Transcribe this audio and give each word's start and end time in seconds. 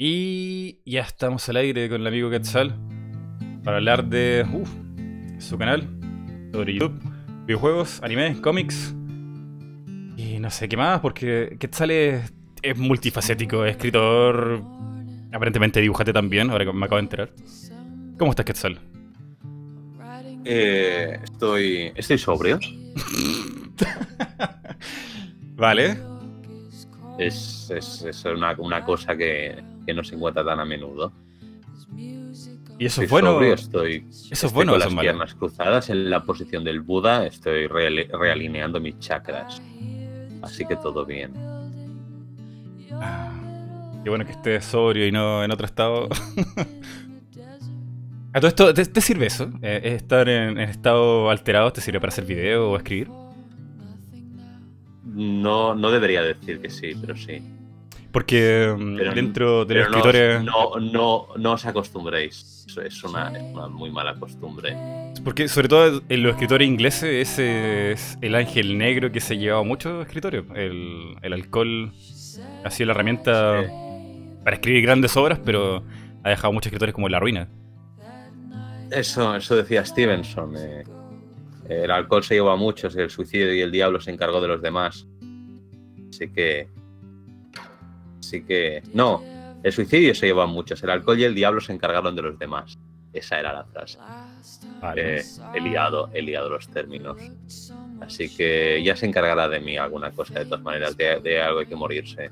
Y 0.00 0.78
ya 0.86 1.00
estamos 1.00 1.48
al 1.48 1.56
aire 1.56 1.88
con 1.88 2.02
el 2.02 2.06
amigo 2.06 2.30
Quetzal 2.30 2.72
para 3.64 3.78
hablar 3.78 4.04
de 4.04 4.46
uf, 4.48 4.70
su 5.40 5.58
canal 5.58 5.88
sobre 6.52 6.74
YouTube, 6.74 7.00
videojuegos, 7.46 8.00
anime, 8.04 8.40
cómics 8.40 8.94
y 10.16 10.38
no 10.38 10.50
sé 10.50 10.68
qué 10.68 10.76
más, 10.76 11.00
porque 11.00 11.56
Quetzal 11.58 11.90
es, 11.90 12.32
es 12.62 12.78
multifacético, 12.78 13.64
es 13.64 13.72
escritor, 13.72 14.62
aparentemente 15.32 15.80
dibujate 15.80 16.12
también, 16.12 16.48
ahora 16.50 16.64
que 16.64 16.72
me 16.72 16.86
acabo 16.86 16.98
de 16.98 17.02
enterar. 17.02 17.30
¿Cómo 18.20 18.30
estás, 18.30 18.46
Quetzal? 18.46 18.78
Eh, 20.44 21.18
estoy, 21.24 21.90
estoy 21.96 22.18
sobrio. 22.18 22.60
vale. 25.56 25.98
Es, 27.18 27.68
es, 27.74 28.02
es 28.02 28.24
una, 28.26 28.54
una 28.60 28.84
cosa 28.84 29.16
que, 29.16 29.60
que 29.88 29.94
no 29.94 30.04
se 30.04 30.16
encuentra 30.16 30.44
tan 30.44 30.60
a 30.60 30.66
menudo. 30.66 31.12
Y 32.78 32.84
eso 32.84 33.00
es 33.02 33.08
bueno. 33.10 33.32
sobrio, 33.32 33.54
estoy, 33.54 34.04
Eso 34.30 34.46
es 34.46 34.52
bueno, 34.52 34.72
con 34.72 34.80
las 34.80 34.92
malo. 34.92 35.00
piernas 35.06 35.34
cruzadas 35.34 35.88
en 35.88 36.10
la 36.10 36.24
posición 36.24 36.62
del 36.62 36.80
Buda, 36.82 37.26
estoy 37.26 37.66
reale- 37.68 38.06
realineando 38.12 38.80
mis 38.80 38.98
chakras. 38.98 39.62
Así 40.42 40.66
que 40.66 40.76
todo 40.76 41.06
bien. 41.06 41.32
Ah, 42.92 43.32
Qué 44.04 44.10
bueno 44.10 44.26
que 44.26 44.32
estés 44.32 44.62
sobrio 44.66 45.06
y 45.06 45.12
no 45.12 45.42
en 45.42 45.50
otro 45.50 45.64
estado. 45.64 46.06
A 48.34 48.40
todo 48.40 48.48
esto, 48.48 48.74
¿te, 48.74 48.84
te 48.84 49.00
sirve 49.00 49.24
eso? 49.26 49.50
Eh, 49.62 49.80
¿Estar 49.96 50.28
en, 50.28 50.58
en 50.58 50.68
estado 50.68 51.30
alterado 51.30 51.72
te 51.72 51.80
sirve 51.80 51.98
para 51.98 52.10
hacer 52.10 52.26
video 52.26 52.72
o 52.72 52.76
escribir? 52.76 53.08
No, 55.04 55.74
no 55.74 55.90
debería 55.90 56.22
decir 56.22 56.60
que 56.60 56.68
sí, 56.68 56.92
pero 57.00 57.16
sí. 57.16 57.42
Porque 58.18 58.74
mm, 58.76 58.96
Pero- 58.96 59.14
dentro 59.14 59.64
de 59.64 59.74
los 59.76 59.84
escritores... 59.86 60.42
no, 60.42 60.74
no, 60.80 61.28
no 61.36 61.52
os 61.52 61.64
acostumbréis. 61.66 62.64
Eso 62.68 62.82
es 62.82 63.02
una, 63.04 63.28
es 63.36 63.42
una 63.54 63.68
muy 63.68 63.90
mala 63.90 64.14
costumbre. 64.14 64.76
Porque 65.24 65.46
sobre 65.48 65.68
todo 65.68 66.02
en 66.08 66.22
los 66.22 66.32
escritores 66.32 66.66
ingleses 66.68 67.28
ese 67.30 67.92
es 67.92 68.18
el 68.20 68.34
ángel 68.34 68.76
negro 68.76 69.10
que 69.12 69.20
se 69.20 69.34
ha 69.34 69.36
llevado 69.36 69.60
a 69.62 69.64
muchos 69.64 70.04
escritores. 70.04 70.44
El, 70.54 71.14
el 71.22 71.32
alcohol 71.32 71.92
ha 72.64 72.70
sido 72.70 72.86
la 72.88 72.92
herramienta 72.94 73.62
Sí. 73.62 73.70
para 74.44 74.56
escribir 74.56 74.82
grandes 74.82 75.16
obras, 75.16 75.38
pero 75.44 75.82
ha 76.24 76.28
dejado 76.30 76.48
a 76.48 76.52
muchos 76.52 76.66
escritores 76.66 76.94
como 76.94 77.06
en 77.06 77.12
la 77.12 77.20
ruina. 77.20 77.48
Eso, 78.90 79.36
eso 79.36 79.54
decía 79.56 79.84
Stevenson. 79.84 80.54
eh, 80.56 80.84
el 81.68 81.90
alcohol 81.90 82.24
se 82.24 82.34
llevó 82.34 82.50
a 82.50 82.56
muchos, 82.56 82.96
el 82.96 83.10
suicidio 83.10 83.54
y 83.54 83.60
el 83.60 83.70
diablo 83.70 84.00
se 84.00 84.10
encargó 84.10 84.40
de 84.40 84.48
los 84.48 84.60
demás. 84.62 85.06
Así 86.10 86.28
que. 86.32 86.68
Así 88.28 88.42
que. 88.42 88.82
No, 88.92 89.22
el 89.62 89.72
suicidio 89.72 90.14
se 90.14 90.26
llevó 90.26 90.42
a 90.42 90.46
muchos, 90.46 90.82
el 90.82 90.90
alcohol 90.90 91.18
y 91.18 91.24
el 91.24 91.34
diablo 91.34 91.62
se 91.62 91.72
encargaron 91.72 92.14
de 92.14 92.22
los 92.22 92.38
demás. 92.38 92.78
Esa 93.10 93.40
era 93.40 93.54
la 93.54 93.64
frase. 93.64 93.98
Vale. 94.82 95.20
Eh, 95.20 95.22
he 95.54 95.60
liado, 95.60 96.10
he 96.12 96.20
liado 96.20 96.50
los 96.50 96.68
términos. 96.68 97.18
Así 98.02 98.28
que 98.28 98.82
ya 98.84 98.94
se 98.96 99.06
encargará 99.06 99.48
de 99.48 99.60
mí 99.60 99.78
alguna 99.78 100.10
cosa, 100.10 100.38
de 100.38 100.44
todas 100.44 100.60
maneras, 100.60 100.94
de, 100.96 101.20
de 101.20 101.40
algo 101.40 101.60
hay 101.60 101.66
que 101.66 101.74
morirse. 101.74 102.30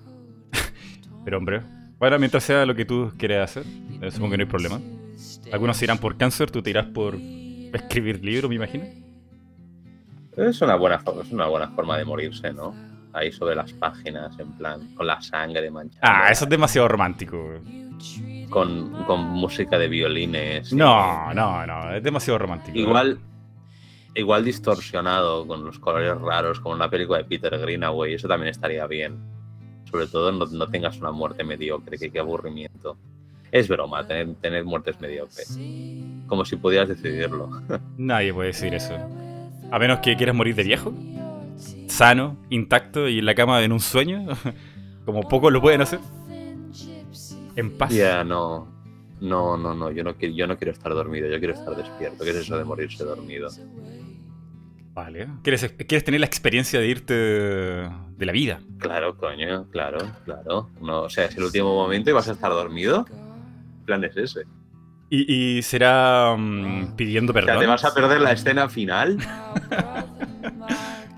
Pero 1.25 1.39
hombre, 1.39 1.63
bueno, 1.99 2.19
mientras 2.19 2.45
sea 2.45 2.67
lo 2.67 2.75
que 2.75 2.85
tú 2.85 3.11
quieres 3.17 3.39
hacer, 3.39 3.65
eh, 4.03 4.11
supongo 4.11 4.33
que 4.33 4.37
no 4.37 4.43
hay 4.43 4.51
problema. 4.51 4.81
Algunos 5.51 5.79
se 5.79 5.87
irán 5.87 5.99
por 5.99 6.19
cáncer, 6.19 6.51
tú 6.51 6.63
te 6.63 6.69
irás 6.69 6.87
por 6.87 7.17
escribir 7.17 8.23
libros, 8.23 8.51
me 8.51 8.57
imagino. 8.57 8.85
Es 10.37 10.61
una 10.61 10.77
buena, 10.77 11.03
es 11.23 11.33
una 11.33 11.47
buena 11.47 11.71
forma 11.71 11.97
de 11.97 12.05
morirse, 12.05 12.53
¿no? 12.53 12.75
Ahí 13.17 13.33
sobre 13.33 13.55
las 13.55 13.73
páginas, 13.73 14.39
en 14.39 14.53
plan, 14.53 14.95
con 14.95 15.07
la 15.07 15.21
sangre 15.23 15.71
manchada. 15.71 16.27
Ah, 16.27 16.31
eso 16.31 16.45
es 16.45 16.51
demasiado 16.51 16.87
romántico. 16.87 17.61
con, 18.51 18.91
con 19.05 19.21
música 19.23 19.79
de 19.79 19.89
violines. 19.89 20.73
No, 20.73 21.33
no, 21.33 21.67
no, 21.67 21.95
es 21.95 22.03
demasiado 22.03 22.39
romántico. 22.39 22.77
Igual, 22.77 23.19
igual 24.15 24.45
distorsionado, 24.45 25.47
con 25.47 25.65
los 25.65 25.79
colores 25.79 26.21
raros, 26.21 26.61
como 26.61 26.75
una 26.75 26.91
película 26.91 27.19
de 27.19 27.25
Peter 27.25 27.59
Greenaway, 27.59 28.15
eso 28.15 28.29
también 28.29 28.51
estaría 28.51 28.87
bien. 28.87 29.17
Sobre 29.91 30.07
todo 30.09 30.31
no, 30.33 30.45
no 30.45 30.67
tengas 30.67 30.99
una 30.99 31.11
muerte 31.11 31.43
mediocre, 31.43 31.97
que 31.97 32.11
qué 32.11 32.19
aburrimiento. 32.19 32.99
Es 33.51 33.69
broma, 33.69 34.07
tener, 34.07 34.35
tener 34.37 34.65
muertes 34.65 35.01
mediocres. 35.01 35.59
Como 36.27 36.45
si 36.45 36.57
pudieras 36.57 36.89
decidirlo. 36.89 37.49
Nadie 37.97 38.35
puede 38.35 38.49
decir 38.49 38.75
eso. 38.75 38.95
A 39.71 39.79
menos 39.79 40.01
que 40.01 40.17
quieras 40.17 40.35
morir 40.35 40.55
de 40.55 40.65
viejo, 40.65 40.93
sano, 41.87 42.37
intacto 42.51 43.09
y 43.09 43.19
en 43.19 43.27
la 43.27 43.35
cama 43.35 43.63
en 43.63 43.73
un 43.73 43.81
sueño, 43.81 44.27
como 45.05 45.29
pocos 45.29 45.53
lo 45.53 45.61
pueden 45.61 45.81
hacer. 45.81 46.01
En 47.57 47.77
paz. 47.79 47.93
Ya, 47.93 48.23
no. 48.23 48.75
No, 49.21 49.57
no, 49.57 49.75
no, 49.75 49.91
yo 49.91 50.05
no, 50.05 50.15
quiero, 50.15 50.35
yo 50.35 50.47
no 50.47 50.59
quiero 50.59 50.73
estar 50.73 50.93
dormido, 50.93 51.27
yo 51.29 51.39
quiero 51.39 51.55
estar 51.55 51.75
despierto. 51.75 52.23
¿Qué 52.23 52.31
es 52.31 52.37
eso 52.37 52.59
de 52.59 52.65
morirse 52.65 53.03
dormido? 53.03 53.49
Vale. 54.93 55.29
¿Quieres, 55.43 55.75
¿Quieres 55.87 56.05
tener 56.05 56.21
la 56.21 56.27
experiencia 56.27 56.81
de 56.81 56.87
irte 56.87 57.15
de 57.15 58.27
la 58.27 58.33
vida? 58.33 58.61
Claro, 58.79 59.17
coño, 59.17 59.69
claro, 59.71 59.99
claro. 60.25 60.71
No, 60.83 61.03
o 61.03 61.11
sea, 61.11 61.27
es 61.27 61.37
el 61.37 61.45
último 61.45 61.75
momento 61.75 62.11
y 62.11 62.13
vas 62.13 62.29
a 62.29 62.33
estar 62.33 62.51
dormido. 62.51 63.05
¿Qué 63.07 63.13
plan 63.87 64.05
es 64.05 64.17
ese? 64.17 64.43
Y, 65.09 65.59
y 65.59 65.63
será 65.63 66.35
mm, 66.37 66.97
pidiendo 66.97 67.33
O 67.33 67.35
sea, 67.35 67.43
perdón. 67.45 67.61
te 67.61 67.67
vas 67.67 67.85
a 67.85 67.95
perder 67.95 68.21
la 68.21 68.33
escena 68.33 68.69
final. 68.69 69.19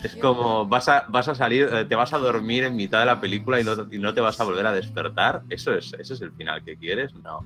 es 0.03 0.17
como 0.17 0.67
vas 0.67 0.89
a, 0.89 1.05
vas 1.09 1.29
a 1.29 1.35
salir, 1.35 1.69
eh, 1.73 1.85
te 1.85 1.95
vas 1.97 2.13
a 2.13 2.19
dormir 2.19 2.65
en 2.65 2.77
mitad 2.77 3.01
de 3.01 3.07
la 3.07 3.21
película 3.21 3.61
y 3.61 3.65
no, 3.65 3.73
y 3.91 3.99
no 3.99 4.15
te 4.15 4.21
vas 4.21 4.39
a 4.41 4.45
volver 4.45 4.67
a 4.67 4.73
despertar. 4.73 5.43
¿Eso 5.49 5.75
es, 5.75 5.93
¿Ese 5.99 6.15
es 6.15 6.21
el 6.21 6.33
final 6.33 6.63
que 6.65 6.77
quieres? 6.77 7.13
No. 7.17 7.45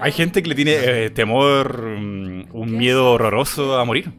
Hay 0.00 0.12
gente 0.12 0.42
que 0.42 0.48
le 0.48 0.54
tiene 0.54 0.72
eh, 1.04 1.10
temor, 1.10 1.82
mm, 1.98 2.48
un 2.52 2.76
miedo 2.76 3.12
horroroso 3.12 3.78
a 3.78 3.84
morir. 3.84 4.12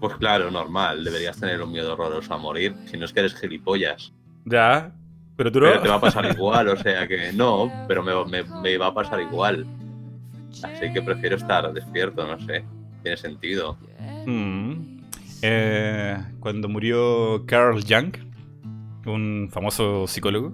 Pues 0.00 0.14
claro, 0.16 0.50
normal. 0.50 1.02
Deberías 1.04 1.38
tener 1.38 1.60
un 1.60 1.72
miedo 1.72 1.92
horroroso 1.94 2.32
a 2.32 2.38
morir. 2.38 2.74
Si 2.86 2.96
no 2.96 3.04
es 3.04 3.12
que 3.12 3.20
eres 3.20 3.34
gilipollas. 3.34 4.12
Ya, 4.44 4.92
pero 5.36 5.50
tú 5.50 5.60
no. 5.60 5.66
Pero 5.66 5.82
te 5.82 5.88
va 5.88 5.96
a 5.96 6.00
pasar 6.00 6.24
igual, 6.30 6.68
o 6.68 6.76
sea 6.76 7.06
que 7.08 7.32
no, 7.32 7.70
pero 7.88 8.02
me, 8.02 8.14
me- 8.26 8.44
me 8.62 8.78
va 8.78 8.86
a 8.86 8.94
pasar 8.94 9.20
igual. 9.20 9.66
Así 10.62 10.90
que 10.92 11.02
prefiero 11.02 11.36
estar 11.36 11.72
despierto, 11.72 12.26
no 12.26 12.38
sé. 12.46 12.64
Tiene 13.02 13.16
sentido. 13.16 13.76
Mm. 14.26 14.97
Eh, 15.42 16.16
cuando 16.40 16.68
murió 16.68 17.44
Carl 17.46 17.82
Jung, 17.82 18.16
un 19.06 19.48
famoso 19.52 20.06
psicólogo, 20.06 20.52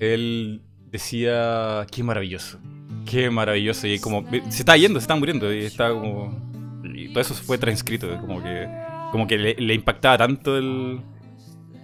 él 0.00 0.62
decía, 0.90 1.86
qué 1.90 2.02
maravilloso, 2.02 2.58
qué 3.06 3.30
maravilloso. 3.30 3.86
Y 3.86 3.98
como, 3.98 4.24
se 4.30 4.38
está 4.38 4.76
yendo, 4.76 5.00
se 5.00 5.04
está 5.04 5.16
muriendo, 5.16 5.52
y 5.52 5.60
está 5.60 5.90
como... 5.90 6.52
Todo 7.12 7.20
eso 7.20 7.34
fue 7.34 7.58
transcrito, 7.58 8.18
como 8.20 8.42
que, 8.42 8.68
como 9.12 9.26
que 9.26 9.38
le, 9.38 9.74
impactaba 9.74 10.18
tanto 10.18 10.58
el, 10.58 11.00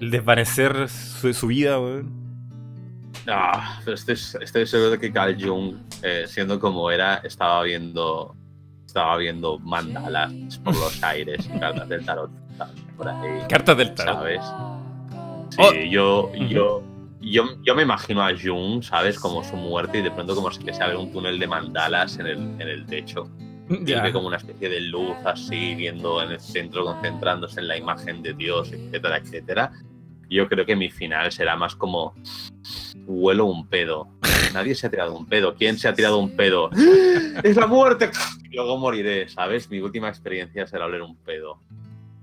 el 0.00 0.10
desvanecer 0.10 0.88
su, 0.88 1.32
su 1.32 1.46
vida. 1.46 1.78
Ah, 3.26 3.80
pero 3.84 3.94
estoy, 3.94 4.14
estoy 4.14 4.66
seguro 4.66 4.90
de 4.90 4.98
que 4.98 5.12
Carl 5.12 5.36
Jung, 5.40 5.76
eh, 6.02 6.24
siendo 6.26 6.58
como 6.58 6.90
era, 6.90 7.16
estaba 7.18 7.62
viendo 7.62 8.34
estaba 8.88 9.16
viendo 9.18 9.58
mandalas 9.58 10.32
por 10.64 10.74
los 10.74 11.02
aires 11.04 11.46
y 11.54 11.58
cartas 11.58 11.88
del 11.90 12.04
tarot 12.06 12.30
por 12.96 13.06
ahí, 13.08 13.42
Cartas 13.48 13.76
del 13.76 13.94
tarot. 13.94 14.14
¿sabes? 14.16 14.40
Sí, 15.50 15.60
Oh. 15.60 15.72
yo, 15.90 16.32
yo, 16.48 16.82
yo, 17.20 17.44
yo 17.62 17.74
me 17.74 17.82
imagino 17.82 18.22
a 18.22 18.30
Jung, 18.36 18.82
¿sabes? 18.82 19.18
Como 19.18 19.44
su 19.44 19.56
muerte 19.56 19.98
y 19.98 20.02
de 20.02 20.10
pronto 20.10 20.34
como 20.34 20.50
si 20.50 20.62
le 20.64 20.72
sale 20.72 20.96
un 20.96 21.12
túnel 21.12 21.38
de 21.38 21.46
mandalas 21.46 22.18
en 22.18 22.26
el, 22.26 22.38
en 22.38 22.62
el 22.62 22.86
techo. 22.86 23.28
Y 23.68 23.84
Ya. 23.84 24.02
ve 24.02 24.12
como 24.12 24.26
una 24.28 24.38
especie 24.38 24.68
de 24.70 24.80
luz 24.80 25.14
así, 25.26 25.74
viendo 25.74 26.22
en 26.22 26.32
el 26.32 26.40
centro, 26.40 26.84
concentrándose 26.84 27.60
en 27.60 27.68
la 27.68 27.76
imagen 27.76 28.22
de 28.22 28.32
Dios, 28.32 28.72
etcétera, 28.72 29.18
etcétera. 29.18 29.72
Yo 30.28 30.48
creo 30.48 30.66
que 30.66 30.76
mi 30.76 30.90
final 30.90 31.32
será 31.32 31.56
más 31.56 31.74
como 31.74 32.14
huelo 33.06 33.46
un 33.46 33.66
pedo. 33.66 34.08
Nadie 34.52 34.74
se 34.74 34.86
ha 34.86 34.90
tirado 34.90 35.16
un 35.16 35.26
pedo. 35.26 35.54
¿Quién 35.54 35.78
se 35.78 35.88
ha 35.88 35.94
tirado 35.94 36.18
un 36.18 36.36
pedo? 36.36 36.70
¡Es 37.42 37.56
la 37.56 37.66
muerte! 37.66 38.10
Y 38.50 38.56
luego 38.56 38.78
moriré, 38.78 39.28
¿sabes? 39.28 39.70
Mi 39.70 39.80
última 39.80 40.08
experiencia 40.08 40.66
será 40.66 40.86
oler 40.86 41.02
un 41.02 41.16
pedo. 41.16 41.60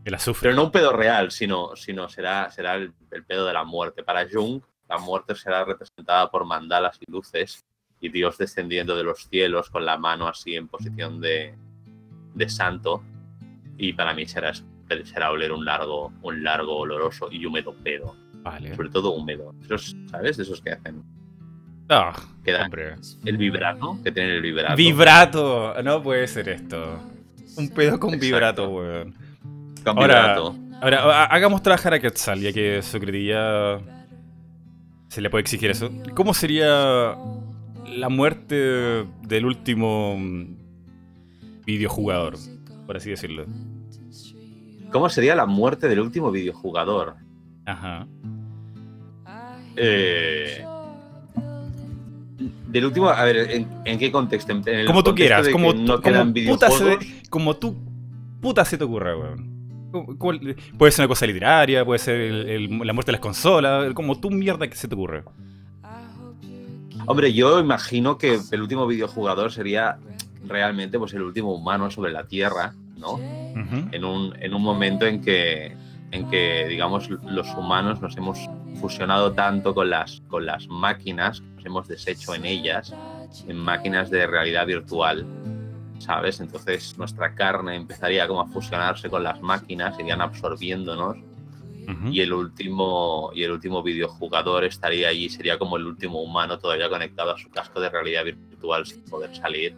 El 0.04 0.14
azufre. 0.14 0.50
Pero 0.50 0.56
no 0.56 0.66
un 0.66 0.72
pedo 0.72 0.94
real, 0.94 1.32
sino, 1.32 1.76
sino 1.76 2.10
será, 2.10 2.52
será 2.52 2.76
el, 2.76 2.94
el 3.12 3.26
pedo 3.26 3.46
de 3.46 3.54
la 3.54 3.64
muerte. 3.64 4.04
Para 4.04 4.28
Jung, 4.32 4.62
la 4.88 4.98
muerte 4.98 5.36
será 5.36 5.66
representada 5.66 6.30
por 6.30 6.46
mandalas 6.46 7.00
y 7.06 7.12
luces 7.12 7.66
y 8.00 8.10
Dios 8.10 8.38
descendiendo 8.38 8.96
de 8.96 9.04
los 9.04 9.28
cielos 9.28 9.70
con 9.70 9.86
la 9.86 9.98
mano 9.98 10.28
así 10.28 10.56
en 10.56 10.68
posición 10.68 11.20
de, 11.22 11.56
de 12.36 12.50
santo. 12.50 13.04
Y 13.78 13.94
para 13.94 14.14
mí 14.14 14.28
será, 14.28 14.54
será 15.06 15.32
oler 15.32 15.52
un 15.52 15.66
largo, 15.66 16.12
un 16.22 16.44
largo, 16.44 16.78
oloroso 16.78 17.30
y 17.32 17.46
húmedo 17.46 17.74
pedo. 17.84 18.16
Vale. 18.44 18.76
Sobre 18.76 18.90
todo 18.90 19.12
húmedo. 19.14 19.54
Esos, 19.64 19.96
¿Sabes? 20.12 20.38
De 20.38 20.44
esos 20.44 20.62
que 20.62 20.72
hacen. 20.72 21.04
Ah, 21.90 22.14
dan 22.46 22.64
hombre. 22.64 22.96
el 23.26 23.38
vibrato, 23.38 24.00
que 24.04 24.12
tienen 24.12 24.32
el 24.34 24.42
vibrato. 24.42 24.76
Vibrato. 24.76 25.84
No 25.84 26.02
puede 26.02 26.28
ser 26.28 26.50
esto. 26.50 27.00
Un 27.58 27.70
pedo 27.70 28.00
con 28.00 28.10
Exacto. 28.14 28.26
vibrato, 28.26 28.70
weón. 28.70 29.16
Con 29.84 29.98
Ahora- 30.00 30.22
vibrato. 30.36 30.56
Ahora, 30.82 31.04
ha- 31.04 31.26
hagamos 31.26 31.62
trabajar 31.64 31.94
a 31.94 32.00
Quetzal, 32.00 32.40
ya 32.42 32.52
que 32.52 32.82
su 32.82 33.00
cretilla 33.00 33.80
se 35.10 35.22
le 35.22 35.30
puede 35.30 35.42
exigir 35.42 35.70
eso. 35.72 35.90
¿Cómo 36.16 36.34
sería 36.34 37.16
la 37.88 38.10
muerte 38.10 39.06
del 39.24 39.46
último 39.46 40.18
videojugador, 41.66 42.36
por 42.86 42.98
así 42.98 43.10
decirlo? 43.12 43.46
¿Cómo 44.96 45.10
sería 45.10 45.36
la 45.36 45.46
muerte 45.46 45.90
del 45.90 46.00
último 46.00 46.32
videojugador? 46.32 47.18
Ajá. 47.66 48.08
Eh, 49.76 50.66
del 52.70 52.86
último, 52.86 53.10
a 53.10 53.26
ver, 53.26 53.68
¿en, 53.84 54.00
qué 54.00 54.10
contexto? 54.10 54.54
como 54.88 55.04
tú 55.04 55.14
quieras, 55.14 55.50
como, 55.50 55.74
no 55.74 56.02
como, 56.02 56.34
puta 56.48 56.72
se, 56.72 56.98
como 57.30 57.58
tú 57.58 57.76
puta 58.40 58.64
se 58.64 58.78
te 58.78 58.86
ocurra, 58.86 59.18
weón. 59.18 60.18
Puede 60.78 60.94
ser 60.94 61.04
una 61.04 61.10
cosa 61.10 61.26
literaria, 61.26 61.84
puede 61.84 62.00
ser 62.00 62.32
la 62.32 62.94
muerte 62.94 63.12
de 63.12 63.18
las 63.18 63.22
consolas, 63.22 63.94
como 63.94 64.18
tú 64.18 64.32
mierda 64.32 64.66
que 64.66 64.78
se 64.78 64.88
te 64.88 64.96
ocurre. 64.96 65.26
Hombre, 67.06 67.34
yo 67.34 67.60
imagino 67.60 68.18
que 68.18 68.40
el 68.50 68.62
último 68.62 68.88
videojugador 68.88 69.52
sería 69.52 69.98
realmente 70.48 70.98
pues, 70.98 71.14
el 71.14 71.24
último 71.24 71.54
humano 71.54 71.92
sobre 71.92 72.14
la 72.14 72.26
Tierra, 72.26 72.74
¿no? 72.98 73.20
en, 73.20 74.06
un, 74.06 74.36
en 74.40 74.54
un 74.54 74.62
momento 74.62 75.06
en 75.06 75.22
que, 75.22 75.76
en 76.12 76.30
que, 76.30 76.66
digamos, 76.68 77.10
los 77.10 77.48
humanos 77.56 78.02
nos 78.02 78.16
hemos 78.18 78.40
fusionado 78.76 79.34
tanto 79.34 79.74
con 79.74 79.90
las, 79.90 80.22
con 80.28 80.46
las 80.46 80.68
máquinas, 80.68 81.42
nos 81.56 81.66
hemos 81.66 81.88
deshecho 81.88 82.36
en 82.36 82.46
ellas, 82.46 82.94
en 83.48 83.58
máquinas 83.58 84.10
de 84.10 84.28
realidad 84.28 84.66
virtual, 84.66 85.26
¿sabes? 86.00 86.40
Entonces 86.40 86.98
nuestra 86.98 87.34
carne 87.36 87.76
empezaría 87.76 88.28
como 88.28 88.42
a 88.42 88.48
fusionarse 88.48 89.10
con 89.10 89.24
las 89.24 89.42
máquinas, 89.42 90.00
irían 90.00 90.22
absorbiéndonos. 90.22 91.18
Y 92.10 92.22
el 92.22 92.34
último 92.34 93.30
y 93.36 93.44
el 93.44 93.52
último 93.52 93.84
videojugador 93.84 94.64
estaría 94.64 95.10
allí, 95.10 95.30
sería 95.30 95.60
como 95.60 95.78
el 95.78 95.86
último 95.86 96.20
humano 96.20 96.58
todavía 96.58 96.90
conectado 96.90 97.36
a 97.36 97.38
su 97.38 97.48
casco 97.52 97.80
de 97.80 97.90
realidad 97.90 98.24
virtual 98.26 98.88
sin 98.88 99.04
poder 99.04 99.36
salir. 99.36 99.76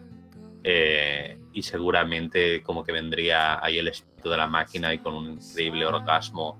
Eh, 0.64 1.38
y 1.58 1.62
seguramente 1.62 2.62
como 2.62 2.84
que 2.84 2.92
vendría 2.92 3.58
ahí 3.64 3.78
el 3.78 3.88
espíritu 3.88 4.30
de 4.30 4.36
la 4.36 4.46
máquina 4.46 4.94
y 4.94 4.98
con 4.98 5.14
un 5.14 5.32
increíble 5.32 5.86
orgasmo 5.86 6.56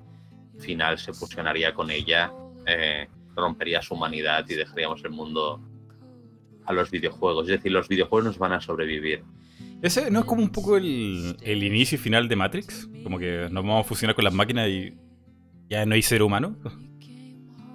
final 0.58 0.98
se 0.98 1.12
fusionaría 1.12 1.72
con 1.72 1.88
ella, 1.92 2.32
eh, 2.66 3.06
rompería 3.36 3.80
su 3.80 3.94
humanidad 3.94 4.44
y 4.48 4.56
dejaríamos 4.56 5.04
el 5.04 5.10
mundo 5.10 5.60
a 6.66 6.72
los 6.72 6.90
videojuegos. 6.90 7.44
Es 7.44 7.58
decir, 7.58 7.70
los 7.70 7.86
videojuegos 7.86 8.24
nos 8.24 8.38
van 8.38 8.54
a 8.54 8.60
sobrevivir. 8.60 9.22
¿Ese 9.82 10.10
no 10.10 10.18
es 10.18 10.24
como 10.24 10.42
un 10.42 10.50
poco 10.50 10.76
el, 10.76 11.36
inicio 11.44 11.94
y 11.94 11.98
final 11.98 12.26
de 12.26 12.34
Matrix? 12.34 12.88
Como 13.04 13.20
que 13.20 13.42
nos 13.52 13.62
vamos 13.62 13.86
a 13.86 13.88
fusionar 13.88 14.16
con 14.16 14.24
las 14.24 14.34
máquinas 14.34 14.66
y 14.66 14.94
ya 15.68 15.86
no 15.86 15.94
hay 15.94 16.02
ser 16.02 16.24
humano. 16.24 16.56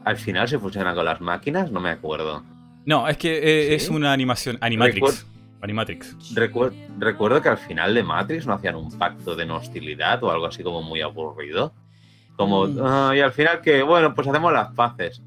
¿Al 0.04 0.18
final 0.18 0.50
se 0.50 0.60
fusiona 0.60 0.94
con 0.94 1.06
las 1.06 1.22
máquinas? 1.22 1.72
No 1.72 1.80
me 1.80 1.92
acuerdo. 1.92 2.44
No, 2.86 3.08
es 3.08 3.16
que 3.16 3.38
eh, 3.38 3.76
es 3.76 3.88
una 3.88 4.12
animación. 4.12 4.58
Animatrix. 4.60 5.26
Animatrix. 5.64 6.36
recuerdo 6.36 7.42
que 7.42 7.50
al 7.50 7.58
final 7.58 7.96
de 7.96 8.04
Matrix 8.04 8.46
no 8.46 8.54
hacían 8.54 8.76
un 8.76 8.92
pacto 8.98 9.36
de 9.36 9.46
no 9.46 9.56
hostilidad 9.56 10.24
o 10.24 10.32
algo 10.32 10.46
así 10.46 10.62
como 10.62 10.82
muy 10.82 11.02
aburrido. 11.02 11.74
Como, 12.36 12.68
mm. 12.68 13.16
y 13.16 13.20
al 13.22 13.32
final 13.32 13.62
que, 13.62 13.82
bueno, 13.84 14.14
pues 14.14 14.28
hacemos 14.28 14.52
las 14.52 14.74
paces. 14.74 15.22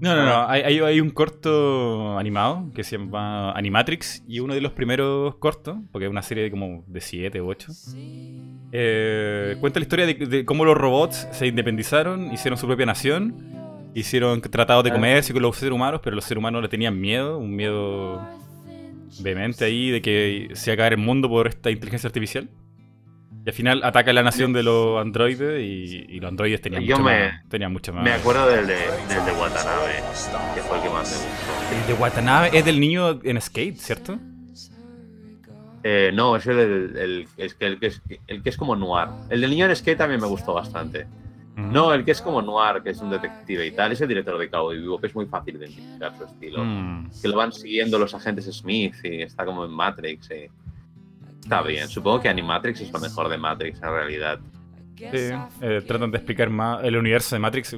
No, 0.00 0.16
no, 0.16 0.24
no. 0.24 0.32
Ah. 0.32 0.50
Hay, 0.50 0.78
hay, 0.80 1.00
un 1.00 1.10
corto 1.10 2.18
animado 2.18 2.70
que 2.74 2.82
se 2.84 2.96
llama 2.96 3.52
Animatrix 3.52 4.24
y 4.26 4.40
uno 4.40 4.54
de 4.54 4.62
los 4.62 4.72
primeros 4.72 5.34
cortos, 5.36 5.76
porque 5.92 6.06
es 6.06 6.10
una 6.10 6.22
serie 6.22 6.44
de 6.44 6.50
como 6.50 6.84
de 6.86 7.00
7 7.02 7.40
u 7.40 7.50
8, 7.50 7.72
eh, 8.72 9.56
cuenta 9.60 9.78
la 9.78 9.82
historia 9.82 10.06
de, 10.06 10.44
cómo 10.46 10.64
los 10.64 10.76
robots 10.76 11.28
se 11.32 11.46
independizaron, 11.46 12.32
hicieron 12.32 12.56
su 12.58 12.66
propia 12.66 12.86
nación, 12.86 13.34
hicieron 13.94 14.40
tratados 14.40 14.84
de 14.84 14.90
ah. 14.90 14.94
comercio 14.94 15.34
con 15.34 15.42
los 15.42 15.56
seres 15.56 15.74
humanos, 15.74 16.00
pero 16.02 16.16
los 16.16 16.24
seres 16.24 16.38
humanos 16.38 16.62
le 16.62 16.68
tenían 16.68 16.98
miedo, 16.98 17.36
un 17.36 17.54
miedo 17.54 18.26
vehemente 19.18 19.64
ahí 19.64 19.90
de 19.90 20.02
que 20.02 20.50
se 20.54 20.70
iba 20.70 20.74
a 20.74 20.76
caer 20.76 20.92
el 20.94 20.98
mundo 20.98 21.28
por 21.28 21.48
esta 21.48 21.70
inteligencia 21.70 22.08
artificial. 22.08 22.48
Y 23.44 23.48
al 23.48 23.54
final 23.54 23.82
ataca 23.84 24.12
la 24.12 24.22
nación 24.22 24.52
de 24.52 24.62
los 24.62 25.00
androides 25.00 25.62
y, 25.62 26.20
los 26.20 26.28
androides 26.28 26.60
tenían, 26.60 26.84
mucho, 26.84 26.98
más, 26.98 27.48
tenían 27.48 27.72
mucho 27.72 27.92
más. 27.92 28.04
Me 28.04 28.12
acuerdo 28.12 28.46
del 28.46 28.66
de, 28.66 28.74
del 28.74 29.24
de 29.24 29.32
Watanabe, 29.32 29.94
que 30.54 30.60
fue 30.60 30.76
el 30.76 30.82
que 30.82 30.90
más 30.90 31.10
me 31.10 31.16
gustó. 31.16 31.80
El 31.80 31.86
de 31.86 31.94
Watanabe 31.94 32.58
es 32.58 32.64
del 32.64 32.78
niño 32.78 33.20
en 33.22 33.40
skate, 33.40 33.76
¿cierto? 33.78 34.18
Eh, 35.82 36.10
no, 36.12 36.36
es 36.36 36.46
el, 36.46 36.58
el, 36.58 37.28
el, 37.38 37.78
que, 37.78 37.86
es, 37.86 38.02
el 38.26 38.42
que 38.42 38.50
es 38.50 38.56
como 38.58 38.76
noir. 38.76 39.08
El 39.30 39.40
del 39.40 39.48
niño 39.48 39.64
en 39.64 39.74
skate 39.74 39.96
también 39.96 40.20
me 40.20 40.26
gustó 40.26 40.52
bastante. 40.52 41.06
No, 41.56 41.92
el 41.92 42.04
que 42.04 42.12
es 42.12 42.22
como 42.22 42.40
noir, 42.40 42.82
que 42.82 42.90
es 42.90 43.00
un 43.00 43.10
detective 43.10 43.66
y 43.66 43.70
tal, 43.72 43.92
es 43.92 44.00
el 44.00 44.08
director 44.08 44.38
de 44.38 44.48
Cabo 44.48 44.70
Vivo, 44.70 44.98
que 44.98 45.08
es 45.08 45.14
muy 45.14 45.26
fácil 45.26 45.58
de 45.58 45.66
identificar 45.66 46.16
su 46.16 46.24
estilo. 46.24 46.64
Mm. 46.64 47.10
Que 47.20 47.28
lo 47.28 47.36
van 47.36 47.52
siguiendo 47.52 47.98
los 47.98 48.14
agentes 48.14 48.46
Smith 48.46 48.94
y 49.04 49.22
está 49.22 49.44
como 49.44 49.64
en 49.64 49.70
Matrix. 49.70 50.30
Y... 50.30 50.48
Está 51.42 51.62
bien, 51.62 51.88
supongo 51.88 52.20
que 52.20 52.28
Animatrix 52.28 52.80
es 52.80 52.92
lo 52.92 53.00
mejor 53.00 53.28
de 53.28 53.38
Matrix 53.38 53.82
en 53.82 53.88
realidad. 53.90 54.40
Sí, 54.96 55.30
eh, 55.62 55.82
tratan 55.86 56.10
de 56.10 56.18
explicar 56.18 56.50
más 56.50 56.84
el 56.84 56.96
universo 56.96 57.34
de 57.34 57.40
Matrix. 57.40 57.76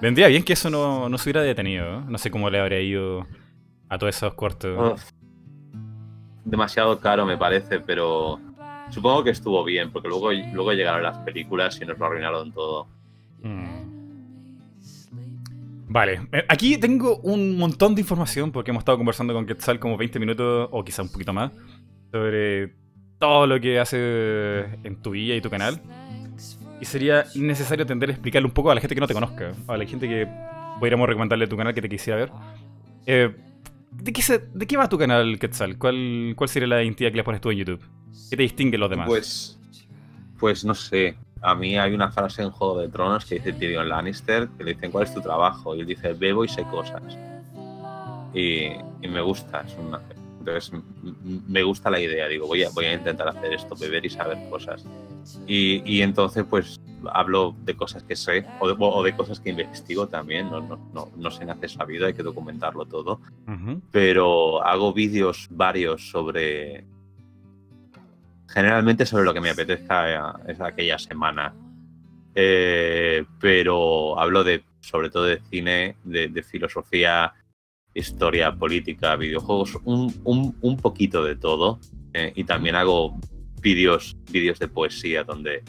Vendría 0.00 0.28
bien 0.28 0.42
que 0.42 0.54
eso 0.54 0.70
no, 0.70 1.08
no 1.08 1.18
se 1.18 1.30
hubiera 1.30 1.42
detenido. 1.42 2.00
No 2.02 2.18
sé 2.18 2.30
cómo 2.30 2.50
le 2.50 2.58
habría 2.58 2.80
ido 2.80 3.26
a 3.88 3.98
todos 3.98 4.16
esos 4.16 4.34
cortos. 4.34 5.14
demasiado 6.44 6.98
caro 6.98 7.26
me 7.26 7.36
parece, 7.36 7.78
pero 7.78 8.40
supongo 8.90 9.22
que 9.22 9.30
estuvo 9.30 9.62
bien, 9.64 9.92
porque 9.92 10.08
luego, 10.08 10.32
luego 10.32 10.72
llegaron 10.72 11.02
las 11.02 11.18
películas 11.18 11.78
y 11.80 11.84
nos 11.84 11.98
lo 11.98 12.06
arruinaron 12.06 12.52
todo. 12.52 12.88
Mm. 13.42 13.92
Vale, 15.88 16.26
eh, 16.32 16.44
aquí 16.48 16.78
tengo 16.78 17.18
un 17.18 17.58
montón 17.58 17.94
de 17.94 18.00
información 18.00 18.50
porque 18.50 18.70
hemos 18.70 18.80
estado 18.80 18.96
conversando 18.96 19.34
con 19.34 19.44
Quetzal 19.44 19.78
como 19.78 19.96
20 19.96 20.18
minutos 20.18 20.68
o 20.70 20.82
quizá 20.82 21.02
un 21.02 21.12
poquito 21.12 21.32
más 21.32 21.52
sobre 22.12 22.74
todo 23.18 23.46
lo 23.46 23.60
que 23.60 23.80
hace 23.80 24.64
en 24.84 24.96
tu 25.00 25.12
vida 25.12 25.34
y 25.34 25.40
tu 25.40 25.50
canal. 25.50 25.80
Y 26.80 26.84
sería 26.84 27.24
necesario 27.34 27.86
tender 27.86 28.10
a 28.10 28.12
explicarle 28.12 28.46
un 28.46 28.52
poco 28.52 28.70
a 28.70 28.74
la 28.74 28.80
gente 28.80 28.94
que 28.94 29.00
no 29.00 29.06
te 29.06 29.14
conozca, 29.14 29.52
a 29.66 29.76
la 29.76 29.86
gente 29.86 30.08
que 30.08 30.28
podríamos 30.78 31.08
recomendarle 31.08 31.46
tu 31.46 31.56
canal 31.56 31.72
que 31.72 31.80
te 31.80 31.88
quisiera 31.88 32.18
ver. 32.18 32.30
Eh, 33.06 33.34
¿de, 33.92 34.12
qué 34.12 34.22
¿De 34.52 34.66
qué 34.66 34.76
va 34.76 34.88
tu 34.88 34.98
canal, 34.98 35.38
Quetzal? 35.38 35.78
¿Cuál, 35.78 36.34
¿Cuál 36.36 36.48
sería 36.50 36.68
la 36.68 36.82
identidad 36.82 37.10
que 37.10 37.16
le 37.16 37.24
pones 37.24 37.40
tú 37.40 37.50
en 37.50 37.58
YouTube? 37.58 37.80
¿Qué 38.28 38.36
te 38.36 38.42
distingue 38.42 38.72
de 38.72 38.78
los 38.78 38.90
demás? 38.90 39.06
Pues, 39.06 39.58
pues 40.38 40.64
no 40.64 40.74
sé. 40.74 41.16
A 41.42 41.54
mí 41.54 41.76
hay 41.76 41.92
una 41.92 42.10
frase 42.10 42.42
en 42.42 42.50
Juego 42.50 42.78
de 42.78 42.88
Tronos 42.88 43.24
que 43.24 43.36
dice 43.36 43.52
Tyrion 43.52 43.88
Lannister, 43.88 44.48
que 44.56 44.64
le 44.64 44.74
dicen 44.74 44.90
¿cuál 44.90 45.04
es 45.04 45.14
tu 45.14 45.20
trabajo? 45.20 45.74
Y 45.74 45.80
él 45.80 45.86
dice 45.86 46.12
bebo 46.12 46.44
y 46.44 46.48
sé 46.48 46.62
cosas. 46.64 47.18
Y, 48.32 48.68
y 49.02 49.08
me 49.08 49.20
gusta, 49.20 49.60
es 49.60 49.76
una, 49.76 50.00
entonces, 50.42 50.72
me 51.46 51.62
gusta 51.62 51.88
la 51.88 52.00
idea, 52.00 52.26
digo, 52.26 52.48
voy 52.48 52.64
a, 52.64 52.70
voy 52.70 52.86
a 52.86 52.94
intentar 52.94 53.28
hacer 53.28 53.52
esto, 53.52 53.76
beber 53.76 54.04
y 54.04 54.10
saber 54.10 54.38
cosas. 54.50 54.84
Y, 55.46 55.82
y 55.84 56.02
entonces, 56.02 56.44
pues, 56.48 56.80
hablo 57.12 57.54
de 57.64 57.76
cosas 57.76 58.02
que 58.02 58.16
sé 58.16 58.44
o 58.58 59.02
de, 59.04 59.14
cosas 59.14 59.38
que 59.38 59.50
investigo 59.50 60.08
también, 60.08 60.50
no, 60.50 60.60
no, 60.60 60.78
no, 60.92 61.10
no 61.16 61.30
se 61.30 61.44
nace 61.44 61.68
sabido, 61.68 62.06
hay 62.06 62.14
que 62.14 62.24
documentarlo 62.24 62.86
todo. 62.86 63.20
Pero 63.92 64.64
hago 64.64 64.92
vídeos 64.92 65.46
varios 65.50 66.10
sobre... 66.10 66.84
Generalmente 68.52 69.06
sobre 69.06 69.24
lo 69.24 69.32
que 69.32 69.40
me 69.40 69.50
apetezca 69.50 70.40
es 70.46 70.60
aquella 70.60 70.98
semana. 70.98 71.54
Eh, 72.34 73.24
pero 73.40 74.18
hablo 74.18 74.44
de, 74.44 74.64
sobre 74.80 75.10
todo 75.10 75.24
de 75.24 75.40
cine, 75.50 75.96
de, 76.04 76.28
de 76.28 76.42
filosofía, 76.42 77.32
historia, 77.94 78.54
política, 78.54 79.16
videojuegos, 79.16 79.78
un, 79.84 80.14
un, 80.24 80.56
un 80.60 80.76
poquito 80.76 81.24
de 81.24 81.36
todo. 81.36 81.78
Eh, 82.12 82.32
y 82.36 82.44
también 82.44 82.74
hago 82.74 83.18
vídeos, 83.62 84.16
vídeos 84.30 84.58
de 84.58 84.68
poesía 84.68 85.24
donde 85.24 85.62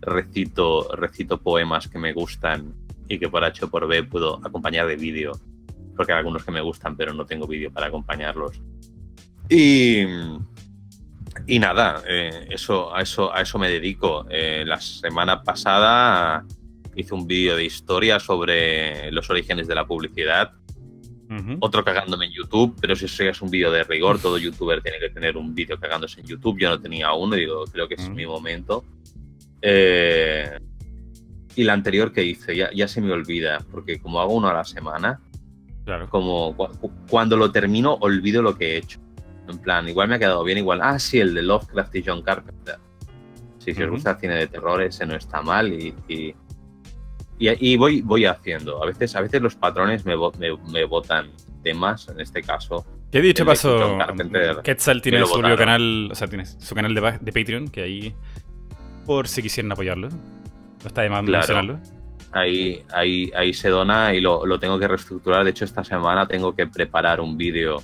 recito, 0.00 0.88
recito 0.96 1.40
poemas 1.40 1.88
que 1.88 1.98
me 1.98 2.12
gustan 2.12 2.74
y 3.08 3.18
que 3.18 3.28
por 3.28 3.44
H 3.44 3.64
o 3.64 3.70
por 3.70 3.86
B 3.86 4.02
puedo 4.02 4.44
acompañar 4.44 4.88
de 4.88 4.96
vídeo, 4.96 5.32
porque 5.96 6.12
hay 6.12 6.18
algunos 6.18 6.44
que 6.44 6.50
me 6.50 6.60
gustan, 6.60 6.96
pero 6.96 7.14
no 7.14 7.24
tengo 7.24 7.46
vídeo 7.46 7.70
para 7.72 7.86
acompañarlos. 7.86 8.60
Y, 9.48 10.04
y 11.46 11.58
nada, 11.58 12.02
eh, 12.08 12.46
eso, 12.50 12.94
a, 12.94 13.02
eso, 13.02 13.34
a 13.34 13.42
eso 13.42 13.58
me 13.58 13.68
dedico. 13.68 14.26
Eh, 14.30 14.64
la 14.66 14.80
semana 14.80 15.42
pasada 15.42 16.44
hice 16.94 17.14
un 17.14 17.26
vídeo 17.26 17.56
de 17.56 17.64
historia 17.64 18.18
sobre 18.20 19.10
los 19.12 19.28
orígenes 19.30 19.66
de 19.66 19.74
la 19.74 19.86
publicidad 19.86 20.52
otro 21.60 21.84
cagándome 21.84 22.26
en 22.26 22.32
YouTube, 22.32 22.76
pero 22.80 22.94
si 22.94 23.06
es 23.06 23.42
un 23.42 23.50
vídeo 23.50 23.70
de 23.70 23.82
rigor, 23.84 24.20
todo 24.20 24.38
youtuber 24.38 24.80
tiene 24.80 24.98
que 24.98 25.10
tener 25.10 25.36
un 25.36 25.54
vídeo 25.54 25.78
cagándose 25.78 26.20
en 26.20 26.26
YouTube. 26.26 26.58
Yo 26.58 26.70
no 26.70 26.80
tenía 26.80 27.12
uno, 27.12 27.34
digo, 27.34 27.64
creo 27.64 27.88
que 27.88 27.94
es 27.94 28.08
mi 28.10 28.26
momento. 28.26 28.84
Eh, 29.60 30.58
y 31.56 31.64
la 31.64 31.72
anterior 31.72 32.12
que 32.12 32.22
hice, 32.22 32.54
ya, 32.54 32.70
ya, 32.72 32.86
se 32.86 33.00
me 33.00 33.12
olvida, 33.12 33.58
porque 33.70 33.98
como 33.98 34.20
hago 34.20 34.34
uno 34.34 34.48
a 34.48 34.54
la 34.54 34.64
semana, 34.64 35.20
claro. 35.84 36.08
como 36.08 36.54
cuando 37.08 37.36
lo 37.36 37.50
termino, 37.50 37.94
olvido 37.94 38.42
lo 38.42 38.56
que 38.56 38.74
he 38.74 38.76
hecho. 38.76 39.00
En 39.48 39.58
plan, 39.58 39.88
igual 39.88 40.08
me 40.08 40.16
ha 40.16 40.18
quedado 40.18 40.42
bien, 40.44 40.58
igual, 40.58 40.80
ah, 40.82 40.98
sí, 40.98 41.20
el 41.20 41.34
de 41.34 41.42
Lovecraft 41.42 41.94
y 41.96 42.02
John 42.04 42.22
Carpenter. 42.22 42.76
Sí, 43.58 43.74
si 43.74 43.82
os 43.82 43.90
gusta 43.90 44.12
el 44.12 44.16
cine 44.18 44.34
de 44.34 44.46
terror, 44.46 44.82
ese 44.82 45.06
no 45.06 45.14
está 45.16 45.42
mal 45.42 45.72
y, 45.72 45.94
y, 46.08 46.34
y 47.38 47.76
voy, 47.76 48.00
voy 48.02 48.24
haciendo. 48.24 48.82
A 48.82 48.86
veces, 48.86 49.14
a 49.16 49.20
veces 49.20 49.42
los 49.42 49.54
patrones 49.56 50.04
me, 50.04 50.14
me, 50.38 50.56
me 50.72 50.84
botan 50.84 51.30
temas, 51.62 52.08
en 52.08 52.20
este 52.20 52.42
caso. 52.42 52.84
¿Qué 53.10 53.20
dicho 53.20 53.44
El 53.50 53.98
Carpenter. 53.98 54.56
Quetzal 54.62 55.00
tiene 55.00 55.24
su 55.24 55.40
canal, 55.40 56.08
o 56.10 56.14
sea, 56.14 56.28
tiene 56.28 56.44
su 56.46 56.74
canal 56.74 56.94
de 56.94 57.32
Patreon, 57.32 57.68
que 57.68 57.82
ahí, 57.82 58.14
por 59.04 59.28
si 59.28 59.42
quisieran 59.42 59.72
apoyarlo, 59.72 60.08
no 60.08 60.86
está 60.86 61.02
de 61.02 61.10
más 61.10 61.24
Claro. 61.24 61.38
mencionarlo. 61.38 61.80
Ahí, 62.32 62.84
ahí, 62.92 63.30
ahí 63.34 63.54
se 63.54 63.68
dona 63.70 64.12
y 64.12 64.20
lo, 64.20 64.44
lo 64.44 64.58
tengo 64.58 64.78
que 64.78 64.86
reestructurar. 64.88 65.44
De 65.44 65.50
hecho, 65.50 65.64
esta 65.64 65.82
semana 65.84 66.26
tengo 66.26 66.54
que 66.54 66.66
preparar 66.66 67.20
un 67.20 67.36
vídeo 67.36 67.82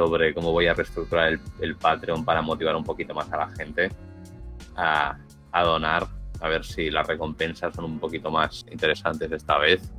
sobre 0.00 0.32
cómo 0.32 0.50
voy 0.50 0.66
a 0.66 0.72
reestructurar 0.72 1.28
el, 1.28 1.40
el 1.60 1.76
Patreon 1.76 2.24
para 2.24 2.40
motivar 2.40 2.74
un 2.74 2.84
poquito 2.84 3.12
más 3.12 3.30
a 3.30 3.36
la 3.36 3.48
gente 3.50 3.90
a, 4.74 5.18
a 5.52 5.62
donar. 5.62 6.06
A 6.40 6.48
ver 6.48 6.64
si 6.64 6.90
las 6.90 7.06
recompensas 7.06 7.74
son 7.74 7.84
un 7.84 7.98
poquito 7.98 8.30
más 8.30 8.64
interesantes 8.70 9.30
esta 9.30 9.58
vez. 9.58 9.92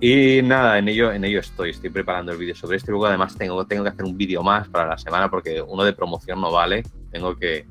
Y 0.00 0.40
nada, 0.42 0.78
en 0.78 0.86
ello, 0.86 1.10
en 1.10 1.24
ello 1.24 1.40
estoy. 1.40 1.70
Estoy 1.70 1.90
preparando 1.90 2.30
el 2.30 2.38
vídeo 2.38 2.54
sobre 2.54 2.76
esto. 2.76 2.90
Y 2.90 2.92
luego 2.92 3.06
además 3.06 3.36
tengo, 3.36 3.66
tengo 3.66 3.82
que 3.82 3.90
hacer 3.90 4.04
un 4.04 4.16
vídeo 4.16 4.40
más 4.44 4.68
para 4.68 4.86
la 4.86 4.98
semana 4.98 5.28
porque 5.28 5.60
uno 5.60 5.82
de 5.82 5.92
promoción 5.92 6.40
no 6.40 6.52
vale. 6.52 6.84
Tengo 7.10 7.34
que... 7.34 7.66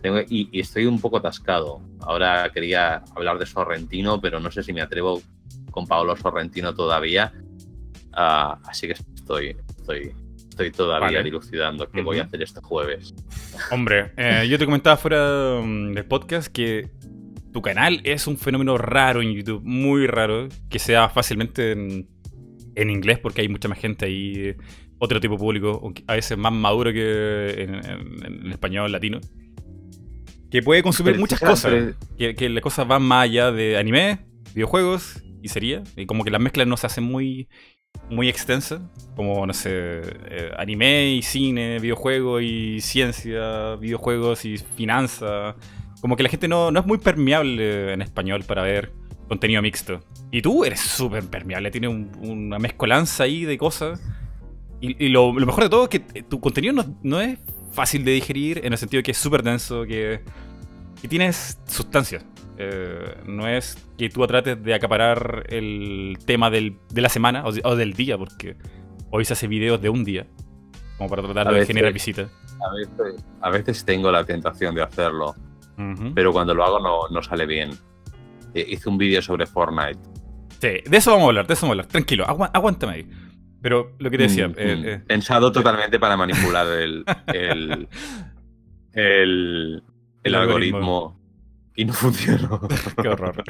Tengo, 0.00 0.20
y, 0.20 0.50
y 0.52 0.60
estoy 0.60 0.86
un 0.86 1.00
poco 1.00 1.16
atascado. 1.16 1.80
Ahora 2.00 2.48
quería 2.54 3.02
hablar 3.16 3.40
de 3.40 3.46
Sorrentino, 3.46 4.20
pero 4.20 4.38
no 4.38 4.52
sé 4.52 4.62
si 4.62 4.72
me 4.72 4.82
atrevo 4.82 5.20
con 5.72 5.84
Paolo 5.84 6.14
Sorrentino 6.16 6.72
todavía. 6.74 7.32
Ah, 8.12 8.58
así 8.66 8.86
que 8.86 8.92
estoy, 8.92 9.56
estoy, 9.78 10.14
estoy 10.52 10.70
todavía 10.70 11.06
Vale. 11.18 11.22
dilucidando 11.24 11.88
qué 11.90 12.02
voy 12.02 12.18
a 12.18 12.24
hacer 12.24 12.42
este 12.42 12.60
jueves. 12.60 13.14
Hombre, 13.70 14.12
eh, 14.16 14.46
yo 14.48 14.58
te 14.58 14.66
comentaba 14.66 14.96
fuera 14.98 15.60
mm, 15.64 15.92
del 15.94 16.04
podcast 16.04 16.48
que 16.52 16.90
tu 17.52 17.62
canal 17.62 18.00
es 18.04 18.26
un 18.26 18.36
fenómeno 18.36 18.76
raro 18.78 19.22
en 19.22 19.32
YouTube, 19.32 19.62
muy 19.64 20.06
raro, 20.06 20.48
que 20.70 20.78
sea 20.78 21.08
fácilmente 21.08 21.72
en, 21.72 22.08
en 22.74 22.90
inglés 22.90 23.18
porque 23.18 23.40
hay 23.40 23.48
mucha 23.48 23.68
más 23.68 23.78
gente 23.78 24.04
ahí, 24.06 24.54
otro 24.98 25.20
tipo 25.20 25.34
de 25.34 25.38
público, 25.40 25.92
a 26.06 26.14
veces 26.14 26.36
más 26.38 26.52
maduro 26.52 26.92
que 26.92 27.54
en, 27.62 27.74
en- 27.74 28.24
en 28.44 28.52
español 28.52 28.92
latino, 28.92 29.20
que 30.50 30.62
puede 30.62 30.82
consumir 30.82 31.12
Pero 31.12 31.20
muchas 31.20 31.40
cosas, 31.40 31.72
pero- 31.72 31.94
que, 32.18 32.34
que 32.34 32.48
las 32.50 32.62
cosas 32.62 32.86
van 32.86 33.02
más 33.02 33.24
allá 33.24 33.50
de 33.52 33.78
anime, 33.78 34.18
videojuegos 34.54 35.22
y 35.42 35.48
sería, 35.48 35.82
y 35.96 36.04
como 36.06 36.24
que 36.24 36.30
las 36.30 36.40
mezclas 36.40 36.66
no 36.66 36.76
se 36.76 36.86
hacen 36.86 37.04
muy 37.04 37.48
muy 38.10 38.28
extensas, 38.28 38.80
como, 39.16 39.46
no 39.46 39.52
sé, 39.54 39.70
eh, 39.70 40.50
anime 40.58 41.10
y 41.12 41.22
cine, 41.22 41.78
videojuegos 41.78 42.42
y 42.42 42.80
ciencia, 42.80 43.76
videojuegos 43.76 44.44
y 44.44 44.58
finanza. 44.58 45.56
Como 46.00 46.16
que 46.16 46.22
la 46.22 46.28
gente 46.28 46.48
no, 46.48 46.70
no 46.70 46.80
es 46.80 46.86
muy 46.86 46.98
permeable 46.98 47.92
en 47.92 48.02
español 48.02 48.44
para 48.44 48.62
ver 48.62 48.92
contenido 49.28 49.62
mixto. 49.62 50.00
Y 50.30 50.42
tú 50.42 50.64
eres 50.64 50.80
súper 50.80 51.24
permeable, 51.24 51.70
tienes 51.70 51.90
un- 51.90 52.10
una 52.20 52.58
mezcolanza 52.58 53.24
ahí 53.24 53.44
de 53.44 53.56
cosas. 53.56 54.00
Y, 54.80 55.10
lo, 55.10 55.32
mejor 55.32 55.62
de 55.64 55.70
todo 55.70 55.84
es 55.84 55.88
que 55.90 56.00
tu 56.24 56.40
contenido 56.40 56.74
no, 56.74 56.98
no 57.04 57.20
es 57.20 57.38
fácil 57.72 58.04
de 58.04 58.10
digerir 58.12 58.60
en 58.64 58.72
el 58.72 58.78
sentido 58.78 59.00
que 59.02 59.12
es 59.12 59.16
súper 59.18 59.42
denso, 59.44 59.84
que, 59.84 60.20
que 61.00 61.06
tienes 61.08 61.56
sustancia. 61.66 62.20
Eh, 62.64 63.16
no 63.26 63.48
es 63.48 63.76
que 63.98 64.08
tú 64.08 64.24
trates 64.26 64.62
de 64.62 64.74
acaparar 64.74 65.44
el 65.48 66.16
tema 66.26 66.48
del- 66.50 66.76
de 66.90 67.00
la 67.00 67.08
semana 67.08 67.44
o, 67.44 67.50
de- 67.52 67.60
o 67.64 67.74
del 67.74 67.92
día, 67.94 68.16
porque 68.16 68.56
hoy 69.10 69.24
se 69.24 69.32
hace 69.32 69.48
videos 69.48 69.80
de 69.82 69.88
un 69.88 70.04
día, 70.04 70.26
como 70.98 71.10
para 71.10 71.22
tratar 71.22 71.48
de 71.48 71.54
veces- 71.54 71.66
generar 71.68 71.92
visitas. 71.92 72.30
A 72.64 72.74
veces, 72.74 73.24
a 73.40 73.50
veces 73.50 73.84
tengo 73.84 74.12
la 74.12 74.22
tentación 74.24 74.74
de 74.76 74.82
hacerlo, 74.82 75.34
pero 76.14 76.32
cuando 76.32 76.54
lo 76.54 76.62
hago 76.64 76.78
no, 76.78 77.08
no 77.10 77.22
sale 77.22 77.44
bien. 77.46 77.70
Eh, 78.54 78.64
Hice 78.68 78.88
un 78.88 78.98
vídeo 78.98 79.20
sobre 79.20 79.46
Fortnite. 79.46 79.98
Sí, 80.60 80.68
de 80.88 80.96
eso 80.96 81.10
vamos 81.10 81.24
a 81.24 81.28
hablar, 81.30 81.46
de 81.48 81.54
eso 81.54 81.62
vamos 81.66 81.70
a 81.70 81.80
hablar. 81.80 81.86
Tranquilo, 81.90 82.24
aguántame 82.26 82.92
ahí. 82.92 83.10
Pero 83.60 83.92
lo 83.98 84.10
que 84.10 84.16
te 84.18 84.24
decía, 84.24 84.46
Mm, 84.48 84.54
eh, 84.56 85.00
mm. 85.02 85.06
Pensado 85.06 85.50
totalmente 85.50 85.98
para 85.98 86.16
manipular 86.16 86.66
el, 86.68 87.04
el, 87.32 87.88
el, 88.92 89.82
el 89.82 89.82
El 90.22 90.34
algoritmo. 90.34 91.18
Y 91.76 91.84
no 91.84 91.92
funcionó. 91.92 92.60
qué 93.00 93.08
horror. 93.08 93.42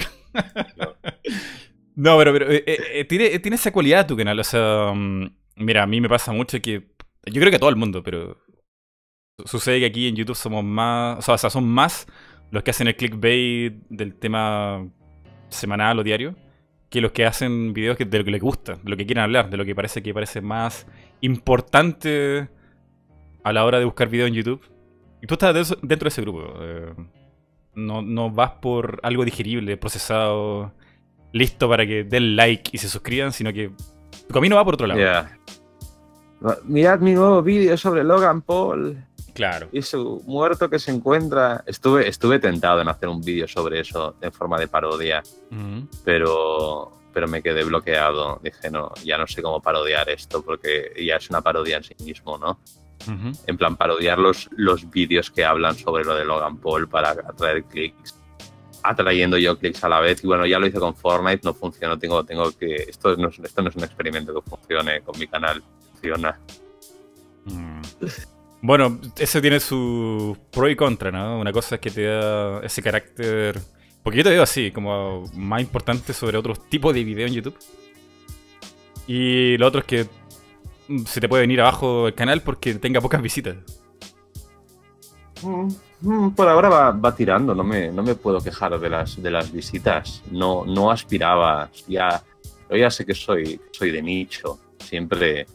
no, 1.95 2.17
pero, 2.19 2.33
pero 2.33 2.51
eh, 2.51 2.65
eh, 2.67 2.79
eh, 2.95 3.05
tiene, 3.05 3.39
tiene 3.39 3.57
esa 3.57 3.73
cualidad 3.73 4.07
tu 4.07 4.17
canal. 4.17 4.39
O 4.39 4.45
sea, 4.45 4.93
mm, 4.95 5.27
mira, 5.57 5.83
a 5.83 5.87
mí 5.87 6.01
me 6.01 6.09
pasa 6.09 6.33
mucho 6.33 6.61
que. 6.61 6.89
Yo 7.27 7.41
creo 7.41 7.51
que 7.51 7.57
a 7.57 7.61
todo 7.61 7.71
el 7.71 7.77
mundo, 7.77 8.03
pero. 8.03 8.39
su- 9.39 9.47
Sucede 9.47 9.81
que 9.81 9.87
aquí 9.87 10.09
en 10.09 10.17
YouTube 10.17 10.37
somos 10.37 10.65
más. 10.65 11.19
O 11.19 11.23
sea, 11.23 11.35
o 11.35 11.39
sea, 11.39 11.51
son 11.51 11.67
más 11.69 12.07
los 12.51 12.63
que 12.63 12.71
hacen 12.71 12.87
el 12.89 12.97
clickbait 12.97 13.75
del 13.89 14.15
tema 14.15 14.87
semanal 15.49 15.99
o 15.99 16.03
diario 16.05 16.35
que 16.91 17.01
los 17.01 17.13
que 17.13 17.25
hacen 17.25 17.73
videos 17.73 17.97
que, 17.97 18.05
de 18.05 18.19
lo 18.19 18.25
que 18.25 18.31
les 18.31 18.41
gusta, 18.43 18.75
de 18.75 18.91
lo 18.91 18.97
que 18.99 19.07
quieren 19.07 19.25
hablar, 19.25 19.49
de 19.49 19.57
lo 19.57 19.65
que 19.65 19.75
parece 19.75 20.03
que 20.03 20.13
parece 20.13 20.43
más 20.43 20.87
importante 21.23 22.49
a 23.45 23.53
la 23.55 23.65
hora 23.65 23.79
de 23.79 23.87
buscar 23.87 24.09
videos 24.11 24.29
en 24.29 24.35
YouTube. 24.35 24.61
Y 25.23 25.27
tú 25.27 25.35
estás 25.35 25.75
dentro 25.83 26.05
de 26.05 26.09
ese 26.09 26.21
grupo. 26.21 26.53
eh, 26.61 26.93
no, 27.75 28.03
no 28.03 28.31
vas 28.31 28.53
por 28.61 29.01
algo 29.03 29.25
digerible, 29.25 29.77
procesado, 29.77 30.73
listo 31.33 31.69
para 31.69 31.87
que 31.87 32.05
den 32.05 32.37
like 32.37 32.71
y 32.73 32.79
se 32.79 32.89
suscriban, 32.89 33.33
sino 33.33 33.53
que 33.53 33.71
tu 34.27 34.35
camino 34.35 34.57
va 34.57 34.65
por 34.65 34.75
otro 34.75 34.87
lado. 34.87 35.29
Mirad 36.65 36.99
mi 37.01 37.13
nuevo 37.13 37.43
vídeo 37.43 37.77
sobre 37.77 38.03
Logan 38.03 38.43
Paul 38.43 38.97
Claro. 39.33 39.69
y 39.73 39.81
su 39.81 40.23
muerto 40.27 40.69
que 40.69 40.79
se 40.79 40.91
encuentra. 40.91 41.63
Estuve, 41.67 42.09
estuve 42.09 42.39
tentado 42.39 42.81
en 42.83 42.89
hacer 42.89 43.09
un 43.09 43.23
vídeo 43.23 43.49
sobre 43.49 43.81
eso 43.81 44.17
en 44.21 44.33
forma 44.33 44.59
de 44.59 44.69
parodia, 44.69 45.23
pero, 46.05 46.93
pero 47.15 47.29
me 47.29 47.43
quedé 47.43 47.65
bloqueado. 47.65 48.41
Dije, 48.43 48.71
no, 48.71 48.93
ya 49.05 49.17
no 49.17 49.27
sé 49.27 49.41
cómo 49.41 49.63
parodiar 49.63 50.11
esto 50.11 50.43
porque 50.43 50.93
ya 51.07 51.17
es 51.17 51.31
una 51.31 51.41
parodia 51.41 51.79
en 51.79 51.85
sí 51.85 51.95
mismo, 52.05 52.37
¿no? 52.37 52.59
En 53.47 53.57
plan, 53.57 53.77
parodiar 53.77 54.19
los, 54.19 54.49
los 54.57 54.91
vídeos 54.91 55.31
que 55.31 55.45
hablan 55.45 55.77
sobre 55.77 56.05
lo 56.05 56.15
de 56.15 56.25
Logan 56.25 56.59
Paul 56.59 56.89
para 56.89 57.11
atraer 57.11 57.65
clics. 57.65 58.15
Atrayendo 58.83 59.39
yo 59.39 59.59
clics 59.59 59.83
a 59.85 59.89
la 59.89 60.01
vez. 60.01 60.23
Y 60.25 60.27
bueno, 60.27 60.45
ya 60.47 60.59
lo 60.59 60.67
hice 60.67 60.79
con 60.79 60.95
Fortnite, 60.97 61.41
no 61.45 61.55
funcionó. 61.55 61.99
Tengo, 61.99 62.25
tengo 62.25 62.51
que. 62.57 62.75
Esto 62.75 63.17
no, 63.17 63.29
es- 63.29 63.39
esto 63.39 63.63
no 63.63 63.69
es 63.69 63.77
un 63.77 63.85
experimento 63.85 64.35
que 64.35 64.51
funcione 64.51 65.01
con 65.03 65.19
mi 65.19 65.27
canal. 65.29 65.63
Funciona. 65.93 66.39
Mm. 67.45 67.81
Bueno, 68.61 69.01
eso 69.19 69.41
tiene 69.41 69.59
su 69.61 70.37
pro 70.53 70.69
y 70.69 70.77
contra, 70.77 71.11
¿no? 71.11 71.39
Una 71.41 71.53
cosa 71.53 71.77
es 71.77 71.81
que 71.81 71.91
te 71.91 72.05
da 72.05 72.61
ese 72.61 72.83
carácter. 72.83 73.61
Porque 74.03 74.19
yo 74.19 74.25
te 74.25 74.31
veo 74.31 74.43
así, 74.43 74.71
como 74.73 75.25
más 75.35 75.61
importante 75.61 76.13
sobre 76.13 76.37
otros 76.39 76.69
tipos 76.69 76.93
de 76.95 77.05
video 77.05 77.27
en 77.27 77.35
YouTube. 77.35 77.57
Y 79.07 79.57
lo 79.59 79.67
otro 79.67 79.81
es 79.81 79.87
que 79.87 80.07
se 81.07 81.21
te 81.21 81.29
puede 81.29 81.43
venir 81.43 81.61
abajo 81.61 82.09
el 82.09 82.15
canal 82.15 82.43
porque 82.43 82.75
tenga 82.75 83.01
pocas 83.01 83.23
visitas. 83.23 83.57
Mm, 85.43 86.31
Por 86.31 86.49
ahora 86.49 86.69
va, 86.69 86.91
va 86.93 87.15
tirando, 87.15 87.55
no 87.55 87.65
me, 87.65 87.91
no 87.91 88.03
me 88.03 88.15
puedo 88.15 88.41
quejar 88.41 88.79
de 88.79 88.89
las, 88.91 89.21
de 89.23 89.31
las 89.31 89.53
visitas. 89.53 90.23
No, 90.31 90.65
no 90.67 90.91
aspiraba. 90.91 91.71
Ya, 91.89 92.23
yo 92.71 92.77
ya 92.77 92.91
sé 92.91 93.05
que 93.05 93.15
soy, 93.15 93.61
soy 93.73 93.91
de 93.91 94.03
nicho. 94.03 94.59
Siempre. 94.79 95.47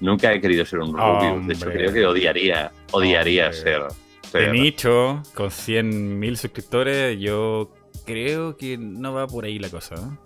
Nunca 0.00 0.32
he 0.32 0.40
querido 0.40 0.64
ser 0.64 0.80
un 0.80 0.92
Rubius. 0.96 1.46
De 1.46 1.54
hecho, 1.54 1.66
creo 1.66 1.92
que 1.92 2.06
odiaría, 2.06 2.70
odiaría 2.92 3.46
Hombre. 3.46 3.60
ser. 3.60 3.82
De 3.82 4.28
ser- 4.30 4.52
nicho, 4.52 5.22
con 5.34 5.48
100.000 5.50 6.36
suscriptores, 6.36 7.18
yo 7.18 7.72
creo 8.04 8.56
que 8.56 8.76
no 8.76 9.14
va 9.14 9.26
por 9.26 9.44
ahí 9.44 9.58
la 9.58 9.70
cosa. 9.70 9.94
¿no? 9.96 10.18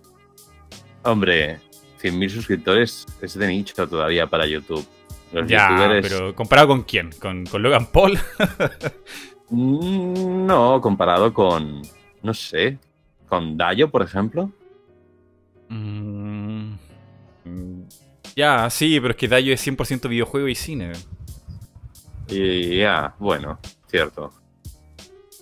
Hombre, 1.04 1.60
100.000 2.02 2.28
suscriptores 2.30 3.06
es 3.20 3.34
de 3.34 3.46
nicho 3.48 3.86
todavía 3.88 4.26
para 4.26 4.46
YouTube. 4.46 4.86
Los 5.32 5.48
Ya, 5.48 5.68
youtubers. 5.70 6.08
pero 6.08 6.34
¿comparado 6.34 6.68
con 6.68 6.82
quién? 6.82 7.10
¿Con, 7.20 7.44
con 7.46 7.62
Logan 7.62 7.86
Paul? 7.86 8.18
Mm, 9.52 10.46
No, 10.46 10.80
comparado 10.80 11.34
con. 11.34 11.82
No 12.22 12.32
sé. 12.32 12.78
Con 13.28 13.56
Dayo, 13.56 13.90
por 13.90 14.02
ejemplo. 14.02 14.50
Mm, 15.68 16.74
mm, 17.44 17.82
ya, 18.36 18.70
sí, 18.70 18.98
pero 19.00 19.10
es 19.10 19.16
que 19.16 19.26
Dayo 19.28 19.52
es 19.52 19.60
100% 19.66 20.08
videojuego 20.08 20.46
y 20.46 20.54
cine. 20.54 20.92
Ya, 22.28 23.14
bueno, 23.18 23.58
cierto. 23.88 24.32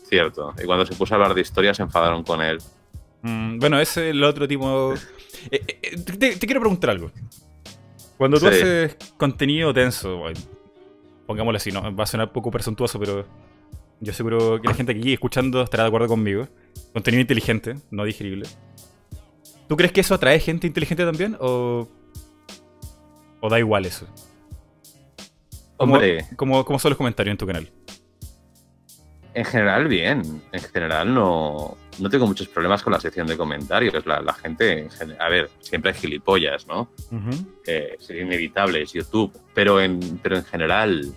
Cierto. 0.08 0.54
Y 0.62 0.64
cuando 0.64 0.86
se 0.86 0.94
puso 0.94 1.14
a 1.14 1.16
hablar 1.16 1.34
de 1.34 1.42
historia 1.42 1.74
se 1.74 1.82
enfadaron 1.82 2.22
con 2.22 2.40
él. 2.40 2.58
Mm, 3.22 3.58
bueno, 3.58 3.78
ese 3.78 4.08
es 4.08 4.14
el 4.14 4.24
otro 4.24 4.48
tipo... 4.48 4.94
Eh, 5.50 5.62
eh, 5.66 5.78
eh, 5.82 5.96
te, 6.02 6.36
te 6.36 6.46
quiero 6.46 6.60
preguntar 6.60 6.90
algo. 6.90 7.10
Cuando 8.16 8.38
tú 8.38 8.46
Sí. 8.46 8.52
haces 8.54 8.96
contenido 9.16 9.72
denso, 9.72 10.26
ay, 10.26 10.34
pongámoslo 11.26 11.56
así, 11.56 11.70
¿no? 11.70 11.94
va 11.94 12.04
a 12.04 12.06
sonar 12.06 12.32
poco 12.32 12.50
presuntuoso, 12.50 12.98
pero 12.98 13.26
yo 14.00 14.12
seguro 14.12 14.60
que 14.60 14.68
la 14.68 14.74
gente 14.74 14.92
aquí 14.92 15.12
escuchando 15.12 15.62
estará 15.62 15.84
de 15.84 15.88
acuerdo 15.88 16.08
conmigo. 16.08 16.48
Contenido 16.92 17.20
inteligente, 17.20 17.76
no 17.90 18.04
digerible. 18.04 18.46
¿Tú 19.68 19.76
crees 19.76 19.92
que 19.92 20.00
eso 20.00 20.14
atrae 20.14 20.40
gente 20.40 20.66
inteligente 20.66 21.04
también? 21.04 21.36
¿O, 21.40 21.86
o 23.40 23.48
da 23.48 23.58
igual 23.58 23.84
eso? 23.86 24.06
¿Cómo, 25.76 25.94
Hombre, 25.94 26.26
cómo- 26.36 26.64
cómo 26.64 26.78
son 26.78 26.90
los 26.90 26.96
comentarios 26.96 27.32
en 27.34 27.38
tu 27.38 27.46
canal? 27.46 27.70
En 29.34 29.44
general, 29.44 29.86
bien. 29.86 30.42
En 30.52 30.60
general, 30.60 31.14
no, 31.14 31.76
no 32.00 32.08
tengo 32.10 32.26
muchos 32.26 32.48
problemas 32.48 32.82
con 32.82 32.92
la 32.92 33.00
sección 33.00 33.26
de 33.26 33.36
comentarios. 33.36 34.04
La, 34.06 34.20
la 34.20 34.32
gente, 34.34 34.78
en 34.82 34.90
gen- 34.90 35.16
a 35.20 35.28
ver, 35.28 35.50
siempre 35.60 35.90
hay 35.92 35.98
gilipollas, 35.98 36.66
¿no? 36.66 36.90
Eh, 37.66 37.96
es 37.98 38.10
inevitable, 38.10 38.82
es 38.82 38.92
YouTube. 38.92 39.32
Pero 39.54 39.80
en, 39.80 40.18
pero 40.22 40.36
en 40.36 40.44
general, 40.44 41.12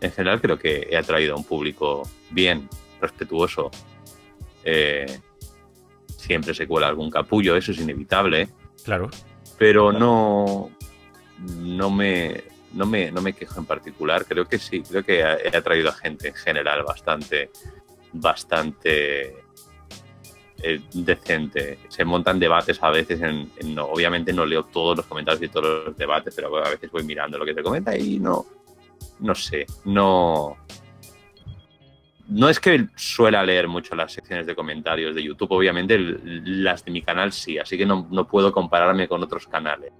en 0.00 0.12
general 0.12 0.40
creo 0.40 0.58
que 0.58 0.88
he 0.90 0.96
atraído 0.96 1.34
a 1.34 1.36
un 1.36 1.44
público 1.44 2.02
bien, 2.30 2.68
respetuoso. 3.00 3.70
Eh, 4.64 5.18
siempre 6.16 6.54
se 6.54 6.66
cuela 6.66 6.88
algún 6.88 7.10
capullo, 7.10 7.56
eso 7.56 7.72
es 7.72 7.78
inevitable. 7.78 8.48
Claro. 8.84 9.10
Pero 9.58 9.92
no, 9.92 10.70
no 11.58 11.90
me, 11.90 12.44
no 12.72 12.86
me, 12.86 13.10
no 13.10 13.20
me 13.22 13.32
quejo 13.32 13.58
en 13.60 13.66
particular. 13.66 14.24
Creo 14.26 14.44
que 14.46 14.58
sí, 14.58 14.82
creo 14.82 15.02
que 15.04 15.20
he 15.20 15.56
atraído 15.56 15.88
a 15.90 15.92
gente 15.92 16.28
en 16.28 16.34
general 16.34 16.82
bastante, 16.84 17.50
bastante 18.12 19.34
eh, 20.62 20.80
decente. 20.94 21.78
Se 21.88 22.04
montan 22.04 22.38
debates 22.38 22.82
a 22.82 22.90
veces, 22.90 23.20
en, 23.22 23.50
en- 23.56 23.74
no, 23.74 23.84
obviamente 23.86 24.32
no 24.32 24.44
leo 24.46 24.64
todos 24.64 24.96
los 24.98 25.06
comentarios 25.06 25.42
y 25.42 25.48
todos 25.48 25.86
los 25.86 25.96
debates, 25.96 26.34
pero 26.34 26.56
a 26.64 26.70
veces 26.70 26.90
voy 26.90 27.02
mirando 27.04 27.38
lo 27.38 27.44
que 27.44 27.54
se 27.54 27.62
comenta 27.62 27.96
y 27.96 28.18
no, 28.18 28.44
no 29.20 29.34
sé, 29.34 29.66
no... 29.84 30.56
No 32.28 32.48
es 32.48 32.60
que 32.60 32.86
suela 32.94 33.42
leer 33.42 33.66
mucho 33.66 33.96
las 33.96 34.12
secciones 34.12 34.46
de 34.46 34.54
comentarios 34.54 35.16
de 35.16 35.22
YouTube, 35.24 35.50
obviamente 35.50 35.94
el- 35.96 36.62
las 36.62 36.84
de 36.84 36.92
mi 36.92 37.02
canal 37.02 37.32
sí, 37.32 37.58
así 37.58 37.76
que 37.76 37.84
no, 37.84 38.06
no 38.10 38.26
puedo 38.28 38.52
compararme 38.52 39.08
con 39.08 39.22
otros 39.22 39.46
canales 39.48 39.92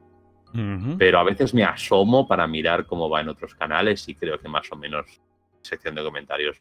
pero 0.99 1.21
a 1.21 1.23
veces 1.25 1.55
me 1.55 1.63
asomo 1.65 2.27
para 2.27 2.45
mirar 2.49 2.85
cómo 2.87 3.09
va 3.09 3.21
en 3.21 3.29
otros 3.29 3.55
canales 3.55 4.09
y 4.09 4.17
creo 4.17 4.39
que 4.41 4.49
más 4.49 4.67
o 4.73 4.77
menos 4.77 5.07
sección 5.63 5.95
de 5.95 6.03
comentarios. 6.03 6.57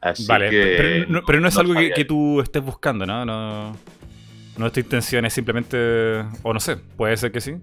Así 0.00 0.26
Vale, 0.26 0.50
que 0.50 0.74
pero, 0.76 1.06
no, 1.08 1.22
pero 1.26 1.40
no 1.40 1.48
es 1.48 1.56
algo 1.56 1.74
que, 1.74 2.04
tú 2.04 2.40
estés 2.40 2.62
buscando, 2.62 3.04
¿no? 3.04 3.24
No, 3.24 3.76
no 4.56 4.66
es 4.66 4.72
tu 4.72 4.80
intención, 4.80 5.24
es 5.24 5.32
simplemente. 5.32 6.24
O 6.42 6.54
no 6.54 6.60
sé, 6.60 6.76
puede 6.76 7.16
ser 7.16 7.32
que 7.32 7.40
sí. 7.40 7.56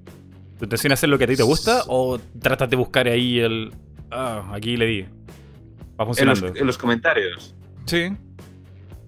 ¿Tu 0.57 0.65
intención 0.65 0.91
es 0.91 0.99
hacer 0.99 1.09
lo 1.09 1.17
que 1.17 1.25
a 1.25 1.27
ti 1.27 1.35
te 1.35 1.43
gusta 1.43 1.83
o 1.87 2.19
tratas 2.41 2.69
de 2.69 2.75
buscar 2.75 3.07
ahí 3.07 3.39
el. 3.39 3.73
Ah, 4.11 4.49
aquí 4.53 4.75
le 4.75 4.85
di. 4.85 5.01
Va 5.01 5.07
en 5.07 6.07
los, 6.07 6.07
funcionando. 6.07 6.59
en 6.59 6.67
los 6.67 6.77
comentarios. 6.77 7.55
Sí. 7.85 8.09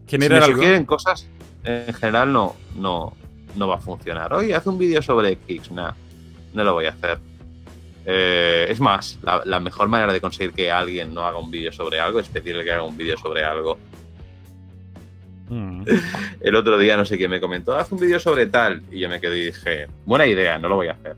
Si 0.08 0.18
me 0.18 0.28
algo. 0.28 0.48
sugieren 0.48 0.86
cosas, 0.86 1.28
en 1.66 1.94
general 1.94 2.32
no, 2.32 2.56
no, 2.76 3.14
no 3.56 3.68
va 3.68 3.76
a 3.76 3.80
funcionar. 3.80 4.34
Oye, 4.34 4.56
haz 4.56 4.66
un 4.68 4.78
vídeo 4.78 5.02
sobre 5.02 5.34
X. 5.34 5.72
Nah, 5.72 5.92
no 6.54 6.64
lo 6.64 6.74
voy 6.74 6.86
a 6.86 6.92
hacer. 6.92 7.20
Eh, 8.10 8.68
es 8.70 8.80
más, 8.80 9.20
la, 9.22 9.42
la 9.44 9.60
mejor 9.60 9.90
manera 9.90 10.14
de 10.14 10.22
conseguir 10.22 10.54
que 10.54 10.72
alguien 10.72 11.14
no 11.14 11.26
haga 11.28 11.38
un 11.38 11.52
vídeo 11.52 11.74
sobre 11.74 12.00
algo 12.00 12.22
es 12.22 12.30
pedirle 12.30 12.64
que 12.64 12.72
haga 12.72 12.84
un 12.84 12.96
vídeo 12.96 13.18
sobre 13.18 13.44
algo. 13.44 13.78
Mm. 15.50 15.84
El 16.42 16.56
otro 16.56 16.78
día 16.78 16.96
no 16.96 17.06
sé 17.06 17.18
quién 17.18 17.30
me 17.30 17.42
comentó, 17.42 17.76
haz 17.76 17.92
un 17.92 18.00
vídeo 18.00 18.20
sobre 18.20 18.46
tal. 18.48 18.82
Y 18.92 19.00
yo 19.00 19.10
me 19.10 19.20
quedé 19.20 19.38
y 19.38 19.46
dije, 19.48 19.88
buena 20.06 20.26
idea, 20.26 20.58
no 20.58 20.70
lo 20.70 20.76
voy 20.76 20.88
a 20.88 20.94
hacer. 20.94 21.16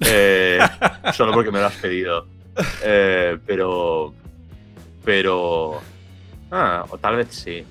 Eh, 0.00 0.58
solo 1.12 1.32
porque 1.32 1.50
me 1.50 1.60
lo 1.60 1.66
has 1.66 1.76
pedido. 1.76 2.26
Eh, 2.82 3.38
pero. 3.46 4.14
Pero. 5.04 5.80
Ah, 6.50 6.84
o 6.88 6.98
tal 6.98 7.16
vez 7.16 7.28
sí. 7.30 7.62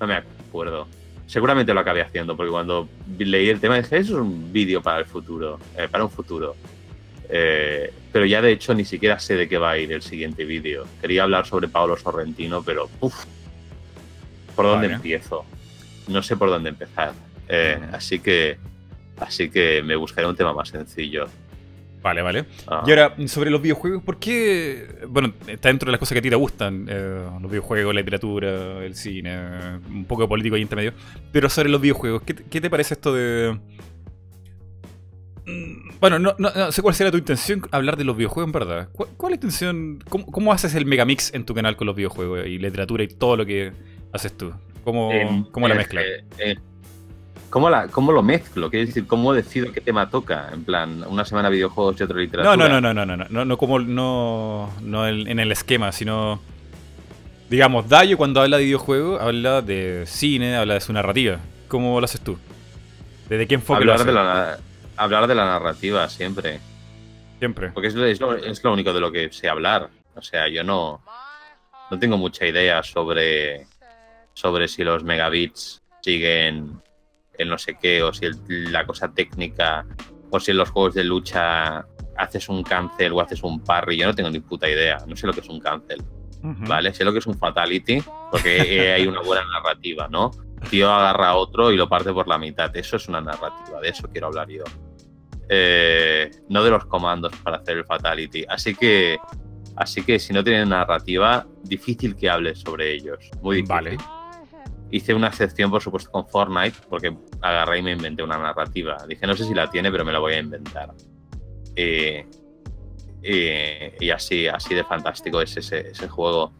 No 0.00 0.06
me 0.06 0.14
acuerdo. 0.14 0.88
Seguramente 1.26 1.72
lo 1.74 1.80
acabé 1.80 2.02
haciendo, 2.02 2.36
porque 2.36 2.50
cuando 2.50 2.88
leí 3.18 3.48
el 3.48 3.60
tema 3.60 3.76
dije, 3.76 3.98
eso 3.98 4.14
es 4.14 4.20
un 4.20 4.52
vídeo 4.52 4.82
para 4.82 4.98
el 4.98 5.06
futuro. 5.06 5.58
eh, 5.76 5.88
para 5.90 6.04
un 6.04 6.10
futuro. 6.10 6.54
Eh, 7.28 7.92
pero 8.12 8.26
ya 8.26 8.40
de 8.42 8.52
hecho 8.52 8.74
ni 8.74 8.84
siquiera 8.84 9.18
sé 9.18 9.34
de 9.36 9.48
qué 9.48 9.58
va 9.58 9.70
a 9.72 9.78
ir 9.78 9.92
el 9.92 10.02
siguiente 10.02 10.44
vídeo. 10.44 10.86
Quería 11.00 11.24
hablar 11.24 11.46
sobre 11.46 11.68
Paolo 11.68 11.96
Sorrentino, 11.96 12.62
pero 12.62 12.88
uff, 13.00 13.24
¿por 14.54 14.66
dónde 14.66 14.86
Vale. 14.86 14.96
empiezo? 14.96 15.44
No 16.08 16.22
sé 16.22 16.36
por 16.36 16.48
dónde 16.50 16.70
empezar. 16.70 17.12
Eh. 17.48 17.78
Así 17.92 18.20
que 18.20 18.58
así 19.18 19.48
que 19.50 19.82
me 19.82 19.96
buscaré 19.96 20.26
un 20.26 20.36
tema 20.36 20.52
más 20.52 20.68
sencillo. 20.68 21.26
Vale, 22.02 22.20
vale. 22.20 22.44
Ah, 22.66 22.82
Y 22.86 22.90
ahora, 22.90 23.14
sobre 23.26 23.50
los 23.50 23.62
videojuegos, 23.62 24.02
¿por 24.02 24.18
qué? 24.18 24.86
Bueno, 25.08 25.32
está 25.46 25.68
dentro 25.70 25.86
de 25.86 25.92
las 25.92 25.98
cosas 25.98 26.12
que 26.12 26.18
a 26.18 26.22
ti 26.22 26.28
te 26.28 26.36
gustan, 26.36 26.86
eh, 26.86 27.24
los 27.40 27.50
videojuegos, 27.50 27.94
la 27.94 28.00
literatura, 28.02 28.84
el 28.84 28.94
cine, 28.94 29.78
un 29.88 30.04
poco 30.04 30.22
de 30.22 30.28
político 30.28 30.54
ahí 30.56 30.60
entre 30.62 30.76
medio. 30.76 30.92
Pero 31.32 31.48
sobre 31.48 31.70
los 31.70 31.80
videojuegos, 31.80 32.20
¿qué, 32.22 32.34
te- 32.34 32.44
qué 32.44 32.60
te 32.60 32.68
parece 32.68 32.92
esto 32.94 33.14
de... 33.14 33.58
Bueno, 36.00 36.18
no, 36.18 36.34
no- 36.38 36.50
no 36.54 36.72
sé 36.72 36.82
cuál 36.82 36.94
será 36.94 37.10
tu 37.10 37.16
intención 37.18 37.62
hablar 37.70 37.96
de 37.96 38.04
los 38.04 38.16
videojuegos 38.16 38.48
en 38.48 38.52
verdad. 38.52 38.88
¿Cuál, 38.92 39.08
cuál 39.16 39.32
es 39.32 39.38
la 39.40 39.46
intención? 39.46 39.98
¿Cómo, 40.08 40.26
cómo 40.26 40.52
haces 40.52 40.74
el 40.74 40.84
megamix 40.86 41.32
en 41.34 41.44
tu 41.46 41.54
canal 41.54 41.76
con 41.76 41.86
los 41.86 41.96
videojuegos 41.96 42.46
y 42.46 42.58
literatura 42.58 43.04
y 43.04 43.08
todo 43.08 43.36
lo 43.36 43.46
que 43.46 43.72
haces 44.12 44.36
tú? 44.36 44.52
¿Cómo, 44.84 45.10
em, 45.12 45.44
cómo 45.50 45.66
la 45.68 45.74
eh, 45.74 45.78
mezclas? 45.78 46.04
eh, 46.04 46.24
eh, 46.38 46.56
¿Cómo, 47.48 47.70
la, 47.70 47.86
¿Cómo 47.88 48.10
lo 48.12 48.22
mezclo? 48.22 48.68
Quiero 48.68 48.84
decir, 48.86 49.06
¿cómo 49.06 49.32
decido 49.32 49.72
qué 49.72 49.80
tema 49.80 50.10
toca? 50.10 50.50
En 50.52 50.64
plan, 50.64 51.04
una 51.08 51.24
semana 51.24 51.48
videojuegos 51.48 51.98
y 52.00 52.02
otra 52.02 52.18
literatura. 52.18 52.56
No, 52.56 52.68
no, 52.68 52.80
no, 52.80 52.92
no, 52.92 53.06
no, 53.06 53.16
no, 53.16 53.26
no, 53.30 53.44
no 53.44 53.56
como 53.56 53.78
no, 53.78 54.70
no 54.82 55.08
en 55.08 55.38
el 55.38 55.52
esquema, 55.52 55.92
sino 55.92 56.40
digamos, 57.48 57.88
Dayo 57.88 58.16
cuando 58.16 58.40
habla 58.40 58.56
de 58.58 58.64
videojuegos 58.64 59.20
habla 59.22 59.62
de 59.62 60.02
cine, 60.06 60.56
habla 60.56 60.74
de 60.74 60.80
su 60.80 60.92
narrativa. 60.92 61.38
¿Cómo 61.68 62.00
lo 62.00 62.04
haces 62.04 62.20
tú? 62.20 62.36
¿Desde 63.28 63.46
qué 63.46 63.54
enfoque 63.54 63.84
lo 63.84 63.92
Hablar 63.92 63.94
haces? 63.94 64.06
de, 64.06 64.12
la, 64.12 64.58
hablar 64.96 65.26
de 65.26 65.34
la 65.34 65.44
narrativa 65.44 66.08
siempre. 66.08 66.60
Siempre. 67.38 67.70
Porque 67.70 67.88
es 67.88 67.94
lo, 67.94 68.04
es, 68.06 68.20
lo, 68.20 68.34
es 68.36 68.62
lo 68.62 68.72
único 68.72 68.92
de 68.92 69.00
lo 69.00 69.10
que 69.12 69.30
sé 69.32 69.48
hablar. 69.48 69.90
O 70.14 70.22
sea, 70.22 70.48
yo 70.48 70.62
no, 70.64 71.02
no 71.90 71.98
tengo 71.98 72.16
mucha 72.16 72.46
idea 72.46 72.82
sobre, 72.82 73.66
sobre 74.34 74.68
si 74.68 74.84
los 74.84 75.02
megabits 75.04 75.82
siguen 76.00 76.80
el 77.36 77.48
no 77.48 77.58
sé 77.58 77.76
qué, 77.80 78.02
o 78.02 78.12
si 78.12 78.26
el- 78.26 78.72
la 78.72 78.86
cosa 78.86 79.12
técnica, 79.12 79.84
o 80.30 80.38
si 80.38 80.52
en 80.52 80.56
los 80.58 80.70
juegos 80.70 80.94
de 80.94 81.02
lucha 81.04 81.84
haces 82.16 82.48
un 82.48 82.62
cancel 82.62 83.12
o 83.12 83.20
haces 83.20 83.42
un 83.42 83.60
parry. 83.64 83.96
Yo 83.96 84.06
no 84.06 84.14
tengo 84.14 84.30
ni 84.30 84.38
puta 84.40 84.68
idea. 84.68 84.98
No 85.06 85.16
sé 85.16 85.26
lo 85.26 85.32
que 85.32 85.40
es 85.40 85.48
un 85.48 85.60
cancel. 85.60 86.02
¿vale? 86.68 86.92
Sé 86.92 87.04
lo 87.04 87.12
que 87.12 87.18
es 87.20 87.26
un 87.26 87.38
fatality, 87.38 88.02
porque 88.30 88.92
hay 88.96 89.06
una 89.06 89.20
buena 89.22 89.44
narrativa, 89.50 90.06
¿no? 90.08 90.30
Tío 90.64 90.90
agarra 90.90 91.30
a 91.30 91.36
otro 91.36 91.70
y 91.70 91.76
lo 91.76 91.88
parte 91.88 92.12
por 92.12 92.28
la 92.28 92.38
mitad. 92.38 92.74
Eso 92.76 92.96
es 92.96 93.08
una 93.08 93.20
narrativa, 93.20 93.80
de 93.80 93.88
eso 93.88 94.08
quiero 94.10 94.28
hablar 94.28 94.48
yo. 94.48 94.64
Eh, 95.48 96.30
no 96.48 96.64
de 96.64 96.70
los 96.70 96.86
comandos 96.86 97.34
para 97.42 97.58
hacer 97.58 97.78
el 97.78 97.84
fatality. 97.84 98.44
Así 98.48 98.74
que, 98.74 99.18
así 99.76 100.02
que 100.02 100.18
si 100.18 100.32
no 100.32 100.42
tienen 100.42 100.68
narrativa, 100.68 101.46
difícil 101.62 102.16
que 102.16 102.30
hables 102.30 102.60
sobre 102.60 102.92
ellos. 102.92 103.30
Muy 103.42 103.56
difícil. 103.56 103.74
Vale. 103.74 103.98
Hice 104.90 105.12
una 105.12 105.28
excepción, 105.28 105.70
por 105.70 105.82
supuesto, 105.82 106.10
con 106.10 106.26
Fortnite, 106.28 106.78
porque 106.88 107.16
agarré 107.40 107.78
y 107.78 107.82
me 107.82 107.92
inventé 107.92 108.22
una 108.22 108.38
narrativa. 108.38 108.98
Dije, 109.08 109.26
no 109.26 109.34
sé 109.34 109.44
si 109.44 109.54
la 109.54 109.68
tiene, 109.68 109.90
pero 109.90 110.04
me 110.04 110.12
la 110.12 110.20
voy 110.20 110.34
a 110.34 110.38
inventar. 110.38 110.94
Eh, 111.74 112.26
eh, 113.22 113.96
y 113.98 114.10
así, 114.10 114.46
así 114.46 114.74
de 114.74 114.84
fantástico 114.84 115.40
es 115.40 115.56
ese, 115.56 115.88
ese 115.88 116.08
juego. 116.08 116.52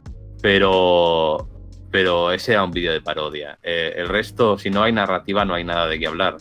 Pero, 0.42 1.48
pero 1.94 2.32
ese 2.32 2.54
era 2.54 2.64
un 2.64 2.72
vídeo 2.72 2.92
de 2.92 3.00
parodia. 3.00 3.56
Eh, 3.62 3.92
el 3.98 4.08
resto, 4.08 4.58
si 4.58 4.68
no 4.68 4.82
hay 4.82 4.90
narrativa, 4.90 5.44
no 5.44 5.54
hay 5.54 5.62
nada 5.62 5.86
de 5.86 5.96
qué 5.96 6.08
hablar, 6.08 6.38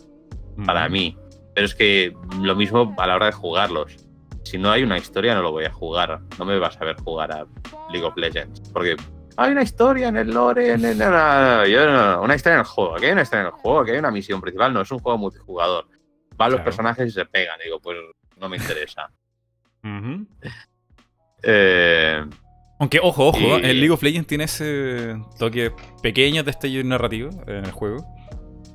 para 0.65 0.89
mí. 0.89 1.15
Pero 1.53 1.67
es 1.67 1.75
que 1.75 2.11
lo 2.41 2.55
mismo 2.55 2.95
a 2.97 3.05
la 3.05 3.15
hora 3.17 3.27
de 3.27 3.33
jugarlos. 3.33 3.95
Si 4.43 4.57
no 4.57 4.71
hay 4.71 4.81
una 4.81 4.97
historia, 4.97 5.35
no 5.35 5.43
lo 5.43 5.51
voy 5.51 5.65
a 5.65 5.71
jugar. 5.71 6.21
No 6.39 6.45
me 6.45 6.57
vas 6.57 6.75
a 6.81 6.85
ver 6.85 6.95
jugar 6.95 7.31
a 7.31 7.45
League 7.91 8.03
of 8.03 8.17
Legends. 8.17 8.61
Porque 8.71 8.95
hay 9.37 9.51
una 9.51 9.61
historia 9.61 10.07
en 10.07 10.17
el 10.17 10.31
lore, 10.33 10.71
en 10.71 10.85
el- 10.85 10.97
no, 10.97 12.21
una 12.23 12.33
historia 12.33 12.55
en 12.55 12.59
el 12.61 12.65
juego. 12.65 12.95
Aquí 12.95 13.05
hay 13.05 13.11
una 13.11 13.21
historia 13.21 13.41
en 13.41 13.47
el 13.53 13.53
juego, 13.53 13.81
aquí 13.81 13.91
hay 13.91 13.99
una 13.99 14.09
misión 14.09 14.41
principal. 14.41 14.73
No, 14.73 14.81
es 14.81 14.89
un 14.91 14.97
juego 14.97 15.19
multijugador. 15.19 15.85
Van 16.35 16.49
los 16.49 16.55
Claro. 16.61 16.63
personajes 16.63 17.07
y 17.09 17.11
se 17.11 17.25
pegan. 17.25 17.59
Digo, 17.63 17.79
pues 17.79 17.95
no 18.37 18.49
me 18.49 18.57
interesa. 18.57 19.07
Ujú. 19.83 20.25
Eh, 21.43 22.25
Aunque, 22.79 22.99
ojo, 23.01 23.27
ojo, 23.27 23.39
Y- 23.39 23.65
el 23.65 23.79
League 23.79 23.91
of 23.91 24.03
Legends 24.03 24.27
tiene 24.27 24.45
ese 24.45 25.15
toque 25.37 25.71
pequeño 26.01 26.43
de 26.43 26.47
destello 26.47 26.83
narrativo 26.83 27.29
en 27.47 27.65
el 27.65 27.71
juego. 27.71 28.05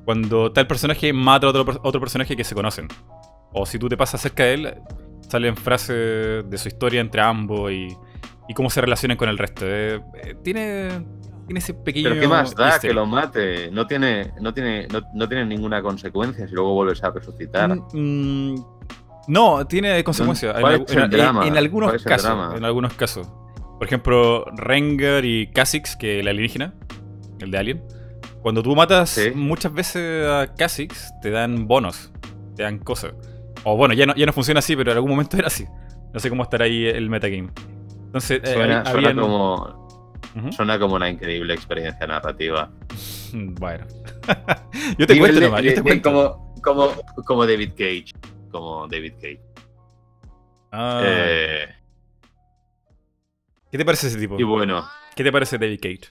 Cuando 0.04 0.52
el 0.54 0.66
personaje 0.66 1.12
mata 1.12 1.46
a 1.46 1.50
otro, 1.50 1.80
otro 1.82 2.00
personaje 2.00 2.34
que 2.36 2.44
se 2.44 2.54
conocen. 2.54 2.88
O 3.52 3.66
si 3.66 3.78
tú 3.78 3.88
te 3.88 3.96
pasas 3.96 4.20
cerca 4.20 4.44
de 4.44 4.54
él, 4.54 4.74
salen 5.28 5.56
frases 5.56 6.48
de 6.48 6.58
su 6.58 6.68
historia 6.68 7.00
entre 7.00 7.20
ambos 7.20 7.70
y, 7.70 7.88
y 8.48 8.54
cómo 8.54 8.70
se 8.70 8.80
relacionan 8.80 9.16
con 9.16 9.28
el 9.28 9.36
resto. 9.36 9.66
Eh, 9.66 10.00
eh, 10.22 10.34
tiene, 10.42 11.04
tiene 11.46 11.58
ese 11.58 11.74
pequeño. 11.74 12.10
Pero 12.10 12.20
¿qué 12.20 12.28
más 12.28 12.54
da 12.54 12.68
easter 12.68 12.90
que 12.90 12.94
lo 12.94 13.06
mate? 13.06 13.70
No 13.70 13.86
tiene, 13.86 14.32
no 14.40 14.54
tiene, 14.54 14.86
no, 14.88 15.02
no 15.12 15.28
tiene 15.28 15.44
ninguna 15.44 15.82
consecuencia 15.82 16.48
si 16.48 16.54
luego 16.54 16.72
vuelves 16.74 17.02
a 17.04 17.10
resucitar. 17.10 17.76
Mm, 17.92 18.54
mm, 18.54 18.64
no, 19.28 19.66
tiene 19.66 20.02
consecuencias. 20.02 20.56
En, 20.56 20.64
algunos 21.56 21.88
¿Cuál 21.88 21.96
es 21.96 22.06
el 22.06 22.10
casos. 22.10 22.56
En 22.56 22.64
algunos 22.64 22.94
casos. 22.94 23.30
Por 23.78 23.86
ejemplo, 23.86 24.44
Rengar 24.56 25.24
y 25.24 25.46
Kha'Zix, 25.48 25.96
que 25.96 26.20
el 26.20 26.28
alienígena, 26.28 26.74
el 27.40 27.50
de 27.50 27.58
Alien. 27.58 27.82
Cuando 28.42 28.62
tú 28.62 28.74
matas 28.74 29.10
Sí. 29.10 29.30
muchas 29.34 29.72
veces 29.72 30.26
a 30.26 30.52
Kha'Zix, 30.56 31.12
te 31.22 31.30
dan 31.30 31.66
bonos, 31.68 32.12
te 32.56 32.64
dan 32.64 32.78
cosas. 32.78 33.12
O 33.64 33.76
bueno, 33.76 33.94
ya 33.94 34.06
no, 34.06 34.14
ya 34.16 34.26
no 34.26 34.32
funciona 34.32 34.58
así, 34.58 34.74
pero 34.76 34.90
en 34.92 34.96
algún 34.98 35.10
momento 35.10 35.36
era 35.38 35.46
así. 35.48 35.66
No 36.12 36.20
sé 36.20 36.28
cómo 36.28 36.42
estará 36.42 36.64
ahí 36.64 36.86
el 36.86 37.08
metagame. 37.10 37.50
Entonces, 38.06 38.40
eh, 38.42 38.52
Suena, 38.54 38.82
como, 39.14 40.16
suena 40.50 40.78
como 40.78 40.94
una 40.96 41.08
increíble 41.10 41.54
experiencia 41.54 42.06
narrativa. 42.06 42.70
Bueno. 43.32 43.86
yo 44.98 45.06
te 45.06 45.18
cuento 45.18 45.38
nomás, 45.40 45.62
yo 45.62 45.74
te 45.74 45.82
cuento. 45.82 46.10
como, 46.10 46.54
como, 46.62 46.88
como 47.26 47.46
David 47.46 47.72
Cage. 47.76 48.06
Como 48.50 48.88
David 48.88 49.12
Cage. 49.20 49.40
Ah, 50.72 51.02
Eh, 51.04 51.66
¿Qué 53.70 53.78
te 53.78 53.84
parece 53.84 54.08
ese 54.08 54.18
tipo? 54.18 54.38
y 54.38 54.42
bueno, 54.44 54.86
¿Qué 55.14 55.24
te 55.24 55.32
parece 55.32 55.58
David 55.58 55.80
Cage? 55.80 56.10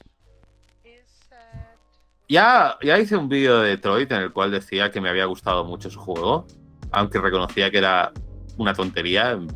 ya, 2.30 2.78
ya 2.82 3.00
hice 3.00 3.16
un 3.16 3.30
vídeo 3.30 3.60
de 3.62 3.70
Detroit 3.70 4.12
en 4.12 4.22
el 4.22 4.34
cual 4.34 4.52
decía 4.52 4.92
que 4.92 5.00
me 5.00 5.10
había 5.10 5.26
gustado 5.26 5.64
mucho 5.64 5.90
su 5.90 6.00
juego, 6.00 6.46
aunque 6.92 7.20
reconocía 7.20 7.72
que 7.72 7.78
era 7.78 8.12
una 8.58 8.74
tontería 8.74 9.32
en 9.32 9.48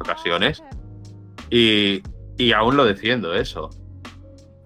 ocasiones. 0.00 0.62
Y, 1.50 2.02
y 2.38 2.52
aún 2.52 2.76
lo 2.76 2.84
defiendo 2.84 3.34
eso. 3.34 3.68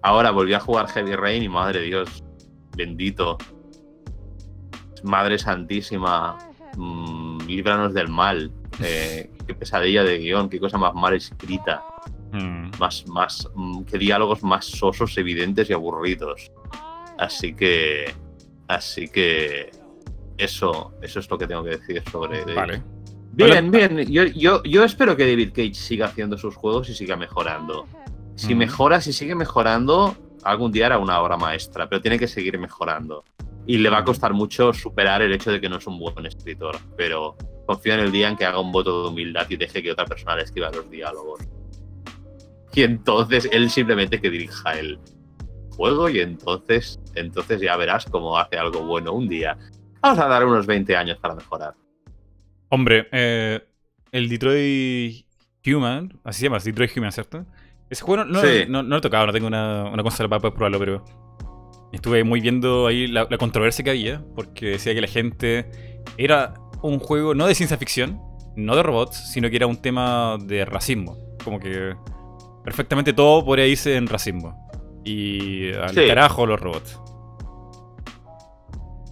Ahora 0.01 0.31
volví 0.31 0.53
a 0.53 0.59
jugar 0.59 0.87
Heavy 0.87 1.15
Rain 1.15 1.43
y 1.43 1.49
madre 1.49 1.81
Dios, 1.81 2.23
bendito. 2.75 3.37
Madre 5.03 5.37
Santísima, 5.37 6.37
mm, 6.77 7.41
líbranos 7.47 7.93
del 7.93 8.07
mal. 8.07 8.51
Eh, 8.81 9.29
qué 9.45 9.53
pesadilla 9.53 10.03
de 10.03 10.19
guion, 10.19 10.49
qué 10.49 10.59
cosa 10.59 10.77
más 10.77 10.93
mal 10.93 11.13
escrita. 11.13 11.83
Mm, 12.31 12.71
Más, 12.79 13.05
más, 13.07 13.49
mm, 13.53 13.83
qué 13.83 13.97
diálogos 13.97 14.41
más 14.43 14.65
sosos, 14.65 15.17
evidentes 15.17 15.69
y 15.69 15.73
aburridos. 15.73 16.51
Así 17.17 17.53
que. 17.53 18.13
Así 18.67 19.09
que. 19.09 19.71
Eso, 20.37 20.93
eso 21.01 21.19
es 21.19 21.29
lo 21.29 21.37
que 21.37 21.47
tengo 21.47 21.63
que 21.63 21.71
decir 21.71 22.03
sobre. 22.11 22.39
David. 22.45 22.55
vale. 22.55 22.83
Bien, 23.33 23.71
bien. 23.71 23.97
Yo, 24.11 24.23
yo, 24.25 24.61
yo 24.63 24.83
espero 24.83 25.15
que 25.15 25.25
David 25.27 25.51
Cage 25.53 25.73
siga 25.75 26.07
haciendo 26.07 26.37
sus 26.37 26.55
juegos 26.55 26.89
y 26.89 26.93
siga 26.95 27.15
mejorando. 27.15 27.87
Si 28.35 28.47
Ujú. 28.47 28.55
mejora, 28.57 28.99
si 29.01 29.13
sigue 29.13 29.35
mejorando, 29.35 30.15
algún 30.43 30.71
día 30.71 30.87
hará 30.87 30.97
una 30.99 31.21
obra 31.21 31.37
maestra, 31.37 31.87
pero 31.87 32.01
tiene 32.01 32.17
que 32.19 32.27
seguir 32.27 32.57
mejorando. 32.59 33.23
Y 33.65 33.77
le 33.77 33.89
va 33.89 33.99
a 33.99 34.03
costar 34.03 34.33
mucho 34.33 34.73
superar 34.73 35.21
el 35.21 35.31
hecho 35.33 35.51
de 35.51 35.61
que 35.61 35.69
no 35.69 35.77
es 35.77 35.85
un 35.87 35.99
buen 35.99 36.25
escritor, 36.25 36.77
pero 36.97 37.37
confío 37.67 37.93
en 37.93 37.99
el 38.01 38.11
día 38.11 38.27
en 38.27 38.35
que 38.35 38.45
haga 38.45 38.59
un 38.59 38.71
voto 38.71 39.03
de 39.03 39.09
humildad 39.09 39.45
y 39.49 39.55
deje 39.55 39.83
que 39.83 39.91
otra 39.91 40.05
persona 40.05 40.35
le 40.35 40.43
escriba 40.43 40.71
los 40.71 40.89
diálogos. 40.89 41.41
Y 42.73 42.83
entonces 42.83 43.49
él 43.51 43.69
simplemente 43.69 44.19
que 44.21 44.29
dirija 44.29 44.73
el 44.79 44.99
juego 45.71 46.09
y 46.09 46.19
entonces, 46.19 46.99
entonces 47.15 47.59
ya 47.61 47.75
verás 47.77 48.05
cómo 48.05 48.37
hace 48.37 48.57
algo 48.57 48.85
bueno 48.85 49.13
un 49.13 49.27
día. 49.27 49.57
Vamos 50.01 50.19
a 50.19 50.27
dar 50.27 50.45
unos 50.45 50.65
20 50.65 50.95
años 50.95 51.17
para 51.19 51.35
mejorar. 51.35 51.73
Hombre, 52.69 53.07
eh, 53.11 53.59
el 54.11 54.29
Detroit 54.29 55.25
Human, 55.65 56.19
así 56.23 56.39
se 56.39 56.45
llama, 56.45 56.59
Detroit 56.59 56.91
Human, 56.97 57.11
¿cierto? 57.11 57.45
Ese 57.89 58.03
juego 58.03 58.23
no, 58.23 58.31
no, 58.33 58.41
Sí. 58.41 58.63
no- 58.69 58.83
no 58.83 58.89
lo 58.89 58.97
he 58.97 59.01
tocado, 59.01 59.27
no 59.27 59.33
tengo 59.33 59.47
una, 59.47 59.83
una 59.91 60.01
consola 60.03 60.29
para 60.29 60.39
poder 60.39 60.53
probarlo, 60.53 60.79
pero 60.79 61.03
estuve 61.91 62.23
muy 62.23 62.39
viendo 62.39 62.87
ahí 62.87 63.07
la, 63.07 63.27
la 63.29 63.37
controversia 63.37 63.83
que 63.83 63.89
había, 63.89 64.23
porque 64.35 64.67
decía 64.71 64.93
que 64.93 65.01
la 65.01 65.07
gente 65.07 65.69
era 66.17 66.53
un 66.81 66.99
juego 66.99 67.35
no 67.35 67.45
de 67.47 67.53
ciencia 67.55 67.77
ficción, 67.77 68.19
no 68.55 68.75
de 68.75 68.83
robots, 68.83 69.31
sino 69.31 69.49
que 69.49 69.57
era 69.57 69.67
un 69.67 69.81
tema 69.81 70.37
de 70.41 70.63
racismo. 70.65 71.17
Como 71.43 71.59
que 71.59 71.93
perfectamente 72.63 73.13
todo 73.13 73.43
podría 73.45 73.67
irse 73.67 73.95
en 73.95 74.07
racismo. 74.07 74.69
Y 75.03 75.73
al 75.73 75.89
Sí. 75.89 76.07
carajo 76.07 76.45
los 76.45 76.59
robots. 76.59 76.99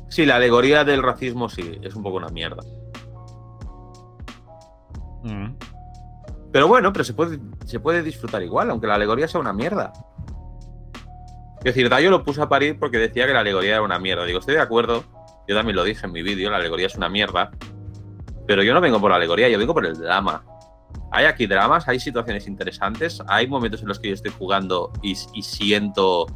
Sí, 0.10 0.26
la 0.26 0.36
alegoría 0.38 0.84
del 0.84 1.04
racismo 1.04 1.50
sí, 1.50 1.80
es 1.82 1.96
un 1.96 2.04
poco 2.04 2.18
una 2.18 2.30
mierda. 2.30 2.64
Mm. 5.24 5.54
Pero 6.52 6.68
bueno, 6.68 6.92
pero 6.92 7.04
se 7.04 7.14
puede, 7.14 7.40
se 7.66 7.80
puede 7.80 8.02
disfrutar 8.02 8.42
igual, 8.42 8.70
aunque 8.72 8.88
la 8.88 8.96
alegoría 8.96 9.28
sea 9.28 9.40
una 9.40 9.54
mierda. 9.54 9.94
Es 11.60 11.64
decir, 11.76 11.90
Dayo 11.90 12.10
lo 12.10 12.24
puse 12.24 12.42
a 12.42 12.50
parir 12.50 12.80
porque 12.80 12.98
decía 12.98 13.28
que 13.28 13.34
la 13.34 13.42
alegoría 13.42 13.74
era 13.74 13.82
una 13.82 14.00
mierda. 14.00 14.26
Digo, 14.26 14.40
estoy 14.40 14.56
de 14.56 14.62
acuerdo. 14.62 15.04
Yo 15.48 15.56
también 15.56 15.76
lo 15.76 15.84
dije 15.84 16.06
en 16.06 16.12
mi 16.14 16.22
vídeo, 16.24 16.50
la 16.50 16.58
alegoría 16.58 16.88
es 16.88 16.96
una 16.96 17.10
mierda. 17.10 17.52
Pero 18.48 18.64
yo 18.64 18.74
no 18.74 18.82
vengo 18.82 19.00
por 19.00 19.12
la 19.12 19.18
alegoría, 19.18 19.50
yo 19.50 19.60
vengo 19.60 19.74
por 19.74 19.86
el 19.86 19.96
drama. 20.00 20.44
Hay 21.12 21.26
aquí 21.26 21.48
dramas, 21.48 21.88
hay 21.88 22.00
situaciones 22.00 22.48
interesantes, 22.48 23.22
hay 23.28 23.48
momentos 23.48 23.82
en 23.82 23.88
los 23.88 24.00
que 24.00 24.10
yo 24.10 24.14
estoy 24.14 24.32
jugando 24.32 24.92
y, 25.02 25.16
siento, 25.16 26.28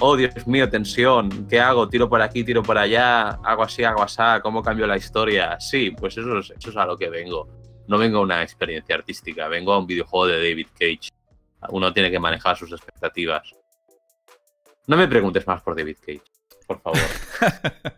oh 0.00 0.16
Dios 0.16 0.46
mío, 0.46 0.68
tensión, 0.68 1.46
¿qué 1.48 1.60
hago? 1.60 1.88
Tiro 1.88 2.08
por 2.08 2.20
aquí, 2.20 2.44
tiro 2.44 2.62
por 2.62 2.76
allá, 2.76 3.30
hago 3.42 3.62
así, 3.62 3.84
hago 3.84 4.02
así, 4.02 4.20
¿cómo 4.42 4.62
cambio 4.62 4.86
la 4.86 4.98
historia? 4.98 5.58
Sí, 5.60 5.92
pues 5.92 6.16
eso 6.18 6.38
es, 6.38 6.50
eso 6.50 6.70
es 6.70 6.76
a 6.76 6.84
lo 6.84 6.98
que 6.98 7.08
vengo. 7.08 7.48
No 7.88 7.98
vengo 7.98 8.18
a 8.18 8.22
una 8.22 8.42
experiencia 8.42 8.94
artística, 8.94 9.48
vengo 9.48 9.72
a 9.72 9.78
un 9.78 9.86
videojuego 9.86 10.26
de 10.26 10.36
David 10.36 10.68
Cage. 10.78 11.10
Uno 11.70 11.92
tiene 11.92 12.10
que 12.10 12.18
manejar 12.18 12.56
sus 12.56 12.70
expectativas. 12.72 13.54
No 14.86 14.96
me 14.96 15.08
preguntes 15.08 15.46
más 15.46 15.62
por 15.62 15.76
David 15.76 15.96
Cage, 16.00 16.22
por 16.78 16.94
favor. 16.94 17.00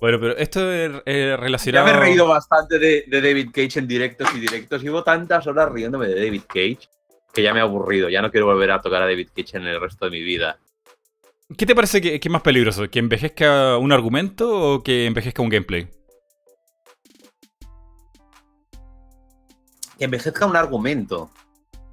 Bueno, 0.00 0.18
pero 0.18 0.34
esto 0.38 0.72
es 0.72 0.90
eh, 1.04 1.28
Ya 1.32 1.36
relacionado... 1.36 1.84
me 1.84 1.92
he 1.92 1.96
reído 2.00 2.26
bastante 2.26 2.78
de, 2.78 3.04
de 3.06 3.20
David 3.20 3.50
Cage 3.52 3.80
en 3.80 3.86
directos 3.86 4.28
y 4.34 4.40
directos. 4.40 4.82
Llevo 4.82 5.04
tantas 5.04 5.46
horas 5.46 5.70
riéndome 5.70 6.06
de 6.08 6.14
David 6.24 6.40
Cage 6.48 6.88
que 7.34 7.42
ya 7.42 7.52
me 7.52 7.60
he 7.60 7.62
aburrido. 7.62 8.08
Ya 8.08 8.22
no 8.22 8.30
quiero 8.30 8.46
volver 8.46 8.70
a 8.70 8.80
tocar 8.80 9.02
a 9.02 9.06
David 9.06 9.28
Cage 9.36 9.58
en 9.58 9.66
el 9.66 9.78
resto 9.78 10.06
de 10.06 10.10
mi 10.12 10.22
vida. 10.22 10.58
¿Qué 11.54 11.66
te 11.66 11.74
parece 11.74 12.00
que, 12.00 12.18
que 12.18 12.28
es 12.28 12.32
más 12.32 12.40
peligroso? 12.40 12.88
¿Que 12.88 12.98
envejezca 12.98 13.76
un 13.76 13.92
argumento 13.92 14.48
o 14.76 14.82
que 14.82 15.04
envejezca 15.04 15.42
un 15.42 15.50
gameplay? 15.50 15.86
Que 19.98 20.04
envejezca 20.06 20.46
un 20.46 20.56
argumento. 20.56 21.30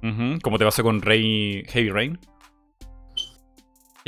Ujú, 0.02 0.38
Como 0.42 0.58
te 0.58 0.64
pasó 0.64 0.82
con 0.82 1.02
Rain, 1.02 1.64
Heavy 1.66 1.90
Rain. 1.90 2.18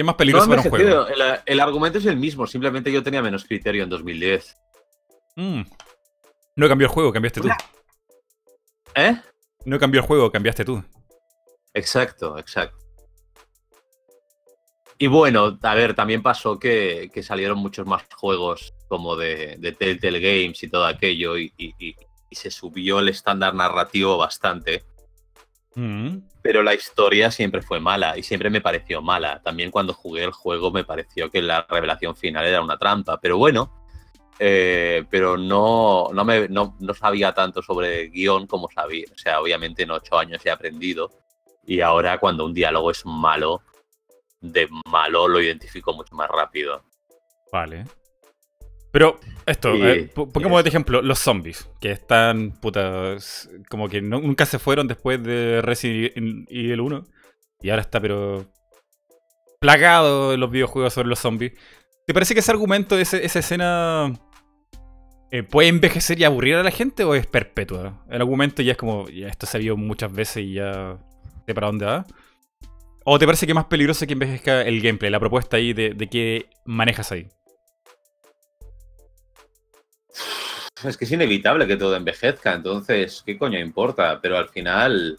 ¿Qué 0.01 0.03
es 0.03 0.07
más 0.07 0.15
No 0.15 0.17
peligroso 0.17 0.49
para 0.49 0.61
un 0.63 0.67
envejecido. 0.67 1.05
juego? 1.07 1.23
El, 1.35 1.41
el 1.45 1.61
argumento 1.61 1.99
es 1.99 2.07
el 2.07 2.17
mismo, 2.17 2.47
simplemente 2.47 2.91
yo 2.91 3.03
tenía 3.03 3.21
menos 3.21 3.45
criterio 3.45 3.83
en 3.85 3.91
2010. 3.91 4.57
Mm. 5.37 5.63
No 6.57 6.69
cambió 6.69 6.87
el 6.87 6.93
juego, 6.93 7.13
cambiaste 7.13 7.41
tú. 7.43 7.49
¿Eh? 8.95 9.17
No 9.67 9.79
cambió 9.79 10.01
el 10.01 10.07
juego, 10.07 10.33
cambiaste 10.33 10.65
tú. 10.65 10.83
Exacto, 11.75 12.39
exacto. 12.39 12.77
Y 14.99 15.07
bueno, 15.07 15.59
a 15.63 15.75
ver, 15.75 15.95
también 15.95 16.23
pasó 16.23 16.59
que, 16.59 17.11
que 17.13 17.23
salieron 17.23 17.59
muchos 17.59 17.87
más 17.87 18.03
juegos 18.15 18.75
como 18.89 19.17
de, 19.17 19.57
de 19.59 19.73
Telltale 19.73 20.21
Games 20.21 20.63
y 20.63 20.69
todo 20.71 20.85
aquello 20.87 21.39
y, 21.39 21.53
y- 21.57 21.75
y- 21.79 21.97
y 22.33 22.37
se 22.37 22.51
subió 22.51 23.01
el 23.01 23.09
estándar 23.09 23.55
narrativo 23.55 24.17
bastante. 24.17 24.85
Mm. 25.75 26.19
Pero 26.43 26.63
la 26.63 26.75
historia 26.75 27.31
siempre 27.31 27.63
fue 27.63 27.81
mala 27.81 28.17
y 28.17 28.23
siempre 28.23 28.51
me 28.51 28.61
pareció 28.61 29.03
mala. 29.03 29.41
También 29.43 29.71
cuando 29.71 29.95
jugué 29.95 30.25
el 30.25 30.33
juego 30.33 30.71
me 30.71 30.85
pareció 30.85 31.31
que 31.31 31.43
la 31.43 31.67
revelación 31.69 32.17
final 32.17 32.47
era 32.47 32.63
una 32.63 32.79
trampa. 32.79 33.21
Pero 33.21 33.39
bueno, 33.39 33.73
eh, 34.39 35.05
pero 35.11 35.37
no, 35.37 36.09
no, 36.13 36.25
me, 36.25 36.49
no, 36.49 36.77
no 36.81 36.95
sabía 36.95 37.33
tanto 37.35 37.63
sobre 37.63 38.09
guion 38.09 38.47
como 38.47 38.69
sabía. 38.71 39.07
O 39.15 39.19
sea, 39.19 39.41
obviamente 39.41 39.83
en 39.83 39.91
ocho 39.91 40.19
años 40.19 40.45
he 40.45 40.51
aprendido. 40.51 41.11
Y 41.67 41.81
ahora 41.83 42.19
cuando 42.19 42.45
un 42.47 42.55
diálogo 42.55 42.91
es 42.91 43.05
malo, 43.05 43.63
de 44.41 44.69
malo 44.87 45.29
lo 45.29 45.41
identifico 45.41 45.93
mucho 45.93 46.15
más 46.15 46.29
rápido. 46.29 46.83
Vale. 47.53 47.85
Pero 48.93 49.21
esto, 49.47 49.75
Y- 49.77 49.83
eh, 49.83 50.11
po- 50.15 50.29
pongamos 50.29 50.63
de 50.65 50.69
ejemplo 50.69 51.01
los 51.03 51.19
zombies, 51.19 51.69
que 51.81 51.93
están, 51.93 52.53
puta, 52.61 53.13
s- 53.15 53.49
como 53.69 53.89
que 53.89 54.03
no- 54.03 54.21
nunca 54.21 54.47
se 54.47 54.59
fueron 54.59 54.89
después 54.89 55.23
de 55.23 55.63
Resident 55.63 56.47
Evil 56.51 56.81
1. 56.81 57.05
Y 57.63 57.71
ahora 57.71 57.83
está, 57.83 58.01
pero 58.01 58.47
plagado 59.61 60.33
en 60.35 60.41
los 60.41 60.51
videojuegos 60.51 60.93
sobre 60.95 61.09
los 61.09 61.19
zombies. 61.19 61.53
¿Te 62.07 62.15
parece 62.15 62.35
que 62.35 62.41
ese 62.41 62.51
argumento, 62.51 62.99
ese- 62.99 63.25
esa 63.25 63.39
escena, 63.41 64.13
eh, 65.31 65.43
puede 65.43 65.69
envejecer 65.69 66.19
y 66.19 66.25
aburrir 66.25 66.57
a 66.57 66.63
la 66.63 66.71
gente 66.71 67.05
o 67.05 67.15
es 67.15 67.27
perpetua? 67.27 68.05
El 68.11 68.23
argumento 68.23 68.63
ya 68.63 68.73
es 68.73 68.79
como, 68.79 69.09
ya 69.09 69.29
esto 69.29 69.47
se 69.47 69.59
vio 69.59 69.77
muchas 69.77 70.13
veces 70.13 70.39
y 70.45 70.55
ya 70.55 70.99
sé 71.47 71.55
para 71.55 71.67
dónde 71.69 71.85
va. 71.87 72.07
¿O 73.05 73.19
te 73.19 73.27
parece 73.27 73.47
que 73.47 73.53
es 73.53 73.57
más 73.57 73.67
peligroso 73.67 74.07
que 74.07 74.13
envejezca 74.15 74.63
el 74.63 74.81
gameplay, 74.81 75.11
la 75.11 75.21
propuesta 75.21 75.57
ahí 75.59 75.73
de, 75.73 75.91
de 75.91 76.07
qué 76.09 76.47
manejas 76.65 77.13
ahí? 77.13 77.29
Es 80.85 80.97
que 80.97 81.05
es 81.05 81.13
inevitable 81.13 81.67
que 81.67 81.77
todo 81.77 81.97
envejezca, 81.97 82.55
entonces, 82.55 83.23
¿qué 83.25 83.37
coño 83.37 83.59
importa? 83.59 84.19
Pero 84.21 84.39
al 84.39 84.49
final, 84.49 85.19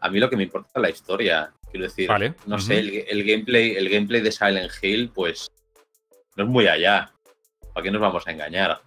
a 0.00 0.10
mí 0.10 0.18
lo 0.18 0.28
que 0.28 0.36
me 0.36 0.44
importa 0.44 0.70
es 0.74 0.82
la 0.82 0.90
historia. 0.90 1.52
Quiero 1.70 1.84
decir, 1.84 2.08
Vale, 2.08 2.34
no 2.46 2.58
sé, 2.58 2.80
el, 2.80 3.04
el 3.08 3.24
gameplay, 3.24 3.76
el 3.76 3.88
gameplay 3.88 4.20
de 4.20 4.32
Silent 4.32 4.72
Hill, 4.82 5.10
pues, 5.14 5.50
no 6.36 6.44
es 6.44 6.50
muy 6.50 6.66
allá. 6.66 7.12
¿Para 7.72 7.84
qué 7.84 7.90
nos 7.90 8.00
vamos 8.00 8.26
a 8.26 8.32
engañar? 8.32 8.82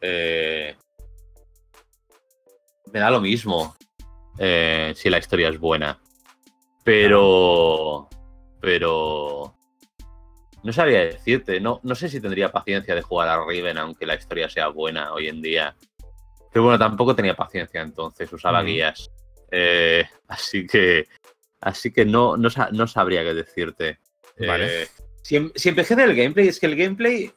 Eh, 0.00 0.74
me 2.92 3.00
da 3.00 3.10
lo 3.10 3.20
mismo 3.20 3.76
eh, 4.38 4.92
si 4.96 5.10
la 5.10 5.18
historia 5.18 5.48
es 5.48 5.58
buena. 5.58 5.98
Pero. 6.84 8.08
Pero. 8.60 9.54
No 10.62 10.72
sabría 10.72 11.00
decirte. 11.04 11.60
No, 11.60 11.80
no 11.82 11.94
sé 11.94 12.08
si 12.08 12.20
tendría 12.20 12.50
paciencia 12.50 12.94
de 12.94 13.02
jugar 13.02 13.28
a 13.28 13.44
Riven, 13.44 13.78
aunque 13.78 14.06
la 14.06 14.14
historia 14.16 14.48
sea 14.48 14.68
buena 14.68 15.12
hoy 15.12 15.28
en 15.28 15.40
día. 15.40 15.74
Pero 16.52 16.64
bueno, 16.64 16.78
tampoco 16.78 17.14
tenía 17.14 17.34
paciencia 17.36 17.80
entonces, 17.82 18.32
usaba 18.32 18.62
guías. 18.62 19.10
Eh, 19.50 20.04
así 20.28 20.66
que. 20.66 21.06
Así 21.60 21.92
que 21.92 22.04
no, 22.04 22.36
no, 22.36 22.48
no 22.72 22.86
sabría 22.86 23.22
qué 23.24 23.34
decirte. 23.34 23.98
Vale. 24.38 24.82
Eh, 24.82 24.88
si, 25.22 25.36
en- 25.36 25.52
si 25.54 25.68
envejece 25.70 26.02
el 26.04 26.14
gameplay, 26.14 26.48
es 26.48 26.58
que 26.60 26.66
el 26.66 26.76
gameplay. 26.76 27.32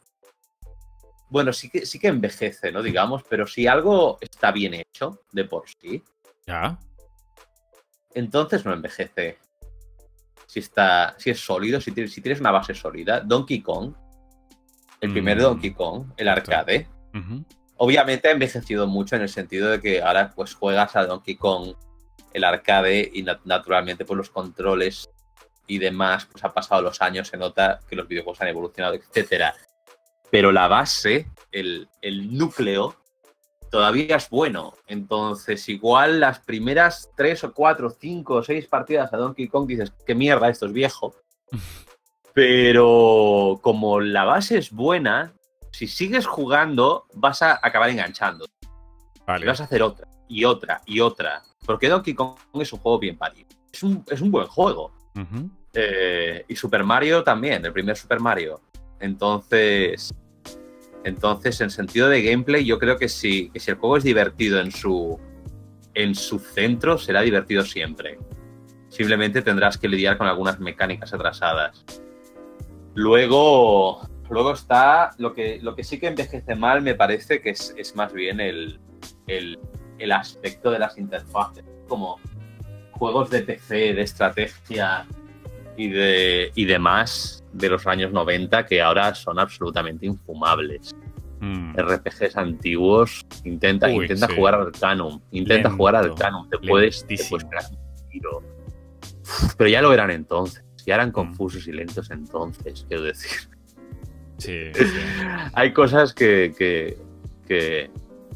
Bueno, 1.29 1.53
sí 1.53 1.69
que, 1.69 1.85
sí 1.85 1.97
que 1.97 2.07
envejece, 2.07 2.71
¿no? 2.71 2.83
Digamos, 2.83 3.23
pero 3.29 3.47
si 3.47 3.65
algo 3.65 4.17
está 4.21 4.51
bien 4.51 4.73
hecho 4.73 5.21
de 5.31 5.45
por 5.45 5.63
sí, 5.69 6.03
Ya. 6.45 6.77
entonces 8.13 8.65
no 8.65 8.73
envejece. 8.73 9.37
Si 10.51 10.59
está. 10.59 11.15
Si 11.17 11.29
es 11.29 11.39
sólido, 11.39 11.79
si 11.79 11.93
tienes, 11.93 12.11
si 12.11 12.19
tienes 12.19 12.41
una 12.41 12.51
base 12.51 12.73
sólida. 12.73 13.21
Donkey 13.21 13.61
Kong. 13.61 13.93
El 14.99 15.13
primer 15.13 15.37
Mm. 15.37 15.41
Donkey 15.41 15.71
Kong, 15.73 16.07
el 16.17 16.27
arcade. 16.27 16.87
Obviamente 17.77 18.27
ha 18.27 18.31
envejecido 18.31 18.85
mucho 18.85 19.15
en 19.15 19.21
el 19.21 19.29
sentido 19.29 19.69
de 19.71 19.79
que 19.79 20.01
ahora 20.01 20.29
pues 20.35 20.53
juegas 20.53 20.93
a 20.97 21.05
Donkey 21.05 21.35
Kong, 21.37 21.73
el 22.33 22.43
arcade, 22.43 23.09
y 23.13 23.23
nat- 23.23 23.39
naturalmente 23.45 24.03
pues 24.03 24.17
los 24.17 24.29
controles 24.29 25.09
y 25.67 25.79
demás, 25.79 26.25
pues 26.29 26.43
han 26.43 26.51
pasado 26.53 26.81
los 26.81 27.01
años, 27.01 27.29
se 27.29 27.37
nota 27.37 27.79
que 27.89 27.95
los 27.95 28.07
videojuegos 28.09 28.41
han 28.41 28.49
evolucionado, 28.49 28.93
etcétera. 28.93 29.55
Pero 30.29 30.51
la 30.51 30.67
base, 30.67 31.27
el, 31.53 31.87
el 32.01 32.37
núcleo, 32.37 32.97
todavía 33.71 34.17
es 34.17 34.29
bueno. 34.29 34.73
Entonces, 34.85 35.67
igual 35.69 36.19
las 36.19 36.39
primeras 36.39 37.09
tres 37.15 37.43
o 37.43 37.53
cuatro, 37.53 37.89
cinco 37.89 38.35
o 38.35 38.43
seis 38.43 38.67
partidas 38.67 39.11
a 39.13 39.17
Donkey 39.17 39.47
Kong 39.47 39.65
dices, 39.65 39.91
qué 40.05 40.13
mierda, 40.13 40.49
esto 40.49 40.67
es 40.67 40.73
viejo. 40.73 41.15
Pero 42.33 43.59
como 43.63 43.99
la 43.99 44.25
base 44.25 44.57
es 44.57 44.71
buena, 44.71 45.33
si 45.71 45.87
sigues 45.87 46.27
jugando, 46.27 47.07
vas 47.13 47.41
a 47.41 47.59
acabar 47.61 47.89
enganchando. 47.89 48.45
Y 48.61 49.23
Vale. 49.25 49.45
vas 49.47 49.61
a 49.61 49.63
hacer 49.63 49.81
otra, 49.81 50.07
y 50.27 50.45
otra, 50.45 50.81
y 50.85 50.99
otra. 50.99 51.41
Porque 51.65 51.89
Donkey 51.89 52.13
Kong 52.13 52.35
es 52.55 52.71
un 52.71 52.79
juego 52.79 52.99
bien 52.99 53.17
parido. 53.17 53.49
Es 53.71 53.83
un, 53.83 54.03
es 54.09 54.21
un 54.21 54.31
buen 54.31 54.47
juego. 54.47 54.91
Eh, 55.73 56.45
y 56.47 56.55
Super 56.55 56.83
Mario 56.83 57.23
también, 57.23 57.65
el 57.65 57.73
primer 57.73 57.97
Super 57.97 58.19
Mario. 58.19 58.61
Entonces, 58.99 60.13
entonces 61.03 61.59
en 61.61 61.69
sentido 61.69 62.09
de 62.09 62.21
gameplay, 62.21 62.65
yo 62.65 62.79
creo 62.79 62.97
que 62.97 63.09
si, 63.09 63.51
el 63.53 63.75
juego 63.75 63.97
es 63.97 64.03
divertido 64.03 64.59
en 64.59 64.71
su, 64.71 65.19
en 65.93 66.15
su 66.15 66.39
centro, 66.39 66.97
será 66.97 67.21
divertido 67.21 67.63
siempre. 67.63 68.19
Simplemente 68.89 69.41
tendrás 69.41 69.77
que 69.77 69.87
lidiar 69.87 70.17
con 70.17 70.27
algunas 70.27 70.59
mecánicas 70.59 71.13
atrasadas. 71.13 71.83
Luego, 72.93 74.07
luego 74.29 74.53
está 74.53 75.11
lo 75.17 75.33
que, 75.33 75.61
sí 75.81 75.99
que 75.99 76.07
envejece 76.07 76.55
mal, 76.55 76.81
me 76.81 76.95
parece 76.95 77.41
que 77.41 77.51
es, 77.51 77.93
más 77.95 78.11
bien 78.13 78.39
el, 78.39 78.79
el 79.27 80.11
aspecto 80.11 80.71
de 80.71 80.79
las 80.79 80.97
interfaces. 80.97 81.63
Como 81.87 82.19
juegos 82.91 83.29
de 83.29 83.41
PC, 83.41 83.93
de 83.93 84.01
estrategia 84.01 85.07
y, 85.77 85.89
de, 85.89 86.51
y 86.55 86.65
demás 86.65 87.43
de 87.53 87.69
los 87.69 87.85
años 87.87 88.11
90 88.11 88.65
que 88.65 88.81
ahora 88.81 89.13
son 89.15 89.39
absolutamente 89.39 90.05
infumables. 90.05 90.95
Mm. 91.39 91.73
RPGs 91.75 92.37
antiguos, 92.37 93.25
intenta, 93.43 93.87
Uy, 93.87 94.03
intenta 94.03 94.27
sí. 94.27 94.35
jugar 94.35 94.53
al 94.55 94.67
Arcanum, 94.67 95.19
intenta 95.31 95.69
Lento, 95.69 95.77
jugar 95.77 95.95
al 95.95 96.05
Arcanum, 96.11 96.47
te 96.49 96.57
puedes, 96.59 97.05
te 97.07 97.17
puedes 97.29 97.45
un 97.71 98.09
tiro. 98.09 98.43
Pero 99.57 99.69
ya 99.69 99.81
lo 99.81 99.91
eran 99.93 100.11
entonces, 100.11 100.63
ya 100.85 100.93
Mm. 100.95 100.99
eran 100.99 101.11
confusos 101.11 101.67
y 101.67 101.71
lentos 101.71 102.11
entonces, 102.11 102.85
quiero 102.87 103.03
decir. 103.03 103.31
Sí, 104.37 104.57
sí. 104.73 104.83
Hay 105.53 105.73
cosas 105.73 106.13
que. 106.13 106.53
que, 106.57 106.97
que- 107.47 107.89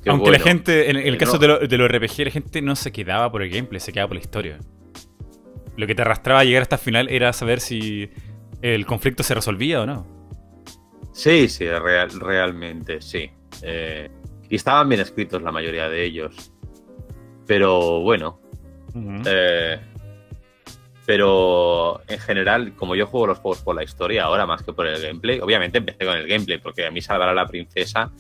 que, 0.04 0.10
Aunque 0.12 0.30
la 0.32 0.40
gente, 0.40 0.90
en 0.92 0.98
el 0.98 1.18
caso 1.18 1.34
no. 1.34 1.40
de, 1.40 1.48
lo- 1.48 1.60
de 1.60 1.78
los 1.80 1.90
RPG, 1.90 2.26
la 2.26 2.32
gente 2.32 2.62
no 2.62 2.76
se 2.76 2.92
quedaba 2.92 3.32
por 3.32 3.42
el 3.42 3.50
gameplay, 3.50 3.80
se 3.80 3.92
quedaba 3.92 4.08
por 4.10 4.18
la 4.18 4.22
historia. 4.22 4.60
Lo 5.78 5.88
que 5.88 5.96
te 5.96 6.02
arrastraba 6.02 6.42
a 6.42 6.44
llegar 6.44 6.62
hasta 6.64 6.76
el 6.76 6.82
final 6.82 7.10
era 7.10 7.34
saber 7.34 7.60
si 7.60 8.10
el 8.62 8.86
conflicto 8.86 9.24
se 9.24 9.34
resolvía 9.36 9.82
o 9.82 9.86
no. 9.86 10.08
Sí, 11.12 11.48
sí, 11.48 11.68
real- 11.70 12.20
realmente, 12.20 13.02
sí. 13.02 13.30
Eh, 13.62 14.10
y 14.50 14.56
estaban 14.56 14.88
bien 14.90 15.02
escritos 15.02 15.42
la 15.42 15.52
mayoría 15.52 15.90
de 15.90 16.04
ellos. 16.06 16.52
Pero 17.48 18.02
bueno, 18.02 18.40
eh, 19.26 19.80
pero 21.06 22.02
en 22.08 22.20
general, 22.20 22.74
como 22.76 22.96
yo 22.96 23.06
juego 23.06 23.28
los 23.28 23.38
juegos 23.40 23.62
por 23.62 23.76
la 23.76 23.84
historia 23.84 24.24
ahora 24.24 24.46
más 24.46 24.64
que 24.64 24.74
por 24.74 24.88
el 24.88 25.00
gameplay, 25.02 25.40
obviamente 25.40 25.78
empecé 25.78 26.06
con 26.06 26.18
el 26.18 26.28
gameplay, 26.28 26.58
porque 26.58 26.86
a 26.88 26.92
mí 26.92 27.02
salvar 27.02 27.30
a 27.30 27.34
la 27.34 27.46
princesa 27.46 28.12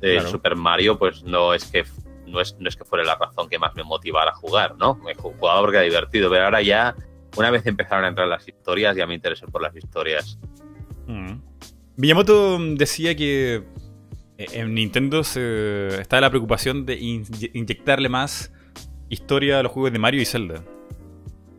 de 0.00 0.14
Claro. 0.14 0.30
Super 0.30 0.56
Mario, 0.56 0.98
pues 0.98 1.22
no 1.24 1.52
es 1.52 1.64
que 1.66 1.84
no 2.30 2.40
es, 2.40 2.56
no 2.58 2.68
es 2.68 2.76
que 2.76 2.84
fuera 2.84 3.04
la 3.04 3.14
razón 3.16 3.48
que 3.48 3.58
más 3.58 3.74
me 3.74 3.82
motivara 3.84 4.30
a 4.30 4.34
jugar, 4.34 4.76
¿no? 4.78 4.94
Me 4.96 5.14
ju- 5.14 5.34
jugaba 5.38 5.60
porque 5.60 5.76
era 5.78 5.84
divertido, 5.84 6.30
pero 6.30 6.44
ahora 6.44 6.62
ya, 6.62 6.94
una 7.36 7.50
vez 7.50 7.66
empezaron 7.66 8.04
a 8.04 8.08
entrar 8.08 8.26
las 8.28 8.46
historias, 8.48 8.96
ya 8.96 9.06
me 9.06 9.14
interesé 9.14 9.46
por 9.46 9.62
las 9.62 9.74
historias. 9.76 10.38
Mm. 11.06 11.34
Miyamoto 11.96 12.58
decía 12.76 13.14
que 13.14 13.62
eh, 14.38 14.46
en 14.52 14.74
Nintendo 14.74 15.22
se 15.24 16.00
estaba 16.00 16.22
la 16.22 16.30
preocupación 16.30 16.86
de 16.86 16.94
in- 16.98 17.26
inyectarle 17.52 18.08
más 18.08 18.52
historia 19.08 19.58
a 19.58 19.62
los 19.62 19.72
juegos 19.72 19.92
de 19.92 19.98
Mario 19.98 20.22
y 20.22 20.24
Zelda. 20.24 20.64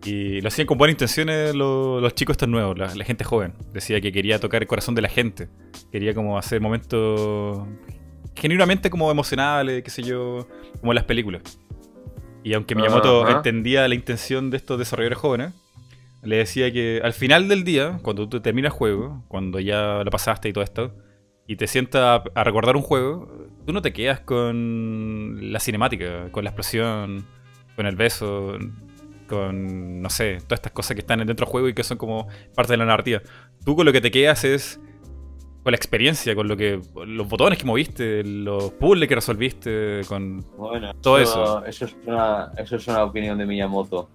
Y 0.04 0.42
lo 0.42 0.48
hacían 0.48 0.66
con 0.66 0.80
buenas 0.80 0.94
intenciones 0.96 1.54
lo- 1.54 2.02
los 2.02 2.16
chicos 2.16 2.34
estos 2.34 2.50
nuevos, 2.50 2.76
la, 2.76 2.96
la 2.96 3.06
gente 3.06 3.24
joven. 3.24 3.54
Decía 3.72 4.02
que 4.02 4.12
quería 4.12 4.40
tocar 4.40 4.64
el 4.64 4.68
corazón 4.68 4.96
de 4.96 5.02
la 5.04 5.10
gente. 5.10 5.48
Quería 5.92 6.16
como 6.16 6.40
hacer 6.40 6.60
momentos 6.60 7.68
genuinamente 8.36 8.90
como 8.90 9.12
emocionables, 9.12 9.84
qué 9.84 9.90
sé 9.90 10.04
yo, 10.04 10.48
como 10.80 10.94
las 10.94 11.04
películas. 11.04 11.42
Y 12.44 12.54
aunque 12.54 12.76
Miyamoto 12.76 13.24
Ajá. 13.24 13.38
entendía 13.38 13.88
la 13.88 13.96
intención 13.96 14.50
de 14.50 14.58
estos 14.58 14.80
desarrolladores 14.80 15.20
jóvenes, 15.20 15.54
le 16.24 16.38
decía 16.38 16.72
que 16.72 17.02
al 17.04 17.14
final 17.14 17.48
del 17.48 17.64
día, 17.64 18.00
cuando 18.02 18.28
tú 18.30 18.42
terminas 18.42 18.72
el 18.72 18.78
juego, 18.78 19.24
cuando 19.28 19.60
ya 19.60 20.04
lo 20.04 20.12
pasaste 20.12 20.50
y 20.50 20.54
todo 20.54 20.64
esto, 20.64 20.96
y 21.48 21.56
te 21.56 21.68
sientas 21.68 22.02
a, 22.02 22.24
a 22.40 22.44
recordar 22.44 22.76
un 22.76 22.82
juego, 22.82 23.48
tú 23.66 23.74
no 23.74 23.82
te 23.82 23.94
quedas 23.94 24.20
con 24.22 25.52
la 25.52 25.60
cinemática, 25.60 26.32
con 26.32 26.44
la 26.44 26.52
explosión, 26.52 27.26
con 27.76 27.86
el 27.86 27.96
beso, 27.96 28.58
con, 29.28 30.02
no 30.02 30.10
sé, 30.10 30.38
todas 30.42 30.60
estas 30.60 30.74
cosas 30.74 30.96
que 30.96 31.02
están 31.02 31.20
dentro 31.20 31.46
del 31.46 31.52
juego 31.52 31.70
y 31.70 31.74
que 31.74 31.84
son 31.84 31.98
como 31.98 32.28
parte 32.54 32.74
de 32.74 32.78
la 32.78 32.86
narrativa. 32.86 33.22
Tú 33.66 33.76
con 33.76 33.86
lo 33.86 33.94
que 33.94 34.02
te 34.02 34.12
quedas 34.12 34.44
es 34.44 34.80
con 35.64 35.72
la 35.72 35.76
experiencia, 35.78 36.34
con 36.36 36.48
lo 36.48 36.58
que 36.58 36.80
los 37.06 37.28
botones 37.30 37.60
que 37.60 37.66
moviste, 37.66 38.24
los 38.24 38.72
puzzles 38.72 39.08
que 39.08 39.16
resolviste, 39.16 40.02
con 40.08 40.44
Bueno, 40.58 40.94
Todo 41.02 41.20
eso. 41.20 41.64
Eso 41.66 41.86
es 41.86 41.96
una, 42.06 42.52
eso 42.58 42.76
es 42.78 42.88
una 42.88 43.04
opinión 43.04 43.38
de 43.38 43.46
Miyamoto. 43.46 44.10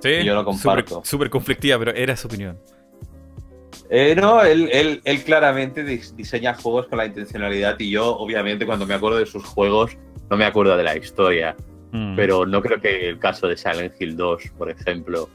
Sí, 0.00 0.08
Y 0.10 0.24
yo 0.24 0.34
lo 0.34 0.44
comparto. 0.44 1.00
Súper 1.04 1.30
conflictiva, 1.30 1.78
pero 1.78 1.92
era 1.92 2.16
su 2.16 2.26
opinión. 2.26 2.58
Eh, 3.90 4.14
no, 4.16 4.42
él, 4.42 4.68
él- 4.72 5.00
él 5.04 5.22
claramente 5.24 5.84
dis- 5.84 6.14
diseña 6.14 6.54
juegos 6.54 6.86
con 6.88 6.98
la 6.98 7.06
intencionalidad 7.06 7.78
y 7.78 7.90
yo, 7.90 8.16
obviamente, 8.16 8.66
cuando 8.66 8.86
me 8.86 8.94
acuerdo 8.94 9.18
de 9.18 9.26
sus 9.26 9.44
juegos, 9.44 9.96
no 10.30 10.36
me 10.36 10.44
acuerdo 10.44 10.76
de 10.76 10.82
la 10.82 10.96
historia. 10.96 11.54
Mm. 11.92 12.16
Pero 12.16 12.44
no 12.46 12.60
creo 12.60 12.80
que 12.80 13.08
el 13.08 13.18
caso 13.18 13.46
de 13.46 13.56
Silent 13.56 13.94
Hill 14.00 14.16
2, 14.16 14.42
por 14.58 14.70
ejemplo, 14.70 15.28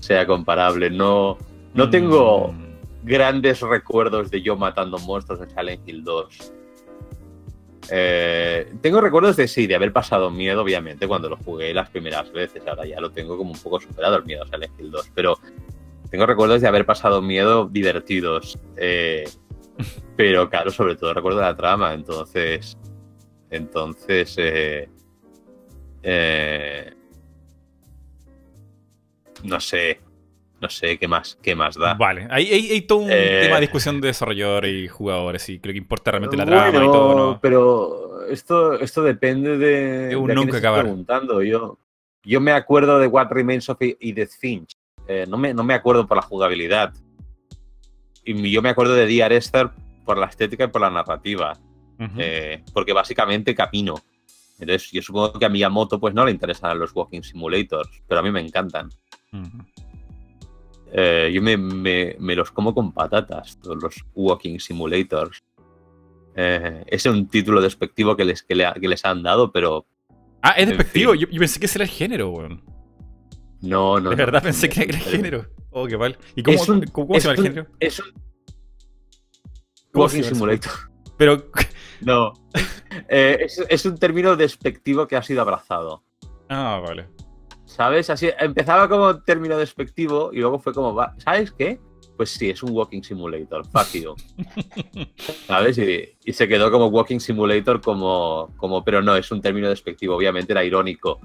sea 0.00 0.26
comparable. 0.26 0.90
No, 0.90 1.38
no 1.72 1.88
tengo 1.88 2.48
Mm. 2.52 2.63
Grandes 3.04 3.60
recuerdos 3.60 4.30
de 4.30 4.42
yo 4.42 4.56
matando 4.56 4.98
monstruos 4.98 5.40
en 5.42 5.50
Silent 5.50 5.88
Hill 5.88 6.02
2. 6.02 6.52
Eh, 7.90 8.72
tengo 8.80 9.00
recuerdos 9.00 9.36
de 9.36 9.46
sí, 9.46 9.66
de 9.66 9.74
haber 9.74 9.92
pasado 9.92 10.30
miedo, 10.30 10.62
obviamente, 10.62 11.06
cuando 11.06 11.28
lo 11.28 11.36
jugué 11.36 11.74
las 11.74 11.90
primeras 11.90 12.32
veces. 12.32 12.66
Ahora 12.66 12.86
ya 12.86 13.00
lo 13.00 13.10
tengo 13.10 13.36
como 13.36 13.52
un 13.52 13.58
poco 13.58 13.78
superado 13.78 14.16
el 14.16 14.24
miedo 14.24 14.42
a 14.42 14.46
Silent 14.46 14.72
Hill 14.80 14.90
2. 14.90 15.10
Pero 15.14 15.38
tengo 16.10 16.26
recuerdos 16.26 16.62
de 16.62 16.68
haber 16.68 16.86
pasado 16.86 17.20
miedo 17.20 17.68
divertidos. 17.70 18.58
Eh, 18.76 19.28
pero 20.16 20.48
claro, 20.48 20.70
sobre 20.70 20.96
todo 20.96 21.12
recuerdo 21.12 21.40
la 21.40 21.56
trama. 21.56 21.92
Entonces. 21.92 22.76
Entonces. 23.50 24.34
eh, 24.38 24.88
eh, 26.02 26.94
no 29.42 29.60
sé. 29.60 30.00
No 30.64 30.70
sé 30.70 30.96
qué 30.96 31.06
más, 31.06 31.38
qué 31.42 31.54
más 31.54 31.74
da. 31.76 31.92
Vale, 31.92 32.26
hay, 32.30 32.46
hay, 32.50 32.70
hay 32.70 32.80
todo 32.80 33.00
un 33.00 33.10
Eh. 33.12 33.40
tema 33.42 33.56
de 33.56 33.60
discusión 33.60 34.00
de 34.00 34.08
desarrolladores 34.08 34.72
y 34.74 34.88
jugadores 34.88 35.46
y 35.50 35.58
creo 35.58 35.74
que 35.74 35.78
importa 35.78 36.10
realmente 36.10 36.38
la 36.38 36.46
trama 36.46 36.70
Bueno, 36.70 36.84
y 36.86 36.88
todo, 36.88 37.14
¿no? 37.14 37.38
Pero 37.42 38.26
esto, 38.30 38.80
esto 38.80 39.02
depende 39.02 39.58
de, 39.58 40.08
Es 40.12 40.16
un 40.16 40.26
de 40.28 40.34
nunca 40.34 40.56
acabar. 40.56 40.80
preguntando. 40.84 41.42
Yo, 41.42 41.78
yo 42.22 42.40
me 42.40 42.52
acuerdo 42.52 42.98
de 42.98 43.08
What 43.08 43.28
Remains 43.30 43.68
of 43.68 43.76
Edith 43.78 44.30
Finch. 44.40 44.74
Eh, 45.06 45.26
no, 45.28 45.36
me, 45.36 45.52
no 45.52 45.62
me 45.64 45.74
acuerdo 45.74 46.06
por 46.06 46.16
la 46.16 46.22
jugabilidad. 46.22 46.94
Y 48.24 48.50
yo 48.50 48.62
me 48.62 48.70
acuerdo 48.70 48.94
de 48.94 49.04
Dear 49.06 49.34
Esther 49.34 49.68
por 50.06 50.16
la 50.16 50.26
estética 50.28 50.64
y 50.64 50.68
por 50.68 50.80
la 50.80 50.88
narrativa. 50.88 51.52
Ujú. 52.00 52.10
eh, 52.18 52.64
porque 52.72 52.94
básicamente 52.94 53.54
camino. 53.54 53.94
Entonces, 54.58 54.90
yo 54.92 55.02
supongo 55.02 55.34
que 55.38 55.44
a 55.44 55.48
Miyamoto 55.50 56.00
pues 56.00 56.14
no 56.14 56.24
le 56.24 56.30
interesan 56.32 56.78
los 56.78 56.90
walking 56.94 57.20
simulators, 57.22 57.90
pero 58.08 58.20
a 58.20 58.22
mí 58.22 58.30
me 58.30 58.40
encantan. 58.40 58.88
Ujú. 59.32 59.58
Eh, 60.92 61.30
yo 61.34 61.42
me, 61.42 61.56
me- 61.56 62.16
me 62.20 62.36
los 62.36 62.50
como 62.50 62.74
con 62.74 62.92
patatas, 62.92 63.58
todos 63.60 63.82
los 63.82 63.94
walking 64.14 64.58
simulators. 64.58 65.42
Eh, 66.36 66.82
ese 66.86 67.08
es 67.08 67.14
un 67.14 67.28
título 67.28 67.60
despectivo 67.60 68.16
que 68.16 68.24
les, 68.24 68.42
que, 68.42 68.54
le 68.54 68.66
ha- 68.66 68.74
que 68.74 68.88
les 68.88 69.04
han 69.04 69.22
dado, 69.22 69.50
pero 69.52 69.86
Ah, 70.42 70.50
es 70.56 70.68
despectivo. 70.68 71.12
fin. 71.12 71.20
Yo, 71.22 71.28
yo 71.28 71.38
pensé 71.38 71.58
que 71.60 71.66
ese 71.66 71.78
era 71.78 71.84
el 71.84 71.90
género, 71.90 72.30
weón. 72.30 72.62
No, 73.62 73.98
no. 73.98 74.10
de 74.10 74.16
verdad 74.16 74.40
no, 74.40 74.44
pensé 74.44 74.68
no, 74.68 74.74
que 74.74 74.82
era 74.82 74.98
el 74.98 75.02
género. 75.04 75.46
Oh, 75.70 75.86
qué 75.86 75.96
mal. 75.96 76.16
¿Y 76.36 76.42
cómo, 76.42 76.58
un- 76.68 76.82
cómo- 76.86 77.06
cómo 77.08 77.20
se 77.20 77.28
llama 77.28 77.38
el 77.38 77.42
género? 77.42 77.66
Es 77.80 77.98
un 78.00 78.06
¿Cómo 79.92 80.04
Walking 80.06 80.22
Simulator. 80.22 80.72
Pero. 81.16 81.50
No. 82.00 82.32
Eh, 83.08 83.38
es, 83.40 83.64
es 83.66 83.86
un 83.86 83.96
término 83.96 84.36
despectivo 84.36 85.06
que 85.08 85.16
ha 85.16 85.22
sido 85.22 85.40
abrazado. 85.40 86.02
Ah, 86.50 86.82
vale. 86.84 87.06
¿Sabes? 87.74 88.08
Así 88.08 88.28
empezaba 88.38 88.88
como 88.88 89.20
término 89.22 89.58
despectivo 89.58 90.30
y 90.32 90.38
luego 90.38 90.60
fue 90.60 90.72
como, 90.72 90.94
va- 90.94 91.12
¿sabes 91.18 91.50
qué? 91.50 91.80
Pues 92.16 92.30
sí, 92.30 92.50
es 92.50 92.62
un 92.62 92.70
walking 92.70 93.02
simulator, 93.02 93.64
you. 93.92 94.14
¿Sabes? 95.48 95.78
Y, 95.78 96.16
y 96.24 96.32
se 96.32 96.46
quedó 96.46 96.70
como 96.70 96.86
walking 96.86 97.18
simulator 97.18 97.80
como, 97.80 98.52
como, 98.56 98.84
pero 98.84 99.02
no, 99.02 99.16
es 99.16 99.28
un 99.32 99.40
término 99.42 99.68
despectivo, 99.68 100.14
obviamente 100.14 100.52
era 100.52 100.62
irónico. 100.64 101.18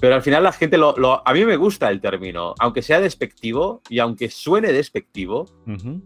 Pero 0.00 0.16
al 0.16 0.22
final 0.22 0.42
la 0.42 0.50
gente 0.50 0.76
lo, 0.76 0.96
lo- 0.96 1.22
a 1.26 1.32
mí 1.32 1.44
me 1.44 1.56
gusta 1.56 1.88
el 1.88 2.00
término, 2.00 2.54
aunque 2.58 2.82
sea 2.82 3.00
despectivo 3.00 3.80
y 3.88 4.00
aunque 4.00 4.28
suene 4.28 4.72
despectivo, 4.72 5.44
Ujú. 5.68 6.02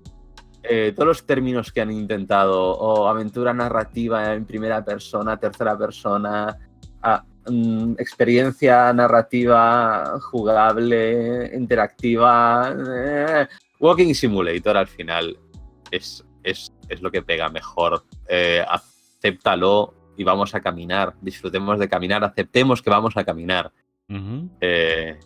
eh, 0.63 0.93
todos 0.95 1.07
los 1.07 1.25
términos 1.27 1.73
que 1.73 1.81
han 1.81 1.91
intentado, 1.91 2.73
o 2.77 3.09
aventura 3.09 3.55
narrativa 3.55 4.35
en 4.35 4.45
primera 4.45 4.85
persona, 4.85 5.39
tercera 5.39 5.79
persona, 5.79 6.55
a- 7.01 7.25
mm, 7.49 7.95
experiencia 7.99 8.93
narrativa 8.93 10.19
jugable, 10.21 11.51
interactiva, 11.55 12.75
eh, 12.95 13.47
Walking 13.81 14.15
Simulator 14.15 14.77
al 14.77 14.87
final 14.87 15.39
es, 15.91 16.25
es, 16.43 16.73
es 16.89 17.03
lo 17.03 17.11
que 17.11 17.23
pega 17.23 17.49
mejor. 17.49 18.05
Eh, 18.29 18.65
acéptalo 18.69 19.95
y 20.17 20.25
vamos 20.25 20.55
a 20.55 20.61
caminar, 20.61 21.15
disfrutemos 21.21 21.79
de 21.79 21.89
caminar, 21.89 22.25
aceptemos 22.25 22.81
que 22.83 22.91
vamos 22.91 23.17
a 23.17 23.25
caminar. 23.25 23.71
Eh, 24.61 25.19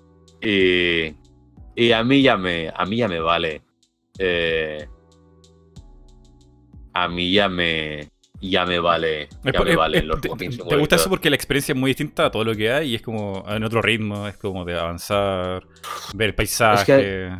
y, 0.43 1.15
y 1.75 1.93
a 1.93 2.03
mí 2.03 2.23
ya 2.23 2.37
me, 2.37 2.73
a 2.75 2.85
mí 2.85 2.97
ya 2.97 3.09
me 3.09 3.21
vale. 3.21 3.63
Eh, 4.19 4.89
a 6.93 7.09
mí 7.09 7.33
ya 7.33 7.49
me, 7.49 8.11
ya 8.40 8.64
me 8.64 8.79
vale, 8.81 9.24
Es 9.24 9.31
ya 9.44 9.53
por- 9.53 9.66
me 9.66 9.72
es- 9.72 9.76
valen 9.76 10.00
es- 10.00 10.07
los 10.07 10.20
te, 10.20 10.29
te 10.31 10.76
gusta 10.76 10.96
eso 10.96 11.11
porque 11.11 11.29
la 11.29 11.37
experiencia 11.37 11.72
es 11.74 11.79
muy 11.79 11.90
distinta 11.90 12.26
a 12.26 12.31
todo 12.31 12.42
lo 12.44 12.55
que 12.57 12.72
hay 12.72 12.92
y 12.92 12.94
es 12.94 13.03
como 13.03 13.44
en 13.46 13.62
otro 13.64 13.83
ritmo, 13.83 14.26
es 14.26 14.37
como 14.38 14.64
de 14.64 14.79
avanzar, 14.79 15.62
ver 16.14 16.29
el 16.31 16.35
paisaje, 16.35 17.26
eh, 17.26 17.37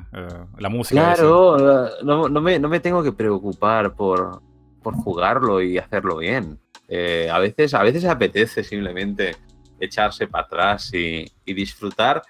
la 0.59 0.69
música. 0.69 1.15
Claro, 1.15 1.87
eh, 1.87 1.91
no, 2.03 2.29
no 2.29 2.41
me, 2.43 2.59
no 2.59 2.69
me 2.69 2.81
tengo 2.81 3.03
que 3.03 3.13
preocupar 3.13 3.95
por, 3.95 4.43
por 4.83 4.95
jugarlo 4.95 5.63
y 5.63 5.79
hacerlo 5.79 6.19
bien. 6.19 6.59
Eh, 6.89 7.29
a, 7.33 7.39
veces, 7.39 7.73
a 7.75 7.83
veces 7.83 8.05
apetece 8.05 8.63
simplemente 8.65 9.37
echarse 9.79 10.27
para 10.27 10.45
atrás 10.45 10.93
y, 10.93 11.25
y 11.47 11.55
disfrutar, 11.55 12.21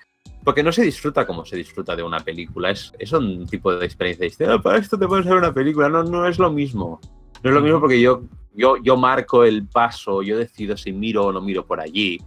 porque 0.44 0.62
no 0.62 0.70
se 0.70 0.82
disfruta 0.82 1.26
como 1.26 1.44
se 1.44 1.56
disfruta 1.56 1.96
de 1.96 2.02
una 2.02 2.20
película, 2.20 2.70
es, 2.70 2.92
es 2.98 3.10
un 3.12 3.46
tipo 3.46 3.74
de 3.74 3.84
experiencia 3.84 4.24
distinta. 4.24 4.54
"Ah, 4.54 4.62
para 4.62 4.78
esto 4.78 4.96
te 4.98 5.08
puedes 5.08 5.26
ver 5.26 5.34
una 5.36 5.52
película, 5.52 5.88
no, 5.88 6.04
no 6.04 6.26
es 6.28 6.38
lo 6.38 6.50
mismo. 6.52 7.00
No 7.42 7.50
es 7.50 7.54
lo 7.54 7.60
mismo 7.62 7.80
porque 7.80 8.00
yo, 8.00 8.22
yo, 8.60 8.76
yo 8.82 8.96
marco 8.96 9.44
el 9.44 9.66
paso, 9.66 10.22
yo 10.22 10.36
decido 10.38 10.76
si 10.76 10.92
miro 10.92 11.26
o 11.26 11.32
no 11.32 11.40
miro 11.40 11.64
por 11.66 11.80
allí, 11.80 12.18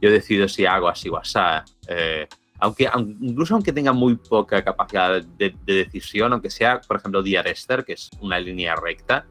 yo 0.00 0.10
decido 0.10 0.48
si 0.48 0.64
hago 0.64 0.88
así 0.88 1.08
o 1.08 1.16
asá. 1.16 1.64
Eh, 1.88 2.26
aunque, 2.60 2.86
aun- 2.88 3.16
incluso 3.20 3.54
aunque 3.54 3.72
tenga 3.72 3.92
muy 3.92 4.14
poca 4.16 4.62
capacidad 4.62 5.22
de, 5.22 5.54
de 5.64 5.74
decisión, 5.74 6.32
aunque 6.32 6.48
sea, 6.50 6.80
por 6.80 6.96
ejemplo, 6.98 7.22
The 7.22 7.38
Arrester, 7.38 7.84
que 7.84 7.94
es 7.94 8.08
una 8.20 8.38
línea 8.38 8.76
recta, 8.76 9.26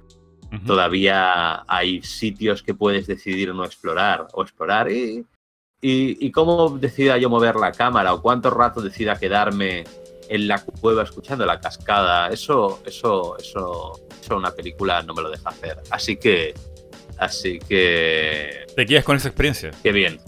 todavía 0.66 1.64
hay 1.68 2.02
sitios 2.02 2.62
que 2.62 2.74
puedes 2.74 3.08
decidir 3.08 3.56
no 3.56 3.64
explorar 3.64 4.28
o 4.34 4.42
explorar 4.44 4.92
y, 4.92 5.26
y, 5.82 6.26
y 6.26 6.32
cómo 6.32 6.78
decida 6.78 7.18
yo 7.18 7.30
mover 7.30 7.56
la 7.56 7.72
cámara 7.72 8.14
o 8.14 8.22
cuánto 8.22 8.50
rato 8.50 8.82
decida 8.82 9.18
quedarme 9.18 9.86
en 10.32 10.48
la 10.48 10.64
cueva 10.64 11.04
escuchando 11.04 11.46
la 11.46 11.60
cascada. 11.60 12.30
Eso, 12.30 12.82
eso, 12.86 13.38
eso, 13.38 14.00
eso 14.22 14.38
una 14.38 14.52
película 14.52 15.04
no 15.04 15.14
me 15.14 15.22
lo 15.22 15.30
deja 15.30 15.50
hacer. 15.50 15.78
Así 15.90 16.16
que, 16.16 16.54
así 17.18 17.60
que, 17.60 18.66
Te 18.74 18.86
quedas 18.86 19.04
con 19.04 19.18
esa 19.18 19.28
experiencia. 19.28 19.72
qué 19.84 19.92
bien. 19.92 20.20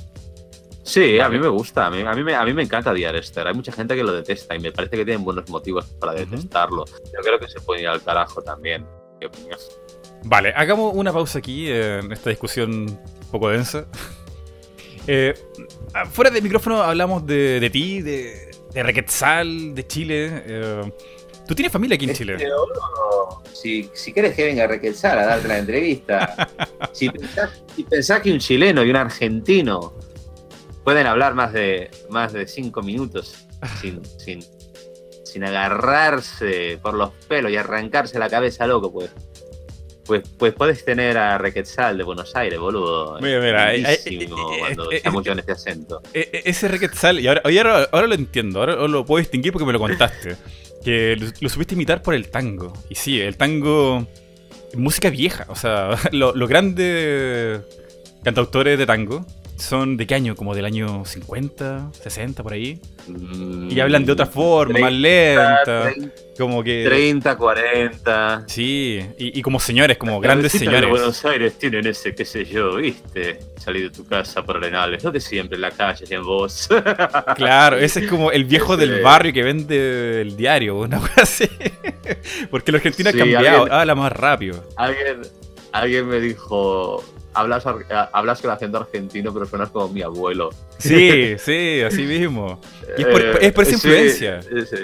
Sí, 0.84 1.18
a 1.22 1.30
mí 1.30 1.40
me 1.40 1.48
gusta, 1.48 1.86
a 1.86 1.90
mí, 1.90 2.02
a 2.02 2.12
mí 2.14 2.24
me, 2.26 2.36
a 2.36 2.44
mí 2.44 2.54
me 2.54 2.64
encanta 2.64 2.94
The 2.94 3.08
Arrester. 3.08 3.48
Hay 3.48 3.54
mucha 3.54 3.72
gente 3.72 3.96
que 3.96 4.04
lo 4.04 4.12
detesta 4.12 4.54
y 4.54 4.60
me 4.60 4.74
parece 4.74 4.98
que 4.98 5.06
tienen 5.06 5.24
buenos 5.24 5.50
motivos 5.50 5.86
para 5.98 6.12
detestarlo. 6.12 6.84
Yo 6.86 7.22
creo 7.24 7.40
que 7.40 7.48
se 7.48 7.62
puede 7.62 7.84
ir 7.84 7.88
al 7.88 8.04
carajo 8.04 8.42
también. 8.42 8.86
¿Qué? 9.22 9.30
Vale, 10.26 10.52
hagamos 10.54 10.94
una 10.94 11.14
pausa 11.14 11.40
aquí 11.40 11.70
eh, 11.70 12.00
en 12.00 12.12
esta 12.12 12.30
discusión 12.30 12.74
un 12.74 13.00
poco 13.32 13.50
densa. 13.50 13.86
Eh, 15.06 15.34
fuera 16.14 16.32
del 16.32 16.42
micrófono 16.42 16.82
hablamos 16.82 17.28
de, 17.28 17.60
de 17.60 17.70
ti, 17.70 18.02
de, 18.02 18.53
de 18.74 18.84
Requetzal, 18.84 19.76
de 19.76 19.88
Chile. 19.88 20.44
eh, 20.46 20.94
¿Tú 21.48 21.56
tienes 21.56 21.72
familia 21.74 21.96
aquí 21.96 22.06
en 22.06 22.16
Chile? 22.16 22.34
Este 22.36 22.54
oro, 22.54 23.42
si, 23.52 23.90
si 23.94 24.14
quieres 24.14 24.34
que 24.34 24.46
venga 24.46 24.64
a 24.64 24.68
Requesar 24.68 25.18
a 25.20 25.26
darte 25.26 25.48
la 25.50 25.58
entrevista, 25.58 26.50
si 26.94 27.10
pensás, 27.10 27.50
si 27.76 27.84
pensás 27.84 28.22
que 28.22 28.32
un 28.32 28.40
chileno 28.40 28.84
y 28.84 28.90
un 28.90 28.96
argentino 28.96 29.94
pueden 30.84 31.06
hablar 31.06 31.34
más 31.34 31.52
de, 31.52 31.92
más 32.10 32.32
de 32.34 32.48
cinco 32.48 32.82
minutos 32.82 33.46
sin, 33.82 34.02
sin, 34.06 34.44
sin 35.24 35.44
agarrarse 35.44 36.80
por 36.82 36.94
los 36.94 37.12
pelos 37.28 37.52
y 37.52 37.58
arrancarse 37.58 38.20
la 38.20 38.30
cabeza 38.30 38.66
loco, 38.66 38.92
pues, 38.92 39.12
pues, 40.06 40.24
pues 40.38 40.54
puedes 40.54 40.84
tener 40.86 41.18
a 41.18 41.38
Requetzal 41.38 41.98
de 41.98 42.04
Buenos 42.04 42.36
Aires, 42.36 42.60
boludo. 42.60 43.20
Mira, 43.22 43.40
mira, 43.40 43.68
ahí- 43.68 43.84
Lindísimo 44.06 44.52
eh, 44.52 44.56
eh, 44.56 44.60
cuando 44.60 44.92
eh, 44.92 45.02
llamo 45.04 45.22
yo 45.22 45.32
en 45.34 45.40
ese 45.40 45.52
acento. 45.54 46.02
Ese 46.14 46.68
Requetzal, 46.68 47.20
y 47.20 47.28
ahora, 47.28 47.42
ahora, 47.46 47.90
ahora 47.92 48.08
lo 48.08 48.16
entiendo, 48.16 48.60
ahora 48.60 48.88
lo 48.88 49.06
puedo 49.06 49.20
distinguir 49.20 49.52
porque 49.54 49.66
me 49.66 49.74
lo 49.74 49.80
contaste. 49.80 50.36
Que 50.84 51.16
lo, 51.18 51.28
lo 51.40 51.50
supiste 51.50 51.76
imitar 51.76 52.02
por 52.02 52.14
el 52.14 52.30
tango. 52.30 52.74
Y 52.90 52.96
sí, 52.96 53.22
el 53.22 53.38
tango 53.38 54.06
es 54.72 54.78
música 54.78 55.10
vieja. 55.10 55.46
O 55.48 55.56
sea, 55.56 55.98
lo- 56.12 56.36
los 56.36 56.50
grandes 56.50 57.62
cantautores 58.24 58.78
de 58.78 58.86
tango 58.86 59.26
son 59.64 59.98
de 59.98 60.06
qué 60.08 60.16
año? 60.16 60.36
Como 60.36 60.54
del 60.56 60.66
año 60.66 61.06
50, 61.06 61.92
60, 61.94 62.44
por 62.44 62.54
ahí. 62.54 62.80
Y 63.70 63.80
hablan 63.80 64.06
de 64.06 64.12
otra 64.12 64.26
forma, 64.26 64.78
más 64.80 64.94
lenta. 64.94 65.92
Como 66.38 66.64
que. 66.64 66.84
30, 66.86 67.36
40. 67.38 68.44
Sí, 68.48 69.00
y, 69.18 69.40
y 69.40 69.42
como 69.42 69.60
señores, 69.60 69.98
como 69.98 70.14
Las 70.14 70.22
grandes 70.22 70.52
cabecitas 70.52 70.72
de 70.74 70.78
señores. 70.80 70.90
Buenos 70.90 71.26
Aires 71.26 71.58
tienen 71.60 71.86
ese, 71.88 72.16
qué 72.16 72.26
sé 72.26 72.46
yo, 72.46 72.76
¿viste? 72.78 73.40
Salir 73.58 73.84
de 73.92 73.96
tu 73.96 74.06
casa 74.06 74.44
por 74.44 74.58
arenales, 74.58 75.04
no 75.04 75.12
de 75.12 75.20
siempre 75.20 75.56
en 75.56 75.62
la 75.62 75.72
calle, 75.72 76.06
en 76.10 76.24
vos. 76.24 76.68
Claro, 77.36 77.78
ese 77.78 78.02
es 78.02 78.10
como 78.10 78.32
el 78.32 78.46
viejo 78.46 78.78
del 78.78 79.02
barrio 79.02 79.32
que 79.34 79.44
vende 79.44 80.22
el 80.22 80.36
diario, 80.36 80.78
una 80.80 81.00
cosa 81.00 81.22
así. 81.22 81.48
Porque 82.52 82.72
el 82.72 82.76
argentino 82.76 83.12
Sí, 83.12 83.18
ha 83.18 83.20
cambiado, 83.20 83.62
alguien- 83.64 83.74
habla 83.80 83.96
más 83.96 84.12
rápido. 84.12 84.64
alguien, 84.76 85.22
alguien 85.72 86.08
me 86.08 86.20
dijo, 86.20 87.04
hablas, 87.34 87.66
ar- 87.66 88.10
hablas 88.14 88.42
con 88.42 88.52
acento 88.52 88.78
argentino, 88.78 89.34
pero 89.34 89.46
suenas 89.46 89.70
como 89.70 89.90
mi 89.90 90.02
abuelo. 90.02 90.50
Sí, 90.78 91.36
sí, 91.38 91.82
así 91.82 92.04
mismo. 92.04 92.60
Y 92.98 93.02
es 93.02 93.08
por- 93.08 93.22
es 93.44 93.52
por 93.54 93.64
esa 93.64 93.72
sí, 93.72 93.76
influencia. 93.88 94.40
eh, 94.40 94.66
sí. 94.70 94.78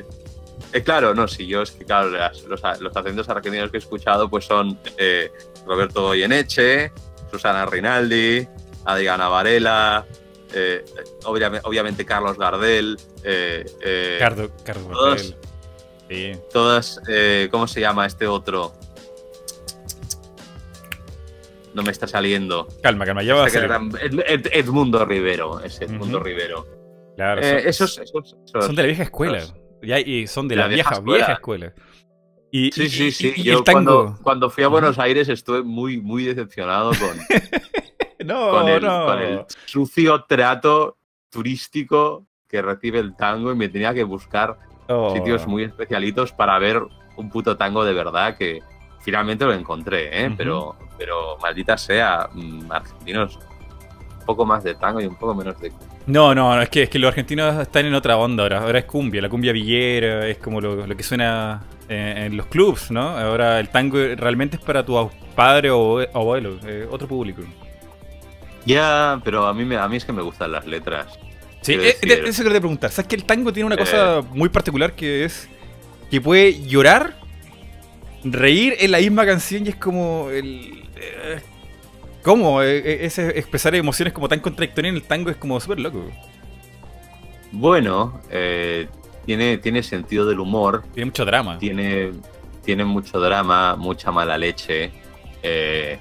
Eh, 0.71 0.83
claro, 0.83 1.15
no, 1.15 1.27
sí, 1.27 1.47
yo 1.47 1.63
es 1.63 1.71
que, 1.71 1.83
claro, 1.85 2.09
las- 2.11 2.43
los, 2.43 2.61
los 2.79 2.95
acentos 2.95 3.27
argentinos 3.29 3.71
que 3.71 3.77
he 3.77 3.79
escuchado 3.79 4.29
pues 4.29 4.45
son 4.45 4.77
eh, 4.97 5.31
Roberto 5.65 6.03
Goyeneche, 6.03 6.91
Susana 7.31 7.65
Rinaldi, 7.65 8.47
Adriana 8.85 9.27
Varela, 9.29 10.05
eh, 10.53 10.85
obviamente, 11.25 11.67
obviamente 11.67 12.05
Carlos 12.05 12.37
Gardel, 12.37 12.97
eh, 13.23 13.65
eh, 13.81 14.17
Cardo, 14.19 14.49
todos- 14.49 15.33
Gardel. 15.33 15.35
Sí. 16.09 16.31
todas, 16.51 16.99
eh, 17.07 17.47
¿cómo 17.51 17.67
se 17.67 17.81
llama 17.81 18.05
este 18.07 18.25
otro? 18.25 18.73
No 21.73 21.83
me 21.83 21.91
está 21.91 22.07
saliendo. 22.07 22.67
Calma, 22.81 23.05
calma, 23.05 23.21
ya 23.23 23.35
va 23.35 23.43
a 23.43 23.47
Este 23.47 23.59
ser. 23.59 23.71
Ed- 24.27 24.47
Edmundo 24.51 25.05
Rivero, 25.05 25.59
es 25.59 25.79
Edmundo. 25.81 26.19
Rivero. 26.19 26.65
Claro, 27.15 27.41
Eh, 27.41 27.59
son, 27.59 27.67
esos, 27.69 27.97
esos- 27.99 28.37
esos- 28.45 28.65
son 28.65 28.75
de 28.75 28.81
la 28.81 28.87
vieja 28.87 29.03
escuela. 29.03 29.43
Ya, 29.81 29.99
y 29.99 30.27
son 30.27 30.47
de 30.47 30.55
la, 30.55 30.63
la 30.63 30.67
vieja, 30.69 30.95
escuela. 31.33 31.73
Y, 32.51 32.71
Sí, 32.71 32.83
y- 32.83 32.89
sí, 32.89 33.11
sí. 33.11 33.33
y 33.35 33.43
Yo 33.43 33.63
cuando, 33.63 34.17
cuando 34.23 34.49
fui 34.49 34.63
a 34.63 34.67
Buenos 34.67 34.97
Aires 34.99 35.29
estuve 35.29 35.61
muy, 35.61 36.01
muy 36.01 36.23
decepcionado 36.25 36.89
con, 36.91 36.99
No, 38.25 38.49
con, 38.51 38.67
el, 38.67 38.83
no. 38.83 39.05
con 39.05 39.19
el 39.19 39.45
sucio 39.65 40.25
trato 40.27 40.97
turístico 41.29 42.25
que 42.47 42.61
recibe 42.61 42.99
el 42.99 43.15
tango 43.15 43.51
y 43.51 43.55
me 43.55 43.69
tenía 43.69 43.93
que 43.93 44.03
buscar 44.03 44.57
Oh. 44.91 45.13
sitios 45.15 45.45
muy 45.45 45.63
especialitos 45.65 46.31
para 46.33 46.57
ver 46.57 46.81
un 47.15 47.29
puto 47.29 47.55
tango 47.57 47.85
de 47.85 47.93
verdad 47.93 48.35
que 48.35 48.63
finalmente 49.01 49.45
lo 49.45 49.53
encontré, 49.53 50.25
¿eh? 50.25 50.33
Pero, 50.37 50.75
pero 50.97 51.37
maldita 51.41 51.77
sea, 51.77 52.29
mm, 52.33 52.71
argentinos, 52.71 53.37
un 54.19 54.25
poco 54.25 54.45
más 54.45 54.63
de 54.63 54.75
tango 54.75 55.01
y 55.01 55.05
un 55.05 55.15
poco 55.15 55.33
menos 55.33 55.59
de... 55.59 55.71
No, 56.05 56.33
no, 56.33 56.55
no, 56.55 56.61
es 56.61 56.69
que, 56.69 56.83
es 56.83 56.89
que 56.89 56.99
los 56.99 57.09
argentinos 57.09 57.59
están 57.61 57.85
en 57.85 57.93
otra 57.93 58.17
onda 58.17 58.43
ahora. 58.43 58.59
Ahora 58.61 58.79
es 58.79 58.85
cumbia, 58.85 59.21
la 59.21 59.29
cumbia 59.29 59.51
villera, 59.53 60.27
es 60.27 60.37
como 60.39 60.59
lo, 60.59 60.87
lo 60.87 60.97
que 60.97 61.03
suena 61.03 61.61
eh, 61.87 62.25
en 62.25 62.37
los 62.37 62.47
clubs, 62.47 62.89
¿no? 62.91 63.17
Ahora 63.17 63.59
el 63.59 63.69
tango 63.69 63.97
realmente 64.15 64.57
es 64.57 64.61
para 64.63 64.83
tu 64.85 65.09
padre 65.35 65.69
o 65.71 65.99
abuelo, 66.13 66.57
eh, 66.65 66.87
otro 66.89 67.07
público. 67.07 67.41
Ya, 68.65 69.19
pero 69.23 69.47
a 69.47 69.53
mí, 69.53 69.65
me, 69.65 69.77
a 69.77 69.87
mí 69.87 69.97
es 69.97 70.05
que 70.05 70.11
me 70.13 70.21
gustan 70.21 70.51
las 70.51 70.65
letras. 70.65 71.17
Sí, 71.61 71.73
eh, 71.73 71.95
eso 72.01 72.43
quería 72.43 72.59
preguntar. 72.59 72.91
¿Sabes 72.91 73.07
que 73.07 73.15
el 73.15 73.25
tango 73.25 73.51
tiene 73.53 73.67
una 73.67 73.75
Eh. 73.75 73.79
cosa 73.79 74.21
muy 74.31 74.49
particular 74.49 74.93
que 74.93 75.25
es 75.25 75.49
que 76.09 76.19
puede 76.21 76.61
llorar, 76.65 77.15
reír 78.23 78.75
en 78.79 78.91
la 78.91 78.99
misma 78.99 79.25
canción 79.25 79.65
y 79.65 79.69
es 79.69 79.75
como 79.75 80.29
el... 80.29 80.83
eh, 80.97 81.39
¿Cómo? 82.23 82.61
Eh, 82.61 82.77
eh, 82.79 82.97
ese 83.05 83.29
expresar 83.39 83.73
emociones 83.75 84.13
como 84.13 84.27
tan 84.27 84.39
contradictorias 84.39 84.91
en 84.91 84.95
el 84.97 85.03
tango 85.03 85.29
es 85.29 85.37
como 85.37 85.59
súper 85.59 85.79
loco. 85.79 86.03
Bueno, 87.51 88.21
eh, 88.29 88.87
tiene, 89.25 89.57
tiene 89.57 89.81
sentido 89.83 90.25
del 90.25 90.39
humor, 90.39 90.83
Tiene 90.93 91.05
mucho 91.05 91.25
drama. 91.25 91.57
tiene, 91.59 92.11
tiene 92.63 92.85
mucho 92.85 93.19
drama, 93.19 93.75
mucha 93.75 94.11
mala 94.11 94.37
leche. 94.37 94.91
eh, 95.41 95.97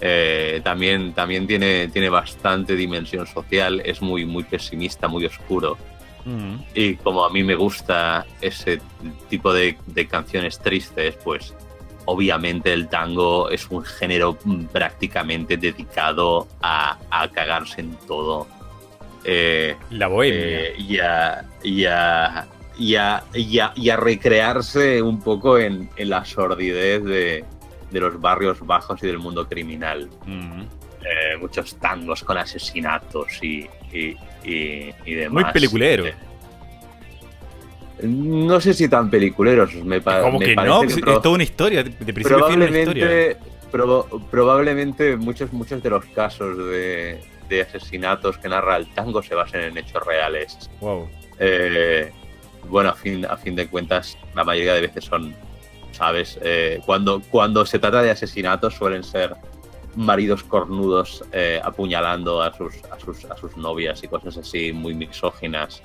eh, 0.00 0.60
también 0.64 1.14
también 1.14 1.46
tiene, 1.46 1.88
tiene 1.88 2.10
bastante 2.10 2.74
dimensión 2.76 3.26
social, 3.26 3.80
es 3.84 4.02
muy, 4.02 4.26
muy 4.26 4.42
pesimista, 4.42 5.08
muy 5.08 5.24
oscuro. 5.24 5.78
Y 6.74 6.96
como 6.96 7.24
a 7.24 7.30
mí 7.30 7.42
me 7.44 7.54
gusta 7.54 8.24
ese 8.40 8.80
tipo 9.28 9.52
de, 9.52 9.76
de 9.86 10.06
canciones 10.08 10.58
tristes, 10.58 11.16
pues 11.22 11.54
obviamente 12.06 12.72
el 12.72 12.88
tango 12.88 13.50
es 13.50 13.68
un 13.70 13.84
género 13.84 14.38
mm, 14.44 14.64
prácticamente 14.66 15.56
dedicado 15.56 16.48
a, 16.62 16.98
a 17.10 17.28
cagarse 17.28 17.80
en 17.82 17.94
todo. 18.06 18.46
Eh, 19.24 19.76
La 19.90 20.06
bohemia. 20.08 20.38
eh, 20.40 20.74
y, 20.78 20.98
a, 20.98 21.44
y, 21.62 21.84
a, 21.86 22.46
y, 22.78 22.94
a, 22.96 23.24
y 23.34 23.58
a- 23.58 23.72
y 23.76 23.88
a 23.90 23.96
recrearse 23.96 25.00
un 25.02 25.20
poco 25.22 25.58
en, 25.58 25.88
en 25.96 26.10
la 26.10 26.24
sordidez 26.24 27.02
de, 27.04 27.44
de 27.90 28.00
los 28.00 28.20
barrios 28.20 28.60
bajos 28.66 29.02
y 29.02 29.06
del 29.06 29.18
mundo 29.18 29.46
criminal. 29.48 30.08
Eh, 30.26 31.36
muchos 31.38 31.74
tangos 31.76 32.22
con 32.24 32.36
asesinatos 32.38 33.42
y, 33.42 33.66
y, 34.44 34.92
demás. 35.14 35.44
Muy 35.44 35.52
peliculero. 35.52 36.04
No 38.02 38.60
sé 38.60 38.74
si 38.74 38.88
tan 38.88 39.08
peliculeros. 39.08 39.74
Me, 39.76 40.00
pa- 40.00 40.20
¿Cómo 40.20 40.38
me 40.38 40.46
que 40.46 40.54
parece 40.54 40.74
no? 40.74 40.80
que 40.82 41.00
pro- 41.00 41.16
es 41.16 41.22
toda 41.22 41.34
una 41.34 41.44
historia. 41.44 41.82
De 41.84 41.90
principio 42.12 42.44
a 42.44 42.50
fin 42.50 42.60
una 42.62 42.66
historia. 42.78 43.06
probablemente, 43.06 43.36
proba- 43.72 44.30
probablemente 44.30 45.16
muchos, 45.16 45.52
muchos 45.52 45.82
de 45.82 45.90
los 45.90 46.04
casos 46.06 46.58
de, 46.58 47.20
de 47.48 47.62
asesinatos 47.62 48.36
que 48.38 48.48
narra 48.48 48.76
el 48.76 48.92
tango 48.94 49.22
se 49.22 49.34
basen 49.34 49.60
en 49.62 49.78
hechos 49.78 50.04
reales. 50.04 50.68
Wow. 50.80 51.08
Eh, 51.38 52.10
bueno, 52.68 52.90
a 52.90 52.94
fin, 52.94 53.24
a 53.26 53.36
fin 53.36 53.54
de 53.54 53.68
cuentas, 53.68 54.18
la 54.34 54.42
mayoría 54.44 54.74
de 54.74 54.80
veces 54.82 55.04
son, 55.04 55.34
¿sabes? 55.92 56.38
Eh, 56.42 56.80
cuando, 56.84 57.22
cuando 57.30 57.64
se 57.64 57.78
trata 57.78 58.02
de 58.02 58.10
asesinatos 58.10 58.74
suelen 58.74 59.04
ser 59.04 59.34
maridos 59.96 60.42
cornudos 60.44 61.24
eh, 61.32 61.60
apuñalando 61.62 62.42
a 62.42 62.52
sus, 62.52 62.74
a, 62.84 62.98
sus, 62.98 63.24
a 63.26 63.36
sus 63.36 63.56
novias 63.56 64.02
y 64.02 64.08
cosas 64.08 64.36
así 64.38 64.72
muy 64.72 64.94
misóginas. 64.94 65.82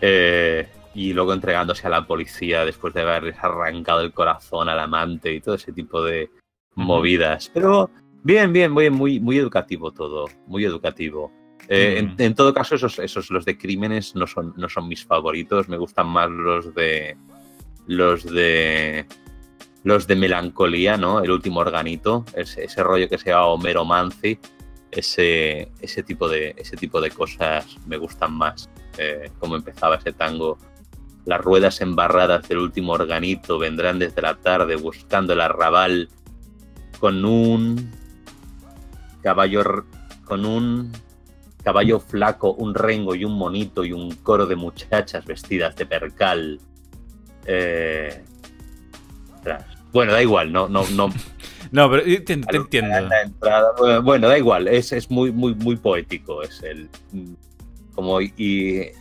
Eh, 0.00 0.68
y 0.94 1.12
luego 1.12 1.32
entregándose 1.32 1.86
a 1.86 1.90
la 1.90 2.06
policía 2.06 2.64
después 2.64 2.94
de 2.94 3.02
haberles 3.02 3.36
arrancado 3.40 4.00
el 4.00 4.12
corazón 4.12 4.68
al 4.68 4.78
amante 4.78 5.32
y 5.32 5.40
todo 5.40 5.56
ese 5.56 5.72
tipo 5.72 6.02
de 6.02 6.30
movidas. 6.74 7.50
Pero 7.52 7.90
bien, 8.22 8.52
bien, 8.52 8.70
muy, 8.70 8.90
muy, 8.90 9.18
muy 9.20 9.38
educativo 9.38 9.90
todo, 9.92 10.26
muy 10.46 10.64
educativo. 10.64 11.32
Eh, 11.68 12.00
Mm. 12.02 12.20
en, 12.20 12.26
en 12.26 12.34
todo 12.34 12.52
caso, 12.52 12.74
esos, 12.74 12.98
esos 12.98 13.30
los 13.30 13.44
de 13.44 13.56
crímenes 13.56 14.14
no 14.14 14.26
son, 14.26 14.52
no 14.56 14.68
son 14.68 14.86
mis 14.86 15.04
favoritos. 15.04 15.68
Me 15.68 15.78
gustan 15.78 16.06
más 16.08 16.30
los 16.30 16.74
de 16.74 17.16
los 17.86 18.24
de 18.24 19.06
los 19.84 20.06
de 20.06 20.16
melancolía, 20.16 20.96
¿no? 20.96 21.20
El 21.20 21.30
último 21.30 21.60
organito, 21.60 22.24
ese, 22.34 22.82
rollo 22.82 23.08
que 23.08 23.18
se 23.18 23.30
llama 23.30 23.46
Homero 23.46 23.84
Manzi, 23.84 24.38
ese, 24.90 25.70
ese 25.80 26.02
tipo 26.02 26.28
de 26.28 26.54
ese 26.56 26.76
tipo 26.76 27.00
de 27.00 27.10
cosas 27.10 27.66
me 27.86 27.98
gustan 27.98 28.32
más. 28.32 28.70
Eh, 28.98 29.30
como 29.38 29.56
empezaba 29.56 29.96
ese 29.96 30.12
tango. 30.12 30.58
Las 31.26 31.40
ruedas 31.40 31.80
embarradas 31.80 32.48
del 32.48 32.58
último 32.58 32.92
organito 32.92 33.58
vendrán 33.58 33.98
desde 33.98 34.22
la 34.22 34.36
tarde 34.36 34.76
buscando 34.76 35.32
el 35.32 35.40
arrabal 35.40 36.08
con 37.00 37.24
un 37.24 37.90
caballo 39.22 39.84
con 40.24 40.46
un 40.46 40.92
caballo 41.62 41.98
flaco, 41.98 42.52
un 42.52 42.74
rengo 42.74 43.14
y 43.14 43.24
un 43.24 43.36
monito 43.36 43.84
y 43.84 43.92
un 43.92 44.14
coro 44.16 44.46
de 44.46 44.56
muchachas 44.56 45.24
vestidas 45.24 45.76
de 45.76 45.86
percal. 45.86 46.60
Eh. 47.46 48.22
Bueno, 49.94 50.12
da 50.12 50.20
igual, 50.20 50.52
no, 50.52 50.68
no, 50.68 50.84
no. 50.90 51.08
No, 51.70 51.90
pero 51.90 52.04
eh, 52.06 52.20
te, 52.20 52.36
te 52.36 52.56
entiendo. 52.56 53.00
La 53.08 53.22
entrada- 53.22 53.72
bueno, 53.78 54.02
bueno, 54.02 54.28
da 54.28 54.38
igual, 54.38 54.68
es, 54.68 54.92
es 54.92 55.10
muy, 55.10 55.32
muy, 55.32 55.54
muy 55.56 55.74
poético. 55.76 56.42
Es 56.42 56.62
el 56.62 56.88
como 57.96 58.20
y, 58.20 58.32
y, 58.36 58.92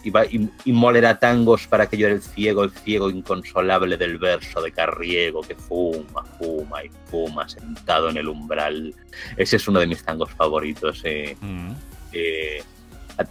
y- 0.65 0.71
molerá 0.71 1.19
tangos 1.19 1.67
para 1.67 1.87
que 1.87 1.97
llore 1.97 2.13
el 2.13 2.21
ciego, 2.21 2.63
el 2.63 2.71
ciego 2.71 3.09
inconsolable 3.11 3.97
del 3.97 4.17
verso 4.17 4.61
de 4.61 4.71
Carriego 4.71 5.41
que 5.41 5.55
fuma, 5.55 6.23
fuma 6.39 6.83
y 6.83 6.89
fuma 7.11 7.47
sentado 7.49 8.09
en 8.09 8.17
el 8.17 8.27
umbral. 8.27 8.95
Ese 9.37 9.57
es 9.57 9.67
uno 9.67 9.79
de 9.79 9.87
mis 9.87 10.03
tangos 10.03 10.31
favoritos. 10.31 11.01
eh. 11.03 11.35
Mm. 11.41 11.71
Eh, 12.11 12.63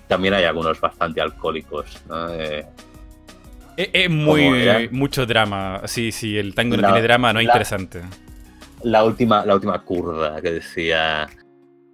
también 0.07 0.35
hay 0.35 0.45
algunos 0.45 0.81
bastante 0.81 1.21
alcohólicos. 1.21 1.87
¿no? 2.09 2.29
Eh, 2.35 2.65
Es, 3.77 3.89
es 3.93 4.11
muy 4.11 4.89
mucho 4.91 5.27
drama. 5.27 5.83
Sí, 5.87 6.13
sí, 6.13 6.37
el 6.39 6.55
tango 6.55 6.77
no 6.77 6.83
La- 6.83 6.89
tiene 6.89 7.03
drama, 7.03 7.33
no 7.33 7.41
es 7.41 7.47
la- 7.47 7.53
interesante. 7.53 8.01
la, 8.83 9.05
última, 9.05 9.45
la 9.47 9.55
última 9.55 9.81
curda 9.83 10.41
que 10.43 10.53
decía: 10.53 11.29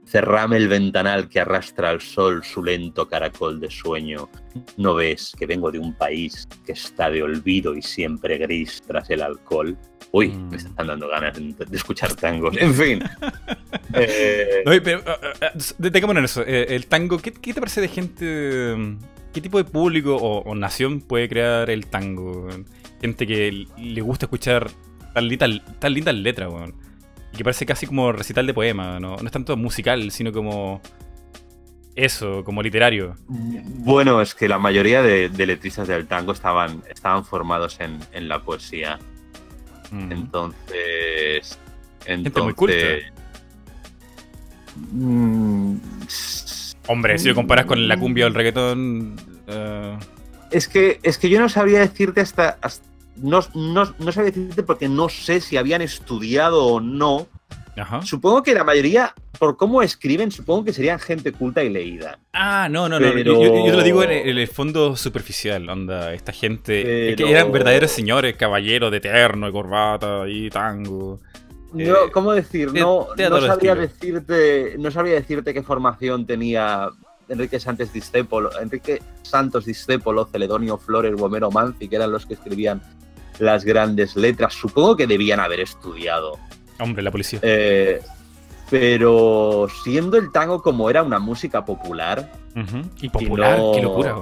Cerrame 0.07 0.57
el 0.57 0.69
ventanal 0.69 1.29
que 1.29 1.41
arrastra 1.41 1.91
al 1.91 2.01
sol 2.01 2.43
su 2.45 2.65
lento 2.65 3.07
caracol 3.09 3.61
de 3.61 3.71
sueño. 3.71 4.29
¿No 4.77 4.95
ves 4.95 5.33
que 5.39 5.47
vengo 5.47 5.71
de 5.71 5.79
un 5.79 5.93
país 5.95 6.49
que 6.65 6.73
está 6.73 7.11
de 7.11 7.23
olvido 7.23 7.77
y 7.77 7.83
siempre 7.83 8.39
gris 8.39 8.83
tras 8.87 9.09
el 9.11 9.23
alcohol? 9.23 9.77
Uy, 10.11 10.29
Mm. 10.29 10.49
me 10.49 10.57
están 10.57 10.87
dando 10.87 11.07
ganas 11.09 11.35
de, 11.37 11.55
escuchar 11.77 12.15
tangos. 12.15 12.57
En 12.59 12.75
fin. 12.75 13.03
Eh, 13.95 14.63
pero 14.85 15.03
ah, 15.07 15.17
ah, 15.23 15.29
ah, 15.43 15.51
detengámonos 15.79 16.21
en 16.21 16.25
eso. 16.27 16.43
Eh, 16.47 16.75
el 16.75 16.87
tango, 16.87 17.19
¿qué, 17.19 17.33
qué 17.33 17.55
te 17.55 17.61
parece 17.61 17.81
de 17.81 17.89
gente? 17.89 18.75
¿Qué 19.33 19.41
tipo 19.41 19.59
de 19.59 19.65
público 19.65 20.17
o, 20.17 20.43
o 20.43 20.55
nación 20.55 21.01
puede 21.01 21.29
crear 21.29 21.69
el 21.71 21.87
tango? 21.87 22.49
Gente 23.01 23.27
que 23.27 23.67
le 23.77 24.01
gusta 24.01 24.27
escuchar 24.27 24.71
tan, 25.13 25.63
tan 25.79 25.93
lindas 25.95 26.15
letras, 26.15 26.51
weón. 26.53 26.75
Y 27.33 27.37
que 27.37 27.45
parece 27.45 27.67
casi 27.67 27.87
como 27.87 28.11
recital 28.13 28.47
de 28.47 28.55
poema, 28.55 28.99
¿no? 28.99 29.17
No 29.17 29.27
es 29.27 29.31
tanto 29.33 29.57
musical, 29.57 30.11
sino 30.11 30.33
como. 30.33 30.81
Eso, 31.95 32.45
como 32.45 32.63
literario. 32.63 33.17
Bueno, 33.27 34.21
es 34.23 34.33
que 34.35 34.49
la 34.49 34.59
mayoría 34.59 35.03
de, 35.03 35.29
de 35.29 35.47
letristas 35.47 35.89
del 35.89 36.07
tango 36.07 36.31
estaban, 36.33 36.83
estaban 36.89 37.25
formados 37.25 37.81
en, 37.81 37.99
en 38.13 38.29
la 38.29 38.41
poesía. 38.43 38.99
Mm. 39.91 40.13
Entonces. 40.13 41.59
Gente 42.05 42.41
muy 42.41 42.55
culta. 42.55 42.75
entonces- 42.77 43.13
Mm, 44.93 45.77
Hombre, 46.89 47.19
si 47.19 47.29
lo 47.29 47.35
comparas 47.35 47.67
con 47.67 47.87
la 47.87 47.97
cumbia 47.99 48.25
o 48.25 48.29
el 48.29 48.35
reggaetón. 48.35 49.15
eh, 49.47 49.97
Es 50.51 50.67
que, 50.69 50.99
es 51.03 51.19
que 51.19 51.29
yo 51.29 51.39
no 51.41 51.49
sabría 51.49 51.81
decirte 51.81 52.21
hasta. 52.21 52.59
hasta- 52.63 52.87
no, 53.17 53.41
no, 53.55 53.95
no 53.99 54.13
sabría 54.13 54.33
decirte 54.33 54.63
porque 54.63 54.89
no 54.89 55.09
sé 55.09 55.41
si 55.41 55.57
habían 55.57 55.83
estudiado 55.83 56.65
o 56.65 56.81
no. 56.81 57.27
ajá. 57.77 58.03
Supongo 58.03 58.43
que 58.43 58.55
la 58.55 58.65
mayoría, 58.65 59.15
por 59.39 59.57
cómo 59.57 59.83
escriben, 59.83 60.31
supongo 60.33 60.65
que 60.65 60.73
serían 60.73 60.99
gente 60.99 61.31
culta 61.33 61.63
y 61.63 61.69
leída. 61.69 62.19
Ah, 62.33 62.69
no, 62.71 62.89
no, 62.89 62.99
no. 62.99 63.13
Pero- 63.13 63.35
Yo, 63.35 63.43
yo- 63.43 63.67
yo 63.67 63.71
te 63.71 63.77
lo 63.77 63.83
digo 63.85 64.03
en 64.03 64.11
el, 64.11 64.29
en 64.31 64.39
el 64.39 64.49
fondo 64.49 64.97
superficial, 64.97 65.69
onda. 65.69 66.13
Esta 66.15 66.33
gente. 66.33 67.11
es 67.11 67.17
que 67.17 67.25
Pero- 67.25 67.37
eran 67.37 67.53
verdaderos 67.53 67.91
señores, 67.93 68.35
caballeros 68.37 68.91
de 68.91 69.01
terno 69.01 69.49
y 69.49 69.53
corbata 69.53 70.23
y 70.29 70.49
tango. 70.51 71.21
No, 71.73 71.85
Eh, 71.85 72.11
¿Cómo 72.13 72.33
decir? 72.33 72.73
te- 72.73 72.81
No, 72.81 73.09
no 73.17 73.41
sabría 73.43 73.75
decirte, 73.75 74.77
no 74.79 74.91
sabría 74.91 75.15
decirte 75.15 75.53
qué 75.53 75.63
formación 75.63 76.27
tenía 76.27 76.89
Enrique 77.29 77.61
Santos 77.61 77.93
Discépolo, 77.93 78.51
Enrique 78.61 79.03
Santos 79.23 79.67
Discépolo, 79.67 80.25
Celedonio 80.27 80.79
Flores, 80.79 81.13
Romero 81.19 81.51
Manzi, 81.51 81.89
que 81.89 81.97
eran 81.97 82.11
los 82.11 82.25
que 82.25 82.35
escribían 82.35 82.81
las 83.39 83.65
grandes 83.65 84.17
letras. 84.17 84.55
Supongo 84.55 84.97
que 84.97 85.07
debían 85.07 85.41
haber 85.41 85.61
estudiado. 85.61 86.39
Hombre, 86.81 87.03
la 87.03 87.11
policía. 87.11 87.39
Eh, 87.43 88.01
pero 88.71 89.67
siendo 89.85 90.17
el 90.17 90.31
tango 90.33 90.63
como 90.63 90.89
era 90.91 91.03
una 91.03 91.19
música 91.19 91.65
popular. 91.65 92.31
Y 93.01 93.09
popular, 93.09 93.59
no- 93.59 93.73
qué 93.73 93.83
locura. 93.83 94.17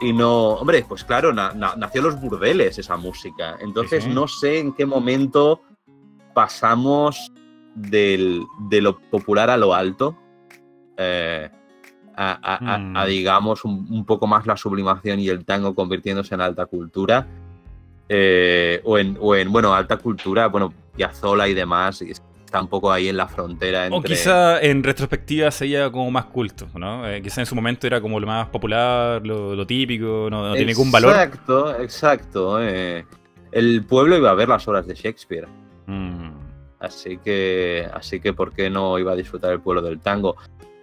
y 0.00 0.12
no, 0.12 0.50
hombre, 0.54 0.84
pues 0.86 1.02
claro, 1.04 1.32
na- 1.32 1.52
na- 1.54 1.74
nació 1.76 2.00
en 2.02 2.06
los 2.08 2.20
burdeles 2.20 2.78
esa 2.78 2.96
música. 2.96 3.56
Entonces 3.60 4.06
no 4.06 4.28
sé 4.28 4.58
en 4.58 4.72
qué 4.72 4.84
momento 4.86 5.62
pasamos 6.42 7.32
del- 7.74 8.44
de 8.70 8.80
lo 8.80 8.98
popular 9.00 9.50
a 9.50 9.56
lo 9.56 9.74
alto. 9.74 10.16
eh, 11.00 11.48
a, 12.16 12.32
a- 12.42 12.74
a- 12.74 12.78
Mm. 12.78 12.96
a, 12.96 13.06
digamos, 13.06 13.64
un, 13.64 13.86
un 13.90 14.04
poco 14.04 14.26
más 14.26 14.44
la 14.46 14.56
sublimación 14.56 15.20
y 15.20 15.28
el 15.28 15.44
tango 15.44 15.74
convirtiéndose 15.74 16.34
en 16.34 16.40
alta 16.40 16.66
cultura. 16.66 17.26
eh, 18.08 18.80
o, 18.84 18.96
en, 18.98 19.16
o 19.20 19.34
en, 19.36 19.52
bueno, 19.52 19.74
alta 19.74 19.96
cultura, 19.98 20.46
bueno, 20.48 20.72
Piazzolla 20.96 21.46
y 21.46 21.54
demás. 21.54 22.00
y 22.02 22.10
es- 22.12 22.22
está 22.44 22.60
un 22.62 22.68
poco 22.68 22.90
ahí 22.90 23.06
en 23.08 23.16
la 23.18 23.28
frontera 23.28 23.84
entre... 23.84 23.98
O 23.98 24.02
quizá 24.02 24.60
en 24.62 24.82
retrospectiva 24.82 25.50
sería 25.50 25.90
como 25.92 26.10
más 26.10 26.24
culto, 26.24 26.66
¿no? 26.74 27.06
Eh, 27.06 27.20
quizá 27.22 27.42
en 27.42 27.46
su 27.46 27.54
momento 27.54 27.86
era 27.86 28.00
como 28.00 28.18
lo 28.18 28.26
más 28.26 28.48
popular, 28.48 29.20
lo, 29.26 29.54
lo 29.54 29.66
típico, 29.66 30.28
no, 30.30 30.48
no 30.48 30.54
tiene 30.54 30.72
ningún 30.72 30.90
valor. 30.90 31.10
Exacto, 31.12 31.78
exacto. 31.80 32.58
El 33.52 33.84
pueblo 33.86 34.16
iba 34.16 34.30
a 34.30 34.34
ver 34.34 34.48
las 34.48 34.66
obras 34.66 34.86
de 34.86 34.94
Shakespeare. 34.94 35.46
Mm. 35.86 36.27
Así 36.80 37.18
que, 37.18 37.88
así 37.92 38.20
que, 38.20 38.32
¿por 38.32 38.52
qué 38.52 38.70
no 38.70 38.98
iba 38.98 39.12
a 39.12 39.16
disfrutar 39.16 39.52
el 39.52 39.60
pueblo 39.60 39.82
del 39.82 40.00
tango? 40.00 40.36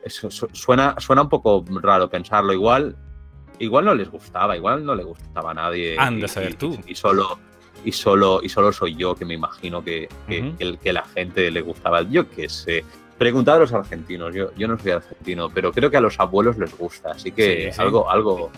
Eso 0.04 0.30
su- 0.30 0.50
suena, 0.52 0.96
suena 1.00 1.22
un 1.24 1.30
poco 1.30 1.64
raro 1.82 2.10
pensarlo. 2.10 2.54
Igual, 2.54 2.96
igual 3.60 3.86
no 3.86 3.96
les 3.96 4.10
gustaba, 4.10 4.56
igual 4.58 4.86
no 4.86 4.94
le 4.94 5.04
gustaba 5.04 5.52
a 5.52 5.54
nadie. 5.54 5.96
Anda 5.98 6.26
a 6.26 6.28
saber 6.28 6.56
tú. 6.56 6.78
Y 6.86 6.96
solo, 6.96 7.40
y 7.84 7.92
solo, 7.92 8.42
y 8.44 8.50
solo 8.50 8.72
soy 8.74 8.96
yo 8.96 9.16
que 9.16 9.26
me 9.26 9.34
imagino 9.36 9.84
que, 9.84 10.10
que, 10.28 10.42
Ujú. 10.42 10.58
que 10.58 10.64
el- 10.64 10.80
que 10.80 10.94
la 10.94 11.06
gente 11.06 11.50
le 11.50 11.62
gustaba. 11.62 12.02
Yo 12.04 12.30
qué 12.30 12.50
sé. 12.50 12.84
Preguntad 13.18 13.56
a 13.56 13.60
los 13.60 13.72
argentinos. 13.74 14.36
Yo, 14.36 14.54
yo 14.56 14.68
no 14.68 14.78
soy 14.78 14.92
argentino, 14.92 15.50
pero 15.50 15.72
creo 15.72 15.90
que 15.90 15.96
a 15.98 16.02
los 16.02 16.20
abuelos 16.20 16.58
les 16.58 16.78
gusta. 16.78 17.12
Así 17.12 17.32
que 17.32 17.68
Sí, 17.68 17.72
sí. 17.72 17.82
algo, 17.82 18.10
algo, 18.12 18.52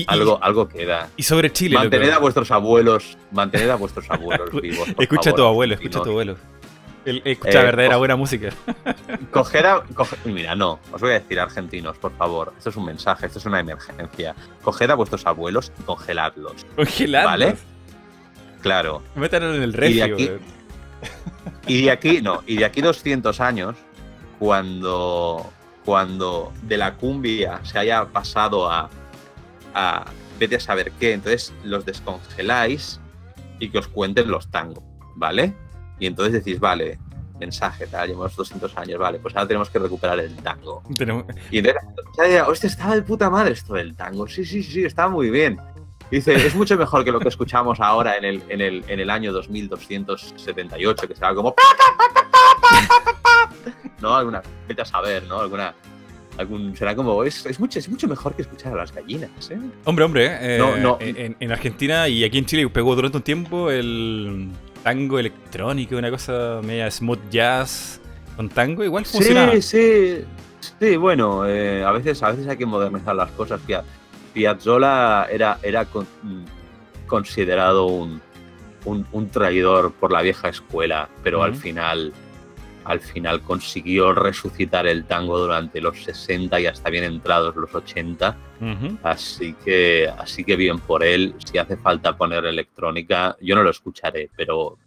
y- 0.00 0.04
algo, 0.08 0.38
algo 0.42 0.68
queda. 0.68 1.08
y 1.16 1.22
sobre 1.22 1.52
Chile. 1.52 1.76
Mantened 1.76 2.10
a 2.10 2.18
vuestros 2.18 2.50
abuelos, 2.50 3.16
mantened 3.32 3.70
a 3.70 3.76
vuestros 3.76 4.10
abuelos 4.10 4.50
vivos. 4.62 4.88
Escucha 4.98 5.30
a 5.30 5.34
tu 5.34 5.44
abuelo, 5.44 5.74
escucha 5.74 5.98
a 5.98 6.02
tu 6.02 6.10
abuelo. 6.10 6.36
Él 7.04 7.20
escucha 7.26 7.60
Eh, 7.60 7.64
verdadera 7.64 7.96
buena 7.98 8.16
música. 8.16 8.48
Coger 9.30 9.66
a. 9.66 9.82
mira, 10.24 10.54
no, 10.54 10.78
os 10.90 11.00
voy 11.02 11.10
a 11.10 11.14
decir, 11.20 11.38
argentinos, 11.38 11.98
por 11.98 12.12
favor. 12.16 12.54
Esto 12.56 12.70
es 12.70 12.76
un 12.76 12.86
mensaje, 12.86 13.26
esto 13.26 13.38
es 13.38 13.44
una 13.44 13.60
emergencia. 13.60 14.34
Coged 14.62 14.88
a 14.90 14.94
vuestros 14.94 15.26
abuelos 15.26 15.70
y 15.78 15.82
congeladlos. 15.82 16.64
Congelado. 16.76 17.26
Vale. 17.28 17.56
Claro. 18.62 19.02
Métanlo 19.16 19.54
en 19.54 19.62
el 19.64 19.74
Y 19.84 19.94
de 19.96 20.02
aquí-. 20.02 20.30
Y 21.66 21.82
de 21.82 21.90
aquí, 21.90 22.22
no, 22.22 22.42
y 22.46 22.56
de 22.56 22.64
aquí 22.64 22.80
200 22.80 23.38
años, 23.40 23.76
cuando. 24.38 25.50
Cuando 25.84 26.50
de 26.62 26.78
la 26.78 26.94
cumbia 26.94 27.60
se 27.64 27.78
haya 27.78 28.06
pasado 28.06 28.70
a. 28.70 28.88
a 29.74 30.04
vete 30.38 30.56
a 30.56 30.60
saber 30.60 30.90
qué, 30.98 31.12
entonces 31.12 31.52
los 31.62 31.84
descongeláis 31.84 33.00
y 33.58 33.68
que 33.70 33.78
os 33.78 33.88
cuenten 33.88 34.28
los 34.30 34.50
tangos, 34.50 34.82
¿vale? 35.16 35.54
Y 36.00 36.06
entonces 36.06 36.32
decís, 36.44 36.58
vale, 36.58 36.98
mensaje, 37.38 37.86
tal, 37.86 38.08
llevamos 38.08 38.34
200 38.36 38.76
años, 38.76 38.98
vale, 38.98 39.18
pues 39.20 39.34
ahora 39.36 39.46
tenemos 39.48 39.70
que 39.70 39.78
recuperar 39.78 40.18
el 40.18 40.34
tango. 40.36 40.82
Tenemos- 40.96 41.24
Y 41.50 41.58
entonces, 41.58 41.82
ya 42.30 42.46
hostia, 42.48 42.68
estaba 42.68 42.94
de 42.96 43.02
puta 43.02 43.30
madre 43.30 43.52
esto 43.52 43.74
del 43.74 43.94
tango. 43.96 44.26
Sí, 44.26 44.44
sí, 44.44 44.62
sí, 44.62 44.84
estaba 44.84 45.08
muy 45.08 45.30
bien. 45.30 45.60
Dice, 46.10 46.34
es 46.34 46.54
mucho 46.54 46.76
mejor 46.76 47.04
que 47.04 47.10
lo 47.12 47.18
que 47.20 47.28
escuchamos 47.28 47.80
ahora 47.80 48.16
en 48.16 48.24
el, 48.24 48.42
en 48.48 48.60
el, 48.60 48.84
en 48.88 49.00
el 49.00 49.10
año 49.10 49.32
2278, 49.32 51.08
que 51.08 51.14
será 51.14 51.34
como... 51.34 51.54
¿No? 54.00 54.14
Alguna, 54.14 54.42
vete 54.68 54.82
a 54.82 54.84
saber, 54.84 55.22
¿no? 55.24 55.40
Alguna... 55.40 55.74
Algún, 56.38 56.76
será 56.76 56.96
como, 56.96 57.22
es, 57.22 57.46
es, 57.46 57.60
mucho, 57.60 57.78
es 57.78 57.88
mucho 57.88 58.08
mejor 58.08 58.34
que 58.34 58.42
escuchar 58.42 58.72
a 58.72 58.76
las 58.76 58.92
gallinas, 58.92 59.30
¿eh? 59.50 59.58
Hombre, 59.84 60.04
hombre, 60.04 60.26
eh, 60.40 60.58
No, 60.58 60.76
no. 60.76 60.98
En, 61.00 61.36
en 61.38 61.52
Argentina 61.52 62.08
y 62.08 62.24
aquí 62.24 62.38
en 62.38 62.44
Chile 62.46 62.68
pegó 62.68 62.96
durante 62.96 63.18
un 63.18 63.22
tiempo 63.22 63.70
el 63.70 64.48
tango 64.82 65.18
electrónico, 65.18 65.96
una 65.96 66.10
cosa 66.10 66.60
media 66.64 66.90
smooth 66.90 67.30
jazz 67.30 68.00
con 68.36 68.48
tango, 68.48 68.82
igual 68.82 69.06
funcionaba. 69.06 69.52
Sí, 69.52 69.62
sí, 69.62 70.24
sí, 70.80 70.96
bueno, 70.96 71.46
eh, 71.46 71.84
a, 71.84 71.92
veces, 71.92 72.20
a 72.22 72.30
veces 72.32 72.48
hay 72.48 72.56
que 72.56 72.66
modernizar 72.66 73.14
las 73.14 73.30
cosas. 73.30 73.60
Pia- 73.64 73.84
Piazzolla 74.32 75.26
era, 75.30 75.58
era 75.62 75.84
con- 75.84 76.06
considerado 77.06 77.86
un, 77.86 78.20
un, 78.84 79.06
un 79.12 79.28
traidor 79.30 79.92
por 79.92 80.10
la 80.12 80.22
vieja 80.22 80.48
escuela, 80.48 81.08
pero 81.22 81.42
al 81.42 81.54
final 81.54 82.12
al 82.84 83.00
final 83.00 83.40
consiguió 83.42 84.12
resucitar 84.12 84.86
el 84.86 85.04
tango 85.04 85.38
durante 85.38 85.80
los 85.80 86.02
60 86.04 86.60
y 86.60 86.66
hasta 86.66 86.90
bien 86.90 87.04
entrados 87.04 87.56
los 87.56 87.74
80. 87.74 88.36
Ujú. 88.60 88.98
Así 89.02 89.54
que, 89.64 90.08
así 90.18 90.44
que 90.44 90.56
bien 90.56 90.78
por 90.78 91.02
él. 91.02 91.34
Si 91.44 91.58
hace 91.58 91.76
falta 91.76 92.16
poner 92.16 92.44
electrónica, 92.44 93.36
yo 93.40 93.54
no 93.54 93.62
lo 93.62 93.70
escucharé, 93.70 94.30
pero 94.36 94.78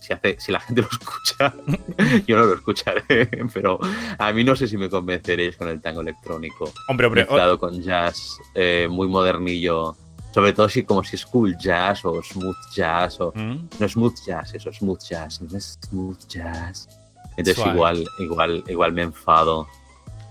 si, 0.00 0.12
hace, 0.12 0.36
si 0.38 0.52
la 0.52 0.60
gente 0.60 0.82
lo 0.82 0.88
escucha, 0.90 1.54
yo 2.26 2.36
no 2.36 2.46
lo 2.46 2.54
escucharé. 2.54 3.28
Pero 3.54 3.80
a 4.18 4.32
mí 4.32 4.44
no 4.44 4.54
sé 4.54 4.68
si 4.68 4.76
me 4.76 4.88
convenceréis 4.88 5.56
con 5.56 5.66
el 5.68 5.80
tango 5.80 6.00
electrónico. 6.00 6.72
Hombre, 6.88 7.06
hombre, 7.08 7.22
Mezclado 7.22 7.58
con 7.58 7.82
jazz 7.82 8.38
eh, 8.54 8.86
muy 8.88 9.08
modernillo. 9.08 9.96
Sobre 10.32 10.52
todo 10.52 10.68
si 10.68 10.84
como 10.84 11.02
si 11.02 11.16
es 11.16 11.24
cool 11.26 11.56
jazz 11.58 12.04
o 12.04 12.22
smooth 12.22 12.54
jazz 12.74 13.18
o 13.20 13.32
Mm. 13.34 13.68
no 13.80 13.88
smooth 13.88 14.14
jazz, 14.26 14.54
eso 14.54 14.70
smooth 14.70 15.00
jazz, 15.08 15.40
no 15.40 15.56
es 15.56 15.78
smooth 15.88 16.18
jazz. 16.28 16.88
Entonces 17.36 17.56
Suave. 17.56 17.72
igual, 17.74 18.04
igual, 18.18 18.64
igual 18.68 18.92
me 18.92 19.02
enfado. 19.02 19.66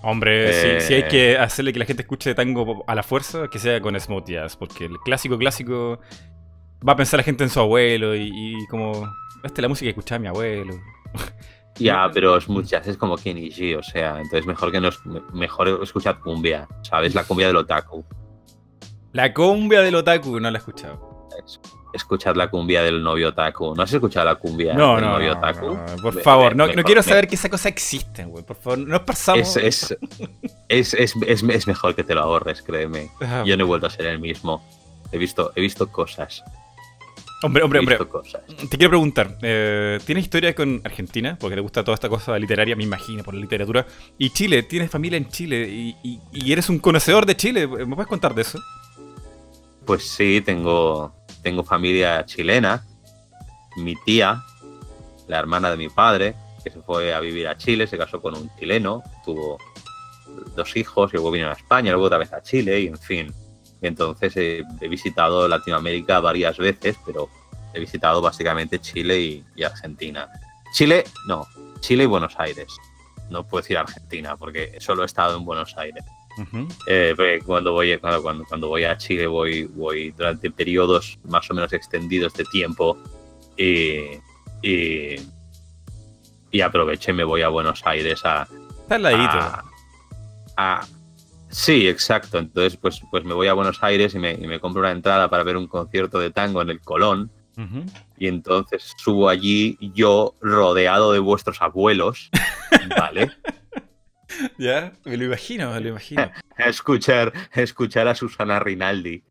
Hombre, 0.04 0.50
Eh, 0.78 0.82
si, 0.82 0.88
si 0.88 0.94
hay 0.96 1.08
que 1.08 1.38
hacerle 1.38 1.74
que 1.74 1.80
la 1.80 1.86
gente 1.86 2.04
escuche 2.04 2.36
tango 2.36 2.84
a 2.88 2.94
la 2.96 3.04
fuerza, 3.04 3.48
que 3.48 3.58
sea 3.60 3.82
con 3.82 4.00
smooth 4.00 4.26
jazz, 4.28 4.56
porque 4.56 4.86
el 4.86 4.98
clásico 5.00 5.38
clásico 5.38 6.00
va 6.88 6.94
a 6.94 6.96
pensar 6.96 7.18
la 7.20 7.24
gente 7.24 7.44
en 7.44 7.50
su 7.50 7.60
abuelo 7.60 8.16
y, 8.16 8.30
y 8.34 8.68
como, 8.68 8.92
esta 9.44 9.62
es 9.62 9.62
la 9.64 9.68
música 9.70 9.86
que 9.88 9.90
escuchaba 9.92 10.20
mi 10.20 10.28
abuelo. 10.28 10.74
Ya, 11.78 12.10
pero 12.14 12.40
smooth 12.40 12.64
jazz 12.68 12.88
es 12.88 12.96
como 12.96 13.18
Kenny 13.18 13.50
G, 13.50 13.78
o 13.78 13.84
sea, 13.84 14.16
entonces 14.22 14.46
mejor 14.46 14.72
que 14.72 14.80
no 14.80 14.88
es, 14.88 14.98
mejor 15.34 15.68
escuchad 15.84 16.16
cumbia, 16.24 16.66
¿sabes? 16.84 17.14
La 17.14 17.26
cumbia 17.26 17.48
del 17.48 17.58
otaku. 17.58 18.06
La 19.12 19.34
cumbia 19.34 19.82
del 19.82 19.96
otaku, 19.96 20.40
no 20.40 20.50
la 20.50 20.58
he 20.58 20.60
escuchado. 20.60 21.28
Es- 21.46 21.60
Escuchad 21.96 22.36
la 22.36 22.50
cumbia 22.50 22.84
del 22.84 23.02
novio 23.02 23.30
otaku. 23.30 23.74
¿No 23.76 23.84
has 23.84 23.94
escuchado 23.94 24.26
la 24.26 24.36
cumbia 24.36 24.74
No, 24.74 24.96
del 24.96 25.06
no, 25.06 25.12
novio 25.14 25.32
no, 25.34 25.38
otaku? 25.40 25.66
no, 25.74 25.86
por 26.02 26.22
favor, 26.22 26.56
me- 26.56 26.68
no, 26.68 26.74
me- 26.74 26.84
quiero 26.84 27.00
me- 27.00 27.08
saber 27.08 27.28
que 27.28 27.36
esa 27.36 27.50
cosa 27.50 27.70
existe, 27.70 28.26
güey. 28.26 28.44
Por 28.44 28.58
favor, 28.58 28.80
no 28.80 29.04
pasamos. 29.06 29.56
Es, 29.58 29.92
es, 29.92 29.98
es, 30.70 30.94
es, 30.94 31.14
es, 31.26 31.44
es 31.44 31.68
mejor 31.68 31.96
que 31.96 32.04
te 32.04 32.14
lo 32.14 32.22
ahorres, 32.22 32.62
créeme. 32.62 33.10
Ah, 33.22 33.44
Yo 33.46 33.56
no 33.58 33.64
he 33.64 33.68
vuelto 33.68 33.88
a 33.88 33.90
ser 33.90 34.08
el 34.08 34.20
mismo. 34.20 34.64
He 35.12 35.18
visto, 35.18 35.52
he 35.56 35.62
visto 35.62 35.88
cosas. 35.92 36.44
hombre, 37.44 37.64
hombre, 37.64 37.80
hombre. 37.80 37.96
visto 37.98 38.10
cosas. 38.12 38.42
Te 38.70 38.78
quiero 38.78 38.90
preguntar, 38.90 39.38
eh, 39.42 40.00
¿tienes 40.06 40.24
historia 40.26 40.54
con 40.56 40.82
Argentina? 40.84 41.38
Porque 41.40 41.56
te 41.56 41.62
gusta 41.62 41.84
toda 41.84 41.94
esta 41.96 42.10
cosa 42.10 42.38
literaria, 42.40 42.76
me 42.76 42.84
imagino, 42.84 43.24
por 43.24 43.34
la 43.36 43.40
literatura. 43.42 43.86
Y 44.18 44.32
Chile, 44.32 44.64
tienes 44.64 44.90
familia 44.92 45.18
en 45.18 45.30
Chile 45.30 45.68
y, 45.70 45.96
y- 46.04 46.20
y 46.34 46.52
eres 46.52 46.70
un 46.70 46.80
conocedor 46.80 47.26
de 47.26 47.36
Chile. 47.38 47.68
¿Me 47.68 47.96
puedes 47.96 48.08
contar 48.08 48.34
de 48.36 48.42
eso? 48.42 48.60
Pues 49.86 50.10
sí, 50.10 50.42
tengo, 50.44 51.14
tengo 51.46 51.64
familia 51.64 52.26
chilena. 52.26 52.84
Mi 53.78 53.96
tía, 54.04 54.44
la 55.28 55.38
hermana 55.38 55.70
de 55.70 55.78
mi 55.78 55.90
padre, 55.90 56.34
que 56.64 56.72
se 56.72 56.82
fue 56.82 57.14
a 57.14 57.20
vivir 57.20 57.48
a 57.48 57.56
Chile, 57.56 57.86
se 57.86 58.00
casó 58.00 58.20
con 58.20 58.36
un 58.36 58.50
chileno, 58.58 59.04
tuvo 59.24 59.60
dos 60.56 60.76
hijos 60.76 61.12
y 61.14 61.18
luego 61.18 61.30
vino 61.30 61.48
a 61.48 61.54
España, 61.54 61.92
luego 61.92 62.08
otra 62.08 62.18
vez 62.18 62.34
a 62.34 62.42
Chile 62.42 62.80
y 62.80 62.88
en 62.88 62.98
fin. 62.98 63.32
Entonces 63.84 64.36
eh, 64.38 64.64
he 64.82 64.88
visitado 64.88 65.48
Latinoamérica 65.48 66.20
varias 66.20 66.58
veces, 66.58 66.98
pero 67.06 67.30
he 67.76 67.80
visitado 67.80 68.22
básicamente 68.22 68.80
Chile 68.80 69.20
y, 69.20 69.46
y 69.56 69.64
Argentina. 69.64 70.28
Chile, 70.74 71.04
no, 71.28 71.46
Chile 71.80 72.06
y 72.06 72.08
Buenos 72.08 72.34
Aires. 72.40 72.76
No 73.30 73.48
puedo 73.48 73.62
decir 73.62 73.78
Argentina 73.78 74.36
porque 74.36 74.80
solo 74.80 75.04
he 75.04 75.06
estado 75.06 75.38
en 75.38 75.46
Buenos 75.46 75.78
Aires. 75.78 76.04
Eh, 76.88 77.16
cuando 77.46 77.72
voy 77.74 77.98
cuando, 77.98 78.22
cuando, 78.22 78.44
cuando 78.46 78.68
voy 78.68 78.84
a 78.84 78.98
Chile 78.98 79.26
voy 79.28 79.64
voy 79.64 80.12
durante 80.12 80.52
periodos 80.52 81.18
más 81.30 81.50
o 81.50 81.54
menos 81.54 81.72
extendidos 81.74 82.34
de 82.34 82.44
tiempo 82.46 82.98
y 83.58 84.02
y, 84.62 85.16
y 86.52 86.62
aprovecho 86.62 87.12
y 87.12 87.14
me 87.14 87.24
voy 87.24 87.42
a 87.42 87.50
Buenos 87.50 87.82
Aires 87.86 88.22
a, 88.26 88.48
Está 88.82 88.96
al 88.96 89.04
ladito. 89.04 89.22
a- 89.34 89.64
a- 90.58 90.88
sí 91.50 91.88
exacto. 91.88 92.38
Entonces 92.40 92.78
pues 92.78 93.02
pues 93.12 93.24
me 93.24 93.34
voy 93.34 93.48
a 93.48 93.54
Buenos 93.54 93.82
Aires 93.84 94.14
y 94.16 94.20
me, 94.20 94.34
y 94.34 94.48
me 94.48 94.60
compro 94.60 94.82
una 94.82 94.92
entrada 94.92 95.30
para 95.30 95.44
ver 95.44 95.56
un 95.58 95.68
concierto 95.68 96.20
de 96.20 96.32
tango 96.32 96.62
en 96.62 96.70
el 96.70 96.82
Colón. 96.82 97.32
Y 98.18 98.28
entonces 98.28 98.94
subo 98.98 99.30
allí 99.30 99.78
yo 99.94 100.36
rodeado 100.42 101.14
de 101.14 101.20
vuestros 101.20 101.62
abuelos 101.62 102.30
vale 103.00 103.32
Ya, 104.58 104.94
me 105.06 105.18
lo 105.18 105.26
imagino, 105.26 105.72
me 105.74 105.80
lo 105.80 105.90
imagino. 105.90 106.32
escuchar 106.58 107.34
a 107.52 107.62
escuchar 107.62 108.08
a 108.08 108.16
Susana 108.16 108.60
Rinaldi 108.60 109.24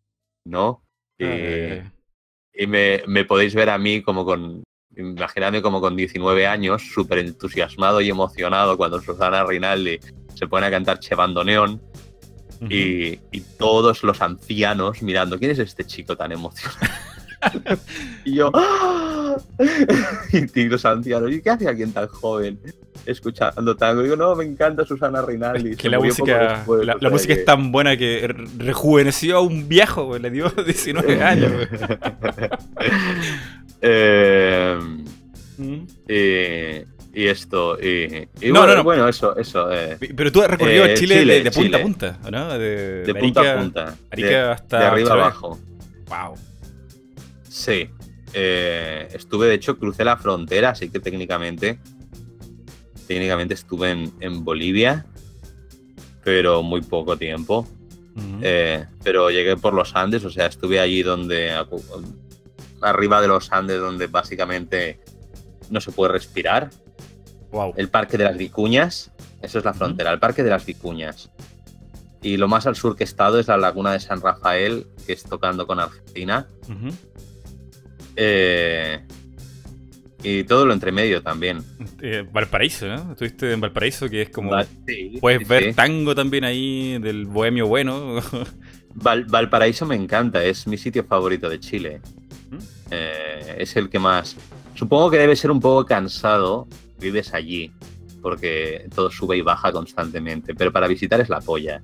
no 0.46 0.82
y, 1.18 1.24
Eh, 1.26 1.90
y 2.52 2.66
me, 2.66 3.02
me 3.06 3.24
podéis 3.24 3.54
ver 3.54 3.70
a 3.70 3.78
mí 3.78 4.02
como 4.02 4.24
con, 4.24 4.62
imaginadme 4.96 5.62
como 5.62 5.80
con 5.80 5.96
19 5.96 6.46
años, 6.46 6.82
súper 6.82 7.18
entusiasmado 7.18 8.00
y 8.00 8.10
emocionado 8.10 8.76
cuando 8.76 9.00
Susana 9.00 9.44
Rinaldi 9.44 9.98
se 10.34 10.46
pone 10.46 10.66
a 10.66 10.70
cantar 10.70 10.98
Che 10.98 11.14
Bandoneón 11.14 11.82
ujú. 12.60 12.66
y, 12.72 13.20
y 13.32 13.40
todos 13.58 14.02
los 14.04 14.20
ancianos 14.20 15.02
mirando, 15.02 15.38
¿quién 15.38 15.50
es 15.50 15.58
este 15.58 15.84
chico 15.84 16.16
tan 16.16 16.32
emocionado? 16.32 16.80
y 18.24 18.34
yo, 18.34 18.50
¡ah! 18.54 19.03
y, 20.54 20.64
los 20.64 20.84
ancianos, 20.84 21.30
¿y 21.32 21.40
qué 21.40 21.50
hace 21.50 21.68
alguien 21.68 21.92
tan 21.92 22.06
joven 22.08 22.58
escuchando 23.06 23.76
tango? 23.76 24.02
digo, 24.02 24.16
no, 24.16 24.34
me 24.34 24.44
encanta 24.44 24.84
Susana 24.84 25.22
Rinaldi. 25.22 25.70
Es 25.72 25.76
que 25.76 25.88
la 25.90 25.98
música, 26.00 26.56
después, 26.56 26.86
la, 26.86 27.10
música 27.10 27.34
que- 27.34 27.40
es 27.40 27.46
tan 27.46 27.70
buena 27.72 27.96
que 27.96 28.26
re- 28.28 28.44
rejuveneció 28.58 29.36
a 29.38 29.40
un 29.40 29.68
viejo, 29.68 30.04
güey, 30.06 30.20
le 30.22 30.30
dio 30.30 30.48
19 30.66 31.22
años. 31.22 31.52
güey. 32.20 32.48
Eh, 33.80 34.78
Mm. 35.56 35.86
Eh, 36.08 36.84
y 37.14 37.26
esto. 37.28 37.78
Y, 37.80 38.26
y 38.40 38.48
No, 38.50 38.58
bueno, 38.60 38.66
no, 38.66 38.74
no. 38.78 38.82
bueno, 38.82 39.08
eso, 39.08 39.36
eso. 39.36 39.70
eh, 39.72 39.96
Pero 40.16 40.32
tú 40.32 40.42
has 40.42 40.50
recorrido 40.50 40.84
Eh, 40.84 40.94
Chile, 40.94 41.20
Chile, 41.20 41.34
de, 41.34 41.42
de 41.44 41.50
punta 41.52 41.62
Chile. 41.62 41.76
a 41.76 41.82
punta, 41.82 42.18
¿no? 42.32 42.58
De, 42.58 43.02
de 43.04 43.14
punta 43.14 43.40
Arica- 43.40 43.52
a 43.54 43.60
punta. 43.62 43.94
Arica 44.10 44.28
de, 44.28 44.36
hasta 44.50 44.78
de 44.80 44.84
arriba 44.86 45.08
Chiloé. 45.10 45.22
abajo. 45.22 45.58
Wow. 46.08 46.34
Sí. 47.48 47.88
Eh, 48.34 49.08
estuve, 49.14 49.46
de 49.46 49.54
hecho, 49.54 49.78
crucé 49.78 50.04
la 50.04 50.16
frontera, 50.16 50.70
así 50.70 50.90
que 50.90 51.00
técnicamente. 51.00 51.78
Técnicamente 53.06 53.54
estuve 53.54 53.90
en, 53.90 54.12
en 54.20 54.44
Bolivia. 54.44 55.06
Pero 56.22 56.62
muy 56.62 56.82
poco 56.82 57.16
tiempo. 57.16 57.66
Eh, 58.42 58.84
pero 59.02 59.30
llegué 59.30 59.56
por 59.56 59.74
los 59.74 59.94
Andes, 59.96 60.24
o 60.24 60.30
sea, 60.30 60.46
estuve 60.46 60.80
allí 60.80 61.02
donde. 61.02 61.52
Arriba 62.80 63.20
de 63.20 63.28
los 63.28 63.50
Andes, 63.52 63.80
donde 63.80 64.06
básicamente 64.06 65.00
no 65.70 65.80
se 65.80 65.90
puede 65.92 66.12
respirar. 66.12 66.70
wow. 67.50 67.72
El 67.76 67.88
Parque 67.88 68.16
de 68.18 68.24
las 68.24 68.36
Vicuñas, 68.36 69.10
eso 69.42 69.58
es 69.58 69.64
la 69.64 69.74
frontera, 69.74 70.12
el 70.12 70.18
Parque 70.18 70.42
de 70.42 70.50
las 70.50 70.64
Vicuñas. 70.64 71.30
Y 72.22 72.36
lo 72.36 72.48
más 72.48 72.66
al 72.66 72.76
sur 72.76 72.96
que 72.96 73.04
he 73.04 73.06
estado 73.06 73.38
es 73.38 73.48
la 73.48 73.56
laguna 73.56 73.92
de 73.92 74.00
San 74.00 74.20
Rafael, 74.20 74.86
que 75.06 75.12
es 75.12 75.24
tocando 75.24 75.66
con 75.66 75.78
Argentina. 75.80 76.46
Eh, 78.16 79.00
y 80.22 80.44
todo 80.44 80.64
lo 80.64 80.72
entre 80.72 80.90
medio 80.92 81.22
también. 81.22 81.62
Eh, 82.00 82.26
Valparaíso, 82.32 82.86
¿no? 82.86 83.12
Estuviste 83.12 83.52
en 83.52 83.60
Valparaíso, 83.60 84.08
que 84.08 84.22
es 84.22 84.30
como. 84.30 84.50
Va- 84.50 84.64
sí, 84.86 85.18
Puedes 85.20 85.40
sí, 85.40 85.44
ver 85.44 85.64
sí. 85.64 85.72
tango 85.74 86.14
también 86.14 86.44
ahí, 86.44 86.98
del 86.98 87.26
bohemio 87.26 87.66
bueno. 87.66 88.20
Val- 88.94 89.24
Valparaíso 89.24 89.84
me 89.86 89.96
encanta, 89.96 90.42
es 90.44 90.66
mi 90.66 90.76
sitio 90.78 91.04
favorito 91.04 91.48
de 91.48 91.60
Chile. 91.60 92.00
¿Mm? 92.50 92.58
Eh, 92.90 93.56
es 93.58 93.76
el 93.76 93.90
que 93.90 93.98
más. 93.98 94.36
Supongo 94.74 95.10
que 95.10 95.18
debe 95.18 95.36
ser 95.36 95.50
un 95.50 95.60
poco 95.60 95.84
cansado, 95.84 96.66
vives 96.98 97.34
allí, 97.34 97.70
porque 98.22 98.86
todo 98.94 99.10
sube 99.10 99.36
y 99.36 99.40
baja 99.42 99.72
constantemente, 99.72 100.54
pero 100.54 100.72
para 100.72 100.86
visitar 100.88 101.20
es 101.20 101.28
la 101.28 101.40
polla. 101.40 101.82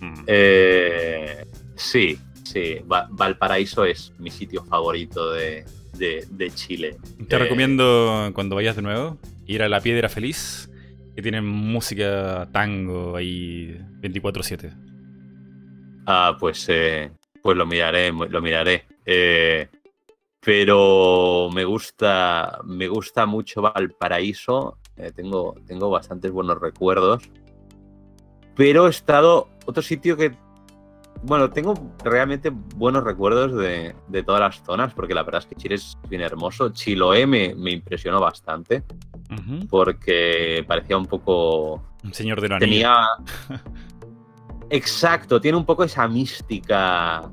Mm. 0.00 0.14
Eh, 0.26 1.44
sí, 1.74 2.18
sí, 2.52 2.80
Va- 2.90 3.06
Valparaíso 3.10 3.84
es 3.84 4.12
mi 4.18 4.30
sitio 4.30 4.64
favorito 4.64 5.30
de, 5.32 5.64
de- 5.96 6.26
de 6.30 6.50
Chile. 6.50 6.96
Te 7.28 7.36
Eh, 7.36 7.38
recomiendo 7.38 8.30
cuando 8.34 8.56
vayas 8.56 8.76
de 8.76 8.82
nuevo 8.82 9.18
ir 9.46 9.62
a 9.62 9.68
La 9.68 9.80
Piedra 9.80 10.08
Feliz, 10.08 10.70
que 11.14 11.22
tienen 11.22 11.46
música 11.46 12.48
tango 12.52 13.16
ahí 13.16 13.76
24-7. 14.00 14.72
Ah, 16.06 16.36
pues, 16.38 16.66
eh, 16.68 17.10
pues 17.42 17.56
lo 17.56 17.66
miraré, 17.66 18.10
lo 18.12 18.40
miraré. 18.40 18.84
Eh, 19.04 19.68
pero 20.40 21.48
me 21.52 21.64
gusta, 21.64 22.60
me 22.64 22.88
gusta 22.88 23.26
mucho 23.26 23.62
Valparaíso. 23.62 24.78
tengo, 25.14 25.54
tengo 25.66 25.88
bastantes 25.90 26.30
buenos 26.32 26.60
recuerdos. 26.60 27.22
Pero 28.56 28.86
he 28.86 28.90
estado 28.90 29.48
otro 29.66 29.82
sitio 29.82 30.16
que, 30.16 30.32
bueno, 31.22 31.50
tengo 31.50 31.74
realmente 32.02 32.50
buenos 32.50 33.04
recuerdos 33.04 33.54
de, 33.54 33.94
de 34.08 34.22
todas 34.22 34.40
las 34.40 34.62
zonas, 34.62 34.94
porque 34.94 35.14
la 35.14 35.22
verdad 35.22 35.40
es 35.40 35.46
que 35.46 35.54
Chile 35.54 35.74
es 35.74 35.98
bien 36.08 36.22
hermoso. 36.22 36.70
Chiloé 36.70 37.26
me, 37.26 37.54
me 37.54 37.72
impresionó 37.72 38.20
bastante, 38.20 38.82
porque 39.68 40.64
parecía 40.66 40.96
un 40.96 41.06
poco 41.06 41.82
Un 42.02 42.14
señor 42.14 42.40
de 42.40 42.48
la 42.48 42.58
tenía. 42.58 42.96
Exacto, 44.70 45.40
tiene 45.40 45.58
un 45.58 45.66
poco 45.66 45.84
esa 45.84 46.06
mística. 46.08 47.30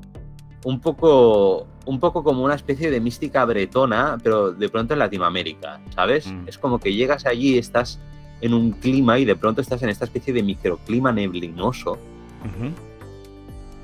Un 0.64 0.80
poco. 0.80 1.66
Un 1.86 1.98
poco 1.98 2.22
como 2.22 2.44
una 2.44 2.54
especie 2.54 2.90
de 2.90 3.00
mística 3.00 3.42
bretona, 3.46 4.18
pero 4.22 4.52
de 4.52 4.68
pronto 4.68 4.92
en 4.92 4.98
Latinoamérica, 4.98 5.80
¿sabes? 5.94 6.30
Mm. 6.30 6.46
Es 6.46 6.58
como 6.58 6.78
que 6.78 6.92
llegas 6.92 7.24
allí, 7.24 7.56
estás 7.56 7.98
en 8.42 8.52
un 8.52 8.72
clima 8.72 9.18
y 9.18 9.24
de 9.24 9.34
pronto 9.34 9.62
estás 9.62 9.82
en 9.82 9.88
esta 9.88 10.04
especie 10.04 10.34
de 10.34 10.42
microclima 10.42 11.12
neblinoso. 11.12 11.96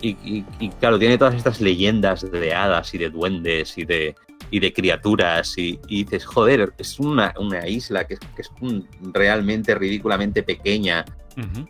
Y, 0.04 0.18
y- 0.22 0.44
y, 0.60 0.68
claro, 0.68 0.98
tiene 0.98 1.16
todas 1.16 1.34
estas 1.34 1.60
leyendas 1.62 2.30
de 2.30 2.52
hadas 2.54 2.92
y 2.94 2.98
de 2.98 3.08
duendes 3.08 3.78
y 3.78 3.84
de, 3.86 4.14
y 4.50 4.60
de 4.60 4.70
criaturas. 4.72 5.56
Y, 5.56 5.78
dices, 5.88 6.26
joder, 6.26 6.74
es 6.76 7.00
una, 7.00 7.32
una 7.38 7.66
isla 7.66 8.06
que 8.06 8.14
es, 8.14 8.20
que 8.36 8.42
es 8.42 8.50
un- 8.60 8.86
realmente 9.14 9.74
ridículamente 9.74 10.42
pequeña 10.42 11.04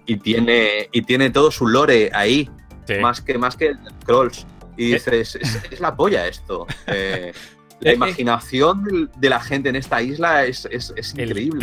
y 0.05 0.17
tiene, 0.17 0.89
y 0.93 1.03
tiene 1.03 1.31
todo 1.31 1.51
su 1.51 1.67
lore 1.69 2.11
ahí, 2.13 2.51
Sí. 2.87 2.95
más 3.01 3.21
que, 3.23 3.39
más 3.39 3.57
que 3.57 3.69
el 3.69 3.79
Scrolls. 4.03 4.47
Y 4.77 4.91
Eh. 4.91 4.95
dices, 4.95 5.37
es, 5.37 5.59
es 5.71 5.81
la 5.81 5.95
polla 5.95 6.27
esto. 6.27 6.67
Eh, 6.89 7.33
la 7.81 7.93
imaginación 7.93 9.11
de 9.17 9.29
la 9.31 9.39
gente 9.41 9.69
en 9.69 9.77
esta 9.77 10.03
isla 10.03 10.45
es, 10.45 10.67
es, 10.73 10.93
es 10.97 11.15
El 11.15 11.29
increíble. 11.29 11.61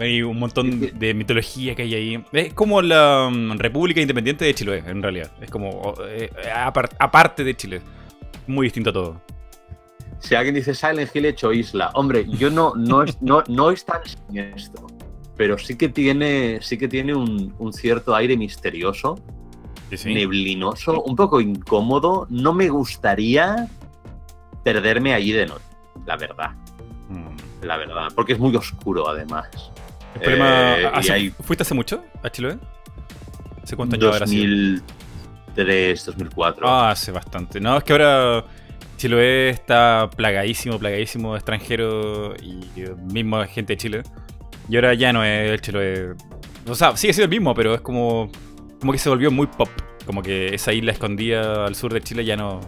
Hay 0.00 0.22
un 0.22 0.38
montón 0.38 0.80
de 0.98 1.14
mitología 1.14 1.74
que 1.74 1.82
hay 1.82 1.94
ahí. 1.94 2.24
Es 2.32 2.54
como 2.54 2.80
la 2.82 3.28
mm, 3.30 3.58
República 3.58 4.00
Independiente 4.00 4.44
de 4.46 4.54
Chile, 4.54 4.82
en 4.86 5.02
realidad. 5.02 5.30
Es 5.40 5.50
como 5.50 5.94
eh, 6.08 6.30
apar- 6.54 6.90
aparte 6.98 7.44
de 7.44 7.54
Chile. 7.54 7.82
Muy 8.46 8.66
distinto 8.66 8.90
a 8.90 8.92
todo. 8.94 9.20
Si 10.20 10.34
alguien 10.34 10.54
dice 10.54 10.74
Silent 10.74 11.14
Hill 11.14 11.26
hecho 11.26 11.52
isla, 11.52 11.90
hombre, 11.94 12.26
yo 12.28 12.50
no, 12.50 12.74
no, 12.74 13.02
es, 13.02 13.20
no, 13.22 13.42
no 13.48 13.70
es 13.70 13.84
tan 13.84 14.00
siniestro, 14.04 14.86
pero 15.36 15.56
sí 15.56 15.76
que 15.76 15.88
tiene, 15.88 16.58
sí 16.60 16.76
que 16.76 16.88
tiene 16.88 17.14
un, 17.14 17.54
un 17.58 17.72
cierto 17.72 18.14
aire 18.14 18.36
misterioso, 18.36 19.18
Sí, 19.90 19.96
sí. 19.96 20.14
neblinoso, 20.14 21.02
un 21.02 21.16
poco 21.16 21.40
incómodo. 21.40 22.26
No 22.30 22.52
me 22.52 22.68
gustaría 22.68 23.66
perderme 24.62 25.14
allí 25.14 25.32
de 25.32 25.46
noche, 25.46 25.64
la 26.06 26.16
verdad, 26.16 26.50
Mm. 27.08 27.64
la 27.66 27.76
verdad, 27.76 28.08
porque 28.14 28.34
es 28.34 28.38
muy 28.38 28.54
oscuro 28.56 29.08
además. 29.08 29.48
El 30.14 30.20
problema. 30.20 30.78
Eh, 30.78 30.90
¿hace- 30.92 31.12
hay- 31.12 31.30
¿Fuiste 31.30 31.62
hace 31.62 31.74
mucho 31.74 32.02
a 32.22 32.30
Chiloé? 32.30 32.58
¿Hace 33.62 33.76
cuántos 33.76 33.98
años 33.98 34.14
habrá 34.14 34.26
sido? 34.26 34.42
2003, 35.54 36.04
2004. 36.06 36.68
Ah, 36.68 36.90
hace 36.90 37.12
bastante. 37.12 37.60
No, 37.60 37.76
es 37.76 37.84
que 37.84 37.92
ahora 37.92 38.44
Chiloé 38.96 39.50
está 39.50 40.08
plagadísimo, 40.14 40.78
plagadísimo 40.78 41.32
de 41.32 41.38
extranjeros 41.38 42.34
y 42.42 42.60
mismo 43.12 43.42
gente 43.46 43.74
de 43.74 43.76
Chile. 43.76 44.02
Y 44.68 44.76
ahora 44.76 44.94
ya 44.94 45.12
no 45.12 45.24
es 45.24 45.50
el 45.50 45.60
Chiloé. 45.60 46.14
O 46.68 46.74
sea, 46.74 46.96
sigue 46.96 47.12
siendo 47.12 47.24
el 47.32 47.40
mismo, 47.40 47.54
pero 47.54 47.74
es 47.74 47.80
como, 47.80 48.30
como 48.80 48.92
que 48.92 48.98
se 48.98 49.08
volvió 49.08 49.30
muy 49.30 49.46
pop. 49.46 49.68
Como 50.06 50.22
que 50.22 50.54
esa 50.54 50.72
isla 50.72 50.92
escondida 50.92 51.66
al 51.66 51.74
sur 51.74 51.92
de 51.92 52.00
Chile 52.00 52.24
ya 52.24 52.36
no, 52.36 52.60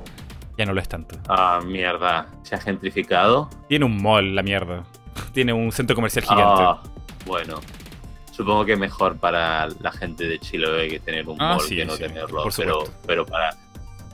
ya 0.58 0.64
no 0.66 0.72
lo 0.74 0.80
es 0.80 0.88
tanto. 0.88 1.16
Ah, 1.28 1.60
mierda, 1.64 2.26
se 2.42 2.54
ha 2.54 2.60
gentrificado. 2.60 3.48
Tiene 3.68 3.84
un 3.84 4.00
mall, 4.02 4.34
la 4.34 4.42
mierda. 4.42 4.84
Tiene 5.32 5.52
un 5.52 5.72
centro 5.72 5.94
comercial 5.96 6.24
gigante. 6.24 6.62
Ah, 6.62 6.82
bueno, 7.26 7.60
supongo 8.32 8.64
que 8.64 8.76
mejor 8.76 9.16
para 9.18 9.68
la 9.80 9.92
gente 9.92 10.26
de 10.26 10.38
Chile 10.38 10.88
que 10.88 11.00
tener 11.00 11.28
un 11.28 11.40
Ah, 11.40 11.54
mall 11.56 11.60
sí, 11.66 11.76
que 11.76 11.84
no 11.84 11.94
sí, 11.96 12.02
tenerlo, 12.02 12.44
pero, 12.56 12.84
pero 13.06 13.26
para 13.26 13.56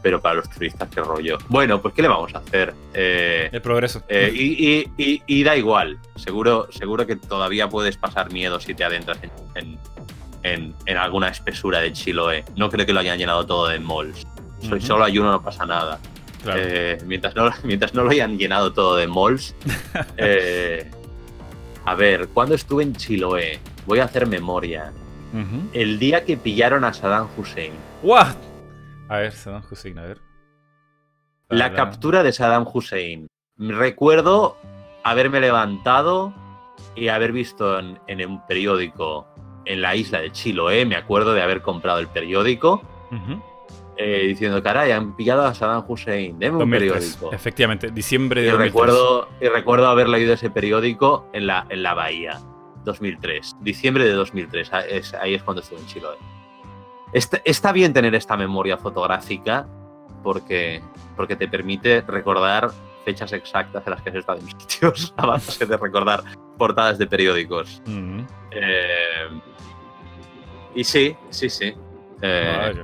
pero 0.01 0.21
para 0.21 0.37
los 0.37 0.49
turistas 0.49 0.89
qué 0.95 1.01
rollo. 1.01 1.39
Bueno, 1.49 1.83
pues 1.83 1.93
qué 1.93 2.03
le 2.03 2.09
vamos 2.09 2.33
a 2.33 2.39
hacer. 2.39 2.73
Eh, 2.95 3.49
El 3.51 3.61
progreso. 3.61 4.01
eh, 4.09 4.31
y, 4.33 4.65
y- 4.69 4.93
y- 4.97 5.23
y 5.27 5.43
da 5.43 5.57
igual. 5.57 5.99
Seguro, 6.15 6.69
seguro 6.71 7.05
que 7.05 7.17
todavía 7.17 7.69
puedes 7.69 7.97
pasar 7.97 8.31
miedo 8.33 8.61
si 8.61 8.75
te 8.75 8.85
adentras 8.85 9.19
en, 9.25 9.31
en- 9.57 9.79
en- 10.45 10.75
en 10.87 10.97
alguna 10.97 11.29
espesura 11.31 11.81
de 11.81 11.93
Chiloé. 11.93 12.45
No 12.55 12.71
creo 12.71 12.87
que 12.87 12.93
lo 12.93 13.01
hayan 13.01 13.19
llenado 13.19 13.45
todo 13.45 13.67
de 13.67 13.81
malls. 13.81 14.21
So- 14.63 14.77
Ujú. 14.77 14.81
Solo 14.87 15.05
hay 15.05 15.19
uno, 15.19 15.33
no 15.33 15.43
pasa 15.43 15.67
nada. 15.67 15.99
Claro. 16.45 16.61
Eh, 16.65 16.99
mientras, 17.05 17.35
no, 17.35 17.51
mientras 17.65 17.93
no 17.93 18.05
lo 18.05 18.11
hayan 18.11 18.39
llenado 18.39 18.73
todo 18.73 18.95
de 18.95 19.09
malls. 19.09 19.57
a 21.89 21.95
ver, 21.95 22.29
¿cuándo 22.29 22.55
estuve 22.55 22.83
en 22.83 22.93
Chiloé? 22.95 23.61
Voy 23.87 24.01
a 24.01 24.05
hacer 24.05 24.27
memoria. 24.27 24.93
El 25.73 25.99
día 25.99 26.23
que 26.27 26.37
pillaron 26.37 26.85
a 26.85 26.93
Saddam 26.93 27.29
Hussein. 27.35 27.73
What? 28.03 28.37
A 29.09 29.17
ver, 29.17 29.33
Saddam 29.33 29.63
Hussein, 29.71 29.99
a 29.99 30.03
ver. 30.03 30.19
La 31.49 31.73
captura 31.73 32.23
de 32.23 32.33
Saddam 32.33 32.67
Hussein. 32.71 33.27
Recuerdo 33.57 34.59
haberme 35.03 35.41
levantado 35.41 36.35
y 36.95 37.09
haber 37.09 37.33
visto 37.33 37.79
en, 37.79 37.99
en 38.07 38.27
un 38.29 38.47
periódico 38.47 39.27
en 39.65 39.81
la 39.81 39.97
isla 39.97 40.21
de 40.21 40.31
Chiloé. 40.31 40.85
Me 40.85 40.97
acuerdo 40.97 41.33
de 41.33 41.41
haber 41.41 41.63
comprado 41.63 42.01
el 42.01 42.09
periódico. 42.09 42.83
Eh, 43.99 44.27
diciendo, 44.29 44.63
caray, 44.63 44.93
han 44.93 45.17
pillado 45.17 45.45
a 45.45 45.53
Saddam 45.55 45.85
Hussein. 45.89 46.39
Deme 46.39 46.53
un 46.53 46.59
2003, 46.61 46.93
periódico. 47.17 47.33
Efectivamente, 47.33 47.91
diciembre 47.91 48.41
de 48.43 48.47
Y 48.47 48.51
2003. 48.53 48.73
recuerdo, 48.73 49.29
y 49.41 49.49
recuerdo 49.49 49.87
haber 49.89 50.09
leído 50.09 50.33
ese 50.35 50.51
periódico 50.51 51.27
en 51.33 51.47
la, 51.49 51.67
en 51.69 51.83
la 51.83 51.95
bahía, 51.95 52.39
2003, 52.85 53.57
diciembre 53.61 54.05
de 54.05 54.13
2003, 54.13 54.73
ah, 54.73 54.81
es- 54.87 55.15
ahí 55.15 55.35
es 55.35 55.43
cuando 55.43 55.63
estuve 55.63 55.81
en 55.81 55.87
Chiloé. 55.87 56.17
Está, 57.13 57.41
está 57.45 57.73
bien 57.73 57.93
tener 57.93 58.15
esta 58.15 58.37
memoria 58.37 58.77
fotográfica 58.79 59.67
porque, 60.23 60.81
porque 61.17 61.37
te 61.37 61.49
permite 61.49 62.03
recordar 62.03 62.71
fechas 63.05 63.33
exactas 63.33 63.83
en 63.87 63.91
las 63.93 64.03
que 64.03 64.11
has 64.11 64.17
estado 64.17 64.39
en 64.39 64.47
sitios 64.61 65.13
a 65.17 65.27
base 65.27 65.65
de 65.67 65.77
recordar 65.77 66.23
portadas 66.57 66.99
de 66.99 67.07
periódicos. 67.07 67.83
Eh, 68.53 69.29
y 70.75 70.85
sí, 70.85 71.17
sí, 71.31 71.49
sí. 71.49 71.75
Eh. 72.23 72.75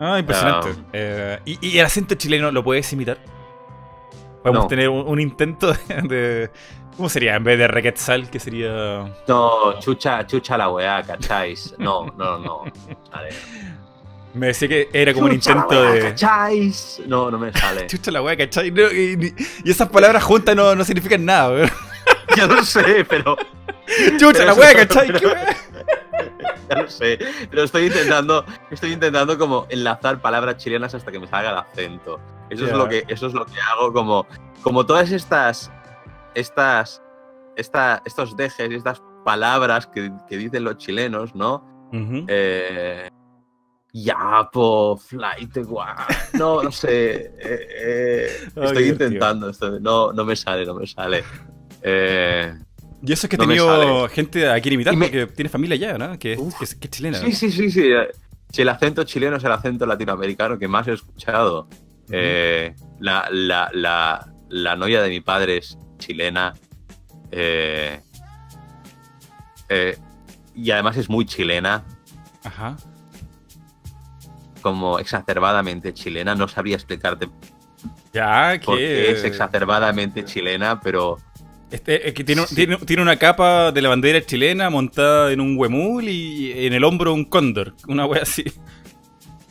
Ah, 0.00 0.18
impresionante. 0.18 0.70
um, 0.70 0.84
Eh, 0.92 1.38
¿y, 1.44 1.68
y 1.68 1.78
el 1.78 1.86
acento 1.86 2.14
chileno 2.14 2.50
lo 2.52 2.62
puedes 2.62 2.92
imitar? 2.92 3.18
Podemos 4.42 4.64
No. 4.64 4.68
tener 4.68 4.88
un, 4.88 5.06
un 5.06 5.20
intento 5.20 5.72
de. 6.04 6.50
¿Cómo 6.96 7.08
sería? 7.08 7.36
En 7.36 7.44
vez 7.44 7.58
de 7.58 7.68
Requetzal, 7.68 8.28
que 8.30 8.38
sería. 8.40 9.12
No, 9.28 9.78
chucha, 9.80 10.26
chucha 10.26 10.56
la 10.58 10.68
weá, 10.70 11.02
¿cacháis? 11.02 11.74
No, 11.78 12.06
no, 12.16 12.38
no. 12.38 12.64
Vale. 13.12 13.28
Me 14.34 14.48
decía 14.48 14.68
que 14.68 14.88
era 14.92 15.14
como 15.14 15.26
un 15.26 15.32
Chucha 15.40 15.54
la 15.54 15.60
intento 15.62 15.80
weá, 15.82 15.90
de. 15.92 16.00
¿cacháis? 16.10 17.00
No, 17.06 17.30
no 17.30 17.38
me 17.38 17.52
sale. 17.52 17.86
Chucha 17.88 18.10
la 18.10 18.22
wea, 18.22 18.36
¿cachai? 18.36 18.70
No, 18.70 18.82
y, 18.92 19.34
esas 19.64 19.88
palabras 19.88 20.22
juntas 20.22 20.54
no, 20.54 20.74
no 20.74 20.84
significan 20.84 21.24
nada, 21.24 21.50
weón. 21.50 21.70
Ya 22.36 22.46
lo 22.46 22.62
sé, 22.62 23.04
pero. 23.08 23.36
Chucha 24.18 24.44
la 24.44 24.54
Pero 24.54 24.56
wea, 24.56 24.74
¿cachai? 24.74 25.06
pero- 25.08 25.18
¿Qué 25.18 25.26
wea? 25.26 25.56
Ya 26.68 26.82
lo 26.82 26.88
sé. 26.90 27.18
Pero 27.50 27.62
estoy 27.62 27.86
intentando. 27.86 28.44
Estoy 28.70 28.92
intentando 28.92 29.38
como 29.38 29.66
enlazar 29.70 30.20
palabras 30.20 30.56
chilenas 30.58 30.94
hasta 30.94 31.10
que 31.10 31.18
me 31.18 31.26
salga 31.26 31.50
el 31.50 31.56
acento. 31.58 32.20
Eso 32.50 32.64
es 32.66 32.72
lo 32.72 32.88
que. 32.88 33.04
Eso 33.08 33.26
es 33.26 33.32
lo 33.34 33.44
que 33.46 33.60
hago. 33.60 33.92
Como. 33.92 34.26
Como 34.62 34.84
todas 34.86 35.10
estas. 35.12 35.70
Estas. 36.34 37.02
Esta, 37.56 38.02
estos 38.04 38.36
dejes 38.36 38.70
y 38.70 38.74
estas 38.76 39.02
palabras 39.24 39.86
que, 39.88 40.12
que 40.28 40.36
dicen 40.36 40.62
los 40.62 40.76
chilenos, 40.78 41.34
¿no? 41.34 41.56
Ujú. 41.92 42.24
Eh, 42.28 43.08
Yapo, 43.92 44.96
flight, 44.96 45.56
guau. 45.64 45.96
No, 46.34 46.62
no 46.62 46.70
sé. 46.70 47.16
eh, 47.16 47.32
eh, 47.40 48.28
estoy 48.56 48.88
intentando. 48.90 49.48
esto- 49.50 49.80
no, 49.80 50.12
no 50.12 50.24
me 50.24 50.36
sale, 50.36 50.64
no 50.66 50.74
me 50.74 50.86
sale. 50.86 51.24
Eh, 51.82 52.54
Y 53.02 53.12
eso 53.12 53.26
es 53.26 53.30
que 53.30 53.36
he 53.36 53.38
no 53.38 53.44
tenido 53.46 54.08
gente 54.08 54.48
a 54.50 54.60
quien 54.60 54.74
imitar 54.74 54.96
me- 54.96 55.06
porque 55.08 55.26
tiene 55.28 55.48
familia 55.48 55.74
allá, 55.76 55.98
¿no? 55.98 56.18
Que, 56.18 56.32
es- 56.32 56.38
Uf. 56.38 56.58
que, 56.58 56.64
es- 56.64 56.74
que 56.74 56.86
es 56.86 56.90
chilena. 56.90 57.18
sí, 57.18 57.32
sí, 57.32 57.50
sí, 57.52 57.70
sí. 57.70 57.82
eh, 57.92 58.08
Si 58.52 58.62
el 58.62 58.68
acento 58.68 59.04
chileno 59.04 59.36
es 59.36 59.44
el 59.44 59.52
acento 59.52 59.86
latinoamericano 59.86 60.58
que 60.58 60.66
más 60.68 60.88
he 60.88 60.92
escuchado. 60.94 61.68
Eh, 62.10 62.74
la, 62.98 63.28
la, 63.30 63.68
la, 63.72 64.32
la 64.48 64.76
novia 64.76 65.02
de 65.02 65.10
mi 65.10 65.20
padre 65.20 65.58
es 65.58 65.78
chilena. 65.98 66.54
eh, 67.30 68.00
eh, 69.68 69.96
y 70.54 70.70
además 70.70 70.96
es 70.96 71.08
muy 71.08 71.24
chilena. 71.26 71.84
Ajá. 72.44 72.76
como 74.62 74.98
exacerbadamente 74.98 75.92
chilena. 75.94 76.34
No 76.34 76.48
sabría 76.48 76.74
explicarte 76.76 77.28
Ya, 78.12 78.58
por 78.64 78.76
que. 78.76 78.82
qué 78.84 79.10
es 79.12 79.24
exacerbadamente 79.24 80.24
chilena, 80.24 80.80
pero 80.80 81.18
Este, 81.70 82.08
es 82.08 82.14
que 82.14 82.24
tiene, 82.24 82.46
Sí. 82.46 82.54
tiene, 82.54 82.76
tiene 82.78 83.02
una 83.02 83.16
capa 83.18 83.72
de 83.72 83.82
la 83.82 83.90
bandera 83.90 84.24
chilena 84.24 84.70
montada 84.70 85.32
en 85.32 85.40
un 85.40 85.58
huemul 85.58 86.08
y 86.08 86.66
en 86.66 86.72
el 86.72 86.82
hombro 86.84 87.12
un 87.12 87.24
cóndor. 87.26 87.74
Una 87.86 88.06
wea 88.06 88.22
así. 88.22 88.44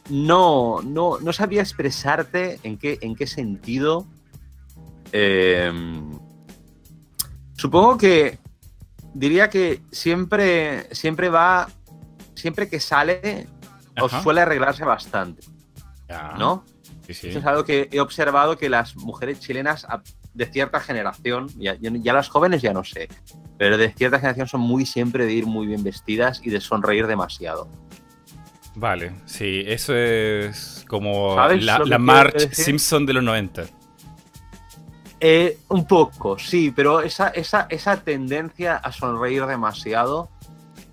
no, 0.09 0.81
no, 0.83 1.19
no 1.19 1.33
sabría 1.33 1.61
expresarte 1.61 2.59
en 2.63 2.77
qué, 2.77 2.97
en 3.01 3.15
qué 3.15 3.27
sentido. 3.27 4.07
Eh, 5.11 5.71
supongo 7.55 7.97
que 7.97 8.39
diría 9.13 9.49
que 9.49 9.81
siempre, 9.91 10.93
siempre 10.95 11.29
va, 11.29 11.67
siempre 12.35 12.69
que 12.69 12.79
sale, 12.79 13.47
os 14.01 14.11
suele 14.23 14.41
arreglarse 14.41 14.83
bastante, 14.85 15.43
Ya. 16.09 16.33
¿no? 16.37 16.65
Sí, 17.05 17.13
sí. 17.13 17.27
Eso 17.29 17.39
es 17.39 17.45
algo 17.45 17.63
que 17.63 17.87
he 17.91 17.99
observado 18.01 18.57
que 18.57 18.69
las 18.69 18.95
mujeres 18.97 19.39
chilenas 19.39 19.85
de 20.37 20.45
cierta 20.45 20.79
generación, 20.79 21.47
ya, 21.57 21.75
ya- 21.79 22.13
las 22.13 22.29
jóvenes 22.29 22.61
ya 22.61 22.71
no 22.71 22.83
sé, 22.83 23.09
pero 23.57 23.77
de 23.77 23.91
cierta 23.91 24.19
generación 24.19 24.47
son 24.47 24.61
muy 24.61 24.85
siempre 24.85 25.25
de 25.25 25.33
ir 25.33 25.45
muy 25.47 25.65
bien 25.67 25.83
vestidas 25.83 26.41
y 26.43 26.51
de 26.51 26.61
sonreír 26.61 27.07
demasiado. 27.07 27.67
Vale, 28.75 29.11
sí, 29.25 29.63
eso 29.65 29.95
es 29.95 30.85
como 30.87 31.35
¿Sabes 31.35 31.63
la, 31.63 31.79
la 31.79 31.97
March? 31.97 32.53
Simpson 32.53 33.05
de 33.07 33.13
los 33.13 33.23
90. 33.23 33.65
Eh, 35.19 35.57
un 35.69 35.87
poco, 35.87 36.37
sí, 36.37 36.71
pero 36.75 37.01
esa, 37.01 37.29
esa, 37.29 37.65
esa 37.71 38.01
tendencia 38.03 38.75
a 38.75 38.91
sonreír 38.91 39.47
demasiado, 39.47 40.29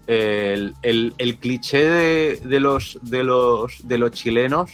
el, 0.07 0.75
el- 0.83 1.13
el 1.19 1.37
cliché 1.39 1.85
de, 1.85 2.37
de 2.43 2.61
los, 2.61 2.99
de, 3.03 3.23
los, 3.25 3.87
de 3.87 3.99
los 3.99 4.11
chilenos, 4.13 4.71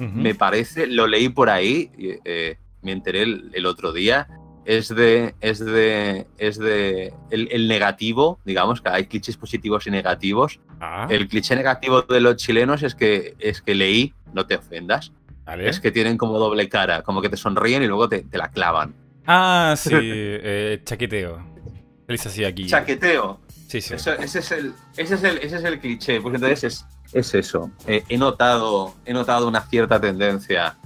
me 0.00 0.34
parece, 0.34 0.86
lo 0.86 1.06
leí 1.08 1.28
por 1.28 1.50
ahí, 1.50 1.90
eh, 2.24 2.56
me 2.82 2.92
enteré 2.92 3.22
el, 3.22 3.50
el 3.54 3.66
otro 3.66 3.92
día, 3.92 4.28
es 4.64 4.88
de, 4.94 5.34
es 5.40 5.58
de, 5.64 6.26
es 6.36 6.58
de, 6.58 7.14
el, 7.30 7.48
el 7.50 7.68
negativo, 7.68 8.38
digamos 8.44 8.80
que 8.82 8.90
hay 8.90 9.06
clichés 9.06 9.36
positivos 9.36 9.86
y 9.86 9.90
negativos. 9.90 10.60
Ah, 10.80 11.06
El 11.10 11.26
cliché 11.28 11.56
negativo 11.56 12.02
de 12.02 12.20
los 12.20 12.36
chilenos 12.36 12.82
es 12.82 12.94
que, 12.94 13.34
es 13.38 13.62
que 13.62 13.74
leí, 13.74 14.12
no 14.34 14.46
te 14.46 14.56
ofendas, 14.56 15.12
es 15.58 15.80
que 15.80 15.90
tienen 15.90 16.18
como 16.18 16.38
doble 16.38 16.68
cara, 16.68 17.02
como 17.02 17.22
que 17.22 17.30
te 17.30 17.38
sonríen 17.38 17.82
y 17.82 17.86
luego 17.86 18.08
te, 18.10 18.24
te 18.24 18.36
la 18.36 18.50
clavan. 18.50 18.94
Ah, 19.26 19.74
sí, 19.78 19.90
eh, 19.94 20.80
chaqueteo. 20.84 21.38
Dice 22.06 22.28
así 22.28 22.44
aquí. 22.44 22.66
Chaqueteo. 22.66 23.40
Sí, 23.68 23.80
sí. 23.80 23.94
Eso- 23.94 24.12
ese, 24.14 24.38
es 24.40 24.50
el, 24.52 24.72
ese, 24.96 25.14
es 25.14 25.22
el, 25.24 25.38
ese 25.38 25.56
es 25.56 25.64
el 25.64 25.80
cliché. 25.80 26.20
Pues 26.20 26.34
entonces 26.34 26.64
es, 26.64 26.86
es 27.14 27.34
eso. 27.34 27.70
Eh, 27.86 28.02
he, 28.08 28.16
notado, 28.18 28.94
he 29.06 29.12
notado 29.14 29.48
una 29.48 29.62
cierta 29.62 29.98
tendencia 30.00 30.76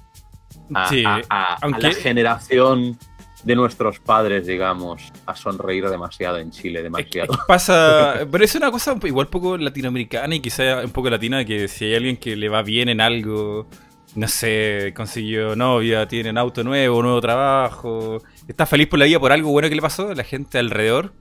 a, 0.75 0.89
Sí, 0.89 1.05
a- 1.05 1.17
a- 1.29 1.55
a 1.55 1.55
aunque- 1.63 1.83
la 1.83 1.95
generación 1.95 2.99
de 3.45 3.57
nuestros 3.57 3.99
padres, 3.99 4.47
digamos, 4.47 5.03
a 5.27 5.35
sonreír 5.35 5.89
demasiado 5.89 6.39
en 6.39 6.51
Chile, 6.53 6.81
demasiado. 6.83 7.37
pasa, 7.49 8.15
pero 8.31 8.45
es 8.45 8.55
una 8.55 8.71
cosa 8.71 8.97
igual 9.03 9.27
poco 9.27 9.57
latinoamericana 9.57 10.33
y 10.35 10.41
quizá 10.41 10.83
un 10.85 10.91
poco 10.93 11.11
latina 11.11 11.45
que 11.45 11.67
si 11.67 11.87
hay 11.87 11.97
alguien 11.97 12.17
que 12.17 12.37
le 12.37 12.49
va 12.49 12.63
bien 12.63 12.89
en 12.89 13.01
algo, 13.01 13.67
no 14.15 14.29
sé, 14.29 14.93
consiguió 14.95 15.57
novia, 15.57 16.07
tiene 16.07 16.31
un 16.31 16.39
auto 16.39 16.63
nuevo, 16.63 17.03
nuevo 17.03 17.21
trabajo, 17.21 18.23
está 18.47 18.65
feliz 18.65 18.87
por 18.87 19.01
la 19.01 19.07
vida 19.07 19.19
por 19.19 19.33
algo 19.33 19.51
bueno 19.51 19.69
que 19.69 19.75
le 19.75 19.83
pasó, 19.83 20.15
la 20.15 20.23
gente 20.23 20.59
alrededor 20.59 21.13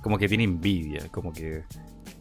como 0.00 0.16
que 0.16 0.28
tiene 0.28 0.44
envidia, 0.44 1.08
como 1.10 1.30
que 1.32 1.64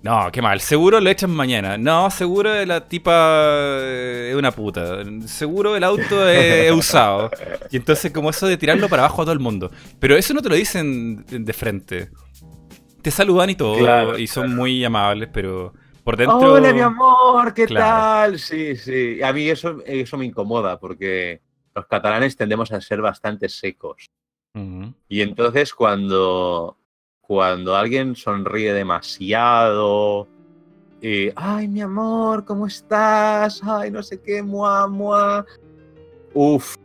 no, 0.06 0.32
qué 0.32 0.40
mal, 0.40 0.62
seguro 0.62 1.00
lo 1.00 1.10
echan 1.10 1.32
mañana. 1.32 1.80
No, 1.80 2.12
seguro 2.12 2.64
la 2.64 2.88
tipa 2.88 3.40
eh, 3.80 4.30
es 4.30 4.36
una 4.38 4.52
puta. 4.52 5.00
Seguro 5.26 5.76
el 5.76 5.84
auto 5.84 6.30
es, 6.30 6.72
usado. 6.72 7.32
Y 7.72 7.78
entonces 7.78 8.12
como 8.12 8.30
eso 8.30 8.46
de 8.46 8.56
tirarlo 8.56 8.88
para 8.88 9.02
abajo 9.02 9.24
a 9.24 9.26
todo 9.26 9.34
el 9.34 9.40
mundo. 9.40 9.72
Pero 10.00 10.16
eso 10.16 10.36
no 10.36 10.44
te 10.44 10.50
lo 10.50 10.54
dicen 10.54 11.26
de 11.26 11.54
frente. 11.54 12.10
Te 13.02 13.10
saludan 13.10 13.50
y 13.50 13.56
todo, 13.56 13.80
Claro, 13.80 14.20
y 14.20 14.28
son 14.28 14.56
muy 14.56 14.86
amables, 14.86 15.28
pero 15.34 15.74
por 16.04 16.18
dentro... 16.18 16.54
Hola, 16.54 16.72
mi 16.72 16.82
amor, 16.82 17.52
¿qué 17.56 17.66
Claro. 17.66 17.86
tal? 17.86 18.40
Sí, 18.40 18.76
sí. 18.76 19.24
A 19.24 19.34
mí 19.34 19.50
eso, 19.50 19.82
eso 19.88 20.18
me 20.18 20.26
incomoda 20.26 20.80
porque 20.80 21.42
los 21.74 21.88
catalanes 21.88 22.38
tendemos 22.38 22.72
a 22.72 22.80
ser 22.80 23.02
bastante 23.02 23.50
secos. 23.50 24.12
Y 25.10 25.22
entonces 25.22 25.74
cuando, 25.74 26.78
cuando 27.28 27.76
alguien 27.76 28.16
sonríe 28.16 28.74
demasiado, 28.74 30.28
y, 31.02 31.30
ay, 31.36 31.68
mi 31.68 31.82
amor, 31.82 32.46
¿cómo 32.46 32.68
estás? 32.68 33.62
Ay, 33.64 33.92
no 33.92 34.02
sé 34.02 34.22
qué, 34.22 34.42
mua, 34.42 34.88
mua. 34.88 35.46
Uf, 36.34 36.76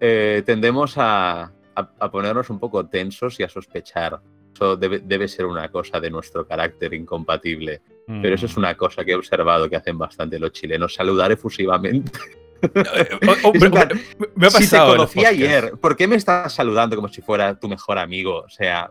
eh, 0.00 0.42
tendemos 0.46 0.94
a, 0.96 1.42
a- 1.74 1.90
a 1.98 2.10
ponernos 2.10 2.50
un 2.50 2.58
poco 2.58 2.86
tensos 2.86 3.38
y 3.40 3.42
a 3.42 3.48
sospechar. 3.48 4.20
Eso 4.54 4.76
debe, 4.76 4.98
debe 5.00 5.28
ser 5.28 5.46
una 5.46 5.68
cosa 5.70 6.00
de 6.00 6.10
nuestro 6.10 6.46
carácter 6.46 6.94
incompatible. 6.94 7.80
Pero 8.06 8.34
eso 8.34 8.46
es 8.46 8.56
Mm. 8.56 8.60
una 8.60 8.74
cosa 8.74 9.04
que 9.04 9.12
he 9.12 9.14
observado 9.14 9.68
que 9.68 9.76
hacen 9.76 9.98
bastante 9.98 10.38
los 10.38 10.52
chilenos, 10.52 10.94
saludar 10.94 11.30
efusivamente. 11.30 12.10
O- 12.62 13.48
o- 13.50 13.52
Es 13.54 13.62
en 13.62 13.70
plan, 13.70 13.88
me, 14.18 14.26
me 14.34 14.46
ha 14.46 14.50
si 14.50 14.58
te 14.64 14.64
pasado. 14.70 14.92
en 14.92 14.98
los 14.98 15.10
conocí 15.12 15.24
ayer, 15.26 15.72
¿por 15.78 15.94
qué 15.94 16.06
me 16.08 16.16
estás 16.16 16.52
saludando 16.54 16.96
como 16.96 17.08
si 17.08 17.20
fuera 17.22 17.54
tu 17.58 17.68
mejor 17.68 17.98
amigo? 17.98 18.38
O 18.40 18.48
sea, 18.48 18.90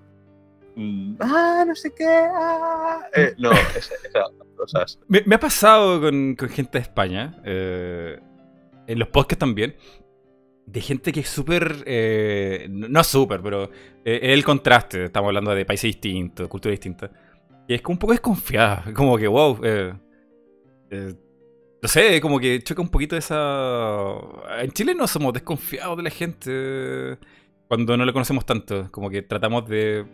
ah, 1.19 1.63
no 1.67 1.75
sé 1.75 1.93
qué. 1.95 2.05
ah". 2.07 3.01
Eh, 3.15 3.33
no, 3.37 3.51
es- 3.51 3.91
esas 4.05 4.29
cosas. 4.55 4.99
Me, 5.07 5.21
me 5.25 5.35
ha 5.35 5.39
pasado 5.39 6.01
con, 6.01 6.35
con 6.35 6.49
gente 6.49 6.77
de 6.77 6.81
España, 6.83 7.39
eh, 7.45 8.19
en 8.87 8.99
los 8.99 9.07
podcasts 9.09 9.39
también, 9.39 9.75
de 10.65 10.81
gente 10.81 11.11
que 11.11 11.21
es 11.21 11.29
súper, 11.29 11.83
eh, 11.85 12.67
no 12.69 13.03
súper, 13.03 13.41
pero 13.41 13.63
eh, 14.03 14.19
es 14.21 14.29
el 14.33 14.43
contraste, 14.43 15.05
estamos 15.05 15.29
hablando 15.29 15.53
de 15.53 15.65
países 15.65 15.89
distintos, 15.89 16.47
culturas 16.47 16.73
distintas, 16.73 17.09
y 17.67 17.73
es 17.73 17.81
como 17.81 17.95
un 17.95 17.99
poco 17.99 18.13
desconfiada, 18.13 18.83
como 18.93 19.17
que, 19.17 19.27
wow, 19.27 19.59
eh, 19.63 19.93
eh, 20.89 21.13
no 21.81 21.87
sé, 21.87 22.19
como 22.21 22.39
que 22.39 22.61
choca 22.63 22.81
un 22.81 22.89
poquito 22.89 23.15
esa... 23.15 24.09
En 24.59 24.71
Chile 24.71 24.95
no 24.95 25.05
somos 25.07 25.31
desconfiados 25.33 25.95
de 25.97 26.03
la 26.03 26.09
gente 26.09 27.17
cuando 27.67 27.95
no 27.95 28.03
la 28.05 28.11
conocemos 28.13 28.45
tanto, 28.45 28.89
como 28.91 29.09
que 29.09 29.21
tratamos 29.21 29.67
de 29.69 30.05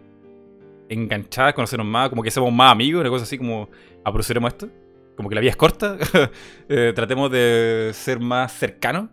enganchar, 0.94 1.54
conocernos 1.54 1.88
más, 1.88 2.10
como 2.10 2.24
que 2.24 2.32
somos 2.32 2.52
más 2.54 2.72
amigos, 2.72 3.02
una 3.02 3.10
cosa 3.10 3.24
así 3.24 3.38
como 3.38 3.70
apresuremos 4.04 4.54
esto. 4.54 4.70
Como 5.16 5.30
que 5.30 5.36
la 5.36 5.42
vida 5.42 5.52
es 5.52 5.58
corta. 5.58 5.98
Eh, 6.70 6.92
tratemos 6.96 7.30
de 7.32 7.92
ser 7.94 8.20
más 8.20 8.52
cercanos. 8.54 9.10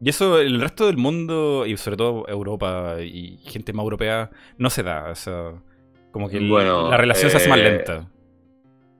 Y 0.00 0.10
eso 0.10 0.38
el 0.40 0.60
resto 0.60 0.86
del 0.86 0.96
mundo, 0.98 1.64
y 1.66 1.76
sobre 1.76 1.96
todo 1.96 2.26
Europa 2.28 2.96
y 3.00 3.38
gente 3.44 3.72
más 3.72 3.84
europea, 3.84 4.30
no 4.58 4.68
se 4.70 4.82
da. 4.82 5.10
O 5.10 5.14
sea, 5.14 5.52
como 6.12 6.28
que 6.28 6.38
Bueno, 6.40 6.90
la 6.90 6.96
relación 6.96 7.30
se 7.30 7.36
hace 7.38 7.48
más 7.48 7.58
eh, 7.58 7.62
lenta. 7.62 8.10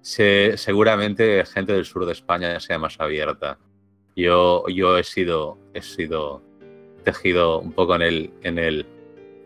Se- 0.00 0.56
seguramente 0.56 1.44
gente 1.46 1.72
del 1.72 1.84
sur 1.84 2.06
de 2.06 2.12
España 2.12 2.58
sea 2.60 2.78
más 2.78 2.98
abierta. 3.00 3.58
Yo, 4.14 4.64
yo 4.68 4.96
he 4.98 5.04
sido, 5.04 5.58
he 5.74 5.82
sido 5.82 6.42
tejido 7.04 7.60
un 7.60 7.72
poco 7.72 7.94
en 7.96 8.02
el, 8.02 8.30
en 8.42 8.58
el, 8.58 8.86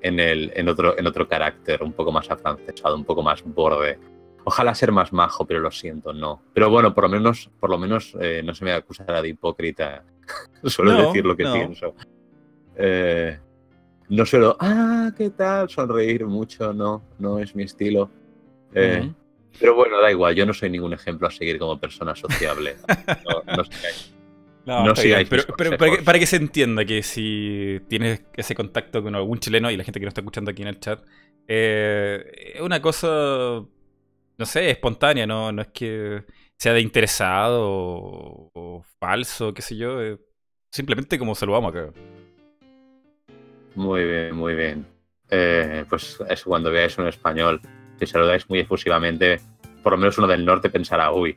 en 0.02 0.20
el, 0.20 0.52
en 0.54 0.68
otro, 0.68 0.98
en 0.98 1.06
otro 1.06 1.28
carácter, 1.28 1.82
un 1.82 1.92
poco 1.92 2.12
más 2.12 2.30
afrancesado, 2.30 2.96
un 2.96 3.04
poco 3.04 3.22
más 3.22 3.42
borde. 3.44 3.98
Ojalá 4.44 4.74
ser 4.74 4.90
más 4.92 5.12
majo, 5.12 5.44
pero 5.46 5.60
lo 5.60 5.70
siento, 5.70 6.12
no. 6.12 6.42
Pero 6.54 6.70
bueno, 6.70 6.94
por 6.94 7.04
lo 7.04 7.10
menos, 7.10 7.50
por 7.60 7.70
lo 7.70 7.76
menos 7.78 8.16
eh, 8.20 8.42
no 8.44 8.54
se 8.54 8.64
me 8.64 8.72
acusará 8.72 9.20
de 9.20 9.28
hipócrita. 9.28 10.02
Suelo 10.64 10.92
No, 10.92 11.06
decir 11.06 11.24
lo 11.26 11.36
que 11.36 11.44
no. 11.44 11.52
pienso. 11.52 11.94
Eh, 12.76 13.38
no 14.08 14.26
suelo, 14.26 14.56
ah, 14.58 15.10
¿qué 15.16 15.30
tal? 15.30 15.68
Sonreír 15.68 16.24
mucho, 16.26 16.72
no, 16.72 17.02
no 17.18 17.38
es 17.38 17.54
mi 17.54 17.64
estilo. 17.64 18.10
Eh, 18.74 19.02
Ujú. 19.04 19.14
Pero 19.58 19.74
bueno, 19.74 20.00
da 20.00 20.10
igual, 20.10 20.34
yo 20.34 20.46
no 20.46 20.54
soy 20.54 20.70
ningún 20.70 20.92
ejemplo 20.94 21.28
a 21.28 21.30
seguir 21.30 21.58
como 21.58 21.78
persona 21.78 22.14
sociable. 22.16 22.76
No, 23.46 23.56
no 23.56 23.64
sigáis. 23.64 24.14
No, 24.66 24.84
No 24.84 24.94
sigáis 24.94 25.28
pero, 25.28 25.44
pero 25.56 25.76
para, 25.76 25.90
que, 25.90 25.98
consejos. 25.98 26.04
para 26.04 26.18
que 26.18 26.26
se 26.26 26.36
entienda 26.36 26.84
que 26.84 27.02
si 27.02 27.80
tienes 27.88 28.24
ese 28.36 28.54
contacto 28.54 29.02
con 29.02 29.14
algún 29.14 29.38
chileno 29.38 29.70
y 29.70 29.76
la 29.76 29.84
gente 29.84 29.98
que 30.00 30.06
nos 30.06 30.12
está 30.12 30.20
escuchando 30.20 30.50
aquí 30.50 30.62
en 30.62 30.68
el 30.68 30.80
chat, 30.80 31.02
eh, 31.48 32.52
es 32.54 32.60
una 32.60 32.80
cosa, 32.80 33.08
no 33.08 34.46
sé, 34.46 34.70
espontánea, 34.70 35.26
no, 35.26 35.50
no 35.52 35.62
es 35.62 35.68
que 35.68 36.24
sea 36.56 36.74
de 36.74 36.80
interesado 36.80 37.68
o, 37.68 38.50
o 38.54 38.84
falso, 38.98 39.54
qué 39.54 39.62
sé 39.62 39.76
yo, 39.76 40.00
eh, 40.02 40.18
simplemente 40.70 41.18
como 41.18 41.34
saludamos 41.34 41.74
acá. 41.74 41.92
Muy 43.74 44.04
bien, 44.04 44.34
muy 44.36 44.54
bien. 44.54 44.86
Eh, 45.30 45.84
pues 45.88 46.18
eso, 46.28 46.50
cuando 46.50 46.70
veáis 46.70 46.98
un 46.98 47.06
español, 47.06 47.60
si 47.98 48.06
saludáis 48.06 48.48
muy 48.50 48.60
efusivamente, 48.60 49.40
por 49.82 49.92
lo 49.92 49.98
menos 49.98 50.18
uno 50.18 50.26
del 50.26 50.44
norte 50.44 50.70
pensará, 50.70 51.12
uy, 51.12 51.36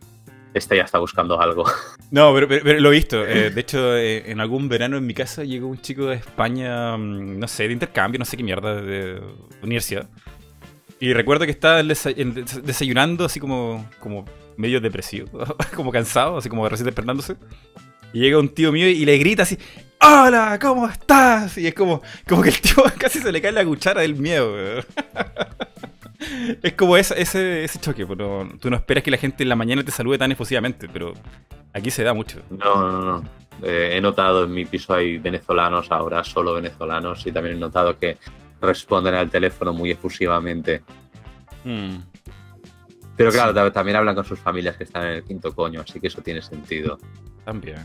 este 0.54 0.78
ya 0.78 0.84
está 0.84 1.00
buscando 1.00 1.40
algo. 1.40 1.64
No, 2.12 2.32
pero, 2.34 2.48
pero- 2.48 2.64
pero 2.64 2.80
lo 2.80 2.90
he 2.90 2.96
visto. 2.96 3.26
eh, 3.26 3.50
de 3.50 3.62
hecho, 3.62 3.98
eh, 3.98 4.30
en 4.32 4.40
algún 4.40 4.70
verano 4.70 4.98
en 4.98 5.06
mi 5.08 5.16
casa 5.16 5.44
llegó 5.44 5.68
un 5.68 5.82
chico 5.82 6.06
de 6.06 6.16
España, 6.18 6.96
mm, 6.96 7.40
no 7.40 7.48
sé, 7.48 7.68
de 7.68 7.74
intercambio, 7.74 8.20
no 8.20 8.26
sé 8.26 8.38
qué 8.38 8.44
mierda, 8.44 8.80
de 8.82 9.20
universidad. 9.64 10.08
Y 11.00 11.12
recuerdo 11.14 11.46
que 11.46 11.52
estaba 11.52 11.82
desayunando 11.82 13.26
así 13.26 13.40
como, 13.40 13.90
como 14.00 14.26
medio 14.58 14.80
depresivo, 14.80 15.28
como 15.76 15.92
cansado, 15.92 16.38
así 16.38 16.50
como 16.50 16.70
recién 16.70 16.86
despertándose. 16.86 17.36
Y 18.14 18.20
llega 18.20 18.38
un 18.38 18.50
tío 18.50 18.72
mío 18.72 18.88
y 18.88 19.04
le 19.06 19.18
grita 19.18 19.42
así, 19.44 19.58
¡Hola! 20.00 20.60
¿Cómo 20.62 20.88
estás? 20.88 21.58
Y 21.58 21.66
es 21.66 21.74
como, 21.74 22.02
como 22.28 22.44
que 22.44 22.50
el 22.50 22.62
tío 22.62 22.84
casi 23.00 23.20
se 23.20 23.32
le 23.32 23.42
cae 23.42 23.52
la 23.54 23.66
cuchara 23.66 24.02
del 24.02 24.16
miedo. 24.16 24.56
Es 26.62 26.74
como 26.74 26.98
ese, 26.98 27.20
ese, 27.22 27.64
ese 27.64 27.80
choque. 27.80 28.06
pues, 28.06 28.18
no- 28.20 28.50
tú 28.60 28.70
no 28.70 28.76
esperas 28.78 29.04
que 29.04 29.12
la 29.12 29.18
gente 29.18 29.44
en 29.44 29.50
la 29.50 29.56
mañana 29.56 29.84
te 29.84 29.92
salude 29.92 30.18
tan 30.18 30.32
efusivamente, 30.32 30.88
pero 30.92 31.14
aquí 31.74 31.90
se 31.92 32.04
da 32.04 32.14
mucho. 32.14 32.42
No, 32.50 32.92
no, 32.92 33.02
no. 33.02 33.24
Eh, 33.62 33.92
he 33.98 34.02
notado 34.02 34.44
en 34.46 34.54
mi 34.54 34.66
piso 34.66 34.94
hay 34.94 35.18
venezolanos 35.20 35.92
ahora, 35.92 36.24
solo 36.24 36.54
venezolanos, 36.56 37.26
y 37.28 37.32
también 37.32 37.58
he 37.58 37.60
notado 37.60 37.98
que 37.98 38.18
responden 38.62 39.14
al 39.14 39.30
teléfono 39.30 39.74
muy 39.74 39.92
efusivamente. 39.92 40.82
Mm. 41.64 41.98
Pero 43.16 43.32
claro, 43.32 43.54
Sí. 43.68 43.72
también 43.74 43.98
hablan 43.98 44.16
con 44.16 44.26
sus 44.26 44.40
familias 44.40 44.76
que 44.76 44.86
están 44.86 45.04
en 45.06 45.12
el 45.18 45.24
quinto 45.24 45.54
coño, 45.54 45.82
así 45.82 46.00
que 46.00 46.08
eso 46.08 46.22
tiene 46.22 46.42
sentido. 46.42 46.98
También. 47.46 47.78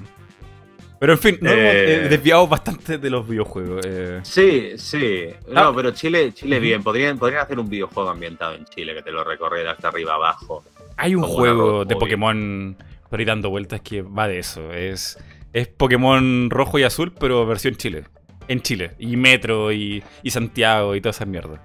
Pero 1.01 1.12
en 1.12 1.18
fin, 1.18 1.38
nos 1.40 1.53
Eh. 1.53 1.57
hemos 1.92 2.07
eh, 2.07 2.09
desviado 2.09 2.49
bastante 2.49 2.99
de 2.99 3.11
los 3.11 3.26
videojuegos. 3.28 3.84
eh. 3.86 4.20
Sí, 4.24 4.72
sí. 4.76 5.26
No, 5.49 5.61
Ah. 5.68 5.72
pero 5.74 5.92
Chile, 5.92 6.32
Chile 6.34 6.59
bien. 6.59 6.82
Podrían, 6.82 7.18
podrían 7.18 7.42
hacer 7.42 7.59
un 7.61 7.68
videojuego 7.68 8.11
ambientado 8.11 8.55
en 8.55 8.64
Chile 8.64 8.94
que 8.94 9.03
te 9.03 9.12
lo 9.12 9.22
recorrieras 9.24 9.78
de 9.78 9.86
arriba 9.88 10.14
abajo. 10.14 10.64
Hay 10.96 11.14
un 11.14 11.22
juego 11.22 11.84
de. 11.84 11.94
Pokémon 11.94 12.76
por 13.09 13.18
ahí 13.20 13.24
dando 13.24 13.49
vueltas 13.51 13.80
que 13.80 14.03
va 14.03 14.26
de 14.26 14.40
eso. 14.40 14.72
Es, 14.72 15.16
es 15.53 15.68
Pokémon 15.68 16.51
rojo 16.51 16.78
y 16.78 16.82
azul, 16.82 17.12
pero 17.18 17.46
versión 17.46 17.76
Chile. 17.76 18.05
En 18.49 18.61
Chile. 18.62 18.92
Y 18.99 19.16
Metro 19.16 19.70
y, 19.72 20.03
y 20.22 20.30
Santiago 20.30 20.94
y 20.96 21.01
todas 21.01 21.16
esas 21.16 21.28
mierdas. 21.28 21.61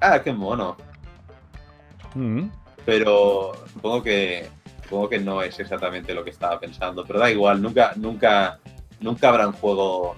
Ah, 0.00 0.20
qué 0.22 0.32
mono. 0.32 0.76
Mm. 2.14 2.48
Pero 2.84 3.52
supongo 3.72 4.02
que 4.02 4.46
supongo 4.90 5.08
que 5.08 5.20
no 5.20 5.40
es 5.40 5.58
exactamente 5.60 6.12
lo 6.12 6.24
que 6.24 6.30
estaba 6.30 6.58
pensando. 6.58 7.04
Pero 7.06 7.20
da 7.20 7.30
igual, 7.30 7.62
nunca, 7.62 7.92
nunca, 7.94 8.58
nunca 8.98 9.28
habrá 9.28 9.46
un 9.46 9.52
juego. 9.54 10.16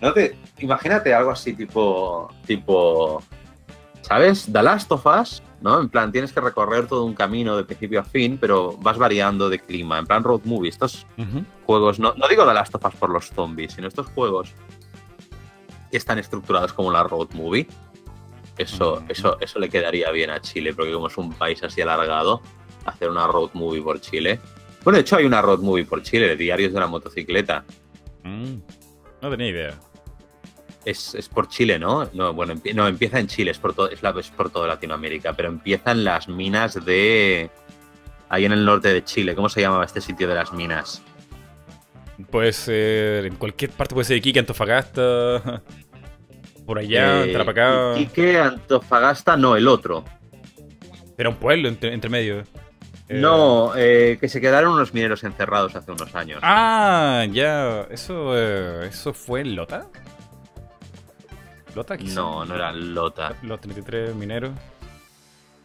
No 0.00 0.12
te. 0.12 0.36
Imagínate 0.58 1.14
algo 1.14 1.30
así 1.30 1.54
tipo. 1.54 2.28
tipo. 2.44 3.22
¿Sabes? 4.02 4.48
The 4.50 4.62
Last 4.62 4.90
of 4.90 5.06
Us, 5.06 5.42
¿no? 5.60 5.80
En 5.80 5.88
plan, 5.88 6.10
tienes 6.10 6.32
que 6.32 6.40
recorrer 6.40 6.86
todo 6.86 7.04
un 7.04 7.14
camino 7.14 7.56
de 7.56 7.64
principio 7.64 8.00
a 8.00 8.04
fin, 8.04 8.38
pero 8.40 8.72
vas 8.78 8.98
variando 8.98 9.48
de 9.48 9.60
clima. 9.60 9.98
En 9.98 10.06
plan 10.06 10.24
road 10.24 10.40
movie. 10.44 10.70
Estos 10.70 11.06
juegos, 11.64 12.00
no, 12.00 12.14
no 12.14 12.26
digo 12.26 12.44
The 12.44 12.54
Last 12.54 12.74
of 12.74 12.84
Us 12.84 12.94
por 12.96 13.10
los 13.10 13.26
zombies, 13.28 13.74
sino 13.74 13.86
estos 13.86 14.06
juegos 14.08 14.52
que 15.90 15.96
están 15.96 16.18
estructurados 16.18 16.72
como 16.72 16.90
la 16.90 17.04
road 17.04 17.28
movie. 17.34 17.68
Eso, 18.56 19.04
eso, 19.08 19.38
eso 19.40 19.60
le 19.60 19.68
quedaría 19.68 20.10
bien 20.10 20.30
a 20.30 20.40
Chile, 20.40 20.74
porque 20.74 20.92
como 20.92 21.06
es 21.06 21.16
un 21.16 21.32
país 21.32 21.62
así 21.62 21.80
alargado, 21.80 22.42
hacer 22.88 23.08
una 23.10 23.26
road 23.26 23.50
movie 23.54 23.82
por 23.82 24.00
Chile. 24.00 24.38
Bueno, 24.84 24.96
de 24.96 25.02
hecho 25.02 25.16
hay 25.16 25.24
una 25.24 25.42
road 25.42 25.58
movie 25.60 25.84
por 25.84 26.02
Chile, 26.02 26.36
Diarios 26.36 26.72
de 26.72 26.78
una 26.78 26.86
motocicleta. 26.86 27.64
Mm. 28.24 28.54
No 29.22 29.30
tenía 29.30 29.48
idea. 29.48 29.74
Es, 30.84 31.14
es 31.14 31.28
por 31.28 31.48
Chile, 31.48 31.78
¿no? 31.78 32.08
No, 32.14 32.32
bueno, 32.32 32.54
empie- 32.54 32.72
no, 32.74 32.86
empieza 32.88 33.18
en 33.18 33.26
Chile, 33.26 33.50
es 33.50 33.58
por, 33.58 33.74
todo, 33.74 33.90
es, 33.90 34.02
la, 34.02 34.10
es 34.18 34.30
por 34.30 34.48
toda 34.50 34.66
Latinoamérica, 34.68 35.32
pero 35.34 35.48
empieza 35.48 35.90
en 35.92 36.04
las 36.04 36.28
minas 36.28 36.82
de... 36.84 37.50
Ahí 38.30 38.44
en 38.44 38.52
el 38.52 38.64
norte 38.64 38.92
de 38.92 39.02
Chile, 39.04 39.34
¿cómo 39.34 39.48
se 39.48 39.60
llamaba 39.62 39.84
este 39.84 40.00
sitio 40.00 40.28
de 40.28 40.34
las 40.34 40.52
minas? 40.52 41.02
Puede 42.30 42.52
ser 42.52 43.26
en 43.26 43.36
cualquier 43.36 43.70
parte, 43.70 43.94
puede 43.94 44.04
ser 44.06 44.16
Iquique, 44.18 44.38
Antofagasta, 44.38 45.62
por 46.66 46.78
allá, 46.78 47.24
Eh, 47.24 47.32
Tarapacá. 47.32 47.94
Iquique, 47.98 48.38
Antofagasta, 48.38 49.36
no, 49.36 49.56
el 49.56 49.66
otro. 49.68 50.04
Era 51.16 51.28
un 51.30 51.36
pueblo 51.36 51.68
entre, 51.68 51.92
entre 51.94 52.10
medio. 52.10 52.44
Eh, 53.08 53.18
No, 53.20 53.72
eh, 53.76 54.18
que 54.20 54.28
se 54.28 54.40
quedaron 54.40 54.72
unos 54.74 54.92
mineros 54.92 55.24
encerrados 55.24 55.74
hace 55.74 55.90
unos 55.92 56.14
años. 56.14 56.40
Ah, 56.42 57.24
ya. 57.30 57.82
Eso, 57.90 58.36
eh, 58.36 58.88
eso 58.88 59.12
fue 59.14 59.40
en 59.40 59.56
Lota. 59.56 59.86
¿Lota 61.74 61.96
quizá? 61.96 62.14
no, 62.14 62.44
no 62.44 62.54
era 62.54 62.72
Lota. 62.72 63.34
Los 63.42 63.60
33 63.60 64.14
mineros. 64.14 64.52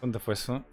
¿Dónde 0.01 0.19
fue 0.19 0.33
eso? 0.35 0.63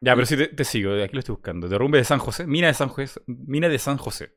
Ya, 0.00 0.14
pero 0.14 0.26
sí 0.26 0.36
te, 0.36 0.48
te 0.48 0.64
sigo, 0.64 0.92
aquí 1.02 1.14
lo 1.14 1.20
estoy 1.20 1.34
buscando. 1.34 1.68
Derrumbe 1.68 1.98
de 1.98 2.04
San 2.04 2.18
José. 2.18 2.46
Mina 2.46 2.66
de 2.68 2.74
San 2.74 2.88
José. 2.88 3.20
Mina 3.26 3.68
de 3.68 3.78
San 3.78 3.96
José. 3.96 4.32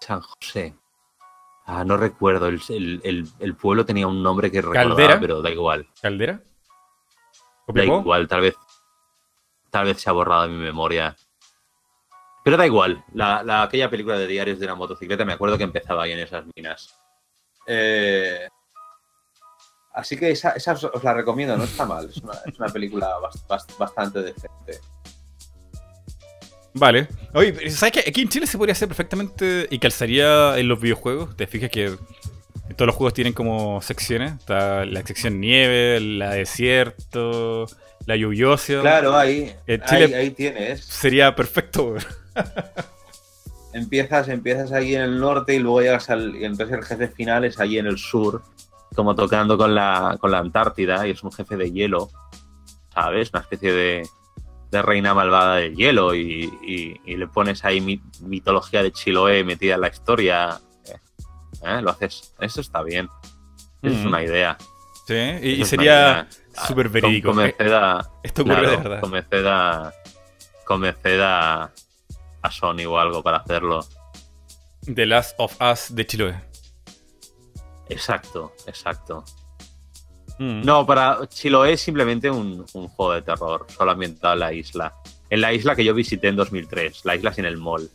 San 0.00 0.20
José. 0.20 0.74
Ah, 1.66 1.84
no 1.84 1.96
recuerdo. 1.96 2.46
El, 2.48 2.60
el- 2.68 3.00
el- 3.04 3.28
el 3.40 3.54
pueblo 3.56 3.84
tenía 3.84 4.06
un 4.06 4.22
nombre 4.22 4.50
que 4.50 4.60
recordaba, 4.60 4.88
¿Caldera? 4.90 5.20
pero 5.20 5.42
da 5.42 5.50
igual. 5.50 5.88
¿Caldera? 6.00 6.40
Da 7.68 7.84
igual, 7.84 8.28
tal 8.28 8.42
vez. 8.42 8.54
Tal 9.76 9.84
vez 9.84 10.00
se 10.00 10.08
ha 10.08 10.12
borrado 10.14 10.44
de 10.44 10.48
mi 10.48 10.56
memoria. 10.56 11.14
Pero 12.42 12.56
da 12.56 12.64
igual. 12.64 13.04
La, 13.12 13.42
la- 13.42 13.60
aquella 13.64 13.90
película 13.90 14.16
de 14.18 14.26
diarios 14.26 14.58
de 14.58 14.64
una 14.64 14.74
motocicleta 14.74 15.22
me 15.26 15.34
acuerdo 15.34 15.58
que 15.58 15.64
empezaba 15.64 16.04
ahí 16.04 16.12
en 16.12 16.20
esas 16.20 16.46
minas. 16.56 16.94
Eh, 17.66 18.48
así 19.92 20.16
que 20.16 20.30
esa, 20.30 20.54
os, 20.72 21.04
la 21.04 21.12
recomiendo, 21.12 21.58
no 21.58 21.64
está 21.64 21.84
mal. 21.84 22.08
Es 22.08 22.16
una, 22.58 22.68
película 22.72 23.18
bas- 23.18 23.46
bas- 23.46 23.76
bastante 23.76 24.22
decente. 24.22 24.80
Vale. 26.72 27.06
Oye, 27.34 27.68
¿sabes 27.68 27.92
qué? 27.92 28.08
Aquí 28.08 28.22
en 28.22 28.30
Chile 28.30 28.46
se 28.46 28.56
podría 28.56 28.72
hacer 28.72 28.88
perfectamente 28.88 29.66
y 29.70 29.78
calzaría 29.78 30.56
en 30.56 30.68
los 30.68 30.80
videojuegos. 30.80 31.36
Te 31.36 31.46
fijas 31.46 31.68
que 31.68 31.98
todos 32.74 32.86
los 32.86 32.96
juegos 32.96 33.14
tienen 33.14 33.32
como 33.32 33.80
secciones. 33.82 34.32
Está 34.32 34.84
la 34.84 35.02
sección 35.06 35.40
nieve, 35.40 36.00
la 36.00 36.30
desierto, 36.30 37.66
la 38.06 38.16
lluviosa. 38.16 38.80
Claro, 38.80 39.16
ahí, 39.16 39.52
En 39.66 39.82
ahí, 39.82 39.88
Chile- 39.88 40.16
ahí 40.16 40.30
tienes. 40.30 40.84
Sería 40.84 41.34
perfecto. 41.34 41.94
Empiezas, 43.72 44.28
empiezas 44.28 44.72
ahí 44.72 44.94
en 44.94 45.02
el 45.02 45.20
norte 45.20 45.54
y 45.54 45.58
luego 45.58 45.82
llegas 45.82 46.08
al. 46.08 46.34
Y 46.36 46.44
entonces 46.44 46.78
el 46.78 46.84
jefe 46.84 47.08
final 47.08 47.44
es 47.44 47.60
ahí 47.60 47.76
en 47.78 47.86
el 47.86 47.98
sur, 47.98 48.42
como 48.94 49.14
tocando 49.14 49.58
con 49.58 49.74
la, 49.74 50.16
con 50.18 50.30
la 50.30 50.38
Antártida, 50.38 51.06
y 51.06 51.10
es 51.10 51.22
un 51.22 51.30
jefe 51.30 51.56
de 51.56 51.70
hielo, 51.70 52.08
¿sabes? 52.94 53.28
Una 53.34 53.42
especie 53.42 53.72
de, 53.72 54.08
de 54.70 54.82
reina 54.82 55.12
malvada 55.12 55.56
del 55.56 55.76
hielo, 55.76 56.14
y, 56.14 56.50
y- 56.66 57.00
y 57.04 57.16
le 57.16 57.26
pones 57.26 57.66
ahí 57.66 57.82
mi- 57.82 58.00
mitología 58.22 58.82
de 58.82 58.92
Chiloé 58.92 59.44
metida 59.44 59.74
en 59.74 59.82
la 59.82 59.88
historia. 59.88 60.58
Eh. 61.62 61.80
Lo 61.82 61.90
haces. 61.90 62.34
Eso 62.40 62.60
está 62.60 62.82
bien. 62.82 63.08
Es 63.82 63.92
Mm. 63.94 64.06
una 64.06 64.22
idea. 64.22 64.56
Sí, 65.06 65.14
y, 65.42 65.64
sería 65.64 66.26
súper 66.66 66.88
verídico. 66.88 67.28
Con- 67.28 67.36
convencer 67.36 67.72
a- 67.74 68.10
Esto 68.22 68.42
ocurre 68.42 68.56
Claro, 68.56 68.70
de 68.70 68.76
verdad. 68.78 69.00
Convencer 69.00 69.46
a, 69.46 69.92
convencer 70.64 71.20
a, 71.22 71.70
a 72.42 72.50
Sony 72.50 72.84
o 72.88 72.98
algo 72.98 73.22
para 73.22 73.38
hacerlo. 73.38 73.86
The 74.92 75.06
Last 75.06 75.34
of 75.38 75.56
Us 75.60 75.94
de 75.94 76.06
Chiloé. 76.06 76.34
Exacto, 77.88 78.52
exacto. 78.66 79.24
Mm. 80.38 80.62
No, 80.64 80.84
para 80.84 81.20
Chiloé 81.28 81.72
es 81.74 81.80
simplemente 81.80 82.30
un, 82.30 82.64
un 82.74 82.88
juego 82.88 83.12
de 83.14 83.22
terror, 83.22 83.66
solo 83.76 83.90
ambientado 83.92 84.34
en 84.34 84.40
la 84.40 84.52
isla. 84.52 84.94
En 85.30 85.40
la 85.40 85.52
isla 85.52 85.74
que 85.76 85.84
yo 85.84 85.94
visité 85.94 86.28
en 86.28 86.36
2003, 86.36 87.04
la 87.04 87.14
isla 87.16 87.32
sin 87.32 87.44
el 87.46 87.56
mall. 87.56 87.88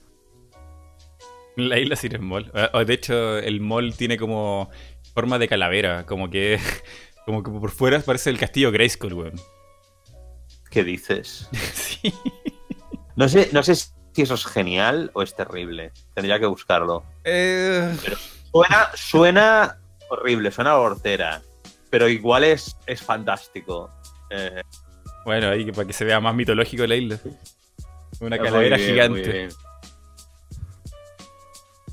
La 1.55 1.79
isla 1.79 1.95
sin 1.95 2.13
el 2.13 2.21
mall. 2.21 2.51
Ah, 2.53 2.69
oh, 2.73 2.85
De 2.85 2.93
hecho, 2.93 3.37
el 3.37 3.59
mall 3.61 3.95
tiene 3.95 4.17
como 4.17 4.69
forma 5.13 5.37
de 5.39 5.47
calavera, 5.47 6.05
como 6.05 6.29
que 6.29 6.59
como 7.25 7.43
que 7.43 7.51
por 7.51 7.71
fuera 7.71 7.99
parece 7.99 8.29
el 8.29 8.39
castillo 8.39 8.71
Grayskull, 8.71 9.13
weón. 9.13 9.39
¿Qué 10.69 10.83
dices? 10.83 11.49
Sí. 11.73 12.13
No 13.15 13.29
sé, 13.29 13.49
no 13.51 13.61
sé 13.61 13.75
si 13.75 13.91
eso 14.15 14.33
es 14.33 14.45
genial 14.45 15.11
o 15.13 15.21
es 15.21 15.35
terrible. 15.35 15.91
Tendría 16.15 16.39
que 16.39 16.47
buscarlo. 16.47 17.03
Eh, 17.23 17.93
Suena, 18.51 18.89
suena 18.95 19.77
horrible, 20.09 20.49
suena 20.51 20.77
hortera. 20.77 21.41
Pero 21.89 22.09
igual 22.09 22.43
es, 22.43 22.75
es 22.87 23.01
fantástico. 23.01 23.91
Eh, 24.29 24.61
bueno, 25.25 25.49
ahí 25.49 25.69
para 25.71 25.85
que 25.85 25.93
se 25.93 26.05
vea 26.05 26.19
más 26.19 26.33
mitológico 26.33 26.87
la 26.87 26.95
isla. 26.95 27.19
Una 28.19 28.37
calavera 28.37 28.77
bien, 28.77 28.89
gigante. 28.89 29.49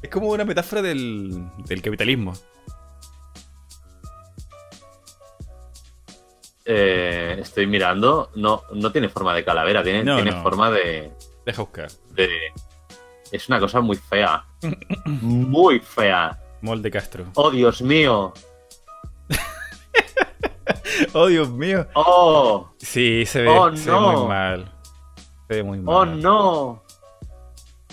Es 0.03 0.11
como 0.11 0.28
una 0.28 0.44
metáfora 0.44 0.80
del, 0.82 1.49
del 1.66 1.82
capitalismo. 1.82 2.32
Eh, 6.64 7.36
estoy 7.40 7.66
mirando. 7.66 8.30
No, 8.34 8.62
no 8.74 8.92
tiene 8.92 9.09
forma 9.09 9.34
de 9.34 9.44
calavera, 9.44 9.82
tiene, 9.82 10.05
No, 10.05 10.16
tiene 10.16 10.32
no. 10.32 10.42
forma 10.42 10.70
de, 10.70 11.12
Deja 11.46 11.62
buscar. 11.62 11.90
de. 12.11 12.28
Es 13.32 13.49
una 13.49 13.59
cosa 13.61 13.80
muy 13.80 13.96
fea. 13.96 14.44
Muy 15.07 15.80
fea. 15.80 16.38
Mall 16.62 16.82
de 16.82 16.90
Castro. 16.90 17.24
Oh, 17.34 17.51
Dios 17.51 17.82
mío. 17.82 18.32
Oh, 21.12 21.26
Dios 21.28 21.49
mío. 21.51 21.86
Oh, 21.94 22.70
Sí, 22.78 23.24
se 23.24 23.42
ve, 23.42 23.49
Oh, 23.49 23.74
se 23.76 23.88
ve 23.90 23.99
muy 24.01 24.26
mal. 24.26 24.74
Se 25.46 25.55
ve 25.55 25.62
muy 25.62 25.78
mal. 25.78 25.94
oh 25.94 26.05
no. 26.05 26.82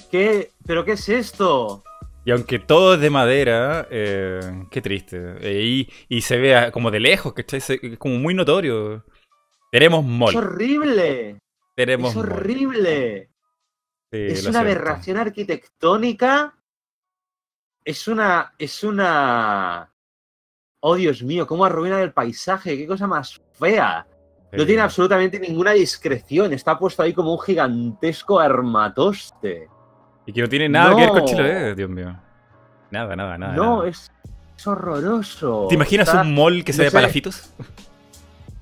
¿Qué? 0.10 0.52
¿Pero 0.66 0.84
qué 0.84 0.94
es 0.94 1.08
esto? 1.10 1.84
Y 2.26 2.32
aunque 2.32 2.58
todo 2.60 2.96
es 2.96 3.00
de 3.02 3.10
madera, 3.12 3.88
eh, 3.92 4.40
qué 4.72 4.82
triste. 4.82 5.36
Eh, 5.42 5.62
y, 5.64 5.90
y 6.10 6.22
se 6.22 6.38
ve 6.38 6.72
como 6.74 6.90
de 6.90 7.00
lejos, 7.00 7.34
¿cachai? 7.34 7.60
Es 7.60 7.98
como 8.00 8.16
muy 8.16 8.34
notorio. 8.34 9.06
Tenemos 9.72 10.04
Es 10.04 10.12
mall. 10.12 10.36
horrible. 10.36 11.38
Tenemos 11.76 12.12
Es 12.12 12.18
horrible. 12.18 13.30
Sí, 14.12 14.18
es 14.28 14.42
una 14.42 14.42
siento. 14.42 14.60
aberración 14.60 15.18
arquitectónica. 15.18 16.58
Es 17.84 18.08
una. 18.08 18.54
Es 18.58 18.84
una. 18.84 19.94
Oh, 20.82 20.96
Dios 20.96 21.22
mío, 21.22 21.46
cómo 21.46 21.64
arruina 21.66 22.02
el 22.02 22.14
paisaje. 22.14 22.76
Qué 22.78 22.88
cosa 22.88 23.06
más 23.08 23.40
fea. 23.54 24.08
No 24.52 24.66
tiene 24.66 24.82
absolutamente 24.82 25.40
ninguna 25.40 25.74
discreción. 25.74 26.54
Está 26.54 26.80
puesto 26.80 27.04
ahí 27.04 27.14
como 27.14 27.34
un 27.34 27.40
gigantesco 27.42 28.40
armatoste. 28.40 29.68
Y 30.26 30.34
que 30.34 30.42
no 30.42 30.50
tiene 30.50 30.68
nada 30.70 30.96
que 30.96 31.02
ver 31.02 31.10
con 31.10 31.20
No. 31.20 31.26
Chiloé, 31.26 31.76
Dios 31.76 31.90
mío. 31.90 32.16
Nada, 32.92 33.16
nada, 33.16 33.38
nada. 33.38 33.54
no, 33.56 33.78
nada. 33.78 33.90
es, 33.90 34.12
es 34.58 34.68
horroroso. 34.68 35.68
¿Te 35.70 35.76
imaginas 35.76 36.08
Está- 36.08 36.22
un 36.22 36.34
mall 36.34 36.64
que 36.64 36.74
se 36.74 36.80
no 36.80 36.84
ve 36.86 36.90
sé. 36.90 36.96
palafitos? 36.98 37.50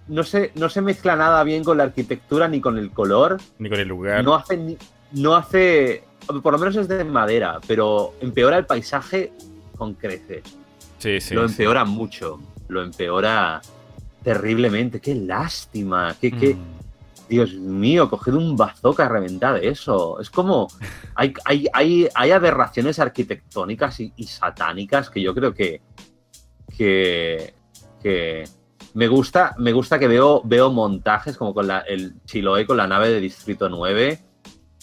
no, 0.08 0.24
se, 0.24 0.52
no 0.56 0.70
se 0.70 0.82
mezcla 0.82 1.16
nada 1.16 1.44
bien 1.44 1.64
con 1.64 1.78
la 1.78 1.84
arquitectura 1.86 2.48
ni 2.48 2.60
con 2.60 2.78
el 2.78 2.92
color. 2.92 3.38
Ni 3.60 3.70
con 3.70 3.80
el 3.80 3.88
lugar. 3.88 4.24
No 4.24 4.36
hace, 4.36 4.58
ni- 4.58 4.78
no 5.14 5.36
hace. 5.36 6.04
Por 6.42 6.54
lo 6.54 6.58
menos 6.60 6.76
es 6.78 6.88
de 6.88 7.04
madera, 7.04 7.60
pero 7.68 8.14
empeora 8.22 8.58
el 8.58 8.66
paisaje 8.66 9.32
con 9.78 9.94
creces. 9.94 10.44
Sí, 10.98 11.20
sí. 11.20 11.34
lo 11.36 11.48
sí. 11.48 11.54
empeora 11.54 11.84
mucho. 11.86 12.40
Lo 12.70 12.82
empeora 12.82 13.62
terriblemente. 14.24 15.00
Qué 15.02 15.16
lástima. 15.16 16.16
Qué, 16.20 16.32
qué- 16.32 16.56
Mm. 16.56 16.83
Dios 17.34 17.54
mío, 17.56 18.10
coged 18.10 18.34
un 18.34 18.56
bazooka 18.56 19.10
reventar 19.10 19.64
eso. 19.64 20.20
Es 20.20 20.30
como. 20.30 20.68
Hay, 21.16 21.34
hay, 21.46 21.68
hay, 21.74 22.08
hay 22.14 22.32
aberraciones 22.32 23.00
arquitectónicas 23.00 24.00
y, 24.00 24.14
y 24.16 24.26
satánicas 24.26 25.10
que 25.10 25.22
yo 25.22 25.34
creo 25.34 25.54
que. 25.54 25.82
que. 26.78 27.56
que 28.02 28.44
me 28.94 29.08
gusta, 29.08 29.56
me 29.58 29.72
gusta 29.72 29.98
que 29.98 30.08
veo, 30.08 30.42
veo 30.44 30.72
montajes 30.72 31.36
como 31.36 31.54
con 31.56 31.66
la, 31.66 31.80
el 31.80 32.22
Chiloé 32.26 32.68
con 32.68 32.78
la 32.78 32.86
nave 32.86 33.10
de 33.10 33.20
Distrito 33.20 33.68
9, 33.68 34.20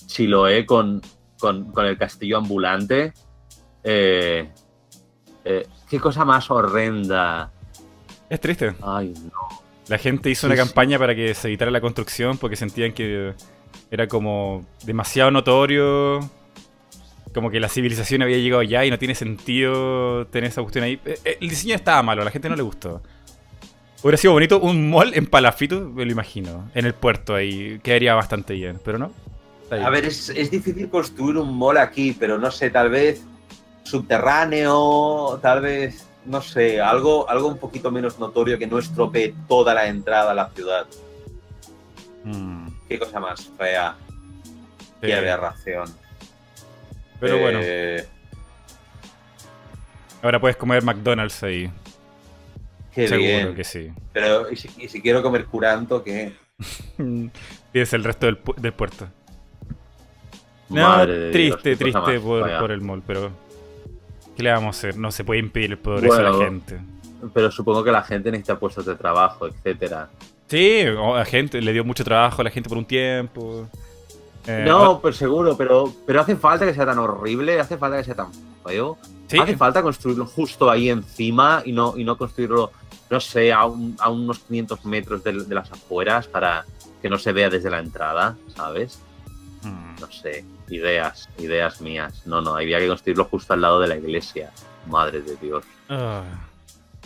Chiloé 0.07 0.67
con, 0.67 1.01
con, 1.39 1.71
con 1.71 1.87
el 1.87 1.97
castillo 1.97 2.39
ambulante. 2.39 3.13
Eh, 3.85 4.51
eh, 5.45 5.69
qué 5.89 6.01
cosa 6.01 6.25
más 6.25 6.51
horrenda. 6.51 7.53
Es 8.29 8.41
triste. 8.41 8.75
Ay, 8.83 9.15
no. 9.33 9.70
La 9.91 9.99
gente 9.99 10.31
hizo 10.31 10.47
Sí, 10.47 10.47
una 10.47 10.57
sí. 10.57 10.63
campaña 10.63 10.99
para 10.99 11.15
que 11.15 11.35
se 11.35 11.49
evitara 11.49 11.71
la 11.71 11.81
construcción 11.81 12.39
porque 12.39 12.57
sentían 12.57 12.93
que 12.93 13.35
era 13.91 14.07
como 14.09 14.65
demasiado 14.85 15.31
notorio. 15.31 16.21
Como 17.35 17.51
que 17.51 17.61
la 17.61 17.69
civilización 17.69 18.23
había 18.23 18.39
llegado 18.39 18.63
ya 18.63 18.85
y 18.85 18.91
no 18.91 18.99
tiene 18.99 19.15
sentido 19.15 20.27
tener 20.29 20.51
esa 20.51 20.63
cuestión 20.63 20.85
ahí. 20.85 21.01
Eh, 21.05 21.19
eh, 21.25 21.39
El 21.41 21.49
diseño 21.51 21.75
estaba 21.75 22.03
malo, 22.03 22.23
a 22.23 22.25
la 22.25 22.31
gente 22.31 22.49
no 22.49 22.57
le 22.57 22.63
gustó. 22.63 23.03
Hubiera 24.03 24.17
sido 24.17 24.33
bonito 24.33 24.59
un 24.61 24.89
mall 24.91 25.13
en 25.15 25.27
Palafito, 25.27 25.81
me 25.81 26.05
lo 26.05 26.11
imagino. 26.13 26.71
En 26.75 26.87
el 26.87 26.95
puerto 26.95 27.35
ahí. 27.35 27.79
Quedaría 27.83 28.15
bastante 28.15 28.55
bien, 28.55 28.81
pero 28.85 28.99
no. 28.99 29.13
A 29.71 29.91
ver, 29.91 30.07
es, 30.07 30.31
es 30.31 30.51
difícil 30.51 30.89
construir 30.89 31.37
un 31.37 31.57
mall 31.57 31.77
aquí, 31.79 32.17
pero 32.19 32.39
no 32.39 32.51
sé, 32.51 32.71
tal 32.71 32.91
vez 32.91 33.23
subterráneo, 33.85 35.39
tal 35.43 35.61
vez, 35.63 36.07
no 36.27 36.41
sé, 36.43 36.81
algo, 36.81 37.29
algo 37.29 37.49
un 37.49 37.59
poquito 37.59 37.91
menos 37.91 38.19
notorio 38.19 38.59
que 38.59 38.67
no 38.67 38.79
estropee 38.79 39.35
toda 39.49 39.75
la 39.75 39.87
entrada 39.89 40.33
a 40.33 40.35
la 40.35 40.49
ciudad. 40.51 40.87
Mm, 42.25 42.69
Qué 42.89 42.99
cosa 42.99 43.21
más 43.21 43.51
fea, 43.57 43.97
sí. 44.09 44.85
qué 45.01 45.15
aberración. 45.15 45.89
Pero 47.21 47.39
bueno, 47.39 47.61
Eh, 47.63 48.07
ahora 50.23 50.41
puedes 50.41 50.57
comer 50.57 50.83
McDonald's 50.83 51.43
ahí. 51.43 51.71
qué 52.95 53.09
Seguro 53.09 53.27
bien. 53.27 53.55
que 53.55 53.65
sí. 53.65 53.91
Pero, 54.13 54.51
¿y 54.51 54.57
si, 54.57 54.69
y 54.79 54.89
si 54.89 55.01
quiero 55.01 55.23
comer 55.23 55.47
curanto, 55.47 56.03
qué? 56.03 56.33
Tienes 57.73 57.93
el 57.93 58.05
resto 58.05 58.27
del, 58.27 58.43
pu- 58.43 58.57
del 58.57 58.73
puerto. 58.73 59.07
No, 60.69 60.83
Madre 60.89 61.31
Dios, 61.31 61.61
triste, 61.63 61.77
triste 61.77 62.21
por, 62.21 62.59
por 62.61 62.71
el 62.71 62.81
mall, 62.81 63.03
pero. 63.07 63.31
¿Qué 64.37 64.43
le 64.43 64.51
vamos 64.53 64.77
a 64.77 64.79
hacer? 64.79 64.97
No 64.97 65.11
se 65.11 65.25
puede 65.25 65.41
impedir 65.41 65.73
el 65.73 65.79
progreso 65.79 66.17
de 66.17 66.23
la 66.23 66.31
Bueno. 66.31 66.45
gente. 66.45 66.81
Pero 67.35 67.51
supongo 67.51 67.85
que 67.85 67.93
la 67.93 68.03
gente 68.03 68.31
necesita 68.31 68.59
puestos 68.59 68.87
de 68.87 68.95
trabajo, 68.95 69.47
etcétera. 69.47 70.09
Sí, 70.49 70.85
o 70.99 71.17
a 71.17 71.25
gente 71.25 71.61
le 71.61 71.73
dio 71.73 71.85
mucho 71.85 72.03
trabajo 72.03 72.41
a 72.41 72.45
la 72.45 72.51
gente 72.51 72.69
por 72.69 72.79
un 72.79 72.85
tiempo. 72.87 73.69
Eh, 74.47 74.65
no, 74.67 74.93
o- 74.93 75.01
pues 75.01 75.17
seguro, 75.17 75.57
pero, 75.57 75.93
pero 76.07 76.21
hace 76.23 76.35
falta 76.37 76.65
que 76.67 76.73
sea 76.75 76.87
tan 76.87 76.99
horrible, 76.99 77.61
hace 77.61 77.77
falta 77.77 77.99
que 77.99 78.05
sea 78.05 78.15
tan 78.15 78.29
feo. 78.65 78.97
sí, 79.27 79.39
Hace 79.39 79.57
falta 79.57 79.83
construirlo 79.83 80.27
justo 80.27 80.71
ahí 80.71 80.89
encima 80.91 81.63
y 81.65 81.73
no, 81.73 81.95
y 81.97 82.03
no 82.05 82.17
construirlo, 82.17 82.73
no 83.11 83.21
sé, 83.21 83.53
a, 83.53 83.67
un- 83.67 83.95
a 84.01 84.09
unos 84.11 84.39
500 84.41 84.85
metros 84.87 85.23
de, 85.23 85.45
de 85.45 85.55
las 85.55 85.71
afueras 85.71 86.27
para 86.27 86.65
que 87.03 87.09
no 87.11 87.19
se 87.19 87.33
vea 87.33 87.49
desde 87.51 87.71
la 87.71 87.79
entrada, 87.79 88.37
¿sabes? 88.57 88.99
Mm. 89.63 90.01
No 90.01 90.11
sé, 90.11 90.45
ideas, 90.71 91.29
ideas 91.39 91.81
mías. 91.81 92.27
No, 92.27 92.41
no, 92.41 92.55
había 92.57 92.79
que 92.79 92.89
construirlo 92.89 93.25
justo 93.25 93.53
al 93.53 93.61
lado 93.61 93.81
de 93.81 93.89
la 93.89 93.97
iglesia. 93.97 94.51
Madre 94.87 95.21
de 95.23 95.37
Dios. 95.37 95.65
Ah. 95.89 96.25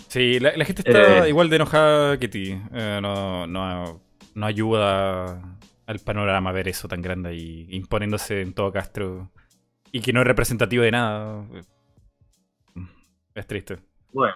Sí, 0.09 0.39
la, 0.39 0.57
la 0.57 0.65
gente 0.65 0.83
está 0.87 1.27
Eh. 1.27 1.29
igual 1.31 1.49
de 1.51 1.57
enojada 1.57 2.19
que 2.19 2.29
ti. 2.29 2.59
Eh, 2.73 2.99
no, 3.03 3.47
no, 3.47 4.01
no 4.35 4.47
ayuda 4.47 5.59
al 5.87 5.99
panorama 5.99 6.53
ver 6.53 6.69
eso 6.69 6.87
tan 6.89 7.03
grande 7.03 7.31
ahí, 7.31 7.67
imponiéndose 7.71 8.41
en 8.43 8.55
todo 8.55 8.73
Castro. 8.73 9.31
Y 9.93 10.01
que 10.01 10.13
no 10.13 10.21
es 10.21 10.27
representativo 10.27 10.83
de 10.85 10.91
nada. 10.93 11.45
Es 13.35 13.47
triste. 13.47 13.79
Bueno, 14.13 14.35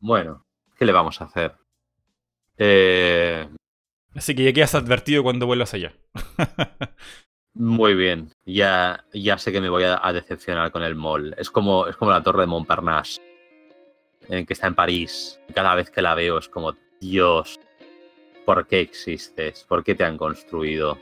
bueno, 0.00 0.44
¿qué 0.76 0.84
le 0.84 0.92
vamos 0.92 1.20
a 1.20 1.24
hacer? 1.24 1.54
Eh, 2.58 3.48
Así 4.14 4.34
que 4.34 4.42
ya 4.44 4.52
quedas 4.52 4.74
advertido 4.74 5.22
cuando 5.22 5.46
vuelvas 5.46 5.72
allá. 5.74 5.92
muy 7.60 7.94
bien, 7.94 8.32
ya, 8.46 9.04
ya 9.12 9.36
sé 9.36 9.52
que 9.52 9.60
me 9.60 9.68
voy 9.68 9.84
a, 9.84 10.00
a 10.02 10.14
decepcionar 10.14 10.72
con 10.72 10.82
el 10.82 10.94
mall. 10.94 11.34
Es 11.36 11.50
como, 11.50 11.86
es 11.86 11.94
como 11.94 12.10
la 12.10 12.22
torre 12.22 12.40
de 12.40 12.46
Montparnasse, 12.46 13.20
en 14.30 14.46
que 14.46 14.54
está 14.54 14.66
en 14.66 14.74
París. 14.74 15.38
Cada 15.54 15.74
vez 15.74 15.90
que 15.90 16.00
la 16.00 16.14
veo 16.14 16.38
es 16.38 16.48
como, 16.48 16.74
Dios, 17.02 17.60
¿por 18.46 18.66
qué 18.66 18.80
existes? 18.80 19.64
¿Por 19.68 19.84
qué 19.84 19.94
te 19.94 20.04
han 20.04 20.16
construido? 20.16 20.96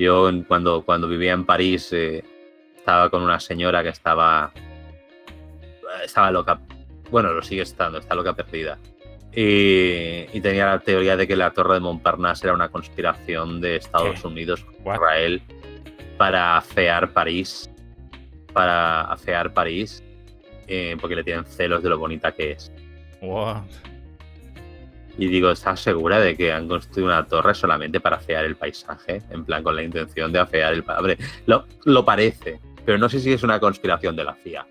Yo 0.00 0.28
cuando, 0.48 0.82
cuando 0.84 1.06
vivía 1.06 1.32
en 1.32 1.46
París 1.46 1.92
eh, 1.92 2.24
estaba 2.76 3.08
con 3.08 3.22
una 3.22 3.38
señora 3.38 3.84
que 3.84 3.90
estaba, 3.90 4.52
estaba 6.02 6.32
loca. 6.32 6.60
Bueno, 7.08 7.32
lo 7.32 7.42
sigue 7.42 7.62
estando, 7.62 7.98
está 7.98 8.16
loca 8.16 8.34
perdida. 8.34 8.80
Y, 9.32 10.26
y 10.32 10.40
tenía 10.40 10.66
la 10.66 10.80
teoría 10.80 11.16
de 11.16 11.28
que 11.28 11.36
la 11.36 11.52
torre 11.52 11.74
de 11.74 11.80
Montparnasse 11.80 12.48
era 12.48 12.54
una 12.54 12.68
conspiración 12.68 13.60
de 13.60 13.76
Estados 13.76 14.22
¿Qué? 14.22 14.26
Unidos 14.26 14.64
contra? 14.64 14.94
Israel 14.94 15.42
para 16.18 16.58
afear 16.58 17.12
París. 17.12 17.70
Para 18.52 19.02
afear 19.02 19.52
París. 19.54 20.02
eh, 20.70 20.96
porque 21.00 21.16
le 21.16 21.24
tienen 21.24 21.46
celos 21.46 21.82
de 21.82 21.88
lo 21.88 21.98
bonita 21.98 22.32
que 22.32 22.52
es. 22.52 22.70
What? 23.22 23.62
Y 25.16 25.26
digo, 25.28 25.50
¿estás 25.50 25.80
segura 25.80 26.20
de 26.20 26.36
que 26.36 26.52
han 26.52 26.68
construido 26.68 27.08
una 27.08 27.26
torre 27.26 27.54
solamente 27.54 27.98
para 28.00 28.16
afear 28.16 28.44
el 28.44 28.54
paisaje? 28.54 29.22
En 29.30 29.44
plan, 29.46 29.62
con 29.62 29.74
la 29.74 29.82
intención 29.82 30.30
de 30.30 30.38
afear 30.40 30.74
el 30.74 30.84
paisaje. 30.84 31.16
Lo, 31.46 31.64
lo 31.86 32.04
parece, 32.04 32.60
pero 32.84 32.98
no 32.98 33.08
sé 33.08 33.18
si 33.20 33.32
es 33.32 33.42
una 33.42 33.58
conspiración 33.58 34.14
de 34.14 34.24
la 34.24 34.34
CIA. 34.44 34.66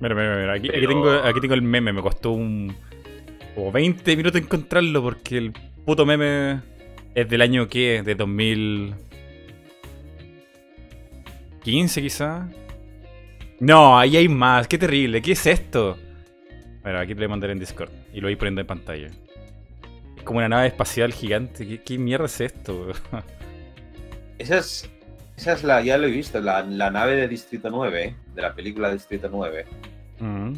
Mira, 0.00 0.14
mira, 0.14 0.36
mira. 0.36 0.52
Aquí, 0.52 0.68
tengo, 0.68 1.10
aquí 1.10 1.40
tengo 1.40 1.54
el 1.54 1.62
meme. 1.62 1.92
Me 1.92 2.02
costó 2.02 2.32
un. 2.32 2.76
como 3.54 3.72
20 3.72 4.16
minutos 4.16 4.40
encontrarlo 4.40 5.02
porque 5.02 5.38
el 5.38 5.52
puto 5.86 6.04
meme 6.04 6.60
es 7.14 7.28
del 7.28 7.40
año 7.40 7.66
que? 7.66 8.02
De 8.04 8.14
2015 11.64 12.02
quizá. 12.02 12.48
No, 13.58 13.98
ahí 13.98 14.18
hay 14.18 14.28
más. 14.28 14.68
Qué 14.68 14.76
terrible. 14.76 15.22
¿Qué 15.22 15.32
es 15.32 15.46
esto? 15.46 15.96
Bueno, 16.82 16.98
aquí 16.98 17.08
te 17.08 17.14
lo 17.14 17.20
voy 17.20 17.24
a 17.24 17.28
mandar 17.30 17.50
en 17.50 17.58
Discord 17.58 17.90
y 18.12 18.20
lo 18.20 18.26
voy 18.26 18.36
poniendo 18.36 18.60
en 18.60 18.66
pantalla. 18.66 19.08
Es 20.16 20.22
como 20.24 20.38
una 20.38 20.48
nave 20.50 20.66
espacial 20.66 21.12
gigante. 21.14 21.66
¿Qué, 21.66 21.82
qué 21.82 21.96
mierda 21.96 22.26
es 22.26 22.40
esto? 22.40 22.92
Esa 24.38 24.58
es, 24.58 24.90
esa 25.36 25.52
es 25.52 25.62
la, 25.62 25.80
ya 25.80 25.96
lo 25.96 26.08
he 26.08 26.10
visto, 26.10 26.40
la, 26.40 26.62
la 26.64 26.90
nave 26.90 27.14
de 27.14 27.28
Distrito 27.28 27.70
9, 27.70 28.16
de 28.34 28.42
la 28.42 28.52
película 28.52 28.92
Distrito 28.92 29.28
9. 29.30 29.64
Mm. 30.18 30.54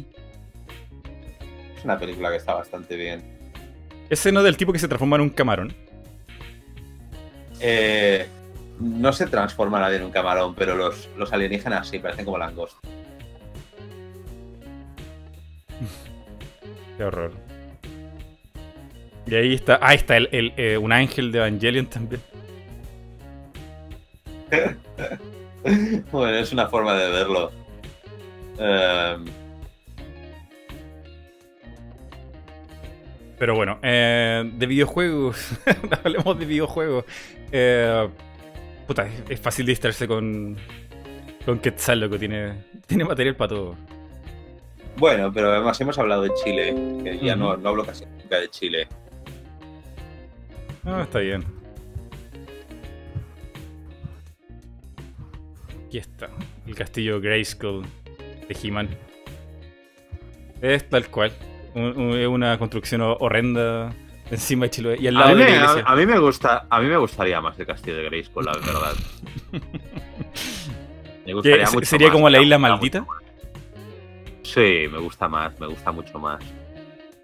Es 1.77 1.85
una 1.85 1.99
película 1.99 2.31
que 2.31 2.37
está 2.37 2.55
bastante 2.55 2.95
bien. 2.95 3.21
Ese 4.09 4.31
no 4.31 4.41
del 4.41 4.57
tipo 4.57 4.73
que 4.73 4.79
se 4.79 4.87
transforma 4.87 5.17
en 5.17 5.21
un 5.21 5.29
camarón. 5.29 5.75
Eh, 7.59 8.25
no 8.79 9.13
se 9.13 9.27
transforma 9.27 9.79
nadie 9.79 9.97
en 9.97 10.03
un 10.03 10.11
camarón, 10.11 10.55
pero 10.55 10.75
los, 10.75 11.09
los 11.17 11.31
alienígenas 11.33 11.87
sí, 11.87 11.99
parecen 11.99 12.25
como 12.25 12.37
langostas. 12.37 12.79
Qué 16.97 17.03
horror. 17.03 17.31
Y 19.25 19.35
ahí 19.35 19.53
está. 19.53 19.79
Ah, 19.81 19.93
está 19.93 20.17
el, 20.17 20.29
el, 20.31 20.53
eh, 20.57 20.77
un 20.77 20.91
ángel 20.91 21.31
de 21.31 21.39
Evangelion 21.39 21.85
también. 21.87 22.21
bueno, 26.11 26.37
es 26.37 26.51
una 26.53 26.67
forma 26.67 26.95
de 26.95 27.11
verlo. 27.11 27.51
Eh, 28.57 29.17
Pero 33.37 33.55
bueno, 33.55 33.77
eh, 33.83 34.49
de 34.55 34.65
videojuegos. 34.65 35.51
Hablemos 36.03 36.39
de 36.39 36.45
videojuegos. 36.45 37.05
Eh, 37.51 38.09
puta, 38.87 39.05
es- 39.05 39.23
es 39.29 39.39
fácil 39.39 39.65
distraerse 39.65 40.07
con. 40.07 40.57
Con 41.45 41.59
Quetzal, 41.59 41.99
loco. 42.01 42.17
Tiene, 42.17 42.53
tiene 42.87 43.05
material 43.05 43.35
para 43.35 43.49
todo. 43.49 43.75
bueno, 44.97 45.31
pero 45.31 45.51
además 45.51 45.79
hemos 45.79 45.97
hablado 45.99 46.23
de 46.23 46.31
Chile, 46.43 46.73
que 47.03 47.19
ya 47.19 47.35
no, 47.35 47.55
no 47.55 47.69
hablo 47.69 47.85
casi 47.85 48.05
nunca 48.05 48.39
de 48.39 48.49
Chile. 48.49 48.87
Ah, 50.85 51.01
está 51.03 51.19
bien. 51.19 51.43
Aquí 55.87 55.97
está. 55.99 56.29
El 56.65 56.75
castillo 56.75 57.21
Grayskull 57.21 57.83
de 58.47 58.57
He-Man. 58.61 58.89
Es 60.61 60.87
tal 60.89 61.07
cual. 61.09 61.31
Es 61.75 62.27
una 62.27 62.57
construcción 62.57 63.01
ho- 63.01 63.17
horrenda 63.19 63.93
encima 64.31 64.65
de 64.65 64.69
Chiloé. 64.71 64.97
Y 64.99 65.07
al 65.07 65.17
A 65.17 65.19
lado 65.21 65.35
mí, 65.35 65.43
de 65.43 65.45
la 65.45 65.49
me, 65.51 65.57
iglesia. 65.57 65.83
a- 65.85 65.91
a 65.91 65.95
mí 65.95 66.05
me 66.05 66.19
gusta, 66.19 66.65
a 66.69 66.79
mí 66.81 66.87
me 66.87 66.97
gustaría 66.97 67.41
más 67.41 67.57
el 67.59 67.65
castillo 67.65 67.97
de 67.97 68.03
Grayskull, 68.03 68.45
la 68.45 68.51
verdad. 68.53 68.93
Me 71.25 71.25
¿Qué, 71.25 71.33
gustaría 71.33 71.69
mucho 71.71 71.85
¿Sería 71.85 72.07
más, 72.07 72.13
como 72.15 72.29
la 72.29 72.41
isla 72.41 72.57
maldita? 72.57 73.05
Sí, 74.43 74.85
me 74.89 74.97
gusta 74.97 75.27
más, 75.27 75.59
me 75.59 75.67
gusta 75.67 75.91
mucho 75.91 76.17
más. 76.19 76.39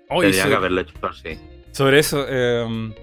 Tendría 0.10 0.34
sobre, 0.34 0.50
que 0.50 0.56
haberlo 0.58 0.82
hecho 0.82 0.94
así. 1.08 1.40
sobre 1.72 2.00
eso, 2.00 2.26
eh, 2.28 2.94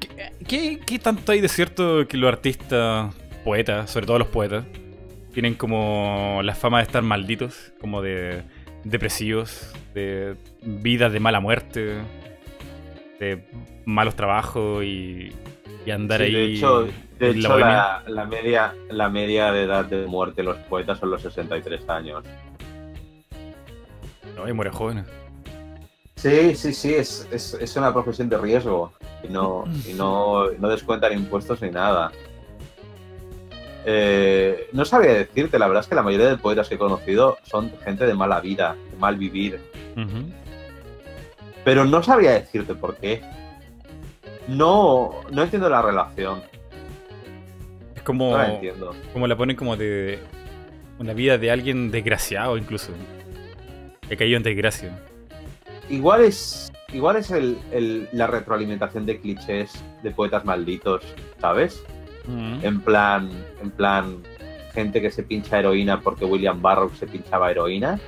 ¿qué, 0.00 0.08
qué, 0.48 0.80
qué 0.86 0.98
tanto 0.98 1.32
hay 1.32 1.40
de 1.42 1.48
cierto 1.48 2.08
que 2.08 2.16
los 2.16 2.32
artistas, 2.32 3.14
poetas, 3.44 3.90
sobre 3.90 4.06
todo 4.06 4.18
los 4.18 4.28
poetas, 4.28 4.64
tienen 5.34 5.54
como 5.54 6.40
la 6.42 6.54
fama 6.54 6.78
de 6.78 6.84
estar 6.84 7.02
malditos, 7.02 7.72
como 7.78 8.00
de 8.00 8.42
depresivos, 8.84 9.70
de 9.94 10.34
vidas 10.62 11.12
de 11.12 11.20
mala 11.20 11.40
muerte, 11.40 11.98
de 13.20 13.44
malos 13.84 14.14
trabajos 14.16 14.84
y, 14.84 15.32
y 15.86 15.90
andar 15.90 16.18
Sí, 16.20 16.24
ahí. 16.26 16.32
de 16.32 16.44
hecho, 16.54 16.88
de 17.18 17.30
hecho 17.30 17.58
la, 17.58 18.02
la 18.06 18.24
media, 18.26 18.74
la 18.90 19.08
media 19.08 19.52
de 19.52 19.62
edad 19.64 19.84
de 19.84 20.06
muerte 20.06 20.36
de 20.42 20.44
los 20.44 20.56
poetas 20.58 20.98
son 20.98 21.10
los 21.10 21.22
63 21.22 21.88
años. 21.88 22.24
No, 24.36 24.48
y 24.48 24.52
muere 24.52 24.70
joven. 24.70 25.04
Sí, 26.16 26.54
sí, 26.54 26.72
sí, 26.72 26.94
es, 26.94 27.28
es, 27.32 27.54
es 27.54 27.76
una 27.76 27.92
profesión 27.92 28.28
de 28.28 28.38
riesgo 28.38 28.92
y 29.22 29.28
no, 29.28 29.64
y 29.88 29.92
no, 29.94 30.50
no 30.58 30.68
descuentan 30.68 31.12
impuestos 31.12 31.60
ni 31.62 31.70
nada. 31.70 32.10
Eh, 33.84 34.68
no 34.72 34.84
sabría 34.84 35.14
decirte, 35.14 35.58
la 35.58 35.66
verdad 35.66 35.82
es 35.82 35.88
que 35.88 35.96
la 35.96 36.02
mayoría 36.04 36.28
de 36.28 36.36
poetas 36.38 36.68
que 36.68 36.76
he 36.76 36.78
conocido 36.78 37.38
son 37.42 37.72
gente 37.84 38.06
de 38.06 38.14
mala 38.14 38.40
vida, 38.40 38.76
de 38.92 38.96
mal 38.96 39.16
vivir. 39.16 39.60
Pero 41.64 41.84
no 41.84 42.02
sabría 42.02 42.32
decirte 42.32 42.74
por 42.74 42.96
qué. 42.96 43.22
No, 44.48 45.10
no 45.30 45.42
entiendo 45.42 45.68
la 45.68 45.82
relación, 45.82 46.42
Es 47.94 48.02
como, 48.02 48.32
no 48.32 48.38
la 48.38 48.54
entiendo. 48.54 48.94
como 49.12 49.26
la 49.26 49.36
ponen 49.36 49.56
como 49.56 49.76
de 49.76 50.18
una 50.98 51.12
vida 51.12 51.38
de 51.38 51.50
alguien 51.50 51.90
desgraciado 51.90 52.56
incluso. 52.58 52.92
Que 54.08 54.16
cayó 54.16 54.36
en 54.36 54.42
desgracia. 54.42 54.98
Igual 55.88 56.22
es, 56.22 56.72
igual 56.92 57.16
es 57.16 57.30
el, 57.30 57.58
el- 57.70 58.08
la 58.12 58.26
retroalimentación 58.26 59.06
de 59.06 59.20
clichés 59.20 59.72
de 60.02 60.10
poetas 60.10 60.44
malditos, 60.44 61.02
¿sabes? 61.40 61.82
Ujú. 62.26 62.66
En 62.66 62.80
plan, 62.80 63.30
en 63.62 63.70
plan, 63.70 64.16
gente 64.74 65.00
que 65.00 65.10
se 65.10 65.22
pincha 65.22 65.58
heroína 65.60 66.00
porque 66.00 66.24
William 66.24 66.60
Barrow 66.62 66.90
se 66.94 67.06
pinchaba 67.06 67.50
heroína, 67.50 67.98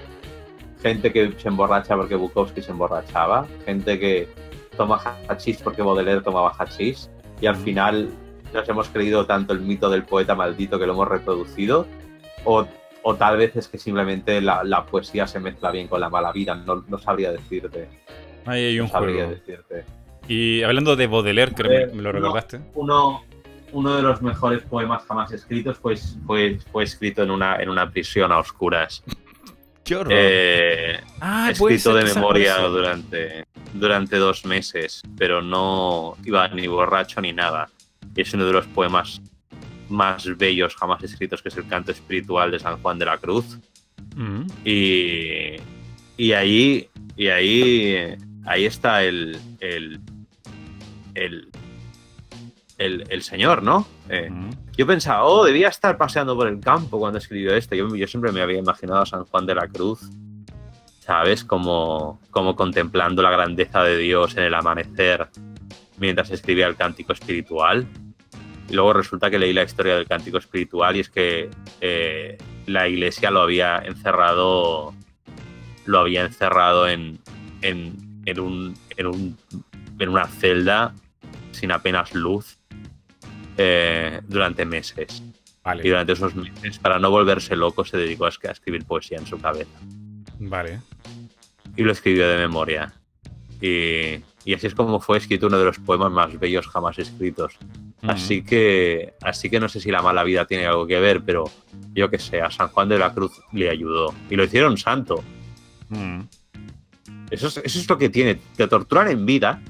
gente 0.85 1.12
que 1.12 1.32
se 1.39 1.49
emborracha 1.49 1.97
porque 1.97 2.14
Bukowski 2.14 2.61
se 2.62 2.70
emborrachaba, 2.70 3.47
gente 3.64 3.99
que 3.99 4.28
toma 4.76 5.01
hachís 5.28 5.62
porque 5.62 5.80
Baudelaire 5.82 6.20
tomaba 6.20 6.53
hachís, 6.59 7.11
y 7.41 7.47
al 7.47 7.57
final 7.57 8.11
nos 8.53 8.68
hemos 8.68 8.89
creído 8.91 9.24
tanto 9.24 9.53
el 9.55 9.61
mito 9.61 9.89
del 9.89 10.05
poeta 10.05 10.35
maldito 10.35 10.78
que 10.78 10.87
lo 10.87 10.93
hemos 10.93 11.09
reproducido, 11.09 11.87
o, 12.45 12.66
o 13.03 13.14
tal 13.16 13.39
vez 13.39 13.57
es 13.57 13.66
que 13.68 13.78
simplemente 13.78 14.41
la, 14.43 14.62
la 14.62 14.85
poesía 14.85 15.26
se 15.26 15.41
mezcla 15.41 15.70
bien 15.70 15.89
con 15.89 16.01
la 16.01 16.11
mala 16.11 16.30
vida, 16.32 16.55
no, 16.55 16.85
no 16.87 16.99
sabría 16.99 17.32
decirte, 17.32 17.89
Ahí 18.47 18.62
hay 18.66 18.76
no 18.76 18.85
un 18.85 18.91
sabría 18.91 19.24
juego. 19.24 19.30
decirte. 19.30 19.85
Y 20.28 20.62
hablando 20.62 20.97
de 20.97 21.07
Baudelaire, 21.07 21.53
creo 21.55 21.70
que 21.70 21.76
Eh, 21.82 21.87
me, 21.87 21.93
me 21.95 22.03
lo 22.03 22.12
no. 22.12 22.18
recordaste. 22.20 22.61
uno, 22.74 23.22
uno 23.72 23.97
de 23.97 24.03
los 24.03 24.20
mejores 24.22 24.62
poemas 24.62 25.03
jamás 25.07 25.32
escritos 25.32 25.78
fue, 25.78 25.97
fue, 26.26 26.59
fue 26.70 26.85
escrito 26.85 27.22
en 27.22 27.30
una, 27.30 27.57
en 27.57 27.70
una 27.70 27.91
prisión 27.91 28.30
a 28.32 28.39
oscuras. 28.39 29.03
¡Qué 29.85 29.97
horror! 29.97 30.12
Eh, 30.16 31.01
ah, 31.20 31.51
escrito 31.51 31.95
de 31.95 32.05
memoria 32.05 32.57
durante, 32.59 33.45
durante 33.74 34.16
dos 34.16 34.45
meses, 34.47 35.03
pero 35.16 35.43
no 35.43 36.16
iba 36.24 36.49
ni 36.49 36.66
borracho 36.66 37.20
ni 37.20 37.32
nada. 37.32 37.68
Y 38.16 38.22
es 38.22 38.32
uno 38.32 38.47
de 38.47 38.53
los 38.53 38.66
poemas 38.66 39.20
más 39.91 40.24
bellos 40.37 40.74
jamás 40.74 41.02
escritos, 41.02 41.43
que 41.43 41.51
es 41.51 41.56
el 41.56 41.69
canto 41.69 41.93
espiritual 41.93 42.51
de 42.51 42.59
San 42.59 42.81
Juan 42.81 42.98
de 42.98 43.05
la 43.05 43.19
Cruz. 43.19 43.59
Ujú. 44.16 44.47
Y, 44.65 45.56
y 46.16 46.32
ahí, 46.32 46.89
y 47.16 47.28
ahí, 47.28 48.16
ahí 48.47 48.65
está 48.65 49.05
el, 49.05 49.39
el, 49.61 50.01
el, 51.15 51.48
el, 52.78 53.05
el 53.11 53.23
señor, 53.23 53.62
¿no? 53.62 53.86
Eh, 54.09 54.31
yo 54.76 54.86
pensaba, 54.86 55.24
oh, 55.24 55.44
debía 55.44 55.68
estar 55.68 55.97
paseando 55.97 56.36
por 56.36 56.48
el 56.48 56.60
campo 56.60 56.98
cuando 56.98 57.18
escribió 57.18 57.55
este. 57.55 57.76
Yo, 57.76 57.94
yo 57.94 58.06
siempre 58.06 58.32
me 58.32 58.43
había 58.43 58.59
imaginado 58.59 59.01
a 59.01 59.06
San 59.06 59.24
Juan 59.24 59.47
de 59.47 59.55
la 59.55 59.68
Cruz, 59.68 60.01
¿sabes? 61.01 61.44
Como, 61.44 62.20
como 62.31 62.55
contemplando 62.56 63.22
la 63.22 63.31
grandeza 63.31 63.82
de 63.82 63.97
Dios 63.98 64.36
en 64.36 64.44
el 64.44 64.55
amanecer 64.55 65.28
mientras 65.98 66.31
escribía 66.31 66.66
el 66.66 66.76
cántico 66.76 67.12
espiritual. 67.12 67.86
Y 68.68 68.74
luego 68.74 68.94
resulta 68.94 69.31
que 69.31 69.39
leí 69.39 69.52
la 69.52 69.62
historia 69.62 69.97
del 69.97 70.06
cántico 70.06 70.39
espiritual 70.39 70.97
y 70.97 71.01
es 71.01 71.10
que 71.10 71.51
eh, 71.81 72.39
la 72.66 72.89
iglesia 72.89 73.31
lo 73.31 73.43
había 73.43 73.78
encerrado, 73.78 74.94
lo 75.85 75.98
había 75.98 76.24
encerrado 76.24 76.89
en, 76.89 77.18
en, 77.60 78.22
en, 78.24 78.40
un, 78.40 78.74
en, 78.97 79.06
un, 79.06 79.36
en 79.98 80.09
una 80.09 80.26
celda 80.26 80.94
sin 81.52 81.72
apenas 81.72 82.14
luz 82.14 82.59
eh, 83.56 84.20
durante 84.28 84.64
meses. 84.64 85.22
Y 85.22 85.32
Vale, 85.64 85.82
durante 85.89 86.12
esos 86.12 86.35
meses, 86.35 86.78
para 86.78 86.98
no 86.98 87.10
volverse 87.10 87.56
loco, 87.56 87.85
se 87.85 87.97
dedicó 87.97 88.26
a 88.26 88.28
es- 88.28 88.39
a 88.47 88.51
escribir 88.52 88.85
poesía 88.85 89.18
en 89.18 89.26
su 89.26 89.39
cabeza. 89.39 89.78
vale. 90.39 90.81
Y 91.76 91.82
lo 91.82 91.93
escribió 91.93 92.28
de 92.28 92.36
memoria. 92.36 92.93
Y, 93.60 94.20
y 94.44 94.55
así 94.55 94.66
es 94.66 94.74
como 94.74 95.01
fue 95.01 95.16
escrito 95.18 95.47
uno 95.47 95.59
de 95.59 95.64
los 95.64 95.78
poemas 95.78 96.12
más 96.12 96.39
bellos 96.39 96.66
jamás 96.68 96.98
escritos. 96.98 97.56
Así 98.02 98.43
que, 98.43 99.14
así 99.22 99.48
que 99.48 99.59
no 99.59 99.68
sé 99.70 99.81
si 99.81 99.90
la 99.90 100.02
mala 100.02 100.22
vida 100.24 100.44
tiene 100.44 100.66
algo 100.66 100.86
que 100.86 101.01
ver, 101.01 101.22
pero 101.24 101.44
yo 101.94 102.10
que 102.10 102.18
sé, 102.18 102.43
a 102.43 102.51
San 102.51 102.68
Juan 102.68 102.90
de 102.90 102.98
la 102.98 103.14
Cruz 103.14 103.40
le 103.52 103.70
ayudó. 103.70 104.12
Y 104.28 104.36
lo 104.36 104.44
hicieron 104.44 104.76
santo. 104.76 105.24
Ujú. 105.90 106.26
Eso 107.31 107.47
es, 107.48 107.56
eso 107.56 107.78
es 107.78 107.89
lo 107.89 107.97
que 107.97 108.10
tiene. 108.10 108.35
Te 108.56 108.68
torturan 108.68 109.09
en 109.10 109.24
vida, 109.24 109.62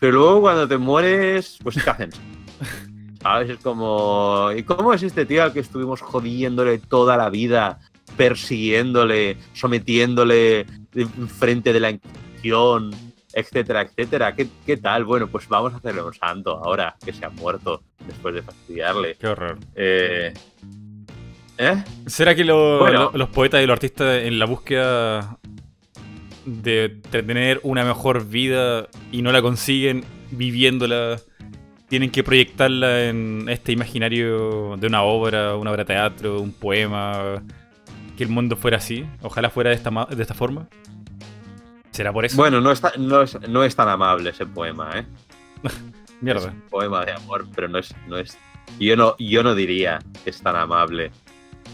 pero 0.00 0.14
luego 0.14 0.40
cuando 0.40 0.66
te 0.66 0.76
mueres, 0.76 1.58
pues 1.62 1.76
¿qué 1.82 1.88
hacen? 1.88 2.10
¿Sabes? 3.22 3.50
Es 3.50 3.58
como. 3.58 4.50
¿Y 4.54 4.62
cómo 4.64 4.92
es 4.92 5.02
este 5.02 5.24
tío 5.24 5.42
al 5.42 5.52
que 5.52 5.60
estuvimos 5.60 6.00
jodiéndole 6.00 6.78
toda 6.78 7.16
la 7.16 7.30
vida, 7.30 7.78
persiguiéndole, 8.16 9.38
sometiéndole 9.54 10.66
frente 11.38 11.72
de 11.72 11.80
la 11.80 11.90
Inquisición, 11.90 12.90
etcétera, 13.32 13.82
etcétera? 13.82 14.34
¿Qué, 14.34 14.48
¿Qué, 14.66 14.76
tal? 14.76 15.04
Bueno, 15.04 15.28
pues 15.28 15.48
vamos 15.48 15.72
a 15.72 15.76
hacerle 15.76 16.02
un 16.02 16.12
santo 16.12 16.62
ahora 16.62 16.96
que 17.02 17.12
se 17.12 17.24
ha 17.24 17.30
muerto 17.30 17.82
después 18.06 18.34
de 18.34 18.42
fastidiarle. 18.42 19.16
Qué 19.18 19.26
horror. 19.26 19.58
Eh, 19.74 20.34
¿Eh? 21.56 21.84
¿Será 22.06 22.34
que 22.34 22.44
lo, 22.44 22.78
bueno. 22.78 23.10
lo, 23.12 23.18
los 23.18 23.28
poetas 23.28 23.62
y 23.62 23.66
los 23.66 23.74
artistas 23.74 24.22
en 24.22 24.38
la 24.38 24.44
búsqueda 24.44 25.38
de 26.44 26.90
tener 27.10 27.60
una 27.62 27.84
mejor 27.84 28.26
vida 28.26 28.88
y 29.12 29.22
no 29.22 29.32
la 29.32 29.40
consiguen 29.40 30.04
viviéndola? 30.30 31.20
Tienen 31.88 32.10
que 32.10 32.24
proyectarla 32.24 33.04
en 33.04 33.46
este 33.48 33.72
imaginario 33.72 34.76
de 34.76 34.86
una 34.86 35.02
obra, 35.02 35.56
una 35.56 35.70
obra 35.70 35.84
de 35.84 35.94
teatro, 35.94 36.40
un 36.40 36.52
poema, 36.52 37.42
que 38.16 38.24
el 38.24 38.30
mundo 38.30 38.56
fuera 38.56 38.78
así. 38.78 39.06
Ojalá 39.22 39.50
fuera 39.50 39.70
de 39.70 39.76
esta, 39.76 39.90
de 39.90 40.22
esta 40.22 40.34
forma. 40.34 40.68
¿Será 41.90 42.12
por 42.12 42.24
eso? 42.24 42.36
Bueno, 42.36 42.60
no, 42.60 42.72
está, 42.72 42.92
no, 42.98 43.22
es, 43.22 43.38
no 43.48 43.62
es 43.62 43.76
tan 43.76 43.88
amable 43.88 44.30
ese 44.30 44.46
poema, 44.46 44.98
¿eh? 44.98 45.06
Mierda. 46.20 46.48
Es 46.48 46.54
un 46.54 46.60
poema 46.62 47.04
de 47.04 47.12
amor, 47.12 47.46
pero 47.54 47.68
no 47.68 47.78
es, 47.78 47.94
no 48.08 48.18
es. 48.18 48.36
Yo 48.80 48.96
no, 48.96 49.14
yo 49.18 49.42
no 49.42 49.54
diría 49.54 50.00
que 50.24 50.30
es 50.30 50.40
tan 50.42 50.56
amable. 50.56 51.12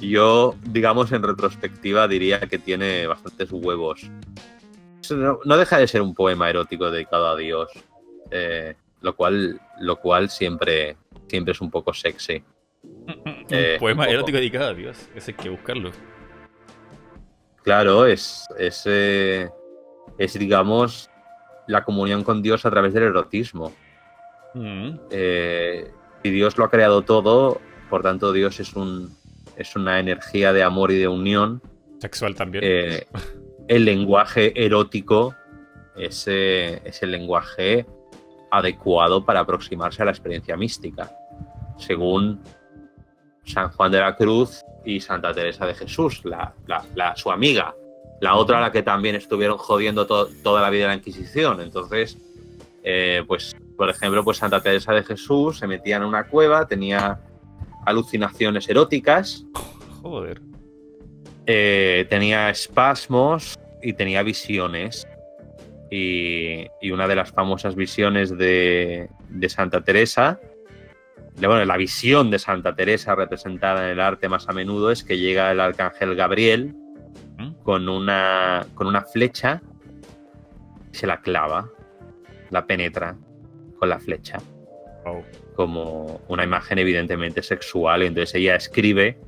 Yo, 0.01 0.57
digamos, 0.63 1.13
en 1.13 1.23
retrospectiva 1.23 2.09
diría 2.09 2.41
que 2.41 2.59
tiene 2.59 3.07
bastantes 3.07 3.51
huevos. 3.53 4.11
No, 5.11 5.41
no 5.45 5.57
deja 5.57 5.79
de 5.79 5.89
ser 5.89 6.03
un 6.03 6.15
poema 6.15 6.51
erótico 6.51 6.91
dedicado 6.91 7.29
a 7.29 7.37
Dios. 7.37 7.71
Eh, 8.31 8.75
lo 9.01 9.17
cual, 9.17 9.61
lo 9.81 9.97
cual 9.97 10.31
siempre, 10.31 10.97
siempre 11.29 11.53
es 11.53 11.61
un 11.61 11.71
poco 11.71 11.93
sexy. 11.93 12.43
Un 12.83 13.47
eh, 13.51 13.77
poema 13.81 14.07
erótico 14.07 14.39
dedicado 14.39 14.71
a 14.71 14.75
Dios, 14.75 15.09
ese 15.15 15.33
hay 15.33 15.37
que 15.37 15.49
buscarlo. 15.49 15.91
Claro, 17.63 18.07
es, 18.07 18.47
es, 18.59 18.83
eh, 18.87 19.51
es, 20.19 20.39
digamos, 20.39 21.11
la 21.67 21.85
comunión 21.85 22.25
con 22.25 22.43
Dios 22.43 22.65
a 22.65 22.71
través 22.71 22.95
del 22.95 23.05
erotismo. 23.05 23.73
Mm. 24.55 24.93
Eh, 25.11 25.91
y 26.23 26.31
Dios 26.31 26.57
lo 26.57 26.65
ha 26.65 26.71
creado 26.71 27.03
todo, 27.03 27.61
por 27.89 28.03
tanto 28.03 28.33
Dios 28.33 28.61
es, 28.61 28.75
un, 28.75 29.15
es 29.57 29.77
una 29.77 29.99
energía 29.99 30.53
de 30.53 30.63
amor 30.63 30.91
y 30.91 30.99
de 30.99 31.09
unión. 31.09 31.63
Sexual 31.99 32.35
también. 32.35 32.65
Eh, 32.67 33.07
el 33.69 33.85
lenguaje 33.85 34.53
erótico 34.55 35.35
es, 35.97 36.27
es 36.27 37.03
el 37.03 37.11
lenguaje 37.11 37.87
adecuado 38.51 39.25
para 39.25 39.41
aproximarse 39.41 40.03
a 40.03 40.05
la 40.05 40.11
experiencia 40.11 40.57
mística, 40.57 41.11
según 41.79 42.41
San 43.45 43.71
Juan 43.71 43.93
de 43.93 44.01
la 44.01 44.17
Cruz 44.17 44.63
y 44.85 45.01
Santa 45.01 45.33
Teresa 45.33 45.67
de 45.67 45.75
Jesús, 45.75 46.23
la, 46.25 46.55
su 47.17 47.31
amiga, 47.31 47.75
la 48.21 48.35
otra 48.35 48.59
a 48.59 48.61
la 48.61 48.73
que 48.73 48.83
también 48.83 49.15
estuvieron 49.15 49.59
jodiendo 49.59 50.07
toda 50.07 50.63
la 50.63 50.71
vida 50.71 50.83
de 50.83 50.89
la 50.89 50.95
Inquisición. 50.97 51.61
Entonces, 51.61 52.19
eh, 52.83 53.23
pues, 53.27 53.55
por 53.77 53.91
ejemplo, 53.91 54.25
pues 54.25 54.39
Santa 54.39 54.61
Teresa 54.61 54.93
de 54.93 55.03
Jesús 55.03 55.59
se 55.59 55.67
metía 55.67 55.97
en 55.97 56.05
una 56.05 56.25
cueva, 56.25 56.67
tenía 56.67 57.21
alucinaciones 57.87 58.69
eróticas. 58.69 59.45
Joder. 60.03 60.41
Eh, 61.47 62.07
tenía 62.09 62.51
espasmos 62.51 63.59
y 63.83 63.93
tenía 63.93 64.23
visiones. 64.23 65.07
Y, 65.91 66.69
una 66.91 67.09
de 67.09 67.17
las 67.17 67.33
famosas 67.33 67.75
visiones 67.75 68.37
de, 68.37 69.09
Santa 69.49 69.83
Teresa, 69.83 70.41
bueno, 71.37 71.65
la 71.65 71.77
visión 71.77 72.31
de 72.31 72.39
Santa 72.39 72.75
Teresa 72.75 73.15
representada 73.15 73.85
en 73.85 73.93
el 73.93 74.01
arte 74.01 74.29
más 74.29 74.49
a 74.49 74.53
menudo 74.53 74.91
es 74.91 75.03
que 75.03 75.19
llega 75.19 75.51
el 75.51 75.61
arcángel 75.61 76.15
Gabriel 76.15 76.75
con 77.63 77.89
una, 77.89 78.67
con 78.75 78.87
una 78.87 79.03
flecha 79.03 79.63
y 80.93 80.97
se 80.97 81.07
la 81.07 81.21
clava, 81.21 81.71
la 82.51 82.67
penetra 82.67 83.17
con 83.79 83.89
la 83.89 83.99
flecha. 83.99 84.39
Como 85.57 86.21
una 86.29 86.45
imagen 86.45 86.79
evidentemente 86.79 87.43
sexual. 87.43 88.03
Y 88.03 88.07
entonces 88.07 88.35
ella 88.35 88.55
escribe 88.55 89.19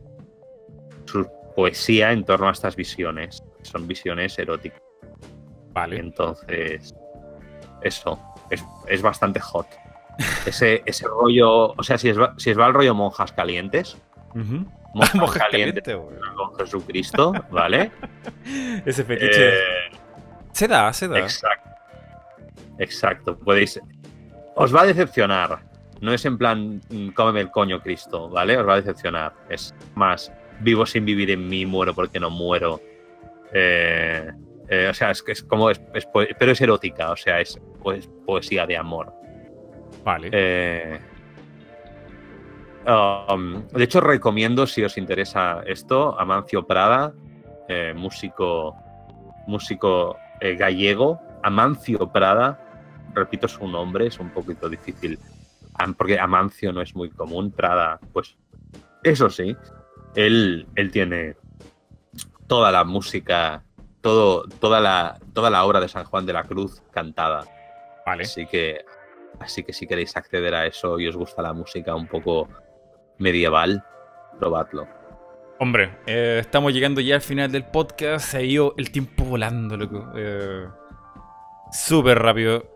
su 1.06 1.26
poesía 1.56 2.12
en 2.12 2.24
torno 2.24 2.48
a 2.48 2.52
estas 2.52 2.76
visiones. 2.76 3.42
Son 3.62 3.88
visiones 3.88 4.38
eróticas. 4.38 4.80
Vale. 5.72 5.98
Entonces, 5.98 6.94
eso, 7.82 8.18
es, 8.88 9.02
bastante 9.02 9.40
hot. 9.40 9.66
Ese, 10.46 10.82
ese 10.84 11.06
rollo, 11.06 11.72
o 11.72 11.82
sea, 11.82 11.98
si 11.98 12.10
es, 12.10 12.16
si 12.36 12.50
es 12.50 12.58
va 12.58 12.66
el 12.66 12.74
rollo 12.74 12.94
monjas 12.94 13.32
calientes, 13.32 13.96
monjas, 14.94 15.42
calientes 15.50 15.96
con 16.36 16.54
Jesucristo, 16.56 17.32
¿vale? 17.50 17.90
ese 18.86 19.04
fetiche. 19.04 19.48
Eh, 19.48 19.90
se 20.52 20.68
da, 20.68 20.92
se 20.92 21.08
da. 21.08 21.18
Exacto. 21.18 21.70
Exacto. 22.78 23.38
Podéis. 23.38 23.80
Os 24.54 24.74
va 24.74 24.82
a 24.82 24.86
decepcionar. 24.86 25.60
No 26.00 26.12
es 26.12 26.24
en 26.24 26.36
plan, 26.36 26.80
mm, 26.90 27.10
cómeme 27.10 27.40
el 27.40 27.50
coño, 27.50 27.80
Cristo, 27.80 28.28
¿vale? 28.28 28.58
Os 28.58 28.66
va 28.66 28.74
a 28.74 28.76
decepcionar. 28.76 29.32
Es 29.48 29.74
más, 29.94 30.32
vivo 30.60 30.84
sin 30.84 31.04
vivir 31.04 31.30
en 31.30 31.48
mí, 31.48 31.64
muero 31.64 31.94
porque 31.94 32.18
no 32.18 32.28
muero. 32.28 32.80
Eh, 33.52 34.30
eh, 34.72 34.88
o 34.88 34.94
sea, 34.94 35.10
es, 35.10 35.22
es 35.26 35.42
como. 35.42 35.68
Es, 35.68 35.82
pero 36.38 36.52
es 36.52 36.60
erótica, 36.62 37.10
o 37.10 37.16
sea, 37.16 37.40
es 37.40 37.60
pues, 37.82 38.08
poesía 38.24 38.66
de 38.66 38.78
amor. 38.78 39.12
Vale. 40.02 40.30
Eh, 40.32 40.98
um, 42.86 43.68
de 43.68 43.84
hecho, 43.84 44.00
recomiendo, 44.00 44.66
si 44.66 44.82
os 44.82 44.96
interesa 44.96 45.62
esto, 45.66 46.18
Amancio 46.18 46.66
Prada, 46.66 47.12
eh, 47.68 47.92
músico, 47.94 48.74
músico 49.46 50.16
gallego. 50.40 51.20
Amancio 51.42 52.10
Prada, 52.10 52.58
repito 53.12 53.48
su 53.48 53.68
nombre, 53.68 54.06
es 54.06 54.18
un 54.20 54.30
poquito 54.30 54.70
difícil, 54.70 55.18
porque 55.98 56.18
Amancio 56.18 56.72
no 56.72 56.80
es 56.80 56.96
muy 56.96 57.10
común. 57.10 57.52
Prada, 57.52 58.00
pues, 58.14 58.38
eso 59.02 59.28
sí, 59.28 59.54
él, 60.14 60.66
él 60.76 60.90
tiene 60.90 61.36
toda 62.46 62.72
la 62.72 62.84
música 62.84 63.64
todo, 64.02 64.44
toda, 64.60 64.80
la, 64.80 65.18
toda 65.32 65.48
la 65.48 65.64
obra 65.64 65.80
de 65.80 65.88
San 65.88 66.04
Juan 66.04 66.26
de 66.26 66.34
la 66.34 66.44
Cruz 66.44 66.82
cantada. 66.90 67.44
Vale. 68.04 68.24
Así 68.24 68.46
que, 68.46 68.84
así 69.40 69.62
que 69.62 69.72
si 69.72 69.86
queréis 69.86 70.16
acceder 70.16 70.54
a 70.54 70.66
eso 70.66 71.00
y 71.00 71.08
os 71.08 71.16
gusta 71.16 71.40
la 71.40 71.52
música 71.52 71.94
un 71.94 72.08
poco 72.08 72.48
medieval, 73.18 73.82
probadlo. 74.38 74.86
Hombre, 75.58 75.96
eh, 76.06 76.38
estamos 76.40 76.72
llegando 76.72 77.00
ya 77.00 77.14
al 77.14 77.20
final 77.20 77.52
del 77.52 77.64
podcast. 77.64 78.30
Se 78.30 78.38
ha 78.38 78.42
ido 78.42 78.74
el 78.76 78.90
tiempo 78.90 79.24
volando, 79.24 79.76
loco. 79.76 80.12
Eh, 80.16 80.66
Súper 81.70 82.18
rápido. 82.18 82.71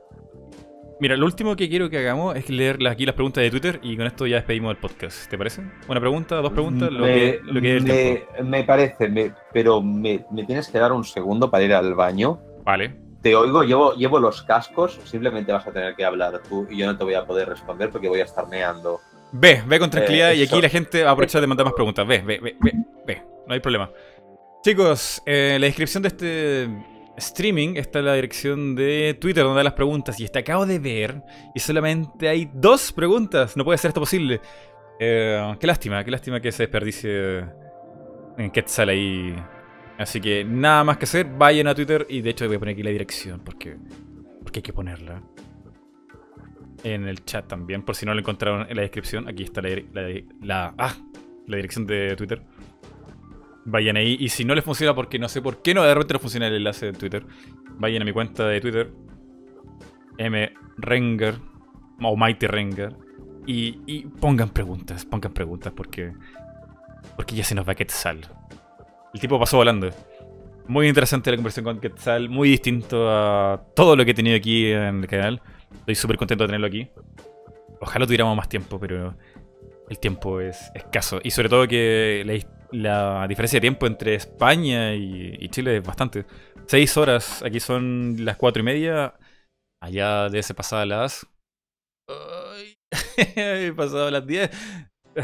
Mira, 0.99 1.15
lo 1.17 1.27
último 1.27 1.57
que 1.57 1.69
quiero 1.69 1.91
que 1.91 1.99
hagamos 1.99 2.37
es 2.37 2.49
leer 2.49 2.79
aquí 2.89 3.05
las 3.05 3.15
preguntas 3.15 3.45
de 3.45 3.51
Twitter 3.51 3.79
y 3.83 3.99
con 3.99 4.07
esto 4.07 4.27
ya 4.27 4.37
despedimos 4.37 4.71
el 4.71 4.79
podcast. 4.79 5.29
¿Te 5.29 5.37
parece? 5.37 5.63
¿Una 5.89 6.01
pregunta? 6.01 6.37
¿Dos 6.37 6.53
preguntas? 6.53 6.91
Lo 6.91 7.01
me, 7.01 7.39
que, 7.61 8.25
me, 8.43 8.65
parece, 8.65 9.35
pero 9.53 9.83
me, 9.83 10.25
tienes 10.47 10.69
que 10.69 10.79
dar 10.79 10.93
un 10.93 11.05
segundo 11.05 11.51
para 11.51 11.65
ir 11.65 11.75
al 11.75 11.95
baño. 11.95 12.39
Vale. 12.65 12.97
Te 13.21 13.37
oigo, 13.37 13.63
llevo, 13.63 13.93
llevo 13.95 14.19
los 14.21 14.43
cascos, 14.43 14.99
simplemente 15.05 15.53
vas 15.53 15.67
a 15.67 15.73
tener 15.73 15.95
que 15.95 16.05
hablar 16.05 16.41
tú 16.49 16.67
y 16.71 16.79
yo 16.79 16.87
no 16.87 16.97
te 16.97 17.05
voy 17.05 17.15
a 17.15 17.27
poder 17.27 17.51
responder 17.51 17.91
porque 17.91 18.09
voy 18.09 18.21
a 18.21 18.25
estar 18.25 18.49
meando. 18.49 19.01
Ve, 19.33 19.63
ve 19.67 19.79
con 19.79 19.91
tranquilidad 19.91 20.33
y 20.33 20.45
aquí 20.45 20.63
la 20.63 20.69
gente 20.71 21.03
va 21.03 21.11
a 21.11 21.13
aprovechar 21.13 21.43
de 21.43 21.47
mandar 21.47 21.67
más 21.67 21.75
preguntas. 21.75 22.07
Ve, 22.07 22.23
ve, 22.25 22.41
ve, 22.43 22.57
ve, 22.59 22.73
ve. 23.07 23.23
No 23.47 23.53
hay 23.53 23.61
problema. 23.61 23.91
Chicos, 24.63 25.23
eh, 25.27 25.59
la 25.61 25.67
descripción 25.67 26.03
de 26.03 26.09
este 26.09 26.96
streaming 27.17 27.77
está 27.77 28.03
la 28.03 28.15
dirección 28.15 28.75
de 28.75 29.17
Twitter 29.21 29.45
donde 29.45 29.61
hay 29.61 29.65
las 29.65 29.75
preguntas. 29.75 30.21
Y 30.21 30.25
está 30.25 30.41
acabo 30.41 30.67
de 30.67 30.79
ver 30.79 31.23
y 31.55 31.61
solamente 31.61 32.29
hay 32.29 32.51
dos 32.53 32.93
preguntas. 32.93 33.57
No 33.57 33.65
puede 33.65 33.79
ser 33.79 33.91
esto 33.91 34.01
posible. 34.01 34.41
Eh, 34.99 35.55
qué 35.61 35.67
lástima, 35.67 36.05
qué 36.05 36.11
lástima 36.11 36.41
que 36.41 36.53
se 36.53 36.65
desperdicie 36.65 37.45
en 38.39 38.51
Quetzal 38.51 38.89
ahí. 38.89 39.35
Así 39.99 40.21
que 40.21 40.45
nada 40.45 40.85
más 40.85 40.99
que 40.99 41.05
hacer, 41.05 41.27
vayan 41.27 41.67
a 41.69 41.75
Twitter 41.75 42.07
y 42.09 42.21
de 42.21 42.31
hecho 42.31 42.47
voy 42.47 42.57
a 42.57 42.59
poner 42.59 42.75
aquí 42.75 42.83
la 42.83 42.91
dirección 42.91 43.41
porque, 43.41 43.77
porque 44.43 44.59
hay 44.59 44.63
que 44.63 44.73
ponerla. 44.73 45.23
En 46.85 47.09
el 47.09 47.25
chat 47.25 47.49
también, 47.49 47.83
por 47.83 47.97
si 47.97 48.07
no 48.07 48.13
lo 48.15 48.21
encontraron 48.21 48.67
en 48.69 48.77
la 48.77 48.83
descripción. 48.83 49.27
Aquí 49.27 49.43
está 49.43 49.63
la, 49.63 49.71
la, 50.43 50.75
ah, 50.79 50.95
la 51.47 51.57
dirección 51.57 51.87
de 51.87 52.15
Twitter. 52.15 52.43
Vayan 53.67 53.97
ahí. 53.97 54.17
Y 54.19 54.29
si 54.29 54.45
no 54.45 54.55
les 54.55 54.65
funciona, 54.65 54.95
porque 54.95 55.19
no 55.19 55.29
sé 55.29 55.43
por 55.43 55.61
qué 55.61 55.75
no 55.75 55.83
de 55.83 55.93
repente 55.93 56.15
no 56.15 56.21
funciona 56.21 56.47
el 56.47 56.55
enlace 56.55 56.87
de 56.87 56.93
Twitter, 56.93 57.27
vayan 57.79 58.03
a 58.03 58.05
mi 58.05 58.13
cuenta 58.13 58.47
de 58.47 58.61
Twitter, 58.61 58.91
mrenger, 60.19 61.35
o 62.01 62.17
Mighty 62.17 62.47
Renger, 62.47 62.95
y, 63.47 64.07
pongan 64.21 64.49
preguntas, 64.51 65.05
pongan 65.05 65.33
preguntas, 65.33 65.73
porque, 65.75 66.13
porque 67.17 67.37
ya 67.37 67.45
se 67.45 67.55
nos 67.55 67.69
va 67.69 67.75
Quetzal. 67.75 68.27
El 69.15 69.21
tipo 69.21 69.39
pasó 69.39 69.59
volando. 69.59 69.91
Muy 70.67 70.89
interesante 70.89 71.31
la 71.31 71.37
conversación 71.37 71.65
con 71.65 71.81
Quetzal, 71.81 72.29
muy 72.29 72.49
distinto 72.49 73.09
a 73.09 73.63
todo 73.75 73.95
lo 73.95 74.05
que 74.05 74.11
he 74.11 74.15
tenido 74.15 74.37
aquí 74.37 74.73
en 74.73 75.03
el 75.03 75.07
canal. 75.07 75.41
Estoy 75.79 75.95
súper 75.95 76.17
contento 76.17 76.45
de 76.45 76.49
tenerlo 76.49 76.67
aquí. 76.67 76.89
Ojalá 77.81 78.05
tuviéramos 78.05 78.37
más 78.37 78.49
tiempo, 78.49 78.81
pero 78.81 79.15
el 79.89 79.99
tiempo 80.01 80.41
es 80.41 80.71
escaso. 80.75 81.21
Y 81.23 81.31
sobre 81.31 81.49
todo 81.49 81.69
que 81.69 82.25
la, 82.27 82.35
la 82.73 83.27
diferencia 83.29 83.59
de 83.59 83.63
tiempo 83.63 83.87
entre 83.87 84.15
España 84.15 84.95
y, 84.95 85.49
Chile 85.51 85.79
es 85.79 85.85
bastante. 85.85 86.27
Seis 86.67 86.97
horas, 86.97 87.43
aquí 87.43 87.61
son 87.61 88.17
las 88.25 88.37
cuatro 88.37 88.61
y 88.61 88.65
media. 88.65 89.15
Allá 89.81 90.29
de 90.29 90.39
ese 90.39 90.55
pasado 90.55 90.85
las... 90.85 91.27
Pasado 93.77 94.11
las 94.11 94.27
diez. 94.27 94.51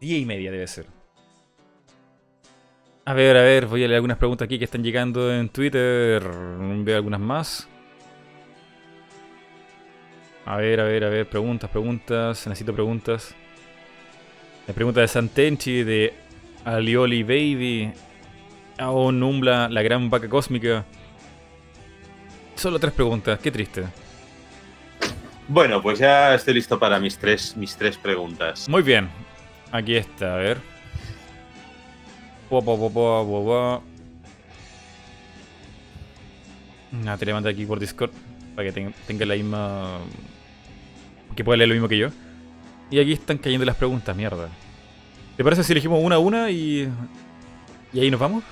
Diez 0.00 0.22
y 0.22 0.26
media 0.26 0.50
debe 0.50 0.66
ser. 0.66 0.86
A 3.06 3.14
ver, 3.14 3.36
a 3.36 3.42
ver, 3.42 3.66
voy 3.66 3.84
a 3.84 3.86
leer 3.86 3.96
algunas 3.96 4.18
preguntas 4.18 4.46
aquí 4.46 4.58
que 4.58 4.64
están 4.64 4.82
llegando 4.82 5.32
en 5.32 5.48
Twitter. 5.48 6.22
Veo 6.22 6.96
algunas 6.96 7.20
más. 7.20 7.68
A 10.44 10.56
ver, 10.56 10.80
a 10.80 10.84
ver, 10.84 11.04
a 11.04 11.08
ver, 11.08 11.28
preguntas, 11.28 11.70
preguntas. 11.70 12.46
Necesito 12.46 12.74
preguntas. 12.74 13.34
La 14.66 14.74
pregunta 14.74 15.00
de 15.00 15.08
Santenchi, 15.08 15.84
de 15.84 16.12
Alioli 16.64 17.22
Baby. 17.22 17.92
O 18.80 19.10
Numbla, 19.12 19.68
la 19.70 19.82
gran 19.82 20.10
vaca 20.10 20.28
cósmica. 20.28 20.84
Solo 22.56 22.78
tres 22.78 22.92
preguntas, 22.92 23.38
qué 23.38 23.50
triste. 23.50 23.84
Bueno, 25.48 25.80
pues 25.80 25.98
ya 25.98 26.34
estoy 26.34 26.54
listo 26.54 26.78
para 26.78 26.98
mis 26.98 27.16
tres, 27.16 27.56
mis 27.56 27.76
tres 27.76 27.96
preguntas. 27.96 28.68
Muy 28.68 28.82
bien. 28.82 29.08
Aquí 29.70 29.94
está, 29.94 30.34
a 30.34 30.38
ver. 30.38 30.58
Nada, 36.90 37.18
te 37.18 37.26
levanta 37.26 37.48
aquí 37.48 37.64
por 37.66 37.78
Discord 37.78 38.10
para 38.54 38.72
que 38.72 38.92
tenga 39.06 39.26
la 39.26 39.34
misma 39.34 39.98
que 41.34 41.44
puede 41.44 41.58
leer 41.58 41.68
lo 41.68 41.74
mismo 41.74 41.88
que 41.88 41.98
yo. 41.98 42.08
Y 42.90 43.00
aquí 43.00 43.12
están 43.12 43.38
cayendo 43.38 43.64
las 43.64 43.76
preguntas, 43.76 44.16
mierda. 44.16 44.48
¿Te 45.36 45.44
parece 45.44 45.62
si 45.64 45.72
elegimos 45.72 46.02
una 46.02 46.16
a 46.16 46.18
una 46.18 46.50
y. 46.50 46.88
y 47.92 48.00
ahí 48.00 48.10
nos 48.10 48.20
vamos? 48.20 48.44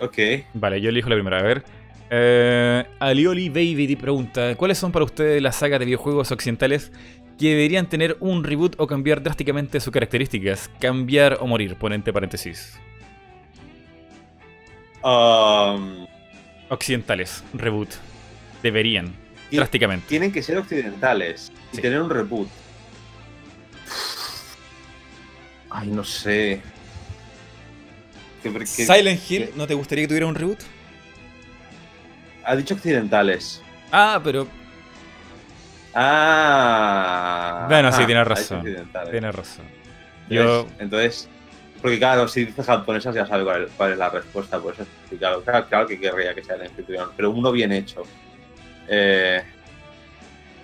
Ok. 0.00 0.18
Vale, 0.54 0.80
yo 0.80 0.88
elijo 0.88 1.08
la 1.08 1.14
primera. 1.14 1.38
A 1.38 1.42
ver. 1.42 1.64
Eh, 2.10 2.84
Alioli 2.98 3.48
Baby 3.48 3.96
pregunta: 3.96 4.54
¿Cuáles 4.56 4.78
son 4.78 4.92
para 4.92 5.04
ustedes 5.04 5.40
las 5.42 5.56
sagas 5.56 5.78
de 5.78 5.86
videojuegos 5.86 6.32
occidentales 6.32 6.90
que 7.38 7.50
deberían 7.50 7.88
tener 7.88 8.16
un 8.20 8.44
reboot 8.44 8.74
o 8.78 8.86
cambiar 8.86 9.22
drásticamente 9.22 9.78
sus 9.80 9.92
características? 9.92 10.70
Cambiar 10.80 11.38
o 11.40 11.46
morir, 11.46 11.76
pon 11.76 11.92
entre 11.92 12.12
paréntesis. 12.12 12.78
Um, 15.02 16.06
occidentales, 16.70 17.44
reboot. 17.52 17.90
Deberían 18.62 19.23
drásticamente. 19.50 20.06
Tienen 20.08 20.32
que 20.32 20.42
ser 20.42 20.58
occidentales 20.58 21.52
y 21.72 21.78
tener 21.78 22.00
un 22.00 22.10
reboot. 22.10 22.48
Ay, 25.70 25.88
no 25.88 26.04
sé. 26.04 26.62
Silent 28.64 29.30
Hill, 29.30 29.50
¿no 29.56 29.66
te 29.66 29.74
gustaría 29.74 30.04
que 30.04 30.08
tuviera 30.08 30.26
un 30.26 30.34
reboot? 30.34 30.60
Ha 32.44 32.56
dicho 32.56 32.74
occidentales. 32.74 33.62
Ah, 33.90 34.20
pero. 34.22 34.46
Ah. 35.94 37.66
Bueno, 37.68 37.90
sí, 37.92 38.04
tienes 38.04 38.26
razón. 38.26 38.62
Tienes 39.10 39.34
razón. 39.34 39.64
Yo. 40.28 40.68
Entonces, 40.78 41.28
porque 41.84 41.98
claro, 41.98 42.26
si 42.28 42.46
dices 42.46 42.64
japonesas 42.64 43.14
ya 43.14 43.26
sabes 43.26 43.68
cuál, 43.76 43.92
es 43.92 43.98
la 43.98 44.08
respuesta, 44.08 44.58
pues 44.58 44.78
claro, 45.18 45.42
claro, 45.42 45.86
que 45.86 46.00
querría 46.00 46.34
que 46.34 46.42
sea 46.42 46.56
en 46.56 46.62
anfitrión, 46.62 47.10
pero 47.14 47.30
uno 47.30 47.52
bien 47.52 47.72
hecho. 47.72 48.04
Eh, 48.88 49.42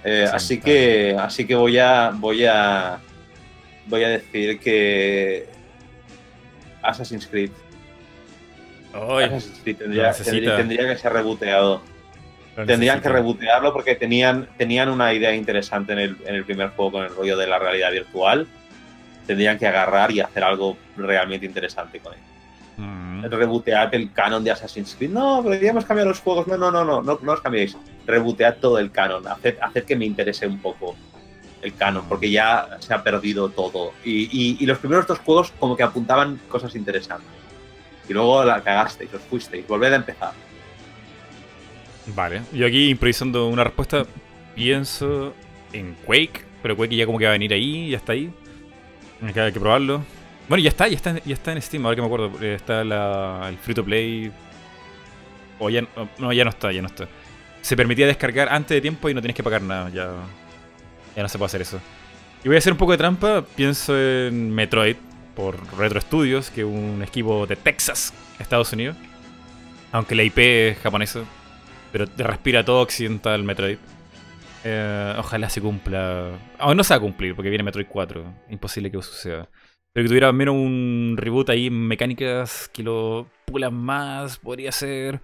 eh, 0.04 0.26
así 0.32 0.60
que 0.60 1.16
así 1.18 1.46
que 1.46 1.54
voy 1.54 1.78
a 1.78 2.10
voy 2.14 2.44
a 2.46 3.00
voy 3.86 4.04
a 4.04 4.08
decir 4.08 4.58
que 4.60 5.48
Assassin's 6.82 7.26
Creed. 7.26 7.50
Assassin's 9.28 9.60
Creed 9.60 9.76
tendría, 9.76 10.12
que 10.88 10.96
ser 10.96 11.12
reboteado. 11.12 11.82
Tendrían 12.66 13.00
que 13.00 13.08
rebotearlo 13.08 13.72
porque 13.72 13.94
tenían, 13.94 14.48
tenían 14.56 14.88
una 14.88 15.12
idea 15.14 15.34
interesante 15.34 15.92
en 15.92 15.98
el, 15.98 16.16
en 16.26 16.34
el 16.34 16.44
primer 16.44 16.70
juego 16.70 16.92
con 16.92 17.04
el 17.04 17.14
rollo 17.14 17.36
de 17.36 17.46
la 17.46 17.58
realidad 17.58 17.92
virtual. 17.92 18.46
Tendrían 19.26 19.58
que 19.58 19.66
agarrar 19.66 20.10
y 20.10 20.20
hacer 20.20 20.42
algo 20.42 20.76
realmente 20.96 21.46
interesante 21.46 22.00
con 22.00 22.14
él. 22.14 22.20
Mm. 22.80 23.24
El 23.92 24.12
canon 24.12 24.42
de 24.42 24.50
Assassin's 24.50 24.94
Creed. 24.96 25.10
No, 25.10 25.42
pero 25.44 25.60
ya 25.60 25.70
hemos 25.70 25.84
cambiado 25.84 26.08
los 26.08 26.20
juegos. 26.20 26.46
No, 26.46 26.56
no, 26.56 26.70
no, 26.70 26.84
no, 26.84 27.02
no, 27.02 27.18
no 27.22 27.32
os 27.32 27.40
cambiéis 27.40 27.76
rebotear 28.06 28.56
todo 28.56 28.78
el 28.78 28.90
canon, 28.90 29.26
hacer, 29.28 29.58
hacer 29.60 29.84
que 29.84 29.96
me 29.96 30.06
interese 30.06 30.46
un 30.46 30.58
poco 30.58 30.96
el 31.62 31.74
canon, 31.74 32.06
porque 32.08 32.30
ya 32.30 32.78
se 32.80 32.94
ha 32.94 33.02
perdido 33.02 33.50
todo. 33.50 33.92
Y, 34.04 34.64
los 34.64 34.78
primeros 34.78 35.06
dos 35.06 35.18
juegos 35.18 35.52
como 35.58 35.76
que 35.76 35.82
apuntaban 35.82 36.40
cosas 36.48 36.74
interesantes. 36.74 37.28
Y 38.08 38.12
luego 38.14 38.42
la 38.44 38.62
cagasteis, 38.62 39.12
os 39.12 39.22
fuisteis, 39.22 39.66
volved 39.68 39.92
a 39.92 39.96
empezar. 39.96 40.32
Vale, 42.14 42.42
yo 42.52 42.66
aquí 42.66 42.88
improvisando 42.88 43.48
una 43.48 43.62
respuesta, 43.62 44.04
pienso 44.54 45.34
en 45.72 45.94
Quake, 46.06 46.44
pero 46.62 46.76
Quake 46.76 46.96
ya 46.96 47.06
como 47.06 47.18
que 47.18 47.26
va 47.26 47.32
a 47.32 47.34
venir 47.34 47.52
ahí, 47.52 47.90
ya 47.90 47.98
está 47.98 48.12
ahí. 48.12 48.32
Queda 49.34 49.52
que 49.52 49.60
probarlo. 49.60 50.02
Bueno, 50.50 50.62
ya 50.62 50.68
está, 50.68 50.86
ya 50.88 50.96
está, 50.96 51.18
ya 51.24 51.34
está 51.34 51.52
en 51.52 51.62
Steam, 51.62 51.86
ahora 51.86 51.94
que 51.94 52.02
me 52.02 52.06
acuerdo. 52.06 52.32
Eh, 52.42 52.56
está 52.56 52.82
el 52.82 53.56
free 53.58 53.74
to 53.74 53.84
play. 53.84 54.30
O 55.58 55.70
ya 55.70 55.82
no, 56.18 56.32
ya 56.32 56.44
no 56.44 56.50
está, 56.50 56.72
ya 56.72 56.82
no 56.82 56.88
está 56.88 57.08
se 57.62 57.76
permitía 57.76 58.06
descargar 58.06 58.48
antes 58.48 58.74
de 58.74 58.80
tiempo 58.80 59.08
y 59.08 59.14
no 59.14 59.20
tienes 59.20 59.36
que 59.36 59.42
pagar 59.42 59.62
nada. 59.62 59.90
Ya, 59.90 60.12
ya 61.16 61.22
no 61.22 61.28
se 61.28 61.38
puede 61.38 61.46
hacer 61.46 61.62
eso. 61.62 61.80
Y 62.42 62.48
voy 62.48 62.56
a 62.56 62.58
hacer 62.58 62.72
un 62.72 62.78
poco 62.78 62.92
de 62.92 62.98
trampa. 62.98 63.44
Pienso 63.54 63.96
en 63.98 64.50
Metroid 64.50 64.96
por 65.34 65.56
Retro 65.78 66.00
Studios, 66.00 66.50
que 66.50 66.62
es 66.62 66.66
un 66.66 67.02
equipo 67.02 67.46
de 67.46 67.56
Texas, 67.56 68.14
Estados 68.38 68.72
Unidos. 68.72 68.96
Aunque 69.92 70.14
la 70.14 70.22
IP 70.22 70.38
es 70.38 70.78
japonesa. 70.78 71.20
Pero 71.92 72.06
respira 72.16 72.64
todo 72.64 72.80
occidental 72.80 73.42
Metroid. 73.42 73.78
Eh, 74.64 75.14
ojalá 75.18 75.50
se 75.50 75.60
cumpla. 75.60 76.30
Aún 76.58 76.76
no 76.76 76.84
se 76.84 76.94
va 76.94 76.98
a 76.98 77.00
cumplir 77.00 77.34
porque 77.34 77.50
viene 77.50 77.64
Metroid 77.64 77.86
4. 77.88 78.24
Imposible 78.50 78.90
que 78.90 78.98
eso 78.98 79.10
suceda. 79.10 79.48
Pero 79.92 80.04
que 80.04 80.08
tuviera 80.08 80.28
al 80.28 80.34
menos 80.34 80.54
un 80.54 81.16
reboot 81.16 81.50
ahí 81.50 81.70
mecánicas 81.70 82.68
que 82.72 82.82
lo 82.82 83.28
pulan 83.46 83.74
más, 83.74 84.38
podría 84.38 84.72
ser. 84.72 85.20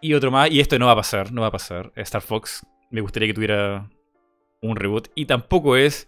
Y 0.00 0.14
otro 0.14 0.30
más, 0.30 0.50
y 0.50 0.60
esto 0.60 0.78
no 0.78 0.86
va 0.86 0.92
a 0.92 0.96
pasar, 0.96 1.32
no 1.32 1.42
va 1.42 1.48
a 1.48 1.52
pasar. 1.52 1.92
Star 1.96 2.22
Fox, 2.22 2.66
me 2.90 3.00
gustaría 3.00 3.28
que 3.28 3.34
tuviera 3.34 3.88
un 4.62 4.76
reboot. 4.76 5.08
Y 5.14 5.26
tampoco 5.26 5.76
es 5.76 6.06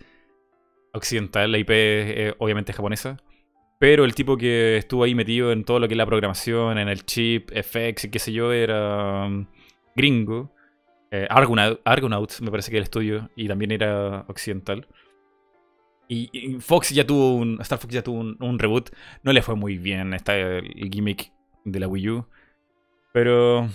occidental, 0.93 1.53
la 1.53 1.59
IP 1.59 1.71
es 1.71 2.35
obviamente 2.39 2.73
japonesa. 2.73 3.17
Pero 3.79 4.05
el 4.05 4.15
tipo 4.15 4.37
que 4.37 4.77
estuvo 4.77 5.05
ahí 5.05 5.15
metido 5.15 5.53
en 5.53 5.65
todo 5.65 5.79
lo 5.81 5.89
que 5.89 5.95
es 5.95 5.99
la 5.99 6.07
programación, 6.07 6.77
en 6.79 6.89
el 6.89 7.07
chip, 7.07 7.51
FX 7.51 8.05
y 8.05 8.11
qué 8.11 8.19
sé 8.19 8.33
yo, 8.33 8.53
era 8.53 9.25
um, 9.27 9.47
gringo. 9.97 10.53
Eh, 11.11 11.27
Argonauts, 11.31 12.43
me 12.43 12.51
parece 12.51 12.71
que 12.71 12.77
era 12.77 12.83
el 12.83 12.85
estudio, 12.85 13.31
y 13.37 13.49
también 13.49 13.73
era 13.73 14.27
occidental. 14.29 14.87
Y, 16.13 16.59
Fox 16.59 16.91
ya 16.91 17.07
tuvo 17.07 17.37
un. 17.37 17.61
Star 17.61 17.79
Fox 17.79 17.95
ya 17.95 18.03
tuvo 18.03 18.19
un, 18.19 18.59
reboot. 18.59 18.91
No 19.23 19.33
le 19.33 19.43
fue 19.43 19.55
muy 19.55 19.79
bien. 19.79 20.13
Está 20.13 20.37
el 20.37 20.91
gimmick 20.91 21.33
de 21.65 21.79
la 21.79 21.87
Wii 21.87 22.11
U. 22.11 22.27
Pero. 23.13 23.69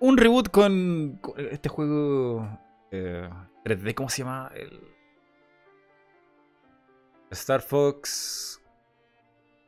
Un 0.00 0.16
reboot 0.16 0.48
con, 0.48 1.20
este 1.36 1.68
juego 1.68 2.48
3D, 2.90 3.90
eh, 3.90 3.94
¿cómo 3.94 4.08
se 4.08 4.22
llama? 4.22 4.50
El... 4.54 4.80
Star 7.30 7.60
Fox 7.60 8.58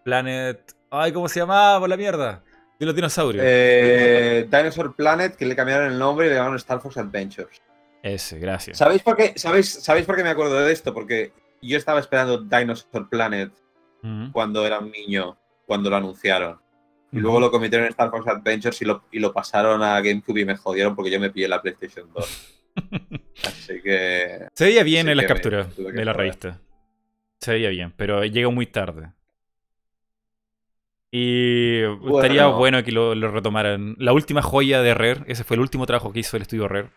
Planet. 0.02 0.74
Ay, 0.90 1.12
¿cómo 1.12 1.28
se 1.28 1.40
llamaba 1.40 1.78
por 1.78 1.90
la 1.90 1.96
mierda? 1.98 2.42
De 2.80 2.86
los 2.86 2.94
dinosaurios. 2.94 3.44
Eh, 3.46 4.48
Dinosaur 4.50 4.96
Planet, 4.96 5.36
que 5.36 5.44
le 5.44 5.54
cambiaron 5.54 5.92
el 5.92 5.98
nombre 5.98 6.26
y 6.26 6.30
le 6.30 6.36
llamaron 6.36 6.56
Star 6.56 6.80
Fox 6.80 6.96
Adventures. 6.96 7.60
Ese, 8.04 8.38
gracias. 8.38 8.76
¿Sabéis 8.76 9.00
por 9.00 9.16
qué, 9.16 9.32
sabéis, 9.34 9.82
¿Sabéis 9.82 10.04
por 10.04 10.14
qué 10.14 10.22
me 10.22 10.28
acuerdo 10.28 10.60
de 10.60 10.70
esto? 10.70 10.92
Porque 10.92 11.32
yo 11.62 11.78
estaba 11.78 12.00
esperando 12.00 12.36
Dinosaur 12.36 13.08
Planet 13.08 13.50
cuando 14.30 14.66
era 14.66 14.80
un 14.80 14.90
niño, 14.90 15.38
cuando 15.64 15.88
lo 15.88 15.96
anunciaron. 15.96 16.60
Y 17.10 17.20
luego 17.20 17.40
lo 17.40 17.50
cometieron 17.50 17.86
en 17.86 17.92
Star 17.92 18.10
Fox 18.10 18.28
Adventures 18.28 18.82
y 18.82 18.84
lo, 18.84 19.04
y 19.10 19.20
lo 19.20 19.32
pasaron 19.32 19.82
a 19.82 19.98
GameCube 20.02 20.40
y 20.40 20.44
me 20.44 20.54
jodieron 20.54 20.94
porque 20.94 21.10
yo 21.10 21.18
me 21.18 21.30
pillé 21.30 21.48
la 21.48 21.62
PlayStation 21.62 22.12
2. 22.12 22.60
Así 23.44 23.80
que. 23.80 24.48
Se 24.52 24.64
veía 24.66 24.82
bien 24.82 25.08
en 25.08 25.16
las 25.16 25.24
capturas 25.24 25.74
de 25.74 26.04
la 26.04 26.12
revista. 26.12 26.60
Se 27.40 27.52
veía 27.52 27.70
bien, 27.70 27.94
pero 27.96 28.22
llegó 28.26 28.52
muy 28.52 28.66
tarde. 28.66 29.12
Y 31.10 31.80
estaría 32.14 32.48
bueno 32.48 32.84
que 32.84 32.92
lo, 32.92 33.14
retomaran. 33.14 33.96
La 33.98 34.12
última 34.12 34.42
joya 34.42 34.82
de 34.82 34.92
Rare, 34.92 35.22
ese 35.26 35.44
fue 35.44 35.54
el 35.54 35.62
último 35.62 35.86
trabajo 35.86 36.12
que 36.12 36.20
hizo 36.20 36.36
el 36.36 36.42
estudio 36.42 36.68
Rare. 36.68 36.90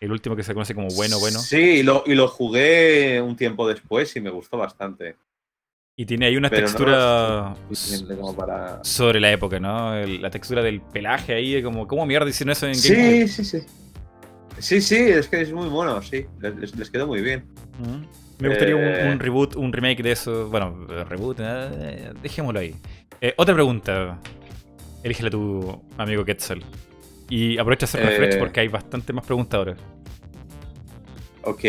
El 0.00 0.12
último 0.12 0.36
que 0.36 0.42
se 0.42 0.52
conoce 0.52 0.74
como 0.74 0.88
bueno, 0.88 1.18
bueno. 1.18 1.38
Sí, 1.38 1.56
y 1.78 1.82
lo, 1.82 2.04
y 2.06 2.14
lo 2.14 2.28
jugué 2.28 3.20
un 3.20 3.34
tiempo 3.36 3.66
después 3.66 4.14
y 4.16 4.20
me 4.20 4.30
gustó 4.30 4.58
bastante. 4.58 5.16
Y 5.98 6.04
tiene 6.04 6.26
ahí 6.26 6.36
una 6.36 6.50
textura 6.50 7.54
sobre 8.82 9.18
la 9.20 9.32
época, 9.32 9.58
¿no? 9.58 9.94
la 10.06 10.30
textura 10.30 10.62
del 10.62 10.82
pelaje 10.82 11.34
ahí, 11.34 11.62
como, 11.62 11.86
¿cómo 11.88 12.04
mierda 12.04 12.28
hicieron 12.28 12.52
eso 12.52 12.66
en 12.66 12.72
Game 12.74 13.26
Sí, 13.26 13.28
sí, 13.28 13.44
sí. 13.44 13.66
Sí, 14.58 14.80
sí, 14.80 14.96
es 14.96 15.28
que 15.28 15.40
es 15.40 15.52
muy 15.52 15.68
mono, 15.68 16.00
sí. 16.02 16.26
Les, 16.40 16.74
les 16.76 16.90
quedó 16.90 17.06
muy 17.06 17.20
bien. 17.22 17.46
Me 18.38 18.48
gustaría 18.48 18.76
un, 18.76 18.82
Eh. 18.82 19.10
un 19.12 19.18
reboot, 19.18 19.56
un 19.56 19.72
remake 19.72 20.02
de 20.02 20.12
eso. 20.12 20.48
Bueno, 20.50 20.86
reboot, 21.08 21.38
eh, 21.40 22.12
dejémoslo 22.22 22.60
ahí. 22.60 22.74
Eh, 23.20 23.34
otra 23.36 23.54
pregunta. 23.54 24.18
Elígela 25.02 25.30
tu 25.30 25.82
amigo 25.96 26.24
Quetzal. 26.24 26.62
Y 27.28 27.58
aprovecha 27.58 27.86
de 27.86 27.90
hacer 27.90 28.06
refresh 28.06 28.34
Eh. 28.34 28.38
porque 28.38 28.60
hay 28.60 28.68
bastante 28.68 29.12
más 29.12 29.24
preguntas 29.26 29.58
ahora. 29.58 29.76
Ok. 31.42 31.64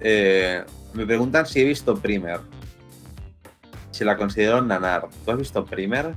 Eh, 0.00 0.64
me 0.94 1.06
preguntan 1.06 1.46
si 1.46 1.60
he 1.60 1.64
visto 1.64 1.96
Primer. 1.96 2.40
Si 3.90 4.04
la 4.04 4.16
considero 4.16 4.60
nanar. 4.62 5.08
¿Tú 5.24 5.30
has 5.30 5.38
visto 5.38 5.64
Primer? 5.64 6.14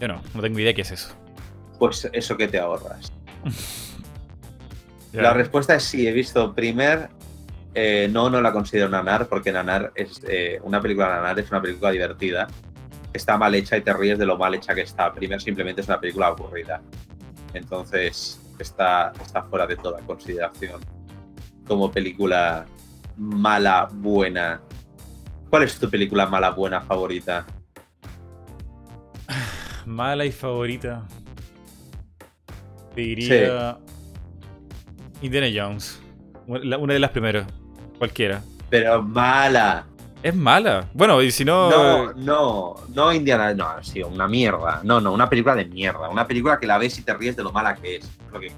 Yo 0.00 0.08
no, 0.08 0.20
no 0.34 0.42
tengo 0.42 0.58
idea 0.58 0.74
qué 0.74 0.82
es 0.82 0.90
eso. 0.90 1.14
Pues 1.78 2.08
eso 2.12 2.36
que 2.36 2.48
te 2.48 2.58
ahorras. 2.58 3.12
La 5.12 5.32
respuesta 5.32 5.74
es 5.74 5.84
sí, 5.84 6.06
he 6.06 6.12
visto 6.12 6.54
Primer. 6.54 7.08
Eh, 7.74 8.08
no, 8.10 8.28
no 8.28 8.40
la 8.42 8.52
considero 8.52 8.88
nanar, 8.88 9.28
porque 9.28 9.50
nanar 9.52 9.92
es 9.94 10.20
una 10.62 10.80
película 10.80 11.08
nanar, 11.08 11.38
es 11.38 11.50
una 11.50 11.62
película 11.62 11.90
divertida. 11.90 12.46
Está 13.14 13.38
mal 13.38 13.54
hecha 13.54 13.78
y 13.78 13.80
te 13.82 13.92
ríes 13.94 14.18
de 14.18 14.26
lo 14.26 14.36
mal 14.36 14.54
hecha 14.54 14.74
que 14.74 14.82
está. 14.82 15.10
Primer 15.12 15.40
simplemente 15.40 15.80
es 15.80 15.88
una 15.88 15.98
película 16.00 16.26
aburrida. 16.26 16.82
Entonces 17.56 18.40
está, 18.58 19.12
está 19.20 19.42
fuera 19.42 19.66
de 19.66 19.76
toda 19.76 20.00
consideración 20.00 20.80
como 21.66 21.90
película 21.90 22.66
mala, 23.16 23.88
buena. 23.90 24.60
¿Cuál 25.50 25.64
es 25.64 25.78
tu 25.78 25.88
película 25.90 26.26
mala, 26.26 26.50
buena 26.50 26.80
favorita? 26.80 27.46
Mala 29.86 30.24
y 30.24 30.32
favorita. 30.32 31.06
Te 32.94 33.00
diría. 33.00 33.78
Indiana 35.22 35.46
Jones. 35.54 36.00
Una 36.46 36.92
de 36.94 36.98
las 36.98 37.10
primeras. 37.10 37.46
Cualquiera. 37.98 38.42
Pero 38.70 39.02
mala. 39.02 39.86
Es 40.26 40.34
mala. 40.34 40.88
Bueno, 40.92 41.22
y 41.22 41.30
si 41.30 41.44
no. 41.44 41.70
No, 41.70 42.12
no, 42.14 42.74
no 42.92 43.12
Indiana, 43.12 43.54
no, 43.54 43.80
sí, 43.80 44.02
una 44.02 44.26
mierda. 44.26 44.80
No, 44.82 45.00
no, 45.00 45.12
una 45.12 45.28
película 45.30 45.54
de 45.54 45.66
mierda. 45.66 46.08
Una 46.08 46.26
película 46.26 46.58
que 46.58 46.66
la 46.66 46.78
ves 46.78 46.98
y 46.98 47.02
te 47.02 47.14
ríes 47.14 47.36
de 47.36 47.44
lo 47.44 47.52
mala 47.52 47.76
que 47.76 47.96
es. 47.96 48.10
Que- 48.40 48.50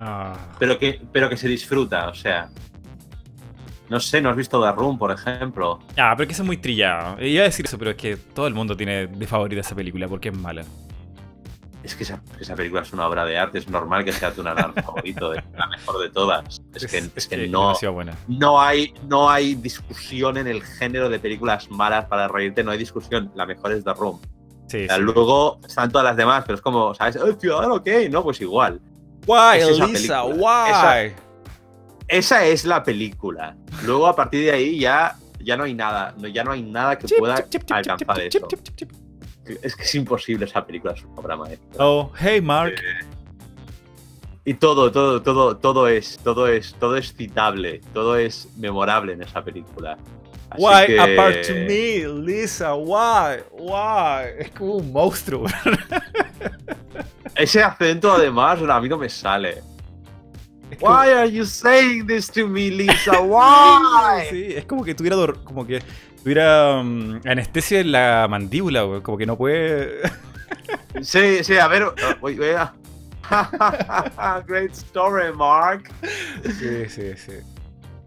Ah, 0.00 0.34
pero, 0.58 0.76
que, 0.76 1.00
pero 1.12 1.28
que 1.28 1.36
se 1.36 1.46
disfruta, 1.46 2.08
o 2.08 2.14
sea. 2.14 2.48
No 3.88 4.00
sé, 4.00 4.20
¿no 4.20 4.30
has 4.30 4.36
visto 4.36 4.60
The 4.60 4.72
Room, 4.72 4.98
por 4.98 5.12
ejemplo? 5.12 5.78
Ah, 5.96 6.14
pero 6.16 6.26
que 6.26 6.32
eso 6.32 6.42
es 6.42 6.46
muy 6.46 6.56
trillado. 6.56 7.22
Iba 7.24 7.42
a 7.42 7.44
decir 7.44 7.64
eso, 7.66 7.78
pero 7.78 7.92
es 7.92 7.96
que 7.96 8.16
todo 8.16 8.48
el 8.48 8.54
mundo 8.54 8.76
tiene 8.76 9.06
de 9.06 9.26
favorita 9.28 9.60
esa 9.60 9.76
película 9.76 10.08
porque 10.08 10.30
es 10.30 10.36
mala. 10.36 10.64
Es 11.84 11.94
que 11.94 12.02
esa, 12.04 12.20
esa 12.40 12.54
película 12.56 12.80
es 12.82 12.92
una 12.94 13.06
obra 13.06 13.24
de 13.26 13.36
arte, 13.38 13.58
es 13.58 13.68
normal 13.68 14.04
que 14.06 14.12
sea 14.12 14.32
tu 14.32 14.42
nanar 14.42 14.72
favorito, 14.84 15.34
es 15.34 15.44
la 15.54 15.66
mejor 15.68 16.00
de 16.00 16.08
todas. 16.10 16.62
Es 16.74 16.86
que, 16.86 17.04
es 17.14 17.26
que 17.28 17.46
no, 17.46 17.60
demasiado 17.68 17.92
buena. 17.94 18.16
no, 18.26 18.58
hay, 18.60 18.94
no 19.06 19.28
hay 19.30 19.54
discusión 19.54 20.38
en 20.38 20.46
el 20.46 20.62
género 20.62 21.10
de 21.10 21.18
películas 21.18 21.70
malas 21.70 22.06
para 22.06 22.26
reírte, 22.26 22.64
no 22.64 22.70
hay 22.70 22.78
discusión. 22.78 23.30
La 23.34 23.44
mejor 23.44 23.72
es 23.72 23.84
The 23.84 23.92
Room. 23.92 24.18
Sí, 24.66 24.84
O 24.84 24.86
sea, 24.86 24.96
sí. 24.96 25.02
Luego 25.02 25.60
están 25.66 25.90
todas 25.90 26.06
las 26.06 26.16
demás, 26.16 26.42
pero 26.46 26.56
es 26.56 26.62
como, 26.62 26.94
¿sabes? 26.94 27.16
¡Oh, 27.16 27.30
Ciudadano 27.38 27.82
Kane! 27.84 28.08
No, 28.08 28.22
pues 28.22 28.40
igual. 28.40 28.80
Why, 29.26 29.58
es 29.58 29.68
esa 29.68 29.84
Elisa? 29.84 30.24
Why? 30.24 31.12
Esa 32.08 32.44
es 32.46 32.64
la 32.64 32.82
película. 32.82 33.56
Luego, 33.84 34.06
a 34.06 34.16
partir 34.16 34.44
de 34.44 34.52
ahí, 34.52 34.78
ya, 34.78 35.16
ya 35.40 35.56
no 35.56 35.64
hay 35.64 35.74
nada. 35.74 36.14
no- 36.18 36.28
Ya 36.28 36.44
no 36.44 36.52
hay 36.52 36.62
nada 36.62 36.96
que 36.98 37.06
Chip, 37.06 37.18
pueda 37.18 37.36
chip, 37.48 37.62
chip, 37.64 37.66
chip, 37.66 37.72
alcanzar 37.76 38.28
chip, 38.28 38.44
eso. 38.90 39.03
Es 39.62 39.76
que 39.76 39.82
es 39.82 39.94
imposible 39.94 40.44
esa 40.46 40.64
película, 40.64 40.92
es 40.94 41.02
una 41.04 41.20
obra 41.20 41.36
maestra. 41.36 41.84
Oh, 41.84 42.10
hey 42.18 42.40
Mark. 42.40 42.74
Y 44.46 44.54
todo, 44.54 44.92
todo, 44.92 45.22
todo, 45.22 45.56
todo 45.56 45.88
es, 45.88 46.18
todo 46.18 46.48
es, 46.48 46.74
todo 46.78 46.96
es 46.96 47.14
citable, 47.14 47.80
todo 47.94 48.16
es 48.16 48.48
memorable 48.58 49.14
en 49.14 49.22
esa 49.22 49.42
película. 49.42 49.96
Así 50.50 50.62
Why 50.62 50.86
que- 50.86 51.00
apart 51.00 51.46
to 51.46 51.52
me, 51.54 52.22
Lisa? 52.26 52.74
Why? 52.74 53.42
Why? 53.52 54.34
Es 54.44 54.50
como 54.50 54.74
un 54.76 54.92
monstruo. 54.92 55.46
Ese 57.34 57.62
acento, 57.62 58.12
además, 58.12 58.60
a 58.68 58.80
mí 58.80 58.88
no 58.88 58.98
me 58.98 59.08
sale. 59.08 59.62
Es 60.70 60.78
como- 60.78 60.92
Why 60.94 61.08
are 61.10 61.30
you 61.30 61.44
saying 61.44 62.06
this 62.06 62.30
to 62.30 62.46
me, 62.46 62.70
Lisa? 62.70 63.20
Why? 63.20 64.24
Sí, 64.30 64.44
es 64.56 64.64
como 64.66 64.84
que 64.84 64.94
tuviera 64.94 65.16
como 65.44 65.66
que 65.66 65.82
tuviera 66.24 66.82
mm, 66.82 67.20
anestesia 67.26 67.78
en 67.80 67.92
la 67.92 68.26
mandíbula, 68.28 68.82
güey, 68.82 69.00
como 69.02 69.16
que 69.18 69.26
no 69.26 69.36
puede. 69.36 70.00
Sí, 71.02 71.42
sí, 71.44 71.56
a 71.58 71.66
ver. 71.68 71.82
oh, 71.82 71.92
voy- 72.20 72.36
voy 72.36 72.50
a- 72.50 72.72
Great 74.46 74.72
story, 74.72 75.32
Mark. 75.34 75.90
sí, 76.58 76.88
sí, 76.88 77.16
sí. 77.16 77.32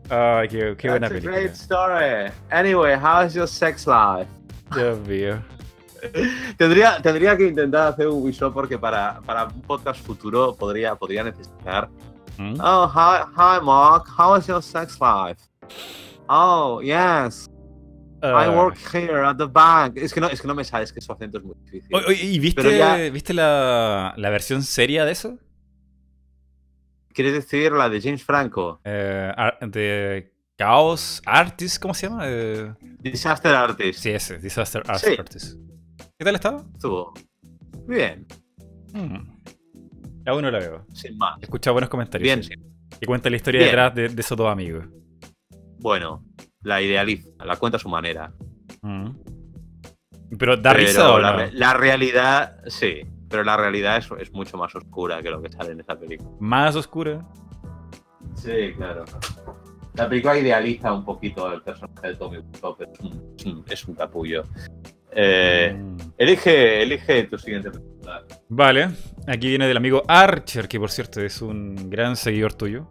Ay, 0.09 0.47
qué, 0.47 0.75
qué 0.77 0.89
buena 0.89 1.07
That's 1.09 1.25
a 1.25 1.29
película. 1.29 1.37
great 1.37 1.53
story. 1.53 2.31
Anyway, 2.49 2.95
how's 2.95 3.33
your 3.33 3.47
sex 3.47 3.85
life? 3.85 4.27
Dios 4.73 4.99
mío. 5.07 5.41
Tendría, 6.57 7.01
tendría 7.01 7.35
que 7.35 7.47
intentar 7.47 7.87
hacer 7.93 8.07
un 8.07 8.23
whistle 8.23 8.51
porque 8.51 8.77
para, 8.79 9.19
para 9.25 9.45
un 9.45 9.61
podcast 9.63 10.01
futuro 10.05 10.55
podría, 10.55 10.95
podría 10.95 11.23
necesitar. 11.23 11.89
¿Mm? 12.37 12.55
Oh, 12.61 12.87
hi, 12.87 13.23
hi, 13.35 13.59
Mark. 13.63 14.05
How 14.17 14.37
is 14.37 14.47
your 14.47 14.61
sex 14.63 14.97
life? 15.01 15.41
Oh, 16.29 16.79
yes. 16.81 17.49
I 18.23 18.47
Ah. 18.47 18.49
work 18.51 18.77
here 18.93 19.25
at 19.25 19.35
the 19.37 19.45
bank. 19.45 19.97
Es 19.97 20.13
que 20.13 20.19
no, 20.21 20.27
es 20.27 20.41
que 20.41 20.47
no 20.47 20.55
me 20.55 20.63
sale, 20.63 20.83
es 20.85 20.91
que 20.93 21.01
su 21.01 21.11
acento 21.11 21.37
es 21.37 21.43
muy 21.43 21.55
difícil. 21.65 21.91
¿Y 22.21 22.39
viste, 22.39 22.77
ya- 22.77 22.97
viste 23.11 23.33
la, 23.33 24.13
la 24.17 24.29
versión 24.29 24.63
seria 24.63 25.05
de 25.05 25.11
eso? 25.11 25.37
¿Quieres 27.13 27.33
decir 27.33 27.71
la 27.71 27.89
de 27.89 28.01
James 28.01 28.23
Franco? 28.23 28.79
Eh, 28.83 29.31
de 29.67 30.31
Chaos 30.57 31.21
Artist, 31.25 31.81
¿cómo 31.81 31.93
se 31.93 32.07
llama? 32.09 32.23
Eh, 32.25 32.73
Disaster 32.99 33.53
Artist. 33.55 33.99
sí, 33.99 34.09
ese, 34.11 34.37
Disaster 34.39 34.83
Sí. 34.97 35.15
Artist. 35.17 35.57
¿Qué 36.17 36.25
tal 36.25 36.35
estaba? 36.35 36.63
Estuvo 36.73 37.13
bien, 37.87 38.25
Mm. 38.93 39.37
Aún 40.25 40.41
no 40.41 40.51
la 40.51 40.59
veo. 40.59 40.85
sin 40.93 41.17
más. 41.17 41.37
He 41.39 41.45
escuchado 41.45 41.73
buenos 41.73 41.89
comentarios. 41.89 42.47
Bien. 42.47 42.61
Que 42.99 43.05
cuenta 43.05 43.29
la 43.29 43.35
historia 43.35 43.59
Bien. 43.59 43.69
detrás 43.71 43.93
de, 43.95 44.09
de 44.09 44.21
esos 44.21 44.37
dos 44.37 44.51
amigos. 44.51 44.85
Bueno, 45.79 46.23
la 46.67 46.81
idealiza, 46.81 47.29
la 47.45 47.55
cuenta 47.55 47.77
a 47.77 47.79
su 47.79 47.89
manera. 47.89 48.31
Mm. 48.81 49.09
Pero 50.37 50.57
da 50.57 50.73
Pero 50.73 50.85
risa 50.85 51.13
o 51.13 51.19
la, 51.19 51.31
no? 51.31 51.37
re- 51.37 51.51
la 51.53 51.73
realidad, 51.73 52.57
sí, 52.67 53.01
pero 53.29 53.43
la 53.43 53.55
realidad 53.55 53.97
es, 53.97 54.09
es 54.19 54.31
mucho 54.33 54.57
más 54.57 54.75
oscura 54.75 55.21
que 55.23 55.29
lo 55.29 55.41
que 55.41 55.49
sale 55.49 55.71
en 55.71 55.79
esa 55.79 55.97
película. 55.97 56.29
Más 56.39 56.75
oscura. 56.75 57.25
Sí, 58.35 58.73
claro. 58.75 59.05
La 59.95 60.07
película 60.09 60.37
idealiza 60.37 60.91
un 60.93 61.03
poquito 61.05 61.51
el 61.51 61.61
personaje 61.63 62.09
de 62.09 62.15
Tommy 62.15 62.37
pero 62.77 62.91
es 62.93 62.99
un, 63.45 63.63
es 63.67 63.85
capullo. 63.97 64.43
Eh, 65.11 65.73
Mm. 65.75 65.97
elige, 66.17 66.83
elige 66.83 67.23
tu 67.23 67.37
siguiente 67.37 67.71
pregunta. 67.71 68.23
Vale, 68.49 68.89
aquí 69.27 69.47
viene 69.47 69.67
del 69.67 69.77
amigo 69.77 70.03
Archer, 70.07 70.67
que 70.67 70.79
por 70.79 70.91
cierto 70.91 71.21
es 71.21 71.41
un 71.41 71.89
gran 71.89 72.15
seguidor 72.17 72.53
tuyo. 72.53 72.87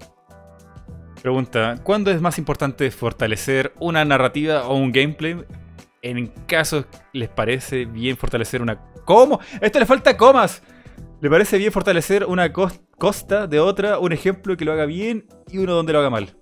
Pregunta, 1.22 1.76
¿cuándo 1.82 2.10
es 2.10 2.20
más 2.20 2.38
importante 2.38 2.90
fortalecer 2.90 3.72
una 3.80 4.04
narrativa 4.04 4.68
o 4.68 4.76
un 4.76 4.92
gameplay? 4.92 5.44
En 6.02 6.28
caso 6.46 6.84
les 7.12 7.28
parece 7.28 7.84
bien 7.84 8.16
fortalecer 8.16 8.62
una... 8.62 8.78
¿Cómo? 9.04 9.40
A 9.60 9.66
este 9.66 9.80
le 9.80 9.86
falta 9.86 10.16
comas. 10.16 10.62
¿Le 11.20 11.28
parece 11.30 11.58
bien 11.58 11.72
fortalecer 11.72 12.24
una 12.26 12.52
cos- 12.52 12.80
costa 12.96 13.46
de 13.46 13.58
otra? 13.58 13.98
Un 13.98 14.12
ejemplo 14.12 14.56
que 14.56 14.64
lo 14.64 14.72
haga 14.72 14.84
bien 14.84 15.26
y 15.50 15.58
uno 15.58 15.74
donde 15.74 15.92
lo 15.92 15.98
haga 15.98 16.10
mal. 16.10 16.36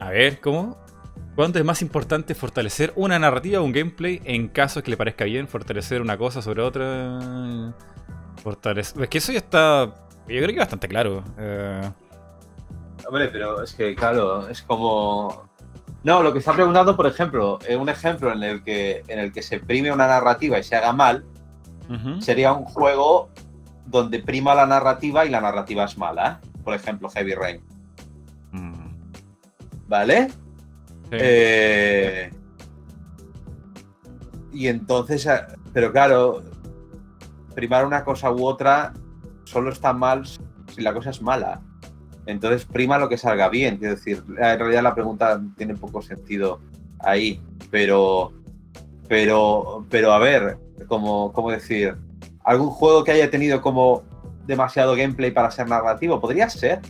A 0.00 0.10
ver, 0.10 0.40
¿cómo? 0.40 0.76
¿Cuándo 1.34 1.58
es 1.58 1.64
más 1.64 1.80
importante 1.80 2.34
fortalecer 2.34 2.92
una 2.96 3.18
narrativa 3.18 3.60
o 3.60 3.64
un 3.64 3.72
gameplay 3.72 4.20
en 4.24 4.48
caso 4.48 4.82
que 4.82 4.90
le 4.90 4.96
parezca 4.96 5.24
bien 5.24 5.48
fortalecer 5.48 6.02
una 6.02 6.18
cosa 6.18 6.42
sobre 6.42 6.62
otra? 6.62 7.72
Fortalecer... 8.42 9.02
Es 9.02 9.08
que 9.08 9.18
eso 9.18 9.32
ya 9.32 9.38
está... 9.38 9.94
Yo 10.26 10.42
creo 10.42 10.48
que 10.48 10.58
bastante 10.58 10.88
claro. 10.88 11.24
Eh, 11.38 11.90
Hombre, 13.08 13.28
pero 13.28 13.62
es 13.62 13.72
que, 13.72 13.94
claro, 13.94 14.48
es 14.48 14.60
como. 14.60 15.48
No, 16.04 16.22
lo 16.22 16.30
que 16.30 16.40
está 16.40 16.52
preguntando, 16.52 16.94
por 16.94 17.06
ejemplo, 17.06 17.58
eh, 17.66 17.74
un 17.74 17.88
ejemplo 17.88 18.30
en 18.30 18.42
el 18.42 18.62
que 18.62 19.02
en 19.08 19.18
el 19.18 19.32
que 19.32 19.40
se 19.40 19.60
prime 19.60 19.90
una 19.90 20.06
narrativa 20.06 20.58
y 20.58 20.62
se 20.62 20.76
haga 20.76 20.92
mal, 20.92 21.24
sería 22.20 22.52
un 22.52 22.66
juego 22.66 23.30
donde 23.86 24.18
prima 24.18 24.54
la 24.54 24.66
narrativa 24.66 25.24
y 25.24 25.30
la 25.30 25.40
narrativa 25.40 25.84
es 25.84 25.96
mala. 25.96 26.42
Por 26.62 26.74
ejemplo, 26.74 27.08
Heavy 27.08 27.34
Rain. 27.34 27.62
Mm, 28.52 28.90
¿Vale? 29.88 30.28
sí. 30.28 31.12
Eh, 31.12 32.30
y 34.52 34.68
entonces, 34.68 35.24
eh, 35.24 35.46
pero 35.72 35.92
claro, 35.92 36.42
primar 37.54 37.86
una 37.86 38.04
cosa 38.04 38.30
u 38.30 38.44
otra 38.44 38.92
solo 39.44 39.70
está 39.70 39.94
mal 39.94 40.26
si 40.26 40.82
la 40.82 40.92
cosa 40.92 41.08
es 41.08 41.22
mala. 41.22 41.62
Entonces 42.28 42.66
prima 42.66 42.98
lo 42.98 43.08
que 43.08 43.16
salga 43.16 43.48
bien. 43.48 43.78
Quiero 43.78 43.94
decir, 43.94 44.22
en 44.28 44.58
realidad 44.58 44.82
la 44.82 44.94
pregunta 44.94 45.40
tiene 45.56 45.74
poco 45.74 46.02
sentido 46.02 46.60
ahí. 46.98 47.40
Pero, 47.70 48.34
pero, 49.08 49.86
pero 49.88 50.12
a 50.12 50.18
ver, 50.18 50.58
como, 50.88 51.32
como 51.32 51.50
decir, 51.50 51.96
algún 52.44 52.68
juego 52.68 53.02
que 53.02 53.12
haya 53.12 53.30
tenido 53.30 53.62
como 53.62 54.02
demasiado 54.46 54.94
gameplay 54.94 55.30
para 55.30 55.50
ser 55.50 55.68
narrativo. 55.68 56.20
Podría 56.20 56.50
ser. 56.50 56.80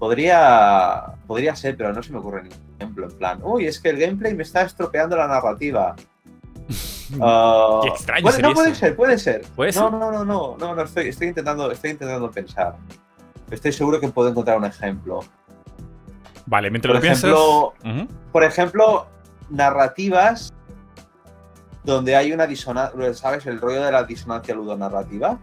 Podría, 0.00 1.14
podría 1.28 1.54
ser, 1.54 1.76
pero 1.76 1.92
no 1.92 2.02
se 2.02 2.12
me 2.12 2.18
ocurre 2.18 2.42
ningún 2.42 2.74
ejemplo. 2.76 3.06
En 3.06 3.18
plan, 3.18 3.40
uy, 3.44 3.66
es 3.66 3.78
que 3.78 3.90
el 3.90 3.98
gameplay 3.98 4.34
me 4.34 4.42
está 4.42 4.62
estropeando 4.62 5.16
la 5.16 5.28
narrativa. 5.28 5.94
Uh, 7.18 7.80
Qué 7.82 7.88
extraño 7.88 8.30
no 8.42 8.54
puede 8.54 8.74
ser, 8.74 8.96
puede 8.96 9.16
ser. 9.16 9.42
¿Puede 9.54 9.72
no, 9.72 9.82
ser? 9.82 9.92
no, 9.92 10.10
no, 10.10 10.24
no, 10.24 10.56
no, 10.58 10.74
no, 10.74 10.82
estoy, 10.82 11.08
estoy 11.08 11.28
intentando, 11.28 11.70
estoy 11.70 11.90
intentando 11.90 12.28
pensar. 12.32 12.74
Estoy 13.50 13.72
seguro 13.72 14.00
que 14.00 14.08
puedo 14.08 14.28
encontrar 14.28 14.58
un 14.58 14.64
ejemplo. 14.64 15.20
Vale, 16.46 16.70
mientras 16.70 16.90
Por 16.90 16.96
lo 16.96 17.00
piensas. 17.00 17.24
ejemplo, 17.30 17.74
Ujú. 17.84 18.08
por 18.32 18.44
ejemplo, 18.44 19.06
narrativas 19.50 20.52
donde 21.84 22.14
hay 22.16 22.32
una 22.32 22.46
disonancia, 22.46 23.14
¿sabes? 23.14 23.46
El 23.46 23.60
rollo 23.60 23.82
de 23.82 23.92
la 23.92 24.04
disonancia 24.04 24.54
ludonarrativa. 24.54 25.38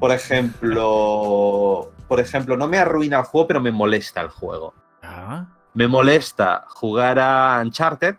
Por 0.00 0.10
ejemplo, 0.12 1.90
por 2.08 2.20
ejemplo, 2.20 2.56
no 2.56 2.66
me 2.66 2.78
arruina 2.78 3.18
el 3.20 3.24
juego, 3.24 3.46
pero 3.46 3.60
me 3.60 3.70
molesta 3.70 4.20
el 4.20 4.28
juego. 4.28 4.74
Ah, 5.02 5.46
Me 5.74 5.88
molesta 5.88 6.64
jugar 6.68 7.18
a 7.18 7.60
Uncharted 7.62 8.16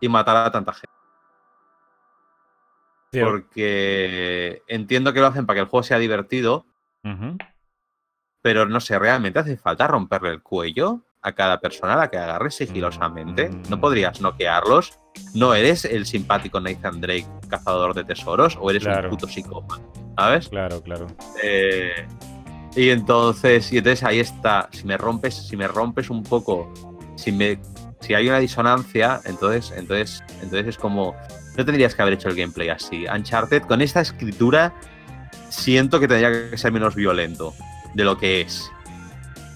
y 0.00 0.08
matar 0.08 0.36
a 0.36 0.50
tanta 0.50 0.72
gente. 0.72 0.86
Porque 3.12 4.62
entiendo 4.66 5.12
que 5.12 5.20
lo 5.20 5.26
hacen 5.26 5.46
para 5.46 5.56
que 5.56 5.60
el 5.62 5.68
juego 5.68 5.82
sea 5.82 5.98
divertido, 5.98 6.66
ujú. 7.04 7.38
Pero 8.46 8.64
no 8.64 8.78
sé, 8.78 8.96
¿realmente 8.96 9.40
hace 9.40 9.56
falta 9.56 9.88
romperle 9.88 10.30
el 10.30 10.40
cuello 10.40 11.00
a 11.20 11.32
cada 11.32 11.58
persona 11.58 11.94
a 11.94 11.96
la 11.96 12.08
que 12.08 12.16
agarres 12.16 12.54
sigilosamente? 12.54 13.48
Mm. 13.48 13.62
¿No 13.70 13.80
podrías 13.80 14.20
noquearlos? 14.20 15.00
¿No 15.34 15.52
eres 15.52 15.84
el 15.84 16.06
simpático 16.06 16.60
Nathan 16.60 17.00
Drake, 17.00 17.26
cazador 17.48 17.92
de 17.92 18.04
tesoros? 18.04 18.56
¿O 18.60 18.70
eres 18.70 18.84
Claro. 18.84 19.08
un 19.08 19.10
puto 19.10 19.26
psicópata? 19.26 19.82
¿Sabes? 20.16 20.48
Claro, 20.48 20.80
claro. 20.80 21.08
Eh, 21.42 22.06
y 22.76 22.90
entonces, 22.90 23.72
y 23.72 23.78
entonces 23.78 24.04
ahí 24.04 24.20
está. 24.20 24.68
Si 24.70 24.86
me 24.86 24.96
rompes, 24.96 25.34
si 25.34 25.56
me 25.56 25.66
rompes 25.66 26.08
un 26.08 26.22
poco, 26.22 26.72
si 27.16 27.32
me, 27.32 27.58
si 27.98 28.14
hay 28.14 28.28
una 28.28 28.38
disonancia, 28.38 29.20
entonces, 29.24 29.76
entonces, 29.76 30.22
entonces 30.40 30.68
es 30.68 30.78
como. 30.78 31.16
No 31.56 31.64
tendrías 31.64 31.96
que 31.96 32.02
haber 32.02 32.14
hecho 32.14 32.28
el 32.28 32.36
gameplay 32.36 32.68
así. 32.68 33.06
Uncharted, 33.12 33.62
con 33.62 33.82
esta 33.82 34.02
escritura, 34.02 34.72
siento 35.48 35.98
que 35.98 36.06
tendría 36.06 36.50
que 36.50 36.56
ser 36.56 36.70
menos 36.70 36.94
violento 36.94 37.52
de 37.96 38.04
lo 38.04 38.16
que 38.18 38.42
es. 38.42 38.70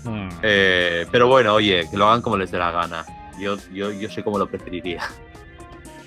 Mm. 0.04 0.28
Eh, 0.42 1.06
pero 1.12 1.28
bueno, 1.28 1.54
oye, 1.54 1.86
que 1.90 1.96
lo 1.96 2.08
hagan 2.08 2.22
como 2.22 2.36
les 2.36 2.50
dé 2.50 2.58
la 2.58 2.70
gana. 2.70 3.04
Yo, 3.38 3.56
yo, 3.72 3.92
yo 3.92 4.10
sé 4.10 4.22
cómo 4.24 4.38
lo 4.38 4.46
preferiría. 4.48 5.02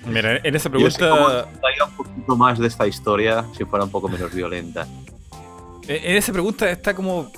Mira, 0.05 0.38
en 0.43 0.55
esa 0.55 0.69
Yo 0.69 0.89
sé 0.91 0.99
cómo 0.99 1.15
pregunta. 1.15 1.41
disfrutaría 1.43 1.85
un 1.85 1.91
poquito 1.95 2.35
más 2.35 2.60
de 2.60 2.68
esta 2.68 2.85
historia 2.88 3.45
si 3.57 3.64
fuera 3.65 3.85
un 3.85 3.91
poco 3.91 4.10
menos 4.10 4.34
violenta. 4.34 4.85
En 5.88 6.15
esa 6.18 6.31
pregunta 6.34 6.69
está 6.69 6.93
como. 6.93 7.31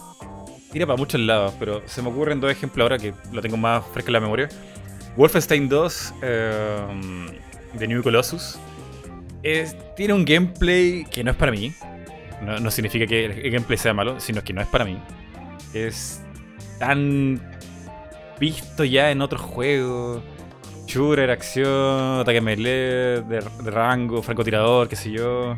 Tira 0.72 0.85
para 0.85 0.97
muchos 0.97 1.22
lados, 1.22 1.53
pero 1.59 1.81
se 1.85 2.01
me 2.01 2.09
ocurren 2.09 2.41
dos 2.41 2.51
ejemplos 2.51 2.84
ahora 2.84 2.97
que 2.97 3.13
lo 3.31 3.41
tengo 3.41 3.55
más 3.57 3.84
fresco 3.93 4.09
en 4.09 4.13
la 4.13 4.19
memoria. 4.19 4.49
Wolfenstein 5.15 5.69
2 5.69 6.13
eh, 6.22 7.39
de 7.73 7.88
New 7.88 8.03
Colossus 8.03 8.57
es- 9.41 9.76
tiene 9.95 10.13
un 10.13 10.26
gameplay 10.26 11.05
que 11.05 11.23
no 11.23 11.31
es 11.31 11.38
para 11.38 11.51
mí. 11.53 11.73
No, 12.45 12.72
significa 12.72 13.07
que 13.07 13.26
el 13.26 13.51
gameplay 13.51 13.77
sea 13.77 13.93
malo, 13.93 14.19
sino 14.19 14.43
que 14.43 14.53
no 14.53 14.61
es 14.61 14.67
para 14.67 14.85
mí. 14.85 14.97
Es 15.73 16.22
tan 16.80 17.41
visto 18.39 18.84
ya 18.84 19.11
en 19.11 19.22
otros 19.22 19.41
juegos. 19.41 20.22
Shooter, 20.88 21.31
acción, 21.31 22.19
ataque 22.19 22.41
melee, 22.41 23.22
de, 23.22 23.41
rango, 23.65 24.22
francotirador, 24.22 24.88
qué 24.88 24.95
sé 24.95 25.11
yo. 25.11 25.57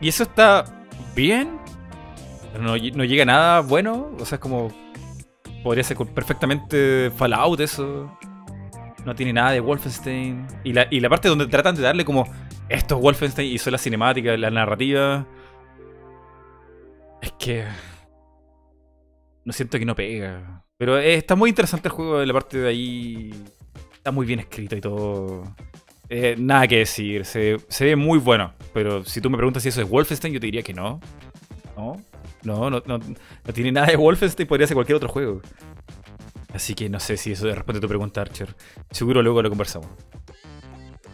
Y 0.00 0.08
eso 0.08 0.22
está 0.22 0.64
bien, 1.14 1.58
pero 2.52 2.64
no 2.64 2.76
llega 2.76 3.22
a 3.22 3.26
nada 3.26 3.60
bueno. 3.60 4.10
O 4.18 4.24
sea, 4.24 4.36
es 4.36 4.40
como. 4.40 4.72
Podría 5.62 5.84
ser 5.84 5.96
perfectamente 5.96 7.12
Fallout 7.16 7.60
eso. 7.60 8.18
No 9.04 9.14
tiene 9.14 9.32
nada 9.32 9.52
de 9.52 9.60
Wolfenstein. 9.60 10.46
Y 10.64 10.72
la, 10.72 10.88
y 10.90 10.98
la 11.00 11.08
parte 11.08 11.28
donde 11.28 11.46
tratan 11.46 11.74
de 11.74 11.82
darle 11.82 12.04
como. 12.04 12.26
Esto 12.68 12.96
es 12.96 13.02
Wolfenstein 13.02 13.52
y 13.52 13.58
son 13.58 13.72
las 13.72 13.82
cinemáticas, 13.82 14.38
la 14.38 14.50
narrativa. 14.50 15.26
Es 17.22 17.32
que. 17.38 17.64
No 19.44 19.52
siento 19.52 19.78
que 19.78 19.86
no 19.86 19.94
pega. 19.94 20.64
Pero 20.76 20.98
eh, 20.98 21.14
está 21.14 21.34
muy 21.36 21.48
interesante 21.48 21.88
el 21.88 21.94
juego. 21.94 22.22
La 22.22 22.32
parte 22.34 22.58
de 22.58 22.68
ahí. 22.68 23.30
Está 23.94 24.10
muy 24.10 24.26
bien 24.26 24.40
escrito 24.40 24.76
y 24.76 24.80
todo. 24.80 25.54
Eh, 26.08 26.34
nada 26.38 26.66
que 26.66 26.78
decir. 26.78 27.24
Se, 27.24 27.56
se 27.68 27.84
ve 27.84 27.96
muy 27.96 28.18
bueno. 28.18 28.52
Pero 28.74 29.04
si 29.04 29.20
tú 29.20 29.30
me 29.30 29.38
preguntas 29.38 29.62
si 29.62 29.70
eso 29.70 29.80
es 29.80 29.88
Wolfenstein, 29.88 30.34
yo 30.34 30.40
te 30.40 30.46
diría 30.46 30.62
que 30.62 30.74
no. 30.74 31.00
No. 31.76 31.96
No, 32.42 32.68
no, 32.68 32.82
no, 32.84 32.98
no 32.98 33.52
tiene 33.52 33.70
nada 33.70 33.86
de 33.86 33.96
Wolfenstein, 33.96 34.48
podría 34.48 34.66
ser 34.66 34.74
cualquier 34.74 34.96
otro 34.96 35.08
juego. 35.08 35.40
Así 36.52 36.74
que 36.74 36.88
no 36.88 36.98
sé 37.00 37.16
si 37.16 37.32
eso 37.32 37.46
responde 37.54 37.78
a 37.78 37.80
tu 37.80 37.88
pregunta, 37.88 38.20
Archer. 38.20 38.54
Seguro 38.90 39.22
luego 39.22 39.40
lo 39.42 39.48
conversamos. 39.48 39.88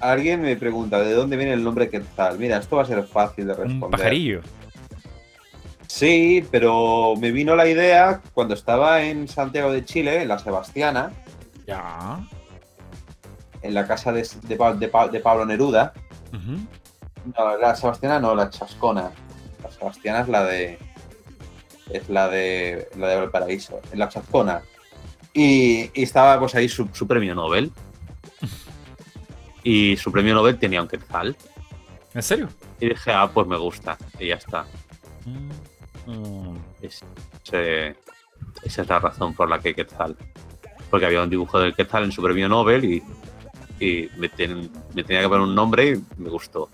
Alguien 0.01 0.41
me 0.41 0.57
pregunta, 0.57 1.01
¿de 1.01 1.13
dónde 1.13 1.37
viene 1.37 1.53
el 1.53 1.63
nombre 1.63 1.91
Quetzal? 1.91 2.39
Mira, 2.39 2.59
esto 2.59 2.77
va 2.77 2.83
a 2.83 2.87
ser 2.87 3.05
fácil 3.05 3.47
de 3.47 3.55
responder. 3.55 3.85
Un 3.85 3.91
pajarillo. 3.91 4.41
Sí, 5.89 6.47
pero 6.51 7.15
me 7.19 7.33
vino 7.33 7.57
la 7.57 7.67
idea 7.67 8.21
cuando 8.35 8.55
estaba 8.55 9.03
en 9.03 9.27
Santiago 9.27 9.73
de 9.73 9.85
Chile, 9.85 10.23
en 10.23 10.29
la 10.29 10.39
Sebastiana, 10.39 11.11
Ya. 11.67 12.21
en 13.63 13.75
la 13.75 13.87
casa 13.87 14.13
de, 14.13 14.29
de 14.43 14.57
Pa- 14.57 14.75
de 14.75 14.89
Pa- 14.89 15.09
de 15.09 15.19
Pablo 15.21 15.45
Neruda. 15.47 15.93
No, 17.37 17.57
la 17.59 17.75
Sebastiana 17.75 18.21
no, 18.21 18.35
la 18.35 18.51
Chascona. 18.51 19.11
La 19.63 19.71
Sebastiana 19.71 20.21
es 20.21 20.29
la 20.29 20.45
de. 20.45 20.79
Es 21.91 22.09
la 22.09 22.29
de. 22.29 22.89
La 22.97 23.09
de 23.09 23.17
Valparaíso. 23.17 23.81
En 23.91 23.99
la 23.99 24.09
Chascona. 24.09 24.63
Y, 25.35 25.91
y 25.99 26.03
estaba 26.03 26.39
pues 26.39 26.55
ahí 26.55 26.69
su, 26.69 26.89
su 26.93 27.07
premio 27.07 27.35
Nobel. 27.35 27.73
Y 29.65 29.97
su 29.97 30.13
premio 30.13 30.35
Nobel 30.35 30.59
tenía 30.59 30.81
un 30.83 30.89
quetzal. 30.89 31.37
¿En 32.15 32.23
serio? 32.23 32.49
Y 32.81 32.89
dije, 32.91 33.11
ah, 33.13 33.31
pues 33.33 33.47
me 33.47 33.57
gusta. 33.57 33.97
Y 34.19 34.29
ya 34.29 34.37
está. 34.37 34.65
Mm. 35.27 35.51
Es- 36.81 37.05
ese- 37.45 37.97
esa 38.63 38.83
es 38.83 38.89
la 38.89 38.99
razón 38.99 39.35
por 39.35 39.49
la 39.49 39.59
que 39.59 39.75
Quetzal. 39.75 40.17
Porque 40.91 41.07
había 41.07 41.23
un 41.23 41.31
dibujo 41.31 41.59
del 41.59 41.75
Quetzal 41.75 42.05
en 42.05 42.13
su 42.13 42.23
premio 42.23 42.49
Nobel 42.49 42.85
y, 42.85 43.03
y 43.81 44.09
me, 44.17 44.29
ten- 44.29 44.71
me 44.95 45.05
tenía 45.05 45.23
que 45.23 45.29
poner 45.29 45.43
un 45.47 45.55
nombre 45.55 45.91
y 45.91 46.03
me 46.21 46.31
gustó. 46.31 46.69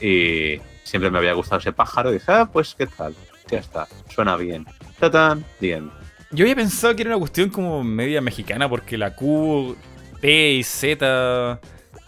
Y 0.00 0.60
siempre 0.84 1.10
me 1.10 1.18
había 1.18 1.32
gustado 1.32 1.58
ese 1.60 1.72
pájaro 1.72 2.10
y 2.10 2.14
dije, 2.14 2.32
ah, 2.32 2.48
pues 2.52 2.74
Quetzal. 2.74 3.14
Ya 3.50 3.58
está, 3.60 3.86
suena 4.12 4.36
bien. 4.36 4.66
¡Tatán! 4.98 5.44
Bien. 5.60 5.90
Yo 6.32 6.44
había 6.44 6.56
pensado 6.56 6.94
que 6.96 7.02
era 7.02 7.10
una 7.12 7.18
cuestión 7.20 7.48
como 7.50 7.84
media 7.84 8.20
mexicana 8.20 8.68
porque 8.68 8.98
la 8.98 9.14
Q, 9.14 9.76
T 10.20 10.52
y 10.54 10.62
Z. 10.64 11.60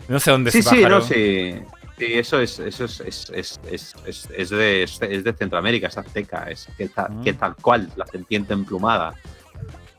No 0.09 0.19
sé 0.21 0.31
dónde 0.33 0.51
Sí, 0.51 0.59
ese 0.59 0.71
sí, 0.71 0.77
pájaro. 0.77 0.99
no, 0.99 1.05
sí. 1.05 1.55
Sí, 1.99 2.15
eso 2.15 2.41
es, 2.41 2.59
eso 2.61 2.85
es, 2.85 3.01
es, 3.01 3.61
es, 3.67 3.95
es, 4.37 4.51
de, 4.51 4.83
es 4.85 5.25
de 5.25 5.33
Centroamérica, 5.33 5.89
es 5.89 5.99
azteca, 5.99 6.49
es 6.49 6.69
que 6.77 6.89
tal, 6.89 7.11
Mm. 7.11 7.25
que 7.25 7.33
tal 7.33 7.57
cual, 7.57 7.91
la 7.97 8.07
serpiente 8.07 8.53
emplumada. 8.55 9.15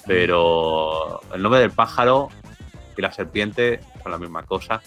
Pero 0.07 1.21
el 1.33 1.41
nombre 1.41 1.59
del 1.59 1.71
pájaro 1.71 2.29
y 2.97 3.01
la 3.01 3.11
serpiente 3.11 3.79
son 4.01 4.11
la 4.11 4.17
misma 4.17 4.43
cosa. 4.43 4.81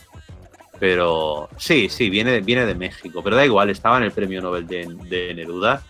Pero 0.80 1.48
sí, 1.58 1.88
sí, 1.88 2.10
viene, 2.10 2.40
viene 2.40 2.66
de 2.66 2.74
México, 2.74 3.22
pero 3.22 3.36
da 3.36 3.44
igual, 3.44 3.70
estaba 3.70 3.98
en 3.98 4.04
el 4.04 4.10
premio 4.12 4.40
Nobel 4.42 4.66
de, 4.66 4.86
de 5.08 5.34
Neruda 5.34 5.82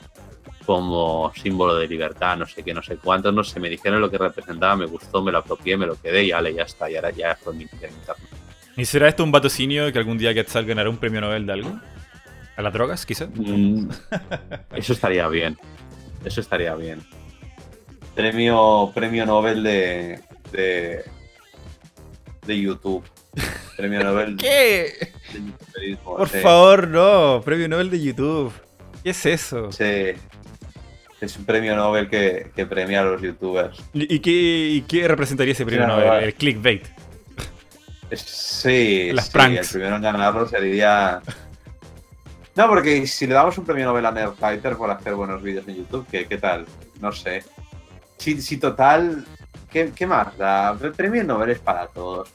como 0.66 1.32
símbolo 1.34 1.74
de 1.76 1.88
libertad, 1.88 2.36
no 2.36 2.46
sé 2.46 2.62
qué, 2.62 2.74
no 2.74 2.82
sé 2.82 2.96
cuánto, 2.96 3.32
no 3.32 3.42
sé, 3.42 3.58
me 3.58 3.68
dijeron 3.68 4.00
lo 4.00 4.10
que 4.10 4.18
representaba, 4.18 4.76
me 4.76 4.86
gustó, 4.86 5.22
me 5.22 5.32
lo 5.32 5.38
apropié, 5.38 5.76
me 5.76 5.86
lo 5.86 6.00
quedé 6.00 6.24
y 6.24 6.32
ale, 6.32 6.54
ya 6.54 6.62
está, 6.64 6.88
y 6.90 6.94
ahora 6.96 7.10
ya 7.10 7.34
fue 7.36 7.52
mi 7.54 7.62
interno. 7.62 7.96
¿Y 8.76 8.84
será 8.86 9.08
esto 9.08 9.22
un 9.24 9.32
vatocinio 9.32 9.92
que 9.92 9.98
algún 9.98 10.18
día 10.18 10.32
Quetzal 10.34 10.64
ganará 10.64 10.88
un 10.90 10.96
premio 10.96 11.20
Nobel 11.20 11.46
de 11.46 11.52
algo? 11.52 11.78
¿A 12.56 12.62
las 12.62 12.72
drogas, 12.72 13.04
quizá? 13.06 13.26
Mm, 13.34 13.88
Eso 14.74 14.92
estaría 14.92 15.26
bien. 15.28 15.58
Eso 16.24 16.40
estaría 16.40 16.74
bien. 16.74 17.00
Premio, 18.14 18.90
premio 18.94 19.24
Nobel 19.26 19.62
de, 19.62 20.20
de, 20.52 21.02
de 22.46 22.60
YouTube. 22.60 23.04
Premio 23.76 24.00
Nobel 24.04 24.36
¿Qué? 24.36 25.10
de 25.78 25.96
Por 26.04 26.28
sí. 26.28 26.38
favor, 26.38 26.88
no. 26.88 27.40
Premio 27.44 27.68
Nobel 27.68 27.90
de 27.90 28.02
YouTube. 28.02 28.52
¿Qué 29.02 29.10
es 29.10 29.26
eso? 29.26 29.72
Sí. 29.72 30.12
Es 31.20 31.36
un 31.36 31.44
premio 31.44 31.74
Nobel 31.76 32.08
que, 32.08 32.50
que 32.54 32.66
premia 32.66 33.00
a 33.00 33.04
los 33.04 33.22
youtubers. 33.22 33.78
¿Y 33.94 34.14
y 34.16 34.18
qué, 34.20 34.30
y 34.30 34.82
qué 34.82 35.06
representaría 35.08 35.52
ese 35.52 35.64
premio 35.64 35.84
Sí, 35.86 35.90
Nobel? 35.90 36.24
El 36.24 36.34
clickbait. 36.34 36.84
Sí, 38.16 39.10
Las 39.12 39.26
sí, 39.26 39.32
pranks. 39.32 39.60
el 39.60 39.68
primero 39.68 39.96
en 39.96 40.02
ganarlo 40.02 40.46
sería. 40.48 41.20
No, 42.54 42.68
porque 42.68 43.06
si 43.06 43.26
le 43.26 43.34
damos 43.34 43.56
un 43.56 43.64
premio 43.64 43.86
Nobel 43.86 44.04
a 44.06 44.12
Nerdfighter 44.12 44.76
por 44.76 44.90
hacer 44.90 45.14
buenos 45.14 45.42
vídeos 45.42 45.66
en 45.68 45.76
YouTube, 45.76 46.06
¿qué, 46.10 46.26
qué 46.26 46.36
tal? 46.38 46.66
No 47.00 47.10
sé. 47.12 47.44
Si, 48.18 48.40
si 48.42 48.58
total. 48.58 49.24
¿qué, 49.70 49.90
qué 49.96 50.06
más 50.06 50.36
da? 50.36 50.76
El 50.82 50.92
premio 50.92 51.24
Nobel 51.24 51.50
es 51.50 51.58
para 51.60 51.86
todos. 51.86 52.28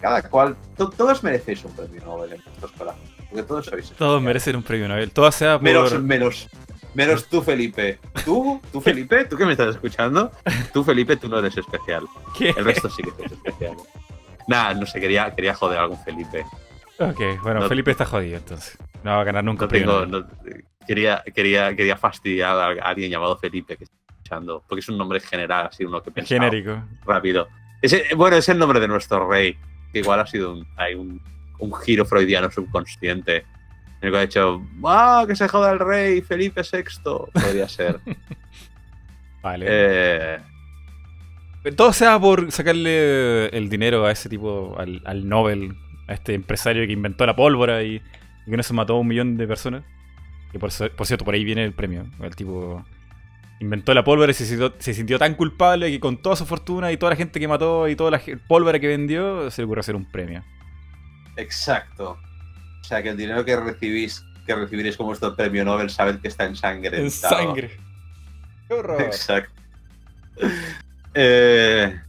Cada 0.00 0.22
cual. 0.22 0.56
to- 0.76 0.90
todos 0.90 1.22
merecéis 1.24 1.64
un 1.64 1.72
premio 1.74 2.00
Nobel 2.04 2.32
en 2.34 2.42
vuestros 2.44 2.70
corazones. 2.72 3.10
Porque 3.28 3.42
todos 3.42 3.66
sois. 3.66 3.90
Todos 3.92 4.22
merecen 4.22 4.56
un 4.56 4.62
premio 4.62 4.86
Nobel. 4.88 5.10
Todo 5.10 5.30
sea 5.32 5.54
por. 5.54 5.62
Menos, 5.64 6.00
menos, 6.00 6.48
menos 6.94 7.26
tú, 7.26 7.42
Felipe. 7.42 7.98
¿Tú? 8.24 8.60
¿Tú, 8.72 8.80
Felipe? 8.82 9.24
¿Tú 9.24 9.36
que 9.36 9.44
me 9.44 9.52
estás 9.52 9.74
escuchando? 9.74 10.30
Tú, 10.72 10.84
Felipe, 10.84 11.16
tú 11.16 11.28
no 11.28 11.40
eres 11.40 11.56
especial. 11.58 12.04
¿Qué? 12.38 12.50
El 12.56 12.64
resto 12.64 12.88
sí 12.88 13.02
que 13.02 13.24
es 13.26 13.32
especial. 13.32 13.76
Nada, 14.50 14.74
no 14.74 14.84
sé, 14.84 15.00
quería, 15.00 15.32
quería 15.34 15.54
joder 15.54 15.78
a 15.78 15.82
algún 15.82 15.98
Felipe. 16.02 16.44
Ok, 16.98 17.20
bueno, 17.42 17.60
No- 17.60 17.68
Felipe 17.68 17.92
está 17.92 18.04
jodido 18.04 18.36
entonces. 18.36 18.76
No 19.04 19.12
va 19.12 19.20
a 19.20 19.24
ganar 19.24 19.44
nunca 19.44 19.66
No 19.66 19.68
tengo, 19.70 20.26
quería, 20.86 21.22
quería, 21.34 21.74
quería 21.76 21.96
fastidiar 21.96 22.56
a 22.80 22.88
alguien 22.88 23.10
llamado 23.10 23.38
Felipe 23.38 23.76
que 23.76 23.84
está 23.84 23.96
escuchando. 24.10 24.64
Porque 24.68 24.80
es 24.80 24.88
un 24.88 24.98
nombre 24.98 25.20
general, 25.20 25.68
así 25.68 25.84
uno 25.84 26.02
que 26.02 26.10
piensa 26.10 26.34
Genérico. 26.34 26.82
rápido. 27.06 27.48
Ese, 27.80 28.06
bueno, 28.16 28.36
es 28.36 28.48
el 28.48 28.58
nombre 28.58 28.80
de 28.80 28.88
nuestro 28.88 29.28
rey. 29.28 29.56
Que 29.92 30.00
igual 30.00 30.18
ha 30.20 30.26
sido 30.26 30.52
un, 30.52 30.66
hay 30.76 30.94
un, 30.94 31.22
un 31.60 31.72
giro 31.74 32.04
freudiano 32.04 32.50
subconsciente. 32.50 33.36
En 34.02 34.06
el 34.08 34.10
que 34.12 34.18
ha 34.18 34.20
dicho, 34.22 34.62
¡ah, 34.84 35.24
que 35.28 35.36
se 35.36 35.46
joda 35.46 35.70
el 35.72 35.78
rey! 35.78 36.20
Felipe 36.22 36.62
VI. 36.62 36.82
Podría 37.32 37.68
ser. 37.68 38.00
Vale. 39.42 39.66
Eh, 39.68 40.38
Todo 41.76 41.92
sea 41.92 42.18
por 42.18 42.50
sacarle 42.52 43.48
el 43.48 43.68
dinero 43.68 44.06
a 44.06 44.12
ese 44.12 44.28
tipo, 44.28 44.76
al, 44.78 45.02
al 45.04 45.28
Nobel, 45.28 45.76
a 46.08 46.14
este 46.14 46.34
empresario 46.34 46.86
que 46.86 46.92
inventó 46.92 47.26
la 47.26 47.36
pólvora 47.36 47.82
y, 47.82 47.96
y 48.46 48.50
que 48.50 48.56
no 48.56 48.62
se 48.62 48.72
mató 48.72 48.94
a 48.94 49.00
un 49.00 49.06
millón 49.06 49.36
de 49.36 49.46
personas. 49.46 49.84
Que 50.52 50.58
por, 50.58 50.72
cierto, 50.72 51.24
por 51.24 51.34
ahí 51.34 51.44
viene 51.44 51.64
el 51.64 51.72
premio. 51.72 52.06
El 52.20 52.34
tipo 52.34 52.84
inventó 53.60 53.92
la 53.92 54.02
pólvora 54.02 54.30
y 54.30 54.34
se 54.34 54.46
sintió, 54.46 54.74
se 54.78 54.94
sintió 54.94 55.18
tan 55.18 55.34
culpable 55.34 55.90
que 55.90 56.00
con 56.00 56.16
toda 56.16 56.34
su 56.34 56.46
fortuna 56.46 56.90
y 56.92 56.96
toda 56.96 57.10
la 57.10 57.16
gente 57.16 57.38
que 57.38 57.46
mató 57.46 57.88
y 57.88 57.94
toda 57.94 58.10
la 58.10 58.22
pólvora 58.48 58.80
que 58.80 58.88
vendió, 58.88 59.50
se 59.50 59.60
le 59.60 59.66
ocurrió 59.66 59.80
hacer 59.80 59.96
un 59.96 60.10
premio. 60.10 60.42
Exacto. 61.36 62.18
O 62.80 62.84
sea, 62.84 63.02
que 63.02 63.10
el 63.10 63.16
dinero 63.16 63.44
que 63.44 63.54
recibís, 63.56 64.24
que 64.46 64.54
recibiréis 64.54 64.96
como 64.96 65.08
vuestro 65.08 65.36
premio 65.36 65.64
Nobel, 65.64 65.90
sabed 65.90 66.20
que 66.20 66.28
está 66.28 66.46
en 66.46 66.56
sangre. 66.56 66.98
En 66.98 67.10
sangre. 67.10 67.76
¡Qué 68.66 68.74
horror! 68.74 69.02
Exacto. 69.02 69.52
Eh, 71.14 72.00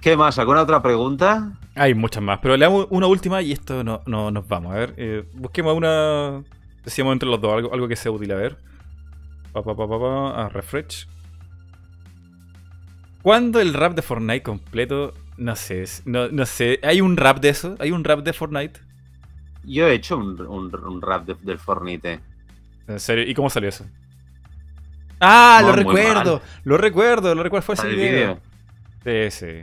¿Qué 0.00 0.16
más? 0.16 0.38
¿Alguna 0.38 0.62
otra 0.62 0.82
pregunta? 0.82 1.52
Hay 1.74 1.94
muchas 1.94 2.22
más, 2.22 2.38
pero 2.42 2.56
le 2.56 2.64
damos 2.64 2.86
una 2.90 3.06
última 3.06 3.40
y 3.40 3.52
esto 3.52 3.82
no, 3.82 4.02
no 4.06 4.30
nos 4.30 4.46
vamos. 4.46 4.72
A 4.74 4.78
ver, 4.78 4.94
eh, 4.96 5.24
busquemos 5.34 5.74
una. 5.76 6.42
Decíamos 6.84 7.12
entre 7.12 7.28
los 7.28 7.40
dos, 7.40 7.52
algo, 7.54 7.72
algo 7.72 7.88
que 7.88 7.96
sea 7.96 8.10
útil. 8.12 8.32
A 8.32 8.36
ver. 8.36 8.58
Pa, 9.52 9.62
pa, 9.62 9.74
pa, 9.76 9.88
pa, 9.88 9.98
pa, 9.98 10.44
a 10.44 10.48
refresh. 10.48 11.06
¿Cuándo 13.22 13.60
el 13.60 13.74
rap 13.74 13.94
de 13.94 14.02
Fortnite 14.02 14.42
completo? 14.42 15.14
No 15.36 15.56
sé, 15.56 15.84
no, 16.04 16.28
no 16.28 16.44
sé. 16.44 16.80
¿Hay 16.82 17.00
un 17.00 17.16
rap 17.16 17.38
de 17.40 17.50
eso? 17.50 17.76
¿Hay 17.78 17.90
un 17.92 18.04
rap 18.04 18.20
de 18.20 18.32
Fortnite? 18.32 18.80
Yo 19.64 19.86
he 19.86 19.94
hecho 19.94 20.16
un, 20.18 20.40
un- 20.40 20.74
un 20.74 21.00
rap 21.00 21.24
de- 21.26 21.36
del 21.42 21.58
Fornite. 21.58 22.20
¿En 22.88 23.00
serio? 23.00 23.24
¿Y 23.28 23.34
cómo 23.34 23.48
salió 23.48 23.68
eso? 23.68 23.86
¡Ah! 25.22 25.60
No, 25.62 25.68
lo 25.68 25.76
recuerdo. 25.76 26.42
Lo 26.64 26.76
recuerdo, 26.76 27.34
lo 27.34 27.42
recuerdo. 27.42 27.64
Fue 27.64 27.74
ese 27.76 27.88
video. 27.88 28.38
vídeo. 29.04 29.30
Sí, 29.30 29.46
sí. 29.46 29.62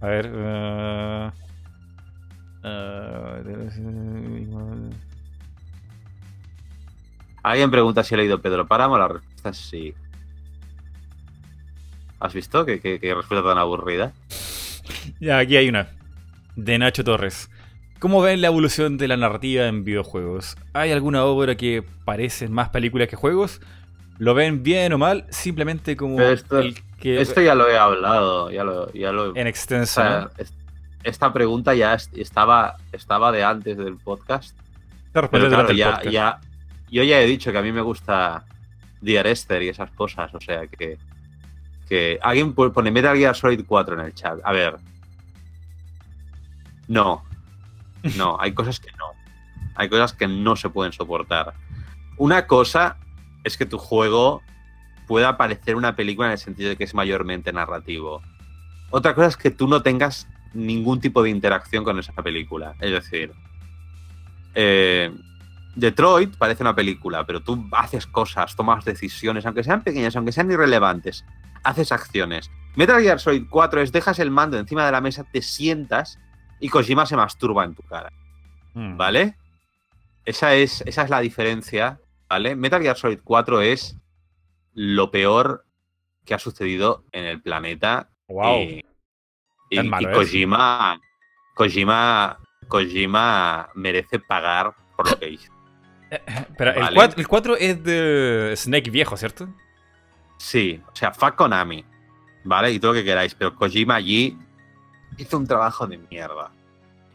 A 0.00 0.06
ver. 0.06 0.30
eh, 0.32 1.30
eh, 2.64 3.70
Alguien 7.42 7.70
pregunta 7.70 8.04
si 8.04 8.14
he 8.14 8.18
leído 8.18 8.40
Pedro 8.40 8.66
Páramo, 8.66 8.98
la 8.98 9.08
respuesta 9.08 9.48
es 9.50 9.56
sí. 9.56 9.94
¿Has 12.18 12.34
visto? 12.34 12.66
¿Qué, 12.66 12.80
qué, 12.80 13.00
qué 13.00 13.14
respuesta 13.14 13.48
tan 13.48 13.58
aburrida? 13.58 14.12
Ya, 15.20 15.38
aquí 15.38 15.56
hay 15.56 15.68
una. 15.68 15.88
De 16.56 16.76
Nacho 16.78 17.04
Torres. 17.04 17.48
¿Cómo 18.00 18.20
ven 18.22 18.40
la 18.40 18.48
evolución 18.48 18.98
de 18.98 19.08
la 19.08 19.16
narrativa 19.16 19.66
en 19.66 19.84
videojuegos? 19.84 20.56
¿Hay 20.72 20.90
alguna 20.90 21.24
obra 21.24 21.54
que 21.54 21.84
parece 22.04 22.48
más 22.48 22.70
películas 22.70 23.08
que 23.08 23.16
juegos? 23.16 23.60
¿Lo 24.20 24.34
ven 24.34 24.62
bien 24.62 24.92
o 24.92 24.98
mal? 24.98 25.26
Simplemente 25.30 25.96
como 25.96 26.20
esto- 26.20 26.58
el 26.58 26.74
que... 27.00 27.20
Esto 27.20 27.40
ya 27.40 27.54
lo 27.54 27.68
he 27.68 27.76
hablado, 27.78 28.50
ya 28.50 28.62
lo, 28.64 28.92
ya 28.92 29.12
lo 29.12 29.34
en 29.34 29.46
o 29.46 29.50
extenso, 29.50 30.00
sea, 30.02 30.20
¿no? 30.20 30.30
es- 30.36 30.52
esta 31.02 31.32
pregunta 31.32 31.74
ya 31.74 31.94
es- 31.94 32.10
estaba, 32.14 32.76
estaba 32.92 33.32
de 33.32 33.42
antes 33.42 33.78
del 33.78 33.96
podcast. 33.96 34.54
Te 35.12 35.22
Pero 35.26 35.48
claro, 35.48 35.72
ya, 35.72 35.92
podcast. 35.96 36.10
ya, 36.12 36.38
yo 36.90 37.02
ya 37.02 37.18
he 37.20 37.26
dicho 37.26 37.50
que 37.50 37.56
a 37.58 37.62
mí 37.62 37.72
me 37.72 37.80
gusta 37.80 38.44
Dear 39.00 39.26
Esther 39.26 39.62
y 39.62 39.70
esas 39.70 39.90
cosas, 39.92 40.32
o 40.34 40.40
sea 40.40 40.66
que, 40.66 40.98
que 41.88 42.18
alguien 42.22 42.52
pone 42.52 42.90
Metal 42.90 43.16
Gear 43.16 43.34
Solid 43.34 43.64
4 43.66 43.98
en 43.98 44.06
el 44.06 44.14
chat. 44.14 44.38
A 44.44 44.52
ver. 44.52 44.76
No. 46.88 47.24
No, 48.16 48.38
hay 48.40 48.52
cosas 48.54 48.80
que 48.80 48.90
no. 48.92 49.06
Hay 49.74 49.88
cosas 49.90 50.14
que 50.14 50.26
no 50.26 50.56
se 50.56 50.70
pueden 50.70 50.90
soportar. 50.92 51.52
Una 52.16 52.46
cosa 52.46 52.96
es 53.44 53.56
que 53.56 53.66
tu 53.66 53.78
juego 53.78 54.42
pueda 55.06 55.36
parecer 55.36 55.76
una 55.76 55.96
película 55.96 56.28
en 56.28 56.32
el 56.32 56.38
sentido 56.38 56.68
de 56.70 56.76
que 56.76 56.84
es 56.84 56.94
mayormente 56.94 57.52
narrativo. 57.52 58.22
Otra 58.90 59.14
cosa 59.14 59.28
es 59.28 59.36
que 59.36 59.50
tú 59.50 59.66
no 59.68 59.82
tengas 59.82 60.28
ningún 60.52 61.00
tipo 61.00 61.22
de 61.22 61.30
interacción 61.30 61.84
con 61.84 61.98
esa 61.98 62.12
película. 62.12 62.74
Es 62.80 62.90
decir, 62.92 63.32
eh, 64.54 65.12
Detroit 65.76 66.36
parece 66.36 66.62
una 66.62 66.74
película, 66.74 67.24
pero 67.24 67.40
tú 67.40 67.68
haces 67.72 68.06
cosas, 68.06 68.56
tomas 68.56 68.84
decisiones, 68.84 69.46
aunque 69.46 69.64
sean 69.64 69.82
pequeñas, 69.82 70.16
aunque 70.16 70.32
sean 70.32 70.50
irrelevantes, 70.50 71.24
haces 71.62 71.92
acciones. 71.92 72.50
Metal 72.76 73.00
Gear 73.00 73.20
Solid 73.20 73.44
4 73.48 73.80
es 73.82 73.92
dejas 73.92 74.18
el 74.18 74.30
mando 74.30 74.58
encima 74.58 74.84
de 74.86 74.92
la 74.92 75.00
mesa, 75.00 75.24
te 75.24 75.42
sientas 75.42 76.18
y 76.60 76.68
Kojima 76.68 77.06
se 77.06 77.16
masturba 77.16 77.64
en 77.64 77.74
tu 77.74 77.82
cara, 77.82 78.12
Mm. 78.74 78.96
¿vale? 78.96 79.34
Esa 80.24 80.54
es, 80.54 80.82
esa 80.86 81.02
es 81.02 81.10
la 81.10 81.18
diferencia, 81.20 81.98
¿vale? 82.30 82.54
Metal 82.56 82.80
Gear 82.80 82.96
Solid 82.96 83.18
4 83.22 83.60
es 83.60 83.96
lo 84.72 85.10
peor 85.10 85.66
que 86.24 86.32
ha 86.34 86.38
sucedido 86.38 87.04
en 87.12 87.24
el 87.24 87.42
planeta 87.42 88.10
Wow. 88.28 88.60
y, 88.60 88.84
y- 89.70 89.80
y 89.80 89.80
es. 89.80 90.14
Kojima, 90.16 91.00
Kojima, 91.54 92.38
Kojima 92.68 93.68
merece 93.74 94.20
pagar 94.20 94.74
por 94.96 95.10
lo 95.10 95.18
que 95.18 95.28
hizo. 95.30 95.52
Pero 96.56 96.70
el 96.72 96.80
Vale. 96.80 96.94
4, 96.96 97.20
el 97.20 97.28
4 97.28 97.56
es 97.56 97.82
de 97.84 98.54
Snake 98.56 98.90
viejo, 98.90 99.16
¿cierto? 99.16 99.48
Sí, 100.38 100.80
o 100.90 100.94
sea, 100.96 101.12
fuck 101.12 101.34
Konami, 101.34 101.84
¿vale? 102.44 102.70
Y 102.72 102.78
todo 102.80 102.92
lo 102.92 102.98
que 102.98 103.04
queráis, 103.04 103.34
pero 103.34 103.54
Kojima 103.54 103.96
allí 103.96 104.38
hizo 105.18 105.36
un 105.36 105.46
trabajo 105.46 105.86
de 105.86 105.98
mierda. 105.98 106.52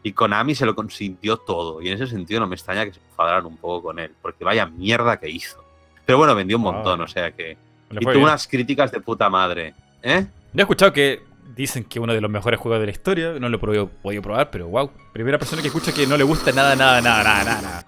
Y 0.06 0.12
Konami 0.12 0.54
se 0.54 0.64
lo 0.66 0.74
consintió 0.76 1.36
todo. 1.36 1.82
Y 1.82 1.88
en 1.88 1.94
ese 1.94 2.06
sentido 2.06 2.38
no 2.38 2.46
me 2.46 2.54
extraña 2.54 2.84
que 2.84 2.92
se 2.92 3.00
enfadaran 3.00 3.44
un 3.46 3.56
poco 3.56 3.88
con 3.88 3.98
él, 3.98 4.12
porque 4.22 4.44
vaya 4.44 4.64
mierda 4.66 5.18
que 5.18 5.28
hizo. 5.28 5.64
Pero 6.04 6.18
bueno, 6.18 6.32
vendió 6.34 6.56
un 6.58 6.62
Wow. 6.62 6.72
montón, 6.74 7.00
o 7.00 7.08
sea 7.08 7.32
que. 7.32 7.56
Y 7.90 7.96
tuvo 7.98 8.10
bien. 8.12 8.22
unas 8.22 8.46
críticas 8.46 8.92
de 8.92 9.00
puta 9.00 9.28
madre. 9.28 9.74
¿Eh? 10.04 10.24
Yo 10.52 10.58
he 10.58 10.62
escuchado 10.62 10.92
que 10.92 11.22
dicen 11.56 11.82
que 11.82 11.98
uno 11.98 12.12
de 12.12 12.20
los 12.20 12.30
mejores 12.30 12.60
juegos 12.60 12.78
de 12.78 12.86
la 12.86 12.92
historia. 12.92 13.32
No 13.40 13.48
lo 13.48 13.56
he 13.56 13.58
podido, 13.58 13.88
podido 13.88 14.22
probar, 14.22 14.48
pero 14.50 14.68
wow. 14.68 14.90
Primera 15.12 15.38
persona 15.38 15.60
que 15.60 15.68
escucha 15.68 15.92
que 15.92 16.06
no 16.06 16.16
le 16.16 16.22
gusta 16.22 16.52
nada, 16.52 16.76
nada, 16.76 17.00
nada, 17.00 17.24
nada, 17.24 17.44
nada. 17.44 17.62
nada. 17.62 17.86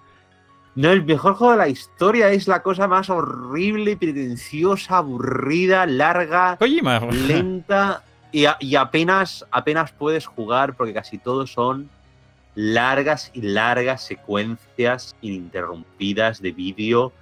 No, 0.74 0.90
el 0.90 1.04
mejor 1.04 1.34
juego 1.34 1.52
de 1.52 1.58
la 1.58 1.68
historia 1.68 2.30
es 2.30 2.48
la 2.48 2.62
cosa 2.62 2.88
más 2.88 3.10
horrible, 3.10 3.96
pretenciosa, 3.96 4.96
aburrida, 4.98 5.86
larga, 5.86 6.56
Kojima. 6.56 6.98
lenta 7.10 8.02
y, 8.32 8.44
a- 8.46 8.56
y 8.60 8.74
apenas, 8.74 9.44
apenas 9.52 9.92
puedes 9.92 10.26
jugar 10.26 10.74
porque 10.74 10.92
casi 10.94 11.18
todos 11.18 11.52
son 11.52 11.88
largas 12.60 13.30
y 13.34 13.42
largas 13.42 14.02
secuencias 14.02 15.14
ininterrumpidas 15.20 16.42
de 16.42 16.50
vídeo 16.50 17.12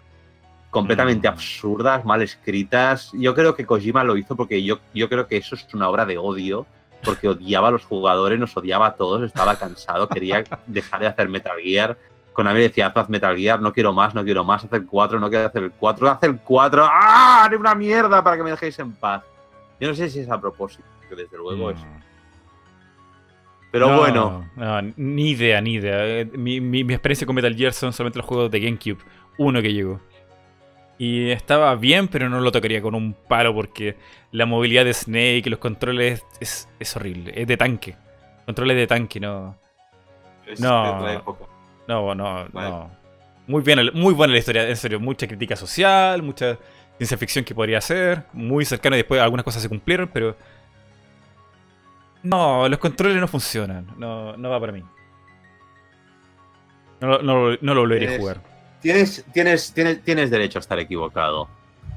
completamente 0.70 1.28
Mm. 1.28 1.32
absurdas, 1.32 2.04
mal 2.06 2.22
escritas. 2.22 3.10
Yo 3.12 3.34
creo 3.34 3.54
que 3.54 3.66
Kojima 3.66 4.02
lo 4.02 4.16
hizo 4.16 4.34
porque 4.34 4.64
yo, 4.64 4.78
yo 4.94 5.10
creo 5.10 5.26
que 5.26 5.36
eso 5.36 5.54
es 5.54 5.66
una 5.74 5.90
obra 5.90 6.06
de 6.06 6.16
odio, 6.16 6.66
porque 7.04 7.28
odiaba 7.28 7.68
a 7.68 7.70
los 7.70 7.84
jugadores, 7.84 8.38
nos 8.38 8.56
odiaba 8.56 8.86
a 8.86 8.94
todos, 8.94 9.22
estaba 9.24 9.56
cansado, 9.56 10.08
quería 10.08 10.42
dejar 10.66 11.00
de 11.00 11.06
hacer 11.08 11.28
Metal 11.28 11.58
Gear. 11.62 11.98
Konami 12.32 12.60
decía, 12.60 12.86
haz 12.94 13.08
Metal 13.10 13.36
Gear, 13.36 13.60
no 13.60 13.74
quiero 13.74 13.92
más, 13.92 14.14
no 14.14 14.24
quiero 14.24 14.42
más, 14.42 14.64
haz 14.64 14.72
el 14.72 14.86
4, 14.86 15.20
no 15.20 15.28
quiero 15.28 15.46
hacer 15.48 15.64
el 15.64 15.70
4, 15.72 16.10
haz 16.10 16.22
el 16.22 16.38
4, 16.38 16.82
¡ah! 16.90 17.44
Haré 17.44 17.58
una 17.58 17.74
mierda 17.74 18.24
para 18.24 18.38
que 18.38 18.42
me 18.42 18.50
dejéis 18.52 18.78
en 18.78 18.92
paz. 18.92 19.22
Yo 19.78 19.88
no 19.88 19.94
sé 19.94 20.08
si 20.08 20.20
es 20.20 20.30
a 20.30 20.40
propósito, 20.40 20.84
que 21.10 21.14
desde 21.14 21.36
luego 21.36 21.70
es. 21.70 21.78
Pero 23.76 23.90
No, 23.90 23.98
bueno, 23.98 24.50
no, 24.56 24.82
ni 24.96 25.30
idea, 25.30 25.60
ni 25.60 25.74
idea. 25.74 26.06
Eh, 26.20 26.24
Mi, 26.34 26.60
mi- 26.60 26.84
mi 26.84 26.94
experiencia 26.94 27.26
con 27.26 27.36
Metal 27.36 27.54
Gear 27.54 27.72
son 27.72 27.92
solamente 27.92 28.18
los 28.18 28.26
juegos 28.26 28.50
de 28.50 28.60
GameCube. 28.60 28.98
Uno 29.38 29.60
que 29.60 29.72
llegó. 29.72 30.00
Y 30.98 31.30
estaba 31.30 31.74
bien, 31.74 32.08
pero 32.08 32.28
no 32.30 32.40
lo 32.40 32.50
tocaría 32.50 32.80
con 32.80 32.94
un 32.94 33.12
palo 33.12 33.54
porque 33.54 33.96
la 34.32 34.46
movilidad 34.46 34.84
de 34.86 34.94
Snake 34.94 35.42
y 35.44 35.50
los 35.50 35.58
controles 35.58 36.24
es, 36.40 36.68
es 36.80 36.96
horrible. 36.96 37.32
Es 37.36 37.46
de 37.46 37.56
tanque. 37.58 37.96
Controles 38.46 38.76
de 38.76 38.86
tanque, 38.86 39.20
no. 39.20 39.56
es 40.46 40.58
no. 40.58 40.84
de 40.84 40.90
otra 40.90 41.12
época. 41.14 41.44
No, 41.86 42.14
no, 42.14 42.46
Vale. 42.52 42.70
no. 42.70 42.90
Muy, 43.46 43.62
bien, 43.62 43.90
muy 43.92 44.14
buena 44.14 44.32
la 44.32 44.38
historia, 44.38 44.68
en 44.68 44.76
serio. 44.76 44.98
Mucha 44.98 45.26
crítica 45.28 45.54
social, 45.54 46.22
mucha 46.22 46.56
ciencia 46.96 47.18
ficción 47.18 47.44
que 47.44 47.54
podría 47.54 47.80
ser. 47.82 48.22
Muy 48.32 48.64
cercano 48.64 48.96
y 48.96 49.00
después 49.00 49.20
algunas 49.20 49.44
cosas 49.44 49.60
se 49.62 49.68
cumplieron, 49.68 50.08
pero. 50.12 50.34
No, 52.28 52.68
los 52.68 52.78
controles 52.78 53.18
no 53.20 53.28
funcionan. 53.28 53.86
No, 53.96 54.36
no 54.36 54.50
va 54.50 54.58
para 54.60 54.72
mí. 54.72 54.82
No, 57.00 57.08
lo- 57.08 57.22
no 57.22 57.50
lo- 57.50 57.58
no 57.60 57.74
lo 57.74 57.80
volvería 57.82 58.14
a 58.14 58.18
jugar. 58.18 58.40
Tienes, 58.80 59.24
tienes, 59.32 59.72
tienes, 59.72 60.02
tienes 60.02 60.30
derecho 60.30 60.58
a 60.58 60.60
estar 60.60 60.78
equivocado. 60.78 61.48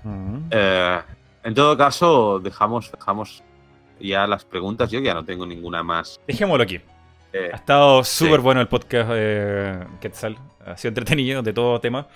Mm. 0.03 0.38
Eh, 0.51 0.99
en 1.43 1.53
todo 1.53 1.77
caso, 1.77 2.39
dejamos, 2.39 2.91
dejamos 2.91 3.43
ya 3.99 4.27
las 4.27 4.43
preguntas. 4.45 4.91
Yo 4.91 4.99
ya 4.99 5.14
no 5.14 5.23
tengo 5.23 5.45
ninguna 5.45 5.84
más. 5.84 6.19
Dejémoslo 6.27 6.64
aquí. 6.64 6.80
Eh, 7.31 7.49
Ha 7.53 7.56
estado 7.57 8.03
súper 8.03 8.38
Sí. 8.38 8.41
bueno 8.43 8.61
el 8.61 8.68
podcast 8.68 9.10
eh, 9.14 9.80
Quetzal. 10.01 10.38
Ha 10.65 10.76
sido 10.77 10.89
entretenido 10.89 11.41
de 11.41 11.53
todo 11.53 11.80
tema. 11.80 12.07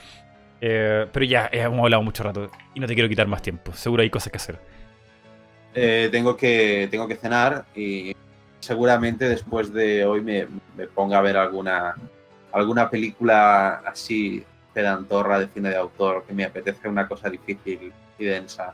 Eh, 0.59 1.07
pero 1.11 1.25
ya 1.25 1.49
hemos 1.51 1.79
hablado 1.81 2.03
mucho 2.03 2.23
rato 2.23 2.49
y 2.73 2.79
no 2.79 2.87
te 2.87 2.93
quiero 2.93 3.09
quitar 3.09 3.27
más 3.27 3.41
tiempo. 3.41 3.73
Seguro 3.73 4.01
hay 4.01 4.09
cosas 4.09 4.31
que 4.31 4.37
hacer. 4.37 4.59
Eh, 5.73 6.09
tengo, 6.11 6.35
que, 6.37 6.87
tengo 6.91 7.07
que 7.07 7.15
cenar 7.15 7.65
y 7.75 8.15
seguramente 8.59 9.27
después 9.27 9.73
de 9.73 10.05
hoy 10.05 10.21
me, 10.21 10.47
me 10.77 10.87
ponga 10.87 11.17
a 11.17 11.21
ver 11.21 11.37
alguna, 11.37 11.95
alguna 12.51 12.89
película 12.89 13.81
así 13.85 14.43
pedantorra 14.73 15.39
de 15.39 15.47
cine 15.47 15.69
de 15.69 15.75
autor 15.77 16.23
que 16.27 16.33
me 16.33 16.43
apetece 16.45 16.87
una 16.87 17.07
cosa 17.07 17.29
difícil 17.29 17.91
y 18.17 18.25
densa. 18.25 18.73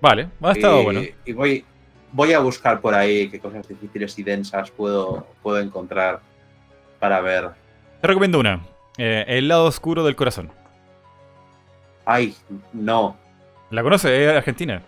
Vale, 0.00 0.28
ha 0.42 0.52
estado 0.52 0.80
y, 0.80 0.84
bueno. 0.84 1.00
y 1.24 1.32
voy, 1.32 1.64
voy 2.12 2.32
a 2.32 2.38
buscar 2.40 2.80
por 2.80 2.94
ahí 2.94 3.28
qué 3.30 3.38
cosas 3.40 3.66
difíciles 3.66 4.18
y 4.18 4.22
densas 4.22 4.70
puedo, 4.70 5.26
puedo 5.42 5.58
encontrar 5.60 6.20
para 6.98 7.20
ver. 7.20 7.50
Te 8.00 8.06
recomiendo 8.08 8.38
una. 8.38 8.60
eh, 8.98 9.24
el 9.28 9.48
lado 9.48 9.64
oscuro 9.66 10.04
del 10.04 10.16
corazón. 10.16 10.50
Ay, 12.04 12.34
no, 12.74 13.16
¿La 13.70 13.82
conoces? 13.82 14.10
Es 14.10 14.28
argentina. 14.36 14.82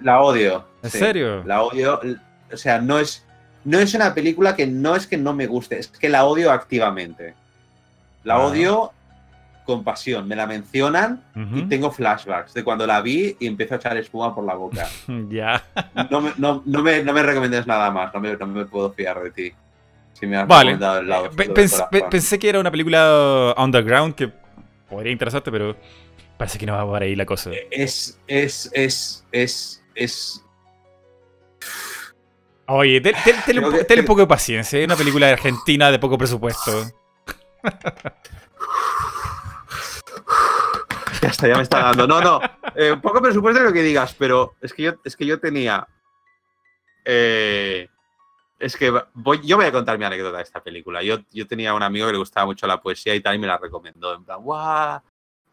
La 0.00 0.20
odio. 0.20 0.64
¿En 0.82 0.90
sí, 0.90 0.98
serio? 0.98 1.42
La 1.44 1.62
odio. 1.62 2.00
O 2.52 2.56
sea, 2.56 2.80
no 2.80 2.98
es, 2.98 3.24
no 3.64 3.78
es 3.78 3.94
una 3.94 4.14
película 4.14 4.54
que 4.54 4.66
no 4.66 4.94
es 4.96 5.06
que 5.06 5.16
no 5.16 5.32
me 5.34 5.46
guste, 5.46 5.78
es 5.78 5.88
que 5.88 6.08
la 6.08 6.24
odio 6.24 6.50
activamente. 6.52 7.34
La 8.22 8.34
Ah. 8.34 8.46
odio 8.46 8.92
con 9.66 9.82
pasión. 9.82 10.28
Me 10.28 10.36
la 10.36 10.46
mencionan 10.46 11.22
y 11.54 11.62
tengo 11.62 11.90
flashbacks 11.90 12.52
de 12.52 12.62
cuando 12.62 12.86
la 12.86 13.00
vi 13.00 13.34
y 13.40 13.46
empiezo 13.46 13.74
a 13.74 13.76
echar 13.78 13.96
espuma 13.96 14.34
por 14.34 14.44
la 14.44 14.54
boca. 14.54 14.86
Ya. 15.30 15.62
No 16.10 16.20
me, 16.20 16.32
no, 16.36 16.62
no 16.66 16.82
me, 16.82 17.02
no 17.02 17.12
me 17.14 17.22
recomiendes 17.22 17.66
nada 17.66 17.90
más, 17.90 18.12
no 18.12 18.20
me, 18.20 18.36
no 18.36 18.46
me 18.46 18.64
puedo 18.66 18.92
fiar 18.92 19.22
de 19.22 19.30
ti. 19.30 19.52
Si 20.12 20.26
me 20.26 20.36
has 20.36 20.46
Vale. 20.46 20.72
recomendado 20.72 21.00
el 21.00 21.08
lado 21.08 21.26
Eh, 21.26 21.30
pe- 21.34 21.50
pens- 21.54 21.88
pe- 21.90 22.04
pensé 22.10 22.38
que 22.38 22.48
era 22.48 22.60
una 22.60 22.70
película 22.70 23.54
underground 23.56 24.14
que 24.14 24.30
podría 24.88 25.10
interesarte, 25.12 25.50
pero 25.50 25.74
parece 26.36 26.58
que 26.58 26.66
no 26.66 26.74
va 26.74 26.84
por 26.86 27.02
ahí 27.02 27.16
la 27.16 27.24
cosa. 27.26 27.50
Es, 27.70 28.20
es, 28.26 28.70
es, 28.74 29.24
es, 29.32 29.82
es. 29.94 30.44
Oye, 32.66 33.00
ten- 33.00 33.14
un, 33.62 33.84
que- 33.86 34.02
poco 34.02 34.20
de 34.20 34.26
paciencia. 34.26 34.78
Es 34.78 34.86
una 34.86 34.96
película 34.96 35.28
argentina 35.30 35.90
de 35.90 35.98
poco 35.98 36.16
presupuesto. 36.18 36.72
Ya 41.22 41.28
está, 41.30 41.48
ya 41.48 41.56
me 41.56 41.62
está 41.62 41.78
dando. 41.80 42.06
No, 42.06 42.20
no. 42.20 42.40
eh, 42.74 42.96
poco 43.00 43.22
presupuesto 43.22 43.60
de 43.60 43.66
lo 43.68 43.72
que 43.72 43.82
digas, 43.82 44.14
pero 44.18 44.56
es 44.60 44.74
que 44.74 44.82
yo, 44.82 44.92
es 45.04 45.16
que 45.16 45.24
yo 45.24 45.40
tenía. 45.40 45.86
eh, 47.04 47.88
es 48.58 48.76
que 48.76 48.92
voy, 49.14 49.40
yo 49.42 49.56
voy 49.56 49.66
a 49.66 49.72
contar 49.72 49.98
mi 49.98 50.04
anécdota 50.04 50.36
de 50.38 50.42
esta 50.42 50.62
película. 50.62 51.02
Yo, 51.02 51.18
yo 51.32 51.46
tenía 51.46 51.72
un 51.74 51.82
amigo 51.82 52.06
que 52.06 52.12
le 52.12 52.18
gustaba 52.18 52.46
mucho 52.46 52.66
la 52.66 52.80
poesía 52.80 53.14
y 53.14 53.20
tal, 53.20 53.36
y 53.36 53.38
me 53.38 53.46
la 53.46 53.56
recomendó. 53.58 54.14
En 54.14 54.24
plan, 54.24 54.42
¡guau! 54.42 55.00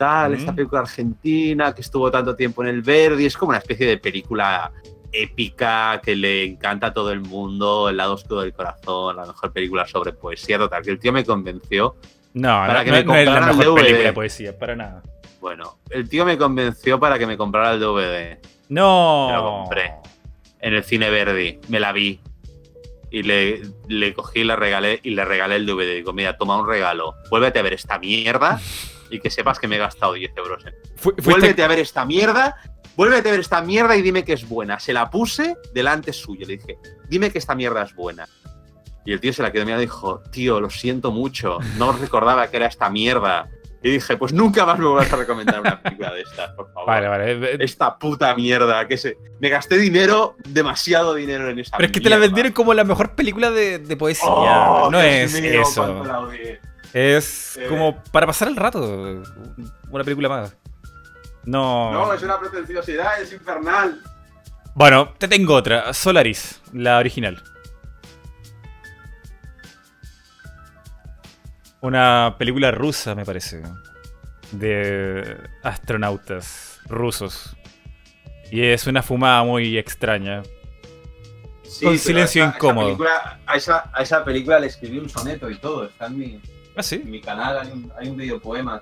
Tal, 0.01 0.33
esta 0.33 0.51
película 0.55 0.81
argentina 0.81 1.75
que 1.75 1.81
estuvo 1.81 2.09
tanto 2.09 2.35
tiempo 2.35 2.63
en 2.63 2.69
el 2.69 2.81
Verdi. 2.81 3.27
Es 3.27 3.37
como 3.37 3.49
una 3.51 3.59
especie 3.59 3.85
de 3.85 3.99
película 3.99 4.71
épica 5.11 6.01
que 6.03 6.15
le 6.15 6.43
encanta 6.43 6.87
a 6.87 6.93
todo 6.95 7.11
el 7.11 7.19
mundo. 7.19 7.87
El 7.87 7.97
lado 7.97 8.13
oscuro 8.15 8.41
del 8.41 8.51
corazón, 8.51 9.15
la 9.17 9.27
mejor 9.27 9.53
película 9.53 9.85
sobre 9.85 10.11
poesía. 10.13 10.57
Total, 10.57 10.81
que 10.81 10.89
el 10.89 10.97
tío 10.97 11.13
me 11.13 11.23
convenció 11.23 11.97
No, 12.33 12.47
Para 12.47 12.79
no, 12.79 12.83
que 12.85 12.89
no- 12.89 12.95
me 12.97 13.03
no 13.03 13.15
es 13.15 13.25
la 13.27 13.41
mejor 13.41 13.65
DVD. 13.65 13.75
película 13.75 14.03
de 14.05 14.13
poesía, 14.13 14.57
para 14.57 14.75
nada. 14.75 15.03
Bueno, 15.39 15.77
el 15.91 16.09
tío 16.09 16.25
me 16.25 16.35
convenció 16.35 16.99
para 16.99 17.19
que 17.19 17.27
me 17.27 17.37
comprara 17.37 17.73
el 17.73 17.79
DVD 17.79 18.39
No. 18.69 19.27
Me 19.29 19.35
lo 19.35 19.43
compré. 19.43 19.93
en 20.61 20.73
el 20.73 20.83
cine 20.83 21.11
Verdi. 21.11 21.59
Me 21.67 21.79
la 21.79 21.91
vi. 21.91 22.19
Y 23.11 23.21
le, 23.21 23.61
le 23.87 24.13
cogí 24.15 24.39
y 24.39 24.43
le 24.45 24.55
regalé 24.55 24.99
y 25.03 25.11
le 25.11 25.25
regalé 25.25 25.57
el 25.57 25.67
DVD. 25.67 25.93
Digo, 25.93 26.11
mira, 26.11 26.37
toma 26.37 26.57
un 26.59 26.67
regalo. 26.67 27.13
Vuélvete 27.29 27.59
a 27.59 27.61
ver 27.61 27.73
esta 27.73 27.99
mierda 27.99 28.59
y 29.11 29.19
que 29.19 29.29
sepas 29.29 29.59
que 29.59 29.67
me 29.67 29.75
he 29.75 29.79
gastado 29.79 30.13
10 30.13 30.31
euros 30.37 30.65
en. 30.65 30.73
Fu- 30.95 31.11
fuiste- 31.11 31.21
Vuélvete 31.29 31.63
a 31.63 31.67
ver 31.67 31.79
esta 31.79 32.05
mierda. 32.05 32.55
Vuélvete 32.95 33.29
a 33.29 33.31
ver 33.31 33.41
esta 33.41 33.61
mierda 33.61 33.95
y 33.95 34.01
dime 34.01 34.23
que 34.25 34.33
es 34.33 34.47
buena. 34.47 34.79
Se 34.79 34.93
la 34.93 35.09
puse 35.09 35.55
delante 35.73 36.11
suyo. 36.13 36.45
Le 36.47 36.57
dije, 36.57 36.77
dime 37.09 37.29
que 37.31 37.37
esta 37.37 37.55
mierda 37.55 37.83
es 37.83 37.93
buena. 37.95 38.27
Y 39.05 39.13
el 39.13 39.19
tío 39.19 39.33
se 39.33 39.41
la 39.41 39.51
quedó 39.51 39.63
mirando 39.65 39.81
y 39.81 39.85
dijo, 39.85 40.21
tío, 40.31 40.59
lo 40.61 40.69
siento 40.69 41.11
mucho. 41.11 41.57
No 41.77 41.91
recordaba 41.93 42.47
que 42.49 42.57
era 42.57 42.67
esta 42.67 42.89
mierda. 42.89 43.49
Y 43.83 43.89
dije, 43.93 44.15
pues 44.15 44.31
nunca 44.31 44.63
más 44.63 44.77
me 44.77 44.85
vuelvas 44.85 45.11
a 45.11 45.15
recomendar 45.15 45.59
una 45.59 45.81
película 45.81 46.13
de 46.13 46.21
estas, 46.21 46.51
por 46.51 46.71
favor. 46.71 46.85
Vale, 46.87 47.07
vale. 47.07 47.63
Esta 47.63 47.97
puta 47.97 48.35
mierda. 48.35 48.87
Que 48.87 48.95
se... 48.97 49.17
Me 49.39 49.49
gasté 49.49 49.77
dinero, 49.79 50.35
demasiado 50.47 51.15
dinero 51.15 51.49
en 51.49 51.57
esa 51.57 51.77
Pero 51.77 51.87
es 51.87 51.91
que 51.91 51.99
te 51.99 52.09
la 52.11 52.17
vendieron 52.19 52.51
como 52.51 52.75
la 52.75 52.83
mejor 52.83 53.15
película 53.15 53.49
de, 53.49 53.79
de 53.79 53.97
poesía. 53.97 54.29
Oh, 54.29 54.91
no 54.91 54.99
Dios 55.01 55.33
es 55.33 55.41
mío, 55.41 55.61
eso. 55.63 56.03
Es 56.93 57.57
Eh. 57.57 57.67
como 57.69 58.03
para 58.11 58.27
pasar 58.27 58.47
el 58.49 58.55
rato. 58.55 59.23
Una 59.89 60.03
película 60.03 60.29
más. 60.29 60.55
No. 61.45 61.91
No, 61.91 62.13
es 62.13 62.21
una 62.21 62.39
pretenciosidad, 62.39 63.21
es 63.21 63.31
infernal. 63.33 64.01
Bueno, 64.75 65.13
te 65.17 65.27
tengo 65.27 65.55
otra. 65.55 65.93
Solaris, 65.93 66.61
la 66.73 66.97
original. 66.97 67.41
Una 71.81 72.35
película 72.37 72.71
rusa, 72.71 73.15
me 73.15 73.25
parece. 73.25 73.63
De 74.51 75.37
astronautas 75.63 76.79
rusos. 76.87 77.55
Y 78.51 78.63
es 78.63 78.85
una 78.85 79.01
fumada 79.01 79.43
muy 79.43 79.77
extraña. 79.77 80.43
Sí, 81.63 81.85
Con 81.85 81.97
silencio 81.97 82.43
a 82.43 82.47
esa- 82.47 82.53
a 82.53 82.57
esa 82.57 82.57
incómodo. 82.57 82.85
película- 82.87 83.39
a, 83.45 83.55
esa, 83.55 83.89
a 83.93 84.01
esa 84.03 84.23
película 84.25 84.59
le 84.59 84.67
escribí 84.67 84.99
un 84.99 85.09
soneto 85.09 85.49
y 85.49 85.57
todo. 85.57 85.85
Está 85.85 86.07
en 86.07 86.17
mi, 86.17 86.41
Ah, 86.75 86.83
sí. 86.83 86.95
en 87.03 87.11
mi 87.11 87.21
canal, 87.21 87.59
hay 87.59 87.71
un, 87.71 87.91
hay 87.99 88.07
un 88.09 88.17
videopoema, 88.17 88.79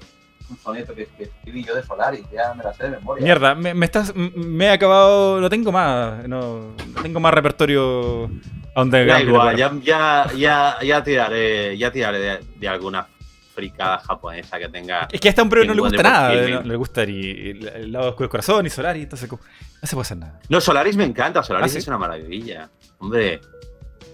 un 0.49 0.57
soneto 0.57 0.94
que, 0.95 1.06
que 1.18 1.24
escribí 1.24 1.64
yo 1.64 1.76
de 1.76 1.84
Solaris. 1.84 2.26
Ya 2.32 2.53
me 2.53 2.64
la 2.64 2.74
sé 2.74 2.84
de 2.84 2.90
memoria. 2.91 3.24
Mierda, 3.24 3.56
me, 3.56 3.74
me 3.74 3.86
estás. 3.86 4.14
Me 4.16 4.66
he 4.66 4.70
acabado. 4.72 5.40
No 5.41 5.49
tengo 5.49 5.72
más. 5.72 6.28
No, 6.28 6.74
no 6.94 7.02
tengo 7.02 7.20
más 7.20 7.34
repertorio 7.34 8.30
Da 8.76 8.82
underground. 8.84 9.28
igual, 9.28 9.57
ya, 9.57 9.72
ya, 9.84 10.28
ya, 10.36 10.78
ya 10.82 11.03
tiraré, 11.03 11.78
ya 11.78 11.91
tiraré 11.91 12.20
de, 12.20 12.40
de 12.57 12.68
alguna 12.68 13.07
fricada 13.53 13.99
japonesa 13.99 14.57
que 14.57 14.70
tenga. 14.70 15.07
Es 15.11 15.20
que 15.20 15.28
a 15.28 15.32
este 15.32 15.41
hombre 15.41 15.66
no 15.66 15.74
le 15.74 15.82
gusta 15.82 16.02
nada. 16.03 16.32
Filming. 16.32 16.53
No, 16.56 16.61
no 16.61 16.68
le 16.68 16.76
gusta 16.78 17.06
ni 17.06 17.20
el, 17.20 17.68
el 17.68 17.91
lado 17.91 18.10
oscuro 18.10 18.26
del 18.26 18.30
corazón, 18.32 18.64
ni 18.64 18.70
Solaris, 18.70 19.03
entonces 19.03 19.30
no 19.30 19.38
se 19.84 19.95
puede 19.95 20.02
hacer 20.03 20.18
nada. 20.18 20.40
No, 20.48 20.61
Solaris 20.61 20.95
me 20.95 21.03
encanta, 21.03 21.44
Solaris 21.44 21.72
¿Ah, 21.72 21.74
sí? 21.74 21.78
es 21.80 21.88
una 21.88 21.98
maravilla. 21.98 22.70
Hombre, 22.99 23.41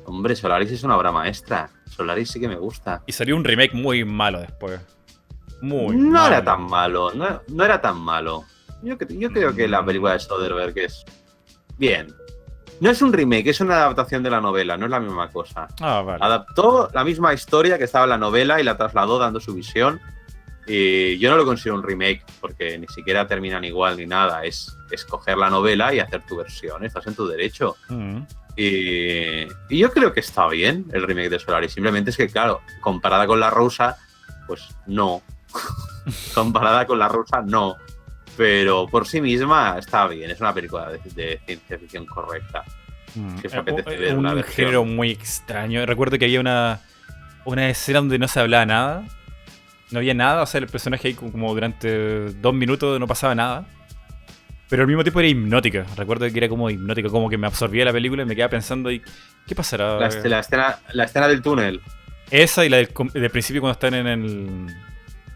hombre, 0.05 0.35
Solaris 0.35 0.71
es 0.71 0.83
una 0.83 0.97
obra 0.97 1.11
maestra. 1.11 1.69
Solaris 1.95 2.29
sí 2.29 2.39
que 2.39 2.47
me 2.47 2.55
gusta. 2.55 3.01
Y 3.05 3.11
salió 3.13 3.35
un 3.35 3.43
remake 3.43 3.73
muy 3.73 4.03
malo 4.03 4.39
después. 4.39 4.81
Muy 5.61 5.95
no 5.95 6.11
malo. 6.11 6.27
era 6.27 6.43
tan 6.43 6.63
malo, 6.63 7.13
no, 7.13 7.41
no 7.47 7.63
era 7.63 7.79
tan 7.79 7.99
malo. 7.99 8.43
Yo, 8.83 8.97
yo 9.09 9.31
creo 9.31 9.55
que 9.55 9.67
la 9.67 9.83
película 9.83 10.13
de 10.13 10.19
Soderbergh 10.19 10.77
es 10.77 11.05
bien. 11.77 12.13
No 12.81 12.89
es 12.89 13.01
un 13.01 13.13
remake, 13.13 13.47
es 13.47 13.61
una 13.61 13.75
adaptación 13.77 14.21
de 14.21 14.29
la 14.29 14.41
novela, 14.41 14.75
no 14.75 14.85
es 14.85 14.91
la 14.91 14.99
misma 14.99 15.29
cosa. 15.29 15.67
Ah, 15.79 16.01
vale. 16.01 16.19
Adaptó 16.21 16.89
la 16.93 17.05
misma 17.05 17.33
historia 17.33 17.77
que 17.77 17.85
estaba 17.85 18.03
en 18.03 18.09
la 18.09 18.17
novela 18.17 18.59
y 18.59 18.63
la 18.65 18.75
trasladó 18.75 19.17
dando 19.17 19.39
su 19.39 19.53
visión. 19.53 20.01
Y 20.67 21.17
yo 21.19 21.29
no 21.29 21.37
lo 21.37 21.45
considero 21.45 21.75
un 21.75 21.83
remake 21.83 22.25
porque 22.41 22.77
ni 22.77 22.87
siquiera 22.87 23.25
terminan 23.27 23.63
igual 23.63 23.95
ni 23.95 24.05
nada. 24.05 24.43
Es 24.43 24.77
escoger 24.91 25.37
la 25.37 25.49
novela 25.49 25.93
y 25.93 25.99
hacer 25.99 26.25
tu 26.25 26.35
versión. 26.35 26.83
Estás 26.83 27.07
en 27.07 27.15
tu 27.15 27.25
derecho. 27.25 27.77
Mm. 27.87 28.23
Y, 28.57 29.43
y 29.69 29.77
yo 29.79 29.91
creo 29.91 30.13
que 30.13 30.21
está 30.21 30.47
bien 30.47 30.85
el 30.93 31.03
remake 31.03 31.29
de 31.29 31.39
Solaris. 31.39 31.73
Simplemente 31.73 32.09
es 32.11 32.17
que, 32.17 32.27
claro, 32.29 32.61
comparada 32.81 33.27
con 33.27 33.39
la 33.39 33.49
rusa, 33.49 33.97
pues 34.47 34.61
no. 34.87 35.21
comparada 36.33 36.85
con 36.85 36.99
la 36.99 37.07
rusa, 37.07 37.41
no. 37.41 37.75
Pero 38.37 38.87
por 38.87 39.07
sí 39.07 39.21
misma 39.21 39.77
está 39.79 40.07
bien. 40.07 40.29
Es 40.31 40.39
una 40.41 40.53
película 40.53 40.89
de, 40.89 40.99
de 41.15 41.39
ciencia 41.45 41.77
ficción 41.79 42.05
correcta. 42.05 42.63
Mm. 43.15 43.35
Que 43.37 43.47
os 43.47 43.53
Eh, 43.53 43.57
apetece 43.57 43.95
ver 43.97 44.17
un 44.17 44.23
versión. 44.23 44.43
género 44.43 44.85
muy 44.85 45.11
extraño. 45.11 45.85
Recuerdo 45.85 46.17
que 46.17 46.25
había 46.25 46.39
una, 46.41 46.81
una 47.45 47.69
escena 47.69 47.99
donde 47.99 48.19
no 48.19 48.27
se 48.27 48.39
hablaba 48.39 48.65
nada. 48.65 49.03
No 49.91 49.99
había 49.99 50.13
nada, 50.13 50.41
o 50.41 50.45
sea, 50.45 50.59
el 50.59 50.67
personaje 50.67 51.09
ahí 51.09 51.13
como 51.13 51.53
durante 51.53 52.31
dos 52.33 52.53
minutos 52.53 52.99
no 52.99 53.07
pasaba 53.07 53.35
nada. 53.35 53.65
Pero 54.69 54.81
al 54.81 54.87
mismo 54.87 55.03
tiempo 55.03 55.19
era 55.19 55.29
hipnótica. 55.29 55.85
Recuerdo 55.95 56.29
que 56.29 56.37
era 56.37 56.49
como 56.49 56.69
hipnótica, 56.69 57.09
como 57.09 57.29
que 57.29 57.37
me 57.37 57.47
absorbía 57.47 57.85
la 57.85 57.93
película 57.93 58.23
y 58.23 58.25
me 58.25 58.35
quedaba 58.35 58.49
pensando, 58.49 58.91
¿y 58.91 59.01
¿qué 59.47 59.55
pasará? 59.55 59.99
La, 59.99 60.07
escena, 60.07 60.79
la 60.93 61.03
escena 61.03 61.27
del 61.27 61.41
túnel. 61.41 61.81
Esa 62.31 62.65
y 62.65 62.69
la 62.69 62.77
del, 62.77 62.89
del 63.13 63.29
principio 63.29 63.61
cuando 63.61 63.73
están 63.73 63.93
en 63.93 64.07
el, 64.07 64.67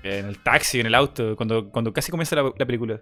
en 0.03 0.25
el 0.25 0.39
taxi, 0.39 0.79
en 0.79 0.87
el 0.87 0.95
auto, 0.95 1.35
cuando, 1.35 1.69
cuando 1.69 1.93
casi 1.93 2.09
comienza 2.09 2.35
la, 2.35 2.51
la 2.57 2.65
película. 2.65 2.99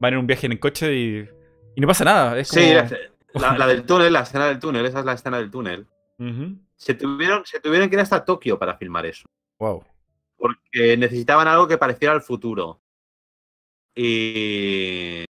Van 0.00 0.12
en 0.12 0.18
un 0.18 0.26
viaje 0.26 0.46
en 0.46 0.52
el 0.52 0.60
coche 0.60 0.94
y, 0.94 1.28
y 1.76 1.80
no 1.80 1.86
pasa 1.86 2.04
nada. 2.04 2.38
Es 2.38 2.50
como... 2.50 2.62
Sí, 2.62 2.74
la, 3.34 3.66
del 3.66 3.84
túnel, 3.84 4.12
la 4.12 4.20
escena 4.20 4.46
del 4.46 4.58
túnel, 4.58 4.86
esa 4.86 5.00
es 5.00 5.04
la 5.04 5.14
escena 5.14 5.38
del 5.38 5.50
túnel. 5.50 5.86
Se 6.76 6.94
tuvieron, 6.94 7.44
se 7.44 7.60
tuvieron 7.60 7.88
que 7.88 7.96
ir 7.96 8.00
hasta 8.00 8.24
Tokio 8.24 8.58
para 8.58 8.76
filmar 8.76 9.06
eso. 9.06 9.26
Wow. 9.58 9.84
Porque 10.36 10.96
necesitaban 10.96 11.48
algo 11.48 11.66
que 11.66 11.78
pareciera 11.78 12.12
al 12.12 12.22
futuro. 12.22 12.80
Y. 13.96 15.24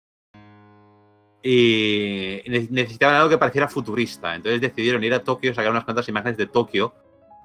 Y 1.47 2.41
ne- 2.49 2.69
necesitaban 2.71 3.17
algo 3.17 3.29
que 3.29 3.37
pareciera 3.39 3.69
futurista. 3.69 4.35
Entonces 4.35 4.63
decidieron 4.63 5.05
ir 5.05 5.13
a 5.13 5.23
Tokio, 5.23 5.53
sacar 5.55 5.71
unas 5.71 5.85
cuantas 5.85 6.09
imágenes 6.09 6.39
de 6.39 6.47
Tokio 6.47 6.95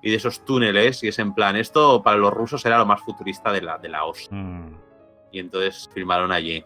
y 0.01 0.09
de 0.09 0.15
esos 0.15 0.45
túneles. 0.45 1.03
Y 1.03 1.09
es 1.09 1.19
en 1.19 1.33
plan, 1.33 1.57
esto 1.57 2.01
para 2.01 2.15
los 2.17 2.33
rusos 2.33 2.65
era 2.65 2.77
lo 2.77 2.85
más 2.85 3.01
futurista 3.01 3.51
de 3.51 3.61
la, 3.61 3.77
de 3.77 3.89
la 3.89 4.05
hostia. 4.05 4.29
Mm. 4.37 4.73
Y 5.33 5.39
entonces 5.39 5.89
filmaron 5.93 6.31
allí. 6.31 6.63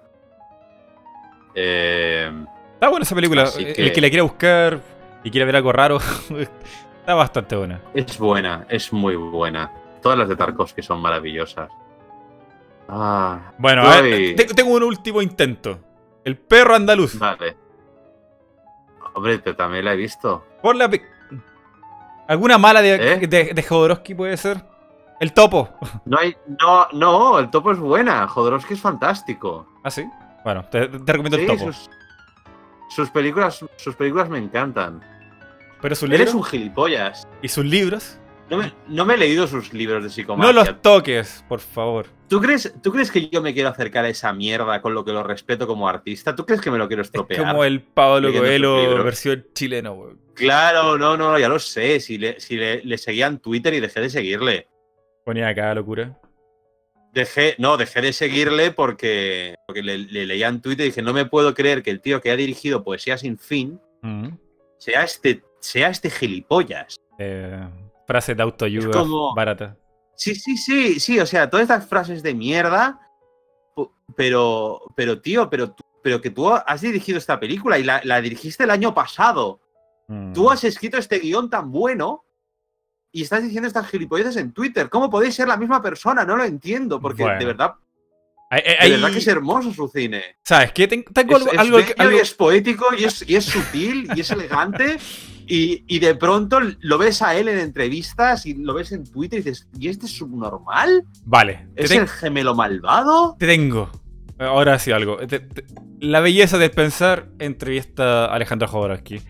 Eh, 1.55 2.31
Está 2.75 2.89
buena 2.89 3.03
esa 3.03 3.15
película. 3.15 3.49
El 3.57 3.73
que- 3.91 4.01
la 4.01 4.09
quiera 4.09 4.23
buscar 4.23 4.79
y 5.23 5.31
quiera 5.31 5.45
ver 5.45 5.55
algo 5.55 5.71
raro, 5.71 5.97
está 6.99 7.13
bastante 7.15 7.55
buena. 7.55 7.81
es 7.93 8.17
buena, 8.19 8.65
es 8.69 8.91
muy 8.93 9.15
buena. 9.15 9.71
Todas 10.01 10.17
las 10.19 10.27
de 10.29 10.35
Tarkovsky 10.35 10.81
son 10.83 11.01
maravillosas. 11.01 11.69
Ah, 12.89 13.53
Bueno, 13.57 13.83
a 13.83 14.01
ver, 14.01 14.35
tengo 14.53 14.73
un 14.73 14.83
último 14.83 15.21
intento. 15.21 15.79
El 16.25 16.37
perro 16.37 16.75
andaluz. 16.75 17.17
vale. 17.19 17.57
Hombre, 19.15 19.39
pero 19.39 19.55
también 19.55 19.85
la 19.85 19.93
he 19.93 19.97
visto. 19.97 20.45
Por 20.61 20.75
la 20.75 20.89
¿Alguna 22.27 22.57
mala 22.57 22.81
de, 22.81 22.95
¿Eh? 22.95 23.27
de, 23.27 23.53
de 23.53 23.63
Jodorowsky 23.63 24.15
puede 24.15 24.37
ser? 24.37 24.63
El 25.19 25.33
topo. 25.33 25.69
No 26.05 26.17
hay. 26.17 26.35
No, 26.59 26.87
no, 26.93 27.39
el 27.39 27.49
topo 27.49 27.71
es 27.71 27.77
buena. 27.79 28.27
Jodorowsky 28.27 28.73
es 28.73 28.81
fantástico. 28.81 29.67
¿Ah, 29.83 29.91
sí? 29.91 30.09
Bueno, 30.43 30.65
te, 30.69 30.87
te 30.87 31.11
recomiendo 31.11 31.37
el 31.37 31.45
topo. 31.47 31.71
sus, 31.71 31.89
sus 32.89 33.09
películas, 33.11 33.63
sus 33.77 33.95
películas 33.95 34.29
me 34.29 34.37
encantan. 34.39 35.01
Pero 35.81 35.95
sus 35.95 36.09
Eres 36.09 36.19
libros 36.19 36.35
un 36.35 36.43
gilipollas. 36.43 37.27
y 37.41 37.47
sus 37.49 37.65
libros. 37.65 38.17
No 38.49 38.57
me, 38.57 38.73
no 38.87 39.05
me 39.05 39.13
he 39.13 39.17
leído 39.17 39.47
sus 39.47 39.73
libros 39.73 40.03
de 40.03 40.09
No 40.09 40.13
psicomagia. 40.13 40.53
los 40.53 40.81
toques, 40.81 41.43
por 41.47 41.59
favor. 41.59 42.07
¿Tú, 42.27 42.41
crees, 42.41 42.73
¿Tú 42.83 42.91
crees 42.91 43.09
que 43.09 43.29
yo 43.29 43.41
me 43.41 43.53
quiero 43.53 43.69
acercar 43.69 44.05
a 44.05 44.09
esa 44.09 44.33
mierda 44.33 44.81
con 44.81 44.93
lo 44.93 45.03
que 45.05 45.11
lo 45.11 45.23
respeto 45.23 45.65
como 45.65 45.87
artista? 45.87 46.35
¿Tú 46.35 46.45
crees 46.45 46.61
que 46.61 46.69
me 46.69 46.77
lo 46.77 46.87
quiero 46.87 47.01
Es 47.01 47.07
estropear? 47.07 47.47
como 47.47 47.63
el 47.63 47.81
Pablo 47.81 48.31
Coelho 48.33 49.03
versión 49.03 49.45
chileno, 49.53 49.93
weón. 49.93 50.19
Claro, 50.35 50.97
no, 50.97 51.15
no, 51.15 51.37
ya 51.39 51.47
lo 51.47 51.57
sé. 51.59 51.99
Si 51.99 52.17
le, 52.17 52.39
si 52.39 52.57
le, 52.57 52.83
le 52.83 52.97
seguía 52.97 53.27
en 53.27 53.39
Twitter 53.39 53.73
y 53.73 53.79
dejé 53.79 54.01
de 54.01 54.09
seguirle. 54.09 54.67
Ponía 55.23 55.47
acá 55.47 55.73
locura. 55.73 56.19
Dejé, 57.13 57.55
no, 57.59 57.77
dejé 57.77 58.01
de 58.01 58.11
seguirle 58.13 58.71
porque, 58.71 59.55
porque 59.67 59.83
le, 59.83 59.99
le 59.99 60.25
leía 60.25 60.47
en 60.47 60.61
Twitter 60.61 60.85
y 60.85 60.89
dije, 60.89 61.03
no 61.03 61.13
me 61.13 61.25
puedo 61.25 61.53
creer 61.53 61.83
que 61.83 61.91
el 61.91 62.01
tío 62.01 62.19
que 62.21 62.31
ha 62.31 62.35
dirigido 62.35 62.83
Poesía 62.83 63.17
sin 63.17 63.37
fin 63.37 63.79
Mm. 64.01 64.31
sea 64.79 65.03
este, 65.03 65.43
sea 65.61 65.87
este 65.87 66.09
gilipollas. 66.09 66.97
Eh, 67.19 67.63
frases 68.13 68.37
de 68.37 68.43
autoayuda 68.43 68.91
como- 68.91 69.33
barata. 69.33 69.75
Sí, 70.15 70.35
sí, 70.35 70.55
sí, 70.55 70.99
sí, 70.99 71.19
o 71.19 71.25
sea, 71.25 71.49
todas 71.49 71.63
estas 71.63 71.87
frases 71.87 72.21
de 72.21 72.35
mierda, 72.35 72.99
pero, 74.15 74.81
pero 74.95 75.19
tío, 75.19 75.49
pero, 75.49 75.75
pero 76.03 76.21
que 76.21 76.29
tú 76.29 76.47
has 76.53 76.81
dirigido 76.81 77.17
esta 77.17 77.39
película 77.39 77.79
y 77.79 77.83
la, 77.83 77.99
la 78.03 78.21
dirigiste 78.21 78.65
el 78.65 78.69
año 78.69 78.93
pasado. 78.93 79.59
Mm. 80.07 80.33
Tú 80.33 80.51
has 80.51 80.63
escrito 80.63 80.97
este 80.97 81.17
guion 81.17 81.49
tan 81.49 81.71
bueno 81.71 82.23
y 83.11 83.23
estás 83.23 83.41
diciendo 83.41 83.67
estas 83.67 83.87
gilipolleces 83.87 84.37
en 84.37 84.53
Twitter. 84.53 84.87
¿Cómo 84.89 85.09
podéis 85.09 85.33
ser 85.33 85.47
la 85.47 85.57
misma 85.57 85.81
persona? 85.81 86.23
No 86.23 86.37
lo 86.37 86.43
entiendo, 86.43 86.99
porque 87.01 87.23
Bueno. 87.23 87.39
de 87.39 87.45
verdad, 87.45 87.73
Ahí- 88.79 88.89
de 88.91 88.97
verdad 88.97 89.11
que 89.11 89.17
es 89.19 89.27
hermoso 89.27 89.73
su 89.73 89.87
cine. 89.87 90.21
¿Sabes 90.43 90.71
qué? 90.73 90.87
Ten- 90.87 91.03
Tengo 91.13 91.37
Es, 91.37 91.41
algo, 91.43 91.51
es 91.53 91.59
algo 91.59 91.77
que- 92.09 92.15
y 92.15 92.19
es 92.19 92.33
poético 92.33 92.85
y 92.97 93.03
es, 93.05 93.23
y 93.27 93.35
es 93.35 93.45
sutil 93.45 94.07
y 94.15 94.19
es 94.21 94.31
elegante. 94.31 94.97
Y, 95.45 95.83
y 95.93 95.99
de 95.99 96.15
pronto 96.15 96.59
lo 96.79 96.97
ves 96.97 97.21
a 97.21 97.35
él 97.35 97.49
en 97.49 97.59
entrevistas 97.59 98.45
y 98.45 98.53
lo 98.53 98.73
ves 98.73 98.93
en 98.93 99.03
Twitter 99.03 99.39
y 99.39 99.43
dices, 99.43 99.67
¿y 99.77 99.89
este 99.89 100.05
es 100.05 100.13
subnormal? 100.13 101.03
Vale, 101.25 101.67
¿Es 101.75 101.91
el 101.91 102.07
gemelo 102.07 102.55
malvado? 102.55 103.35
te 103.37 103.47
tengo. 103.47 103.91
Ahora 104.39 104.79
sí 104.79 104.91
algo. 104.91 105.17
Te- 105.17 105.39
te- 105.41 105.65
la 105.99 106.21
belleza 106.21 106.57
de 106.57 106.69
pensar 106.69 107.27
entrevista 107.39 108.25
a 108.25 108.35
Alejandro 108.35 108.67
Jodorowsky. 108.69 109.21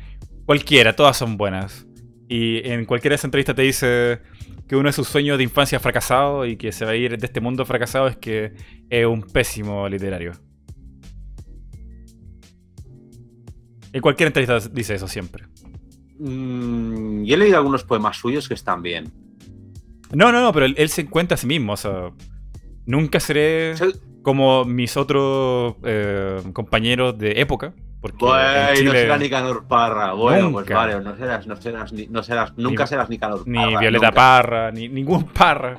Cualquiera, 0.45 0.95
todas 0.95 1.17
son 1.17 1.35
buenas. 1.37 1.85
Y 2.29 2.67
en 2.67 2.85
cualquiera 2.85 3.13
de 3.13 3.15
esas 3.15 3.25
entrevistas 3.25 3.55
te 3.55 3.61
dice 3.63 4.19
que 4.67 4.75
uno 4.75 4.89
de 4.89 4.93
sus 4.93 5.07
sueños 5.07 5.37
de 5.37 5.43
infancia 5.43 5.79
fracasado 5.79 6.45
y 6.45 6.57
que 6.57 6.71
se 6.71 6.85
va 6.85 6.91
a 6.91 6.95
ir 6.95 7.17
de 7.17 7.25
este 7.25 7.41
mundo 7.41 7.65
fracasado 7.65 8.07
es 8.07 8.17
que 8.17 8.53
es 8.89 9.05
un 9.05 9.21
pésimo 9.21 9.87
literario. 9.89 10.33
En 13.91 14.01
cualquier 14.01 14.27
entrevista 14.27 14.59
dice 14.71 14.95
eso 14.95 15.07
siempre. 15.07 15.45
Mm, 16.19 17.25
y 17.25 17.33
he 17.33 17.37
leído 17.37 17.57
algunos 17.57 17.83
poemas 17.83 18.17
suyos 18.17 18.47
que 18.47 18.53
están 18.53 18.81
bien. 18.81 19.11
No, 20.13 20.31
no, 20.31 20.41
no, 20.41 20.51
pero 20.53 20.65
él, 20.65 20.75
él 20.77 20.89
se 20.89 21.01
encuentra 21.01 21.35
a 21.35 21.37
sí 21.37 21.47
mismo. 21.47 21.73
O 21.73 21.77
sea, 21.77 22.11
nunca 22.85 23.19
seré 23.19 23.75
como 24.23 24.65
mis 24.65 24.97
otros 24.97 25.75
eh, 25.83 26.41
compañeros 26.53 27.17
de 27.17 27.39
época. 27.41 27.73
Porque 28.03 28.25
en 28.25 28.29
Bueno, 28.31 28.67
no 28.69 28.73
Chile 28.75 28.91
serás 28.91 29.19
Nicanor 29.21 29.65
Parra. 29.65 30.11
Bueno, 30.13 30.51
pues 30.51 30.67
vale, 30.69 30.99
no 30.99 31.15
serás, 31.15 31.47
no 31.47 31.55
serás, 31.55 31.93
ni- 31.93 32.07
no 32.07 32.21
serás, 32.21 32.51
nunca 32.57 32.83
Ni- 32.83 32.87
serás 32.89 33.09
Nicanor 33.09 33.47
ni 33.47 33.57
Parra. 33.57 33.79
Violeta 33.79 34.05
nunca. 34.07 34.15
Parra, 34.15 34.71
ni 34.71 34.89
ningún 34.89 35.23
Parra. 35.29 35.77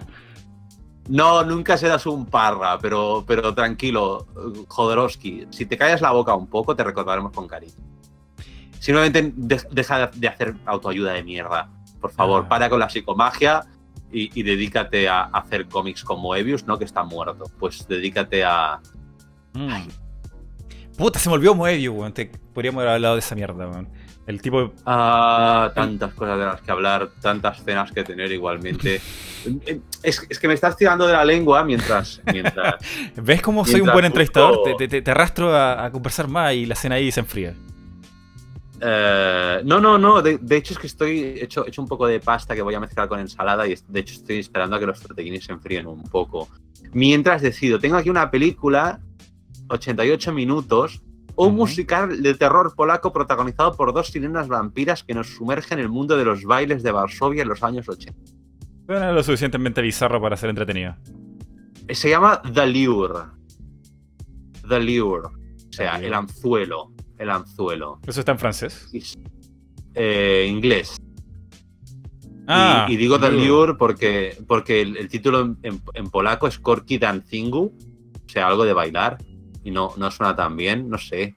No, 1.10 1.44
nunca 1.44 1.76
serás 1.76 2.06
un 2.06 2.24
Parra, 2.24 2.78
pero, 2.78 3.24
pero 3.26 3.54
tranquilo, 3.54 4.26
Jodorowsky. 4.68 5.48
Si 5.50 5.66
te 5.66 5.76
callas 5.76 6.00
la 6.00 6.12
boca 6.12 6.34
un 6.34 6.46
poco, 6.46 6.74
te 6.74 6.82
recordaremos 6.82 7.30
con 7.32 7.46
cariño. 7.46 7.74
Simplemente 8.80 9.32
de- 9.36 9.66
deja 9.70 10.06
de 10.14 10.28
hacer 10.28 10.54
autoayuda 10.64 11.12
de 11.12 11.22
mierda. 11.22 11.68
Por 12.00 12.10
favor, 12.10 12.44
Ah. 12.46 12.48
para 12.48 12.70
con 12.70 12.80
la 12.80 12.88
psicomagia 12.88 13.64
y, 14.10 14.30
y 14.38 14.42
dedícate 14.42 15.08
a 15.10 15.24
hacer 15.24 15.66
cómics 15.68 16.02
como 16.04 16.22
Moebius, 16.22 16.64
¿no? 16.66 16.78
Que 16.78 16.84
está 16.86 17.02
muerto. 17.04 17.44
Pues 17.58 17.86
dedícate 17.86 18.42
a. 18.44 18.80
Mm. 19.52 19.68
Puta, 20.96 21.18
se 21.18 21.28
me 21.28 21.34
olvidó 21.34 21.54
Moebius, 21.54 21.94
weón. 21.96 22.12
Te- 22.12 22.30
podríamos 22.52 22.80
haber 22.82 22.94
hablado 22.94 23.14
de 23.14 23.20
esa 23.20 23.34
mierda, 23.34 23.68
weón. 23.68 23.88
El 24.26 24.40
tipo. 24.40 24.72
Ah, 24.86 25.70
tantas 25.74 26.14
cosas 26.14 26.38
de 26.38 26.44
las 26.46 26.60
que 26.62 26.70
hablar, 26.70 27.10
tantas 27.20 27.62
cenas 27.62 27.92
que 27.92 28.04
tener 28.04 28.30
igualmente. 28.32 29.00
Es, 30.02 30.26
es 30.30 30.38
que 30.38 30.48
me 30.48 30.54
estás 30.54 30.74
tirando 30.74 31.06
de 31.06 31.12
la 31.12 31.22
lengua 31.22 31.62
mientras. 31.64 32.22
mientras 32.32 32.76
¿Ves 33.16 33.42
cómo 33.42 33.66
soy 33.66 33.82
un 33.82 33.92
buen 33.92 34.06
entrevistador? 34.06 34.56
busco- 34.56 34.76
Te, 34.78 34.88
te- 34.88 35.02
te 35.02 35.10
arrastro 35.10 35.54
a, 35.54 35.84
a 35.84 35.90
conversar 35.92 36.28
más 36.28 36.54
y 36.54 36.64
la 36.64 36.74
cena 36.74 36.94
ahí 36.94 37.12
se 37.12 37.20
enfría. 37.20 37.54
Eh, 38.80 39.60
no, 39.64 39.80
no, 39.80 39.98
no. 39.98 40.22
De, 40.22 40.38
de 40.38 40.56
hecho, 40.56 40.72
es 40.72 40.78
que 40.78 40.86
estoy 40.86 41.38
hecho, 41.40 41.66
hecho 41.66 41.82
un 41.82 41.88
poco 41.88 42.06
de 42.06 42.20
pasta 42.20 42.54
que 42.54 42.62
voy 42.62 42.74
a 42.74 42.80
mezclar 42.80 43.06
con 43.08 43.20
ensalada 43.20 43.66
y 43.66 43.76
de 43.88 44.00
hecho 44.00 44.14
estoy 44.14 44.38
esperando 44.38 44.76
a 44.76 44.80
que 44.80 44.86
los 44.86 44.98
tortellini 45.00 45.40
se 45.42 45.52
enfríen 45.52 45.86
un 45.86 46.02
poco. 46.04 46.48
Mientras 46.92 47.42
decido, 47.42 47.78
tengo 47.78 47.96
aquí 47.96 48.08
una 48.08 48.30
película, 48.30 48.98
88 49.68 50.32
minutos, 50.32 51.02
un 51.36 51.54
musical 51.56 52.22
de 52.22 52.34
terror 52.34 52.74
polaco 52.76 53.12
protagonizado 53.12 53.74
por 53.76 53.92
dos 53.92 54.08
sirenas 54.08 54.46
vampiras 54.48 55.02
que 55.02 55.14
nos 55.14 55.28
sumergen 55.28 55.78
en 55.78 55.84
el 55.84 55.90
mundo 55.90 56.16
de 56.16 56.24
los 56.24 56.44
bailes 56.44 56.82
de 56.82 56.92
Varsovia 56.92 57.42
en 57.42 57.48
los 57.48 57.62
años 57.62 57.88
80. 57.88 58.18
Suena 58.86 59.12
lo 59.12 59.22
suficientemente 59.22 59.80
bizarro 59.82 60.20
para 60.20 60.36
ser 60.36 60.50
entretenido. 60.50 60.94
Se 61.90 62.08
llama 62.10 62.40
The 62.42 62.66
Lure. 62.66 63.20
The 64.68 64.80
Lure. 64.80 65.26
O 65.28 65.72
sea, 65.72 65.96
el 65.96 66.14
anzuelo. 66.14 66.92
El 67.18 67.30
anzuelo. 67.30 67.98
¿Eso 68.06 68.20
está 68.20 68.32
en 68.32 68.38
francés? 68.38 68.88
Eh, 69.94 70.46
inglés. 70.48 70.96
Y- 71.00 71.04
Ah, 72.46 72.86
y, 72.90 72.96
digo 72.96 73.18
The 73.18 73.30
Lure. 73.30 73.74
Porque, 73.74 74.36
porque 74.46 74.82
el, 74.82 74.96
el 74.98 75.08
título 75.08 75.40
en, 75.40 75.58
en- 75.62 75.82
en 75.94 76.10
polaco 76.10 76.46
es 76.46 76.58
Korki 76.58 76.98
Dancingu, 76.98 77.72
o 77.74 78.28
sea, 78.28 78.48
algo 78.48 78.64
de 78.64 78.72
bailar, 78.74 79.16
y 79.64 79.70
no, 79.70 79.92
no 79.96 80.10
suena 80.10 80.36
tan 80.36 80.56
bien, 80.56 80.88
no 80.88 80.98
sé. 80.98 81.36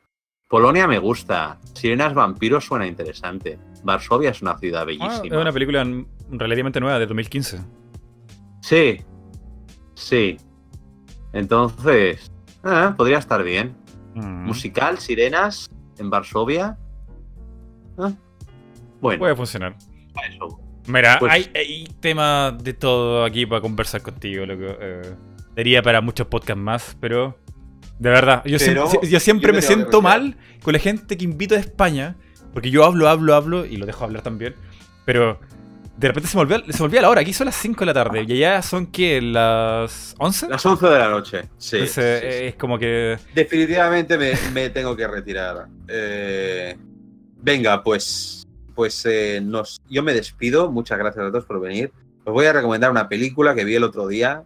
Polonia 0.49 0.87
me 0.87 0.99
gusta, 0.99 1.59
Sirenas 1.73 2.13
Vampiros 2.13 2.65
suena 2.65 2.85
interesante, 2.87 3.59
Varsovia 3.83 4.29
es 4.29 4.41
una 4.41 4.57
ciudad 4.57 4.81
Ah, 4.81 4.85
bellísima. 4.85 5.35
es 5.35 5.41
una 5.41 5.51
película 5.51 5.85
relativamente 6.29 6.79
nueva, 6.79 6.99
de 6.99 7.05
2015. 7.07 7.59
Sí, 8.61 9.01
sí. 9.95 10.37
Entonces, 11.33 12.31
ah, 12.63 12.93
podría 12.97 13.17
estar 13.17 13.43
bien. 13.43 13.75
Mm. 14.15 14.45
Musical, 14.45 14.97
Sirenas, 14.99 15.69
en 15.97 16.09
Varsovia. 16.09 16.77
Ah, 17.97 18.11
bueno, 19.01 19.19
Puede 19.19 19.35
funcionar. 19.35 19.75
eso. 20.29 20.59
Mira, 20.87 21.17
Pues- 21.19 21.33
hay, 21.33 21.51
hay 21.53 21.87
temas 21.99 22.63
de 22.63 22.73
todo 22.73 23.25
aquí 23.25 23.45
para 23.45 23.59
conversar 23.61 24.01
contigo, 24.01 24.45
loco. 24.45 24.63
Eh, 24.79 25.15
sería 25.55 25.81
para 25.81 25.99
muchos 26.01 26.27
podcasts 26.27 26.61
más, 26.61 26.97
pero 26.99 27.37
de 27.99 28.09
verdad, 28.09 28.43
yo, 28.45 28.57
Pero 28.59 28.87
siempre, 28.87 29.09
yo 29.09 29.19
siempre 29.19 29.47
yo 29.49 29.55
me 29.55 29.61
siento 29.61 30.01
mal 30.01 30.37
con 30.61 30.73
la 30.73 30.79
gente 30.79 31.17
que 31.17 31.25
invito 31.25 31.55
de 31.55 31.61
España, 31.61 32.15
porque 32.53 32.69
yo 32.69 32.85
hablo, 32.85 33.09
hablo, 33.09 33.33
hablo 33.33 33.65
y 33.65 33.77
lo 33.77 33.85
dejo 33.85 34.03
hablar 34.03 34.21
también, 34.21 34.55
pero 35.05 35.39
de 35.97 36.07
repente 36.09 36.29
se 36.29 36.37
me 36.37 36.41
olvida, 36.41 36.61
se 36.69 36.79
me 36.79 36.85
olvida 36.85 37.01
la 37.01 37.09
hora, 37.09 37.21
aquí 37.21 37.33
son 37.33 37.45
las 37.45 37.55
5 37.55 37.79
de 37.79 37.85
la 37.87 37.93
tarde 37.93 38.23
y 38.27 38.33
allá 38.33 38.61
son 38.61 38.85
que 38.85 39.19
las 39.19 40.13
11. 40.19 40.47
Las 40.49 40.63
11 40.63 40.87
de 40.87 40.99
la 40.99 41.09
noche. 41.09 41.41
Sí. 41.57 41.77
Entonces, 41.77 42.19
sí, 42.21 42.27
sí. 42.29 42.35
eh, 42.35 42.47
es 42.49 42.55
como 42.55 42.77
que 42.77 43.17
Definitivamente 43.33 44.15
me, 44.17 44.33
me 44.53 44.69
tengo 44.69 44.95
que 44.95 45.07
retirar. 45.07 45.67
Eh, 45.87 46.77
venga, 47.41 47.83
pues, 47.83 48.47
pues 48.75 49.03
eh, 49.07 49.41
nos, 49.43 49.81
yo 49.89 50.03
me 50.03 50.13
despido. 50.13 50.71
Muchas 50.71 50.99
gracias 50.99 51.25
a 51.25 51.31
todos 51.31 51.45
por 51.45 51.59
venir. 51.59 51.91
os 52.23 52.33
voy 52.33 52.45
a 52.45 52.53
recomendar 52.53 52.91
una 52.91 53.09
película 53.09 53.55
que 53.55 53.65
vi 53.65 53.73
el 53.73 53.83
otro 53.83 54.07
día. 54.07 54.43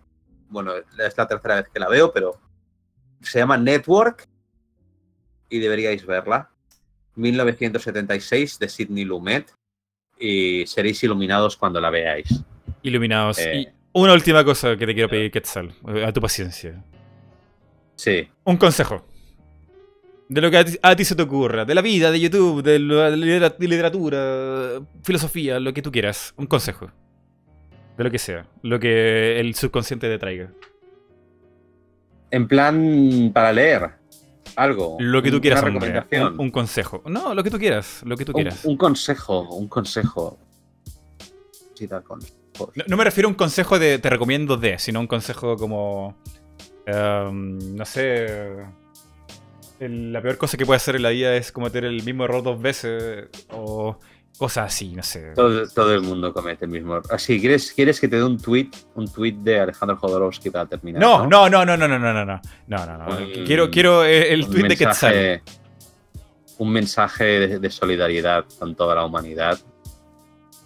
Bueno, 0.49 0.71
es 0.75 1.17
la 1.17 1.27
tercera 1.27 1.55
vez 1.55 1.65
que 1.73 1.79
la 1.81 1.89
veo, 1.89 2.13
pero 2.13 2.39
se 3.21 3.39
llama 3.39 3.57
Network 3.57 4.27
y 5.49 5.59
deberíais 5.59 6.05
verla. 6.05 6.49
1976 7.15 8.59
de 8.59 8.69
Sidney 8.69 9.03
Lumet 9.03 9.53
y 10.19 10.65
seréis 10.67 11.03
iluminados 11.03 11.57
cuando 11.57 11.81
la 11.81 11.89
veáis. 11.89 12.43
Iluminados. 12.83 13.39
Eh. 13.39 13.57
Y 13.57 13.67
una 13.93 14.13
última 14.13 14.43
cosa 14.43 14.77
que 14.77 14.85
te 14.85 14.93
quiero 14.93 15.09
pedir, 15.09 15.31
Quetzal, 15.31 15.73
a 16.05 16.11
tu 16.13 16.21
paciencia. 16.21 16.83
Sí, 17.95 18.27
Un 18.45 18.57
consejo. 18.57 19.05
De 20.27 20.39
lo 20.39 20.49
que 20.49 20.57
a 20.57 20.65
ti, 20.65 20.77
a 20.81 20.95
ti 20.95 21.03
se 21.03 21.13
te 21.13 21.23
ocurra. 21.23 21.65
De 21.65 21.75
la 21.75 21.81
vida, 21.81 22.09
de 22.09 22.19
YouTube, 22.19 22.63
de 22.63 22.79
la 22.79 23.09
literatura, 23.59 24.79
filosofía, 25.03 25.59
lo 25.59 25.73
que 25.73 25.81
tú 25.81 25.91
quieras. 25.91 26.33
Un 26.37 26.47
consejo. 26.47 26.89
De 27.97 28.03
lo 28.05 28.09
que 28.09 28.17
sea. 28.17 28.47
Lo 28.63 28.79
que 28.79 29.39
el 29.39 29.53
subconsciente 29.55 30.07
te 30.07 30.17
traiga. 30.17 30.53
En 32.31 32.47
plan 32.47 33.31
para 33.33 33.51
leer 33.53 33.91
algo. 34.55 34.97
Lo 34.99 35.21
que 35.21 35.31
tú 35.31 35.39
quieras, 35.41 35.61
Una 35.61 35.71
hombre. 35.71 35.87
recomendación. 35.91 36.33
Un, 36.33 36.39
un 36.47 36.51
consejo. 36.51 37.01
No, 37.05 37.33
lo 37.35 37.43
que 37.43 37.49
tú 37.51 37.57
quieras. 37.59 38.01
Lo 38.05 38.17
que 38.17 38.25
tú 38.25 38.33
quieras. 38.33 38.65
un 38.65 38.77
consejo, 38.77 39.41
un 39.55 39.67
consejo. 39.67 40.37
Sí, 41.75 41.87
da 41.87 42.01
consejos. 42.01 42.37
No, 42.75 42.83
no 42.87 42.97
me 42.97 43.03
refiero 43.03 43.27
a 43.27 43.31
un 43.31 43.35
consejo 43.35 43.79
de 43.79 43.97
te 43.99 44.09
recomiendo 44.09 44.57
de, 44.57 44.77
sino 44.79 44.99
un 44.99 45.07
consejo 45.07 45.55
como. 45.57 46.15
em, 46.85 47.75
no 47.75 47.85
sé. 47.85 48.25
el- 49.79 50.13
la 50.13 50.21
peor 50.21 50.37
cosa 50.37 50.57
que 50.57 50.65
puede 50.65 50.77
hacer 50.77 50.95
en 50.95 51.01
la 51.03 51.09
vida 51.09 51.35
es 51.35 51.51
cometer 51.51 51.85
el 51.85 52.03
mismo 52.03 52.25
error 52.25 52.43
dos 52.43 52.61
veces. 52.61 53.29
O 53.51 53.97
cosas 54.41 54.73
así, 54.73 54.89
no 54.95 55.03
sé. 55.03 55.33
Todo, 55.35 55.67
todo 55.69 55.93
el 55.93 56.01
mundo 56.01 56.33
comete 56.33 56.65
el 56.65 56.71
mismo 56.71 56.95
error. 56.97 57.05
Así, 57.13 57.39
¿quieres, 57.39 57.71
¿quieres 57.71 57.99
que 57.99 58.07
te 58.07 58.15
dé 58.15 58.23
un 58.23 58.39
tweet, 58.41 58.69
un 58.95 59.07
tweet 59.07 59.33
de 59.33 59.59
Alejandro 59.59 59.95
Jodorowsky 59.97 60.49
para 60.49 60.65
terminar? 60.65 60.99
No, 60.99 61.27
no, 61.27 61.47
no, 61.47 61.63
no, 61.63 61.77
no, 61.77 61.87
no, 61.87 61.99
no, 61.99 62.11
no, 62.13 62.25
no, 62.25 62.41
no, 62.67 62.85
no, 62.87 62.97
no. 62.97 63.17
Un- 63.17 63.45
Quiero, 63.45 63.69
quiero 63.69 64.03
eh, 64.03 64.33
el 64.33 64.47
tweet 64.47 64.63
de 64.67 64.75
Quetzal. 64.77 65.13
mensaje- 65.13 65.43
Un 66.57 66.71
mensaje 66.71 67.23
de, 67.23 67.59
de 67.59 67.69
solidaridad 67.69 68.45
con 68.57 68.73
toda 68.75 68.95
la 68.95 69.05
humanidad. 69.05 69.59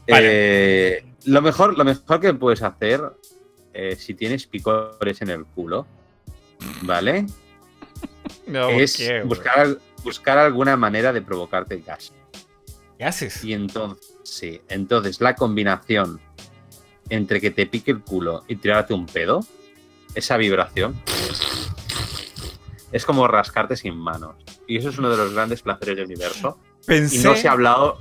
Vale. 0.08 0.28
Eh, 0.32 1.06
lo, 1.26 1.42
mejor, 1.42 1.78
lo 1.78 1.84
mejor 1.84 2.20
que 2.22 2.34
puedes 2.34 2.62
hacer, 2.64 3.02
eh, 3.74 3.98
si 3.98 4.14
tienes 4.14 4.48
picores 4.48 5.22
en 5.22 5.30
el 5.32 5.46
culo, 5.46 5.86
¿vale? 6.84 7.26
No, 8.48 8.70
es 8.70 9.02
buscar, 9.26 9.78
buscar 10.04 10.38
alguna 10.38 10.78
manera 10.78 11.12
de 11.12 11.22
provocarte 11.22 11.82
gas. 11.86 12.14
¿Qué 12.98 13.04
haces? 13.06 13.44
Y 13.44 13.54
entonces, 13.54 14.16
sí, 14.24 14.62
entonces 14.70 15.20
la 15.22 15.36
combinación 15.36 16.20
entre 17.10 17.40
que 17.42 17.52
te 17.52 17.66
pique 17.68 17.92
el 17.92 18.02
culo 18.02 18.44
y 18.48 18.56
tirarte 18.56 18.94
un 18.94 19.06
pedo, 19.06 19.42
esa 20.16 20.38
vibración, 20.38 20.96
es 22.92 23.06
como 23.06 23.28
rascarte 23.28 23.76
sin 23.76 23.96
manos. 23.98 24.36
Y 24.68 24.78
eso 24.78 24.90
es 24.90 24.98
uno 24.98 25.10
de 25.10 25.18
los 25.18 25.34
grandes 25.34 25.62
placeres 25.62 25.98
del 25.98 26.06
universo. 26.06 26.58
Y 26.88 27.18
no 27.20 27.36
se 27.36 27.48
ha 27.48 27.52
hablado, 27.52 27.98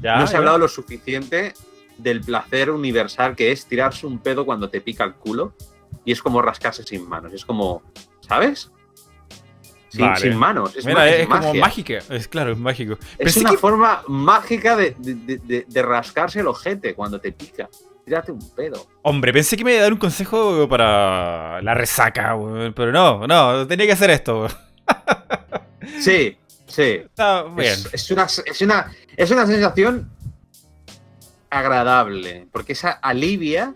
Ya, 0.00 0.16
no 0.18 0.26
se 0.26 0.32
ya. 0.32 0.36
ha 0.36 0.40
hablado 0.40 0.58
lo 0.58 0.68
suficiente 0.68 1.52
del 1.98 2.20
placer 2.22 2.70
universal 2.70 3.36
que 3.36 3.50
es 3.52 3.66
tirarse 3.66 4.06
un 4.06 4.18
pedo 4.20 4.46
cuando 4.46 4.70
te 4.70 4.80
pica 4.80 5.04
el 5.04 5.14
culo. 5.14 5.54
Y 6.04 6.12
es 6.12 6.22
como 6.22 6.40
rascarse 6.40 6.82
sin 6.84 7.06
manos. 7.08 7.32
Es 7.32 7.44
como, 7.44 7.82
¿sabes? 8.26 8.70
Sin, 9.90 10.00
Vale. 10.06 10.20
sin 10.20 10.36
manos. 10.36 10.74
Es, 10.76 10.86
Mira, 10.86 11.08
es, 11.08 11.20
es 11.20 11.26
como 11.26 11.52
mágica. 11.54 11.98
Es 12.08 12.28
claro, 12.28 12.52
es 12.52 12.58
mágico. 12.58 12.94
Es 13.18 13.18
Pensé 13.18 13.40
una 13.40 13.50
que- 13.50 13.58
forma 13.58 14.02
mágica 14.08 14.76
de, 14.76 14.94
de- 14.98 15.64
de- 15.68 15.82
rascarse 15.82 16.40
el 16.40 16.46
ojete 16.46 16.94
cuando 16.94 17.20
te 17.20 17.32
pica. 17.32 17.68
Tírate 18.04 18.32
un 18.32 18.50
pedo. 18.54 18.86
Hombre, 19.02 19.32
pensé 19.32 19.56
que 19.56 19.64
me 19.64 19.72
iba 19.72 19.80
a 19.80 19.82
dar 19.84 19.92
un 19.92 19.98
consejo 19.98 20.68
para 20.68 21.60
la 21.62 21.74
resaca, 21.74 22.36
pero 22.74 22.92
no, 22.92 23.26
no, 23.26 23.66
tenía 23.66 23.86
que 23.86 23.92
hacer 23.92 24.10
esto. 24.10 24.46
Sí, 26.00 26.36
sí. 26.66 26.82
Está 27.04 27.42
bien. 27.44 27.72
Es, 27.72 27.88
es 27.92 28.10
una, 28.10 28.24
es, 28.24 28.60
una, 28.60 28.90
es 29.16 29.30
una 29.30 29.46
sensación 29.46 30.10
agradable. 31.50 32.46
Porque 32.52 32.72
esa 32.72 32.90
alivia, 32.92 33.74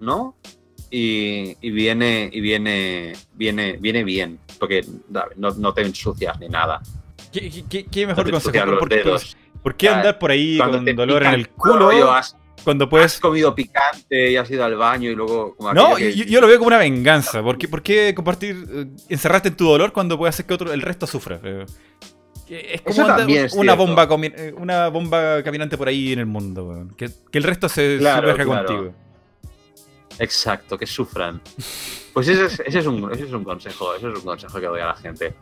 ¿no? 0.00 0.36
Y, 0.90 1.56
y 1.60 1.70
viene, 1.70 2.28
y 2.32 2.40
viene, 2.40 3.14
viene, 3.34 3.76
viene 3.80 4.04
bien. 4.04 4.38
Porque 4.62 4.86
no, 5.36 5.50
no 5.50 5.74
te 5.74 5.82
ensucias 5.82 6.38
ni 6.38 6.48
nada. 6.48 6.80
¿Qué, 7.32 7.50
qué- 7.68 7.84
qué- 7.86 8.02
No 8.02 8.08
mejor 8.10 8.24
te 8.24 8.30
consejo? 8.30 8.66
los 8.66 8.78
¿Por, 8.78 8.88
qué- 8.88 8.94
dedos. 9.02 9.36
por 9.60 9.74
qué 9.74 9.88
andar 9.88 10.20
por 10.20 10.30
ahí 10.30 10.56
Cuando 10.56 10.78
con 10.78 10.94
dolor 10.94 11.24
en 11.24 11.34
el 11.34 11.48
culo 11.48 12.12
has, 12.12 12.36
cuando 12.62 12.84
has 12.84 12.90
puedes... 12.90 13.18
comido 13.18 13.52
picante 13.56 14.30
y 14.30 14.36
has 14.36 14.48
ido 14.48 14.64
al 14.64 14.76
baño 14.76 15.10
y 15.10 15.16
luego... 15.16 15.56
Como 15.56 15.74
No, 15.74 15.94
aquello 15.94 15.96
que- 16.10 16.14
yo, 16.16 16.24
yo 16.26 16.40
lo 16.40 16.46
veo 16.46 16.58
como 16.58 16.68
una 16.68 16.78
venganza. 16.78 17.42
¿Por 17.42 17.58
qué, 17.58 17.66
por 17.66 17.82
qué 17.82 18.14
compartir, 18.14 18.64
eh, 18.72 18.86
encerrarte 19.08 19.48
en 19.48 19.56
tu 19.56 19.66
dolor 19.66 19.92
cuando 19.92 20.16
puede 20.16 20.28
hacer 20.30 20.46
que 20.46 20.54
otro, 20.54 20.72
el 20.72 20.80
resto 20.80 21.08
sufra? 21.08 21.40
Eh, 21.42 21.66
es 22.48 22.82
como 22.82 23.02
andar 23.08 23.28
es 23.28 23.54
una 23.54 23.74
bomba, 23.74 24.06
eh, 24.22 24.54
una 24.56 24.88
bomba 24.90 25.42
caminante 25.42 25.76
por 25.76 25.88
ahí 25.88 26.12
en 26.12 26.20
el 26.20 26.26
mundo. 26.26 26.86
Que, 26.96 27.10
que 27.32 27.38
el 27.38 27.42
resto 27.44 27.68
se 27.68 27.96
Claro, 27.98 28.32
claro. 28.32 28.46
contigo. 28.46 28.94
Exacto, 30.18 30.78
que 30.78 30.86
sufran. 30.86 31.40
Pues 32.12 32.28
ese 32.28 32.44
es, 32.46 32.60
ese 32.60 32.78
es 32.80 32.86
un, 32.86 33.10
ese 33.12 33.24
es 33.24 33.32
un 33.32 33.42
consejo, 33.44 33.94
ese 33.94 34.08
es 34.10 34.14
un 34.18 34.22
consejo 34.24 34.60
que 34.60 34.66
doy 34.66 34.80
a 34.80 34.86
la 34.86 34.94
gente, 34.96 35.34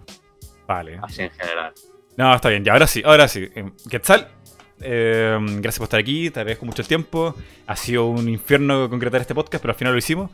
Vale. 0.67 0.99
así 1.03 1.23
en 1.23 1.31
general. 1.31 1.73
No, 2.17 2.35
está 2.35 2.49
bien, 2.49 2.65
ya, 2.65 2.73
ahora 2.73 2.87
sí, 2.87 3.03
ahora 3.05 3.27
sí. 3.29 3.49
Eh, 3.55 3.71
Quetzal, 3.89 4.29
eh, 4.81 5.37
gracias 5.41 5.79
por 5.79 5.85
estar 5.85 6.01
aquí, 6.01 6.31
te 6.31 6.41
agradezco 6.41 6.67
mucho 6.67 6.83
el 6.83 6.89
tiempo. 6.89 7.35
Ha 7.67 7.77
sido 7.77 8.07
un 8.07 8.29
infierno 8.29 8.89
concretar 8.89 9.21
este 9.21 9.35
podcast, 9.35 9.61
pero 9.63 9.73
al 9.73 9.79
final 9.79 9.93
lo 9.95 9.99
hicimos. 9.99 10.31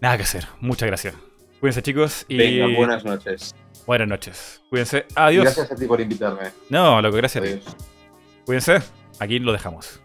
Nada 0.00 0.16
que 0.16 0.22
hacer, 0.22 0.46
muchas 0.60 0.86
gracias. 0.86 1.14
Cuídense 1.60 1.82
chicos 1.82 2.24
y 2.28 2.36
Venga, 2.38 2.74
buenas 2.76 3.04
noches. 3.04 3.54
buenas 3.86 4.08
noches. 4.08 4.62
Cuídense, 4.70 5.04
adiós. 5.14 5.44
Gracias 5.44 5.70
a 5.72 5.74
ti 5.76 5.86
por 5.86 6.00
invitarme. 6.00 6.52
No, 6.70 7.02
loco, 7.02 7.16
gracias 7.18 7.44
a 7.44 7.46
ti. 7.46 7.52
Adiós. 7.54 7.76
Cuídense, 8.46 8.78
aquí 9.18 9.38
lo 9.38 9.52
dejamos. 9.52 10.00